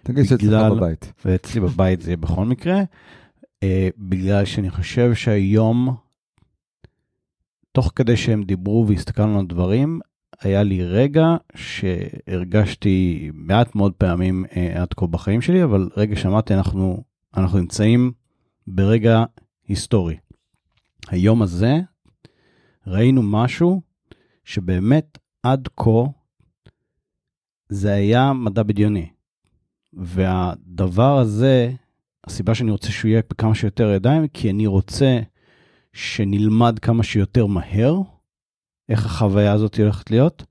תגיד 0.04 0.24
שאצלך 0.24 0.42
בגלל- 0.44 0.76
בבית. 0.76 1.14
ואצלי 1.26 1.62
בבית 1.62 2.02
זה 2.02 2.10
יהיה 2.10 2.18
בכל 2.18 2.46
מקרה, 2.46 2.82
אה, 3.64 3.90
בגלל 3.98 4.46
שאני 4.46 4.70
חושב 4.70 5.14
שהיום, 5.14 5.96
תוך 7.72 7.92
כדי 7.96 8.18
שהם 8.18 8.44
דיברו 8.44 8.86
והסתכלנו 8.88 9.40
על 9.40 9.46
דברים, 9.46 10.00
היה 10.42 10.64
לי 10.64 10.84
רגע 10.84 11.36
שהרגשתי 11.56 13.30
מעט 13.34 13.76
מאוד 13.76 13.94
פעמים 13.94 14.46
אה, 14.56 14.82
עד 14.82 14.94
כה 14.94 15.08
בחיים 15.08 15.42
שלי, 15.42 15.64
אבל 15.64 15.90
רגע 15.98 16.16
שאמרתי, 16.16 16.54
אנחנו, 16.54 17.04
אנחנו 17.38 17.60
נמצאים 17.60 18.12
ברגע 18.68 19.24
היסטורי. 19.68 20.18
היום 21.08 21.42
הזה 21.42 21.80
ראינו 22.88 23.24
משהו 23.24 23.82
שבאמת 24.46 25.18
עד 25.44 25.68
כה 25.78 26.04
זה 27.70 27.94
היה 27.94 28.34
מדע 28.34 28.64
בדיוני. 28.64 29.10
והדבר 29.94 31.18
הזה, 31.18 31.72
הסיבה 32.28 32.56
שאני 32.56 32.72
רוצה 32.72 32.92
שהוא 32.92 33.10
יהיה 33.10 33.22
בכמה 33.30 33.56
שיותר 33.56 33.90
ידיים, 33.90 34.28
כי 34.28 34.50
אני 34.50 34.68
רוצה 34.68 35.20
שנלמד 35.94 36.80
כמה 36.80 37.04
שיותר 37.04 37.46
מהר 37.46 38.02
איך 38.90 39.06
החוויה 39.06 39.54
הזאת 39.54 39.80
הולכת 39.80 40.12
להיות. 40.12 40.46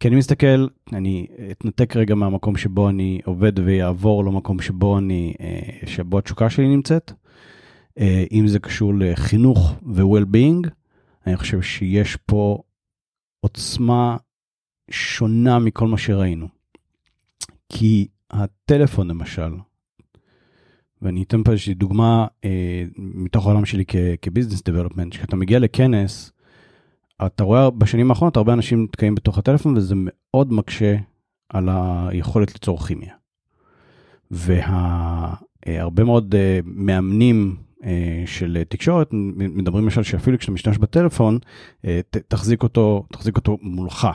כי 0.00 0.08
אני 0.08 0.16
מסתכל, 0.16 0.66
אני 0.92 1.26
אתנתק 1.50 1.96
רגע 1.96 2.14
מהמקום 2.14 2.56
שבו 2.56 2.88
אני 2.88 3.20
עובד 3.24 3.58
ויעבור 3.58 4.24
למקום 4.24 4.60
שבו 4.60 4.98
אני, 4.98 5.34
אה, 5.40 5.86
שבו 5.86 6.18
התשוקה 6.18 6.50
שלי 6.50 6.68
נמצאת. 6.68 7.12
אה, 7.98 8.24
אם 8.32 8.46
זה 8.46 8.58
קשור 8.58 8.92
לחינוך 8.98 9.74
ו-well-being, 9.94 10.68
אני 11.26 11.36
חושב 11.36 11.62
שיש 11.62 12.16
פה 12.16 12.62
עוצמה 13.40 14.16
שונה 14.90 15.58
מכל 15.58 15.88
מה 15.88 15.98
שראינו. 15.98 16.48
כי 17.68 18.06
הטלפון 18.30 19.08
למשל, 19.08 19.52
ואני 21.02 21.22
אתן 21.22 21.42
פה 21.42 21.52
איזושהי 21.52 21.74
דוגמה 21.74 22.26
אה, 22.44 22.84
מתוך 22.96 23.46
העולם 23.46 23.64
שלי 23.64 23.84
כ- 23.88 23.96
כביזנס 24.22 24.62
דבלופמנט, 24.62 25.14
כשאתה 25.14 25.36
מגיע 25.36 25.58
לכנס, 25.58 26.32
אתה 27.26 27.44
רואה 27.44 27.70
בשנים 27.70 28.10
האחרונות 28.10 28.36
הרבה 28.36 28.52
אנשים 28.52 28.84
נתקעים 28.84 29.14
בתוך 29.14 29.38
הטלפון 29.38 29.76
וזה 29.76 29.94
מאוד 29.96 30.52
מקשה 30.52 30.96
על 31.48 31.68
היכולת 31.72 32.52
ליצור 32.54 32.86
כימיה. 32.86 33.14
והרבה 34.30 36.04
מאוד 36.04 36.34
אה, 36.34 36.60
מאמנים 36.64 37.56
אה, 37.84 38.22
של 38.26 38.62
תקשורת 38.68 39.08
מדברים 39.36 39.84
למשל 39.84 40.02
שאפילו 40.02 40.38
כשאתה 40.38 40.52
משתמש 40.52 40.78
בטלפון, 40.78 41.38
אה, 41.84 42.00
תחזיק 42.28 42.62
אותו, 42.62 43.04
תחזיק 43.12 43.36
אותו 43.36 43.58
מולך, 43.62 44.08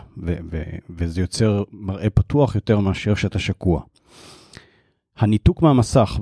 וזה 0.89 1.21
יוצר 1.21 1.63
מראה 1.71 2.09
פתוח 2.09 2.55
יותר 2.55 2.79
מאשר 2.79 3.15
שאתה 3.15 3.39
שקוע. 3.39 3.81
הניתוק 5.17 5.61
מהמסך 5.61 6.19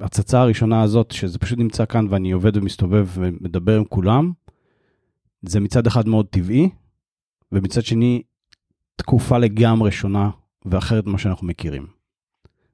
וההצצה 0.00 0.40
הראשונה 0.40 0.82
הזאת, 0.82 1.10
שזה 1.10 1.38
פשוט 1.38 1.58
נמצא 1.58 1.84
כאן 1.84 2.06
ואני 2.10 2.32
עובד 2.32 2.56
ומסתובב 2.56 3.08
ומדבר 3.14 3.76
עם 3.76 3.84
כולם, 3.84 4.32
זה 5.48 5.60
מצד 5.60 5.86
אחד 5.86 6.08
מאוד 6.08 6.26
טבעי, 6.26 6.70
ומצד 7.52 7.82
שני, 7.82 8.22
תקופה 8.96 9.38
לגמרי 9.38 9.90
שונה 9.90 10.30
ואחרת 10.64 11.06
ממה 11.06 11.18
שאנחנו 11.18 11.46
מכירים. 11.46 11.86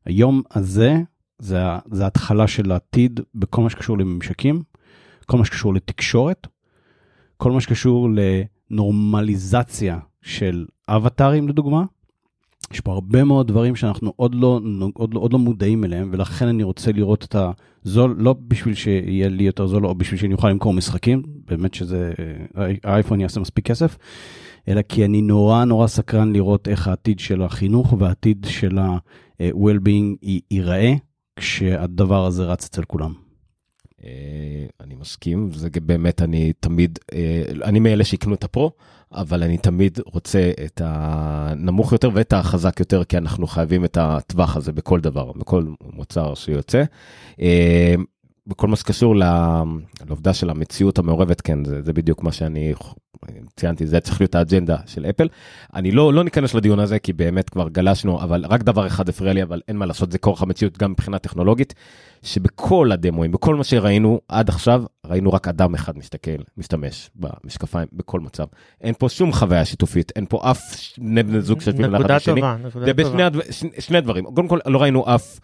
היום 0.04 0.42
הזה, 0.50 0.96
זה, 1.38 1.62
זה 1.90 2.04
ההתחלה 2.04 2.46
של 2.46 2.72
העתיד 2.72 3.20
בכל 3.34 3.62
מה 3.62 3.70
שקשור 3.70 3.98
לממשקים, 3.98 4.62
כל 5.26 5.38
מה 5.38 5.44
שקשור 5.44 5.74
לתקשורת, 5.74 6.46
כל 7.36 7.52
מה 7.52 7.60
שקשור 7.60 8.08
לנורמליזציה 8.70 9.98
של 10.22 10.66
אבטארים 10.88 11.48
לדוגמה. 11.48 11.84
יש 12.72 12.80
פה 12.80 12.92
הרבה 12.92 13.24
מאוד 13.24 13.48
דברים 13.48 13.76
שאנחנו 13.76 14.12
עוד 14.16 14.34
לא, 14.34 14.60
עוד, 14.94 15.14
לא, 15.14 15.20
עוד 15.20 15.32
לא 15.32 15.38
מודעים 15.38 15.84
אליהם, 15.84 16.10
ולכן 16.12 16.46
אני 16.48 16.62
רוצה 16.62 16.92
לראות 16.92 17.24
את 17.24 17.36
הזול, 17.84 18.16
לא 18.18 18.34
בשביל 18.48 18.74
שיהיה 18.74 19.28
לי 19.28 19.44
יותר 19.44 19.66
זול, 19.66 19.86
או 19.86 19.94
בשביל 19.94 20.20
שאני 20.20 20.34
אוכל 20.34 20.50
למכור 20.50 20.72
משחקים, 20.72 21.22
באמת 21.48 21.74
שזה, 21.74 22.12
אה, 22.58 22.72
האייפון 22.84 23.20
יעשה 23.20 23.40
מספיק 23.40 23.66
כסף, 23.66 23.98
אלא 24.68 24.82
כי 24.82 25.04
אני 25.04 25.22
נורא 25.22 25.64
נורא 25.64 25.86
סקרן 25.86 26.32
לראות 26.32 26.68
איך 26.68 26.88
העתיד 26.88 27.18
של 27.18 27.42
החינוך 27.42 27.94
והעתיד 27.98 28.46
של 28.50 28.78
ה-well-being 28.78 30.16
י- 30.22 30.40
ייראה, 30.50 30.94
כשהדבר 31.36 32.26
הזה 32.26 32.44
רץ 32.44 32.64
אצל 32.64 32.82
כולם. 32.82 33.12
אה, 34.04 34.66
אני 34.80 34.94
מסכים, 34.94 35.50
זה 35.52 35.68
באמת, 35.82 36.22
אני 36.22 36.52
תמיד, 36.60 36.98
אה, 37.12 37.42
אני 37.64 37.78
מאלה 37.80 38.04
שיקנו 38.04 38.34
את 38.34 38.44
הפרו, 38.44 38.70
אבל 39.12 39.42
אני 39.42 39.58
תמיד 39.58 39.98
רוצה 40.06 40.50
את 40.64 40.80
הנמוך 40.84 41.92
יותר 41.92 42.10
ואת 42.14 42.32
החזק 42.32 42.80
יותר, 42.80 43.04
כי 43.04 43.18
אנחנו 43.18 43.46
חייבים 43.46 43.84
את 43.84 43.98
הטווח 44.00 44.56
הזה 44.56 44.72
בכל 44.72 45.00
דבר, 45.00 45.32
בכל 45.32 45.64
מוצר 45.92 46.34
שיוצא. 46.34 46.84
בכל 48.46 48.68
מה 48.68 48.76
שקשור 48.76 49.16
לעובדה 49.16 50.34
של 50.34 50.50
המציאות 50.50 50.98
המעורבת, 50.98 51.40
כן, 51.40 51.64
זה, 51.64 51.82
זה 51.82 51.92
בדיוק 51.92 52.22
מה 52.22 52.32
שאני 52.32 52.74
ציינתי, 53.56 53.86
זה 53.86 54.00
צריך 54.00 54.20
להיות 54.20 54.34
האג'נדה 54.34 54.76
של 54.86 55.06
אפל. 55.06 55.28
אני 55.74 55.90
לא, 55.90 56.12
לא 56.12 56.24
ניכנס 56.24 56.54
לדיון 56.54 56.78
הזה, 56.78 56.98
כי 56.98 57.12
באמת 57.12 57.50
כבר 57.50 57.68
גלשנו, 57.68 58.22
אבל 58.22 58.44
רק 58.48 58.62
דבר 58.62 58.86
אחד 58.86 59.08
הפריע 59.08 59.32
לי, 59.32 59.42
אבל 59.42 59.60
אין 59.68 59.76
מה 59.76 59.86
לעשות, 59.86 60.12
זה 60.12 60.18
כורח 60.18 60.42
המציאות 60.42 60.78
גם 60.78 60.90
מבחינה 60.90 61.18
טכנולוגית, 61.18 61.74
שבכל 62.22 62.92
הדמוים, 62.92 63.32
בכל 63.32 63.54
מה 63.54 63.64
שראינו 63.64 64.20
עד 64.28 64.48
עכשיו, 64.48 64.82
ראינו 65.06 65.32
רק 65.32 65.48
אדם 65.48 65.74
אחד 65.74 65.98
מסתכל, 65.98 66.30
משתמש 66.56 67.10
במשקפיים 67.14 67.88
בכל 67.92 68.20
מצב. 68.20 68.44
אין 68.80 68.94
פה 68.98 69.08
שום 69.08 69.32
חוויה 69.32 69.64
שיתופית, 69.64 70.12
אין 70.16 70.26
פה 70.28 70.50
אף 70.50 70.62
בני 70.98 71.40
זוג 71.40 71.60
שיושבים 71.60 71.84
אחד 71.84 71.94
נקודה 71.94 72.16
לשני. 72.16 72.40
טובה, 72.40 72.56
נקודה 72.64 72.86
זה 72.86 72.94
בשני 72.94 73.10
טובה. 73.10 73.26
הדבר, 73.26 73.42
שני, 73.50 73.70
שני 73.78 74.00
דברים. 74.00 74.24
קודם 74.24 74.48
כל, 74.48 74.58
לא 74.66 74.82
ראינו 74.82 75.14
אף 75.14 75.38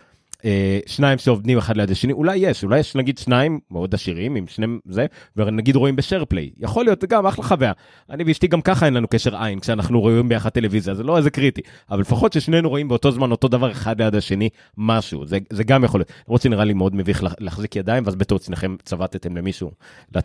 אה, 0.45 0.79
שניים 0.87 1.19
שעובדים 1.19 1.59
אחד 1.59 1.77
ליד 1.77 1.91
השני, 1.91 2.13
אולי 2.13 2.37
יש, 2.37 2.65
אולי 2.65 2.79
יש 2.79 2.95
נגיד 2.95 3.19
שניים 3.19 3.61
מאוד 3.71 3.95
עשירים 3.95 4.35
עם 4.35 4.47
שניהם 4.47 4.79
זה, 4.85 5.07
ונגיד 5.37 5.77
רואים 5.77 5.97
ב 5.97 6.25
SharePlay. 6.25 6.51
יכול 6.59 6.85
להיות, 6.85 7.05
גם 7.05 7.27
אחלה 7.27 7.45
חוויה. 7.45 7.73
אני 8.11 8.25
ואשתי 8.27 8.47
גם 8.47 8.61
ככה 8.61 8.87
אין 8.87 8.95
לנו 8.95 9.09
קשר 9.09 9.37
עין 9.43 9.61
כשאנחנו 9.61 10.01
רואים 10.01 10.29
ביחד 10.29 10.51
טלוויזיה, 10.51 10.95
זה 10.95 11.03
לא 11.03 11.17
איזה 11.17 11.31
קריטי. 11.31 11.61
אבל 11.91 12.01
לפחות 12.01 12.33
ששנינו 12.33 12.69
רואים 12.69 12.89
באותו 12.89 13.11
זמן 13.11 13.31
אותו 13.31 13.49
דבר 13.49 13.71
אחד 13.71 14.01
ליד 14.03 14.15
השני, 14.15 14.49
משהו, 14.79 15.27
זה, 15.27 15.39
זה 15.51 15.65
גם 15.65 15.85
יכול 15.85 16.01
להיות. 16.01 16.13
למרות 16.29 16.43
שנראה 16.43 16.65
לי 16.65 16.73
מאוד 16.75 16.95
מביך 16.95 17.23
לה- 17.23 17.31
להחזיק 17.41 17.77
ידיים, 17.77 18.03
ואז 18.07 18.15
בטעות 18.15 18.43
שניכם 18.43 18.77
צבטתם 18.85 19.37
למישהו, 19.37 19.71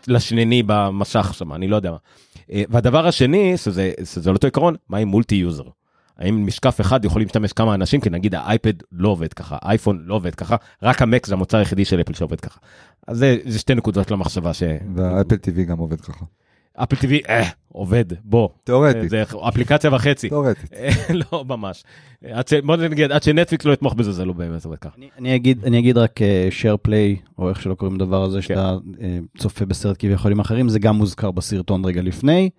לשניני 0.08 0.64
במסך 0.66 1.34
שם, 1.34 1.54
אני 1.54 1.68
לא 1.68 1.76
יודע 1.76 1.92
מה. 1.92 1.98
אה, 2.52 2.64
והדבר 2.70 3.08
השני, 3.08 3.58
שזה, 3.58 3.92
שזה 4.04 4.30
על 4.30 4.36
אותו 4.36 4.48
עיקרון, 4.48 4.76
מה 4.90 4.98
עם 4.98 5.08
multi 5.08 5.36
user? 5.36 5.64
האם 6.18 6.46
משקף 6.46 6.82
אחד 6.82 7.06
יכולים 7.06 7.26
להשתמש 7.26 7.54
כמה 7.54 7.76
אנשים, 7.76 8.02
כי 8.02 8.10
נגיד 8.10 8.36
האייפד 8.36 8.74
לא 8.92 9.10
עובד 9.10 9.34
ככה, 9.34 9.58
האייפון 9.62 10.04
לא 10.06 10.16
עובד 10.16 10.36
ככה, 10.36 10.56
רק 10.84 11.02
המק 11.02 11.26
זה 11.26 11.34
המוצר 11.34 11.58
היחידי 11.58 11.86
של 11.86 12.02
אפל 12.02 12.14
שעובד 12.14 12.40
ככה. 12.40 12.60
אז 13.08 13.18
זה, 13.18 13.38
זה 13.46 13.60
שתי 13.60 13.76
נקודות 13.76 14.12
למחשבה 14.12 14.54
ש... 14.54 14.64
והאפל 14.96 15.36
TV 15.36 15.62
גם 15.62 15.78
עובד 15.78 16.02
ככה. 16.02 16.26
אפל 16.76 16.96
TV, 16.96 17.30
אה, 17.30 17.50
עובד, 17.68 18.06
בוא. 18.24 18.50
תיאורטית, 18.64 19.10
זה 19.10 19.24
אפליקציה 19.48 19.94
וחצי. 19.94 20.30
תיאורטית. 20.30 20.74
אה, 20.74 20.90
לא 21.32 21.46
ממש. 21.48 21.84
עד 22.26 22.48
ש... 22.48 22.54
בוא 22.54 22.76
נגיד, 22.76 23.12
עד 23.12 23.24
שנטפליקס 23.24 23.66
לא 23.66 23.74
יתמוך 23.74 23.94
בזה, 23.94 24.12
זה 24.12 24.26
לא 24.26 24.34
באמת 24.34 24.66
עובד 24.66 24.78
ככה. 24.78 24.96
אני, 24.98 25.10
אני, 25.18 25.36
אגיד, 25.36 25.66
אני 25.66 25.80
אגיד 25.80 25.98
רק 25.98 26.20
share 26.62 26.88
play, 26.88 27.32
או 27.38 27.50
איך 27.50 27.62
שלא 27.62 27.74
קוראים 27.74 27.96
לדבר 27.96 28.24
הזה, 28.24 28.42
שאתה 28.42 28.78
אה, 29.02 29.20
צופה 29.38 29.66
בסרט 29.66 29.96
כביכול 30.00 30.32
עם 30.32 30.40
אחרים, 30.40 30.70
זה 30.70 30.80
גם 30.80 30.96
מוזכר 30.96 31.32
בסרטון 31.32 31.86
רגע 31.86 32.02
לפני. 32.02 32.50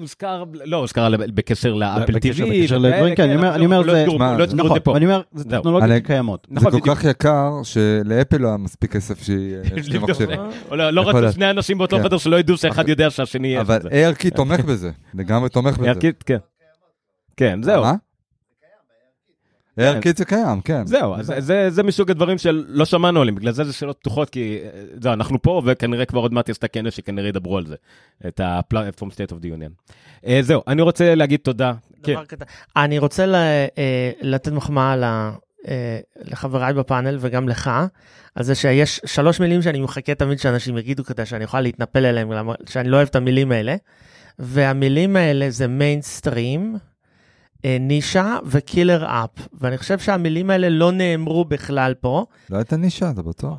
הוזכר, 0.00 0.44
לא, 0.64 0.76
הוזכר 0.76 1.08
בקשר 1.34 1.74
לאפל 1.74 2.12
TV. 2.12 2.16
בקשר 2.16 2.44
לדברים 2.78 3.04
אומר- 3.04 3.14
כן, 3.16 3.22
אני 3.30 3.64
אומר, 3.64 3.80
לא 3.82 3.92
זה- 3.92 4.04
לא 4.06 4.64
נכון. 4.64 4.96
אני 4.96 5.04
אומר, 5.04 5.20
זה. 5.34 5.44
טכנולוגיות 5.44 6.04
קיימות. 6.06 6.46
זה 6.50 6.54
נכון, 6.54 6.70
כל 6.70 6.78
בדיוק. 6.80 6.96
כך 6.98 7.04
יקר 7.04 7.50
שלאפל 7.62 8.36
לא 8.36 8.48
היה 8.48 8.56
מספיק 8.56 8.92
כסף 8.92 9.20
מחשבים. 10.02 10.28
זה. 10.28 10.58
או 10.70 10.76
לא 10.76 10.90
לא 10.90 11.08
רצו. 11.08 11.32
שני 11.32 11.50
אנשים 11.50 11.78
באותו 11.78 11.96
כן. 11.96 12.02
חדר 12.02 12.18
שלא 12.18 12.36
ידעו 12.36 12.56
שאחד 12.56 12.88
יודע 12.88 13.10
שהשני 13.10 13.48
יהיה. 13.48 13.60
אבל 13.60 13.78
ARKit 13.80 14.30
תומך 14.36 14.60
בזה, 14.60 14.90
לגמרי 15.14 15.48
תומך 15.48 15.78
בזה. 15.78 15.88
ערכית, 15.90 16.22
כן. 16.22 16.36
כן, 17.36 17.60
זהו. 17.62 17.84
מה? 19.76 19.98
ARKit 19.98 20.16
זה 20.16 20.24
קיים, 20.24 20.60
כן. 20.60 20.86
זהו, 20.86 21.14
אז 21.14 21.32
זה, 21.38 21.70
זה 21.70 21.82
מסוג 21.82 22.10
הדברים 22.10 22.38
שלא 22.38 22.84
שמענו 22.84 23.20
עליהם, 23.20 23.34
בגלל 23.34 23.52
זה 23.52 23.64
זה 23.64 23.72
שאלות 23.72 23.96
פתוחות, 24.00 24.30
כי 24.30 24.58
אה, 24.64 24.70
זהו, 25.02 25.12
אנחנו 25.12 25.42
פה, 25.42 25.62
וכנראה 25.66 26.04
כבר 26.04 26.20
עוד 26.20 26.32
מעט 26.32 26.48
יש 26.48 26.58
את 26.58 26.64
הכנס 26.64 26.94
שכנראה 26.94 27.28
ידברו 27.28 27.58
על 27.58 27.66
זה, 27.66 27.74
את 28.28 28.40
ה-Platform 28.40 29.06
State 29.06 29.32
of 29.32 29.42
the 29.42 29.58
Union. 29.58 29.92
Uh, 30.24 30.28
זהו, 30.40 30.62
אני 30.68 30.82
רוצה 30.82 31.14
להגיד 31.14 31.40
תודה. 31.42 31.72
כן, 32.02 32.14
קטן. 32.28 32.44
אני 32.76 32.98
רוצה 32.98 33.26
ל- 33.26 33.34
אה, 33.34 34.10
לתת 34.20 34.52
מחמאה 34.52 34.96
ל- 34.96 35.04
אה, 35.68 35.98
לחבריי 36.24 36.72
בפאנל 36.74 37.16
וגם 37.20 37.48
לך, 37.48 37.70
על 38.34 38.44
זה 38.44 38.54
שיש 38.54 39.00
שלוש 39.06 39.40
מילים 39.40 39.62
שאני 39.62 39.80
מחכה 39.80 40.14
תמיד 40.14 40.38
שאנשים 40.38 40.78
יגידו 40.78 41.04
כדי 41.04 41.26
שאני 41.26 41.44
אוכל 41.44 41.60
להתנפל 41.60 42.04
עליהם, 42.04 42.32
למה- 42.32 42.54
שאני 42.68 42.88
לא 42.88 42.96
אוהב 42.96 43.08
את 43.08 43.16
המילים 43.16 43.52
האלה. 43.52 43.76
והמילים 44.38 45.16
האלה 45.16 45.50
זה 45.50 45.66
מיינסטרים, 45.68 46.74
אה, 46.74 46.80
נישה 47.80 48.36
וקילר 48.46 49.06
אפ, 49.06 49.30
ואני 49.60 49.78
חושב 49.78 49.98
שהמילים 49.98 50.50
האלה 50.50 50.68
לא 50.68 50.92
נאמרו 50.92 51.44
בכלל 51.44 51.94
פה, 52.00 52.24
לא 52.50 52.56
הייתה 52.56 52.76
נישה, 52.76 53.10
אתה 53.10 53.22
בטוח? 53.22 53.58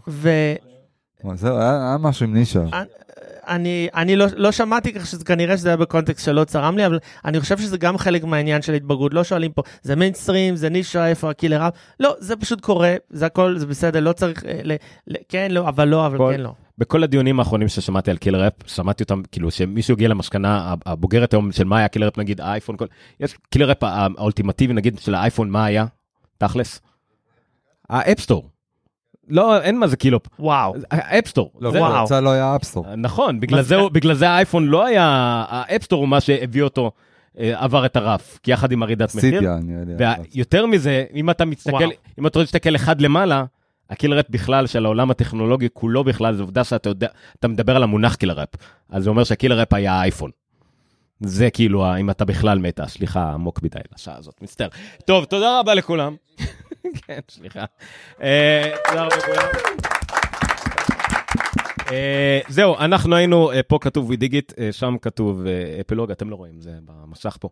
אבל 1.24 1.38
זהו, 1.38 1.58
היה 1.58 1.88
היה 1.88 1.98
משהו 2.00 2.26
עם 2.26 2.34
נישה. 2.34 2.60
אני 3.96 4.16
לא, 4.16 4.26
לא 4.36 4.52
שמעתי 4.52 4.94
כך 4.94 5.06
שזה 5.08 5.26
כנראה 5.26 5.58
שזה 5.58 5.70
היה 5.70 5.78
בקונטקסט 5.78 6.26
שלא 6.26 6.44
צרם 6.44 6.78
לי, 6.78 6.86
אבל 6.86 7.00
אני 7.26 7.40
חושב 7.40 7.58
שזה 7.58 7.78
גם 7.78 7.98
חלק 7.98 8.24
מהעניין 8.24 8.62
של 8.62 8.74
התבגרות, 8.74 9.14
לא 9.14 9.24
שואלים 9.24 9.52
פה, 9.52 9.62
זה 9.82 9.96
מיינסטרים, 9.96 10.56
זה 10.56 10.70
נישה, 10.70 11.08
איפה 11.08 11.30
ה 11.30 11.35
killer 11.35 11.68
app, 11.68 11.74
לא, 12.00 12.16
זה 12.20 12.36
פשוט 12.36 12.62
קורה, 12.62 12.96
זה 13.10 13.26
הכל, 13.26 13.58
זה 13.58 13.66
בסדר, 13.68 14.00
לא 14.00 14.14
צריך, 14.14 14.46
אה, 14.46 14.60
ל, 14.64 14.72
ל, 15.08 15.16
כן, 15.30 15.52
לא, 15.52 15.68
אבל 15.70 15.88
לא, 15.88 16.06
אבל 16.06 16.18
כל- 16.18 16.32
כן, 16.36 16.42
לא. 16.42 16.54
בכל 16.82 17.04
הדיונים 17.04 17.40
האחרונים 17.40 17.68
ששמעתי 17.68 18.12
על 18.12 18.18
killer 18.18 18.48
app, 18.48 18.54
שמעתי 18.68 19.04
אותם, 19.04 19.22
כאילו, 19.32 19.52
שמישהו 19.52 19.94
הגיע 19.94 20.08
למסקנה 20.08 20.76
הבוגרת 20.86 21.34
היום 21.34 21.52
של 21.52 21.64
מה 21.64 21.78
היה 21.78 21.88
killer 21.88 22.08
app, 22.08 22.18
נגיד 22.18 22.42
האייפון, 22.42 22.78
כל... 22.78 22.86
יש 23.20 23.36
killer 23.50 23.72
app 23.72 23.84
האולטימטיבי, 23.84 24.74
נגיד, 24.74 25.00
של 25.00 25.16
האייפון, 25.16 25.50
מה 25.50 25.66
היה? 25.66 25.86
תכלס? 26.38 26.82
האפסטור. 27.90 28.50
לא, 29.28 29.62
אין 29.62 29.80
מה 29.80 29.88
זה 29.88 29.98
קילו. 29.98 30.20
וואו, 30.40 30.74
האפסטור. 30.92 31.52
לא, 31.60 31.72
זה- 31.72 31.80
וואו. 31.80 31.96
הוא 31.98 32.06
יצא 32.06 32.20
לא 32.20 32.30
היה 32.30 32.56
אפסטור. 32.56 32.96
נכון, 32.96 33.40
בגלל 33.40 33.62
זה, 33.62 33.68
זה- 33.84 33.90
בגלל 33.92 34.14
זה 34.14 34.30
האייפון 34.30 34.66
לא 34.68 34.86
היה, 34.86 35.06
האפסטור 35.50 36.00
הוא 36.00 36.08
מה 36.10 36.22
שהביא 36.22 36.62
אותו, 36.64 36.92
אה, 37.40 37.64
עבר 37.64 37.86
את 37.86 37.96
הרף, 37.96 38.40
כי 38.44 38.52
יחד 38.52 38.72
עם 38.72 38.84
ירידת 38.84 39.16
מחיר. 39.16 39.32
סידיה. 39.40 39.58
ויותר 40.36 40.66
מזה, 40.66 41.06
אם 41.14 41.30
אתה 41.30 41.46
מסתכל. 41.46 41.78
אם 42.20 42.28
אתה 42.28 42.40
רוצה 42.40 42.40
להסתכל 42.40 42.76
אחד 42.76 43.02
למעלה, 43.02 43.44
הקילר 43.92 44.20
אפ 44.20 44.26
בכלל 44.30 44.68
של 44.68 44.86
העולם 44.86 45.12
הטכנולוגי 45.12 45.68
כולו 45.74 46.04
בכלל, 46.04 46.36
זו 46.36 46.44
עובדה 46.44 46.64
שאתה 46.64 46.90
יודע, 46.90 47.08
אתה 47.40 47.48
מדבר 47.48 47.76
על 47.76 47.84
המונח 47.84 48.16
קילר 48.16 48.44
אפ, 48.44 48.50
אז 48.90 49.04
זה 49.04 49.10
אומר 49.10 49.24
שהקילר 49.24 49.64
אפ 49.64 49.74
היה 49.74 49.94
האייפון. 49.94 50.32
זה 51.20 51.50
כאילו, 51.50 51.98
אם 51.98 52.10
אתה 52.10 52.26
בכלל 52.26 52.60
מתה, 52.60 52.88
סליחה, 52.88 53.32
עמוק 53.34 53.64
מדי 53.64 53.80
לשעה 53.96 54.18
הזאת, 54.18 54.42
מצטער. 54.42 54.68
טוב, 55.06 55.26
תודה 55.26 55.60
רבה 55.60 55.74
לכולם. 55.74 56.16
כן, 57.08 57.20
סליחה. 57.30 57.66
אה, 58.22 58.72
תודה 58.90 59.04
רבה 59.04 59.16
לכולם. 59.18 59.48
אה, 61.92 62.40
זהו, 62.48 62.76
אנחנו 62.80 63.16
היינו, 63.16 63.52
אה, 63.52 63.64
פה 63.64 63.78
כתוב 63.82 64.10
וידיגיט, 64.10 64.54
אה, 64.60 64.72
שם 64.72 64.96
כתוב 65.02 65.46
אפילוג, 65.82 66.12
אתם 66.12 66.30
לא 66.30 66.36
רואים, 66.36 66.54
זה 66.60 66.72
במסך 66.86 67.38
פה. 67.40 67.50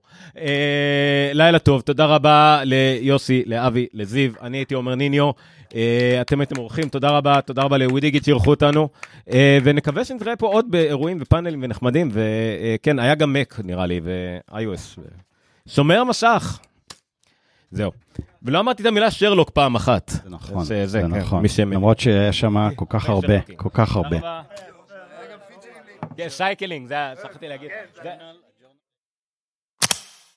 לילה 1.34 1.60
טוב, 1.60 1.82
תודה 1.82 2.06
רבה 2.06 2.62
ליוסי, 2.64 3.44
לאבי, 3.46 3.88
לזיו, 3.94 4.32
אני 4.42 4.58
הייתי 4.58 4.74
עומר 4.74 4.96
ניניו, 4.96 5.32
אתם 6.22 6.40
הייתם 6.40 6.58
אורחים, 6.58 6.90
תודה 6.90 7.10
רבה, 7.10 7.42
תודה 7.42 7.62
רבה 7.62 7.78
לווידיגיט 7.78 8.26
שאירחו 8.26 8.50
אותנו, 8.50 8.90
ונקווה 9.64 10.06
שנתראה 10.06 10.36
פה 10.36 10.48
עוד 10.48 10.66
באירועים 10.72 11.18
ופאנלים 11.22 11.60
ונחמדים, 11.64 12.10
וכן, 12.12 13.00
היה 13.00 13.16
גם 13.16 13.34
מק 13.34 13.60
נראה 13.64 13.86
לי, 13.86 14.02
ו-iOS. 14.04 15.00
שומר 15.68 16.04
מסך. 16.04 16.60
זהו. 17.72 17.92
ולא 18.44 18.60
אמרתי 18.60 18.82
את 18.82 18.88
המילה 18.88 19.12
שרלוק 19.12 19.50
פעם 19.50 19.76
אחת. 19.76 20.10
זה 20.10 20.30
נכון, 20.30 20.64
זה- 20.64 20.86
זה, 20.86 20.88
זה 20.88 21.02
כן, 21.02 21.08
נכון. 21.08 21.42
מי 21.42 21.50
שמבין. 21.50 21.74
למרות 21.74 22.00
שיש 22.00 22.40
שם 22.40 22.70
כל 22.76 22.86
כך 22.90 23.10
הרבה, 23.10 23.42
כל 23.56 23.70
כך 23.74 23.96
הרבה. 23.96 24.42
כן, 26.18 26.30
Sherlocking, 26.30 26.88
זה 26.88 26.96
שכחתי 27.24 27.48
להגיד. 27.48 27.70
זה- 28.04 28.10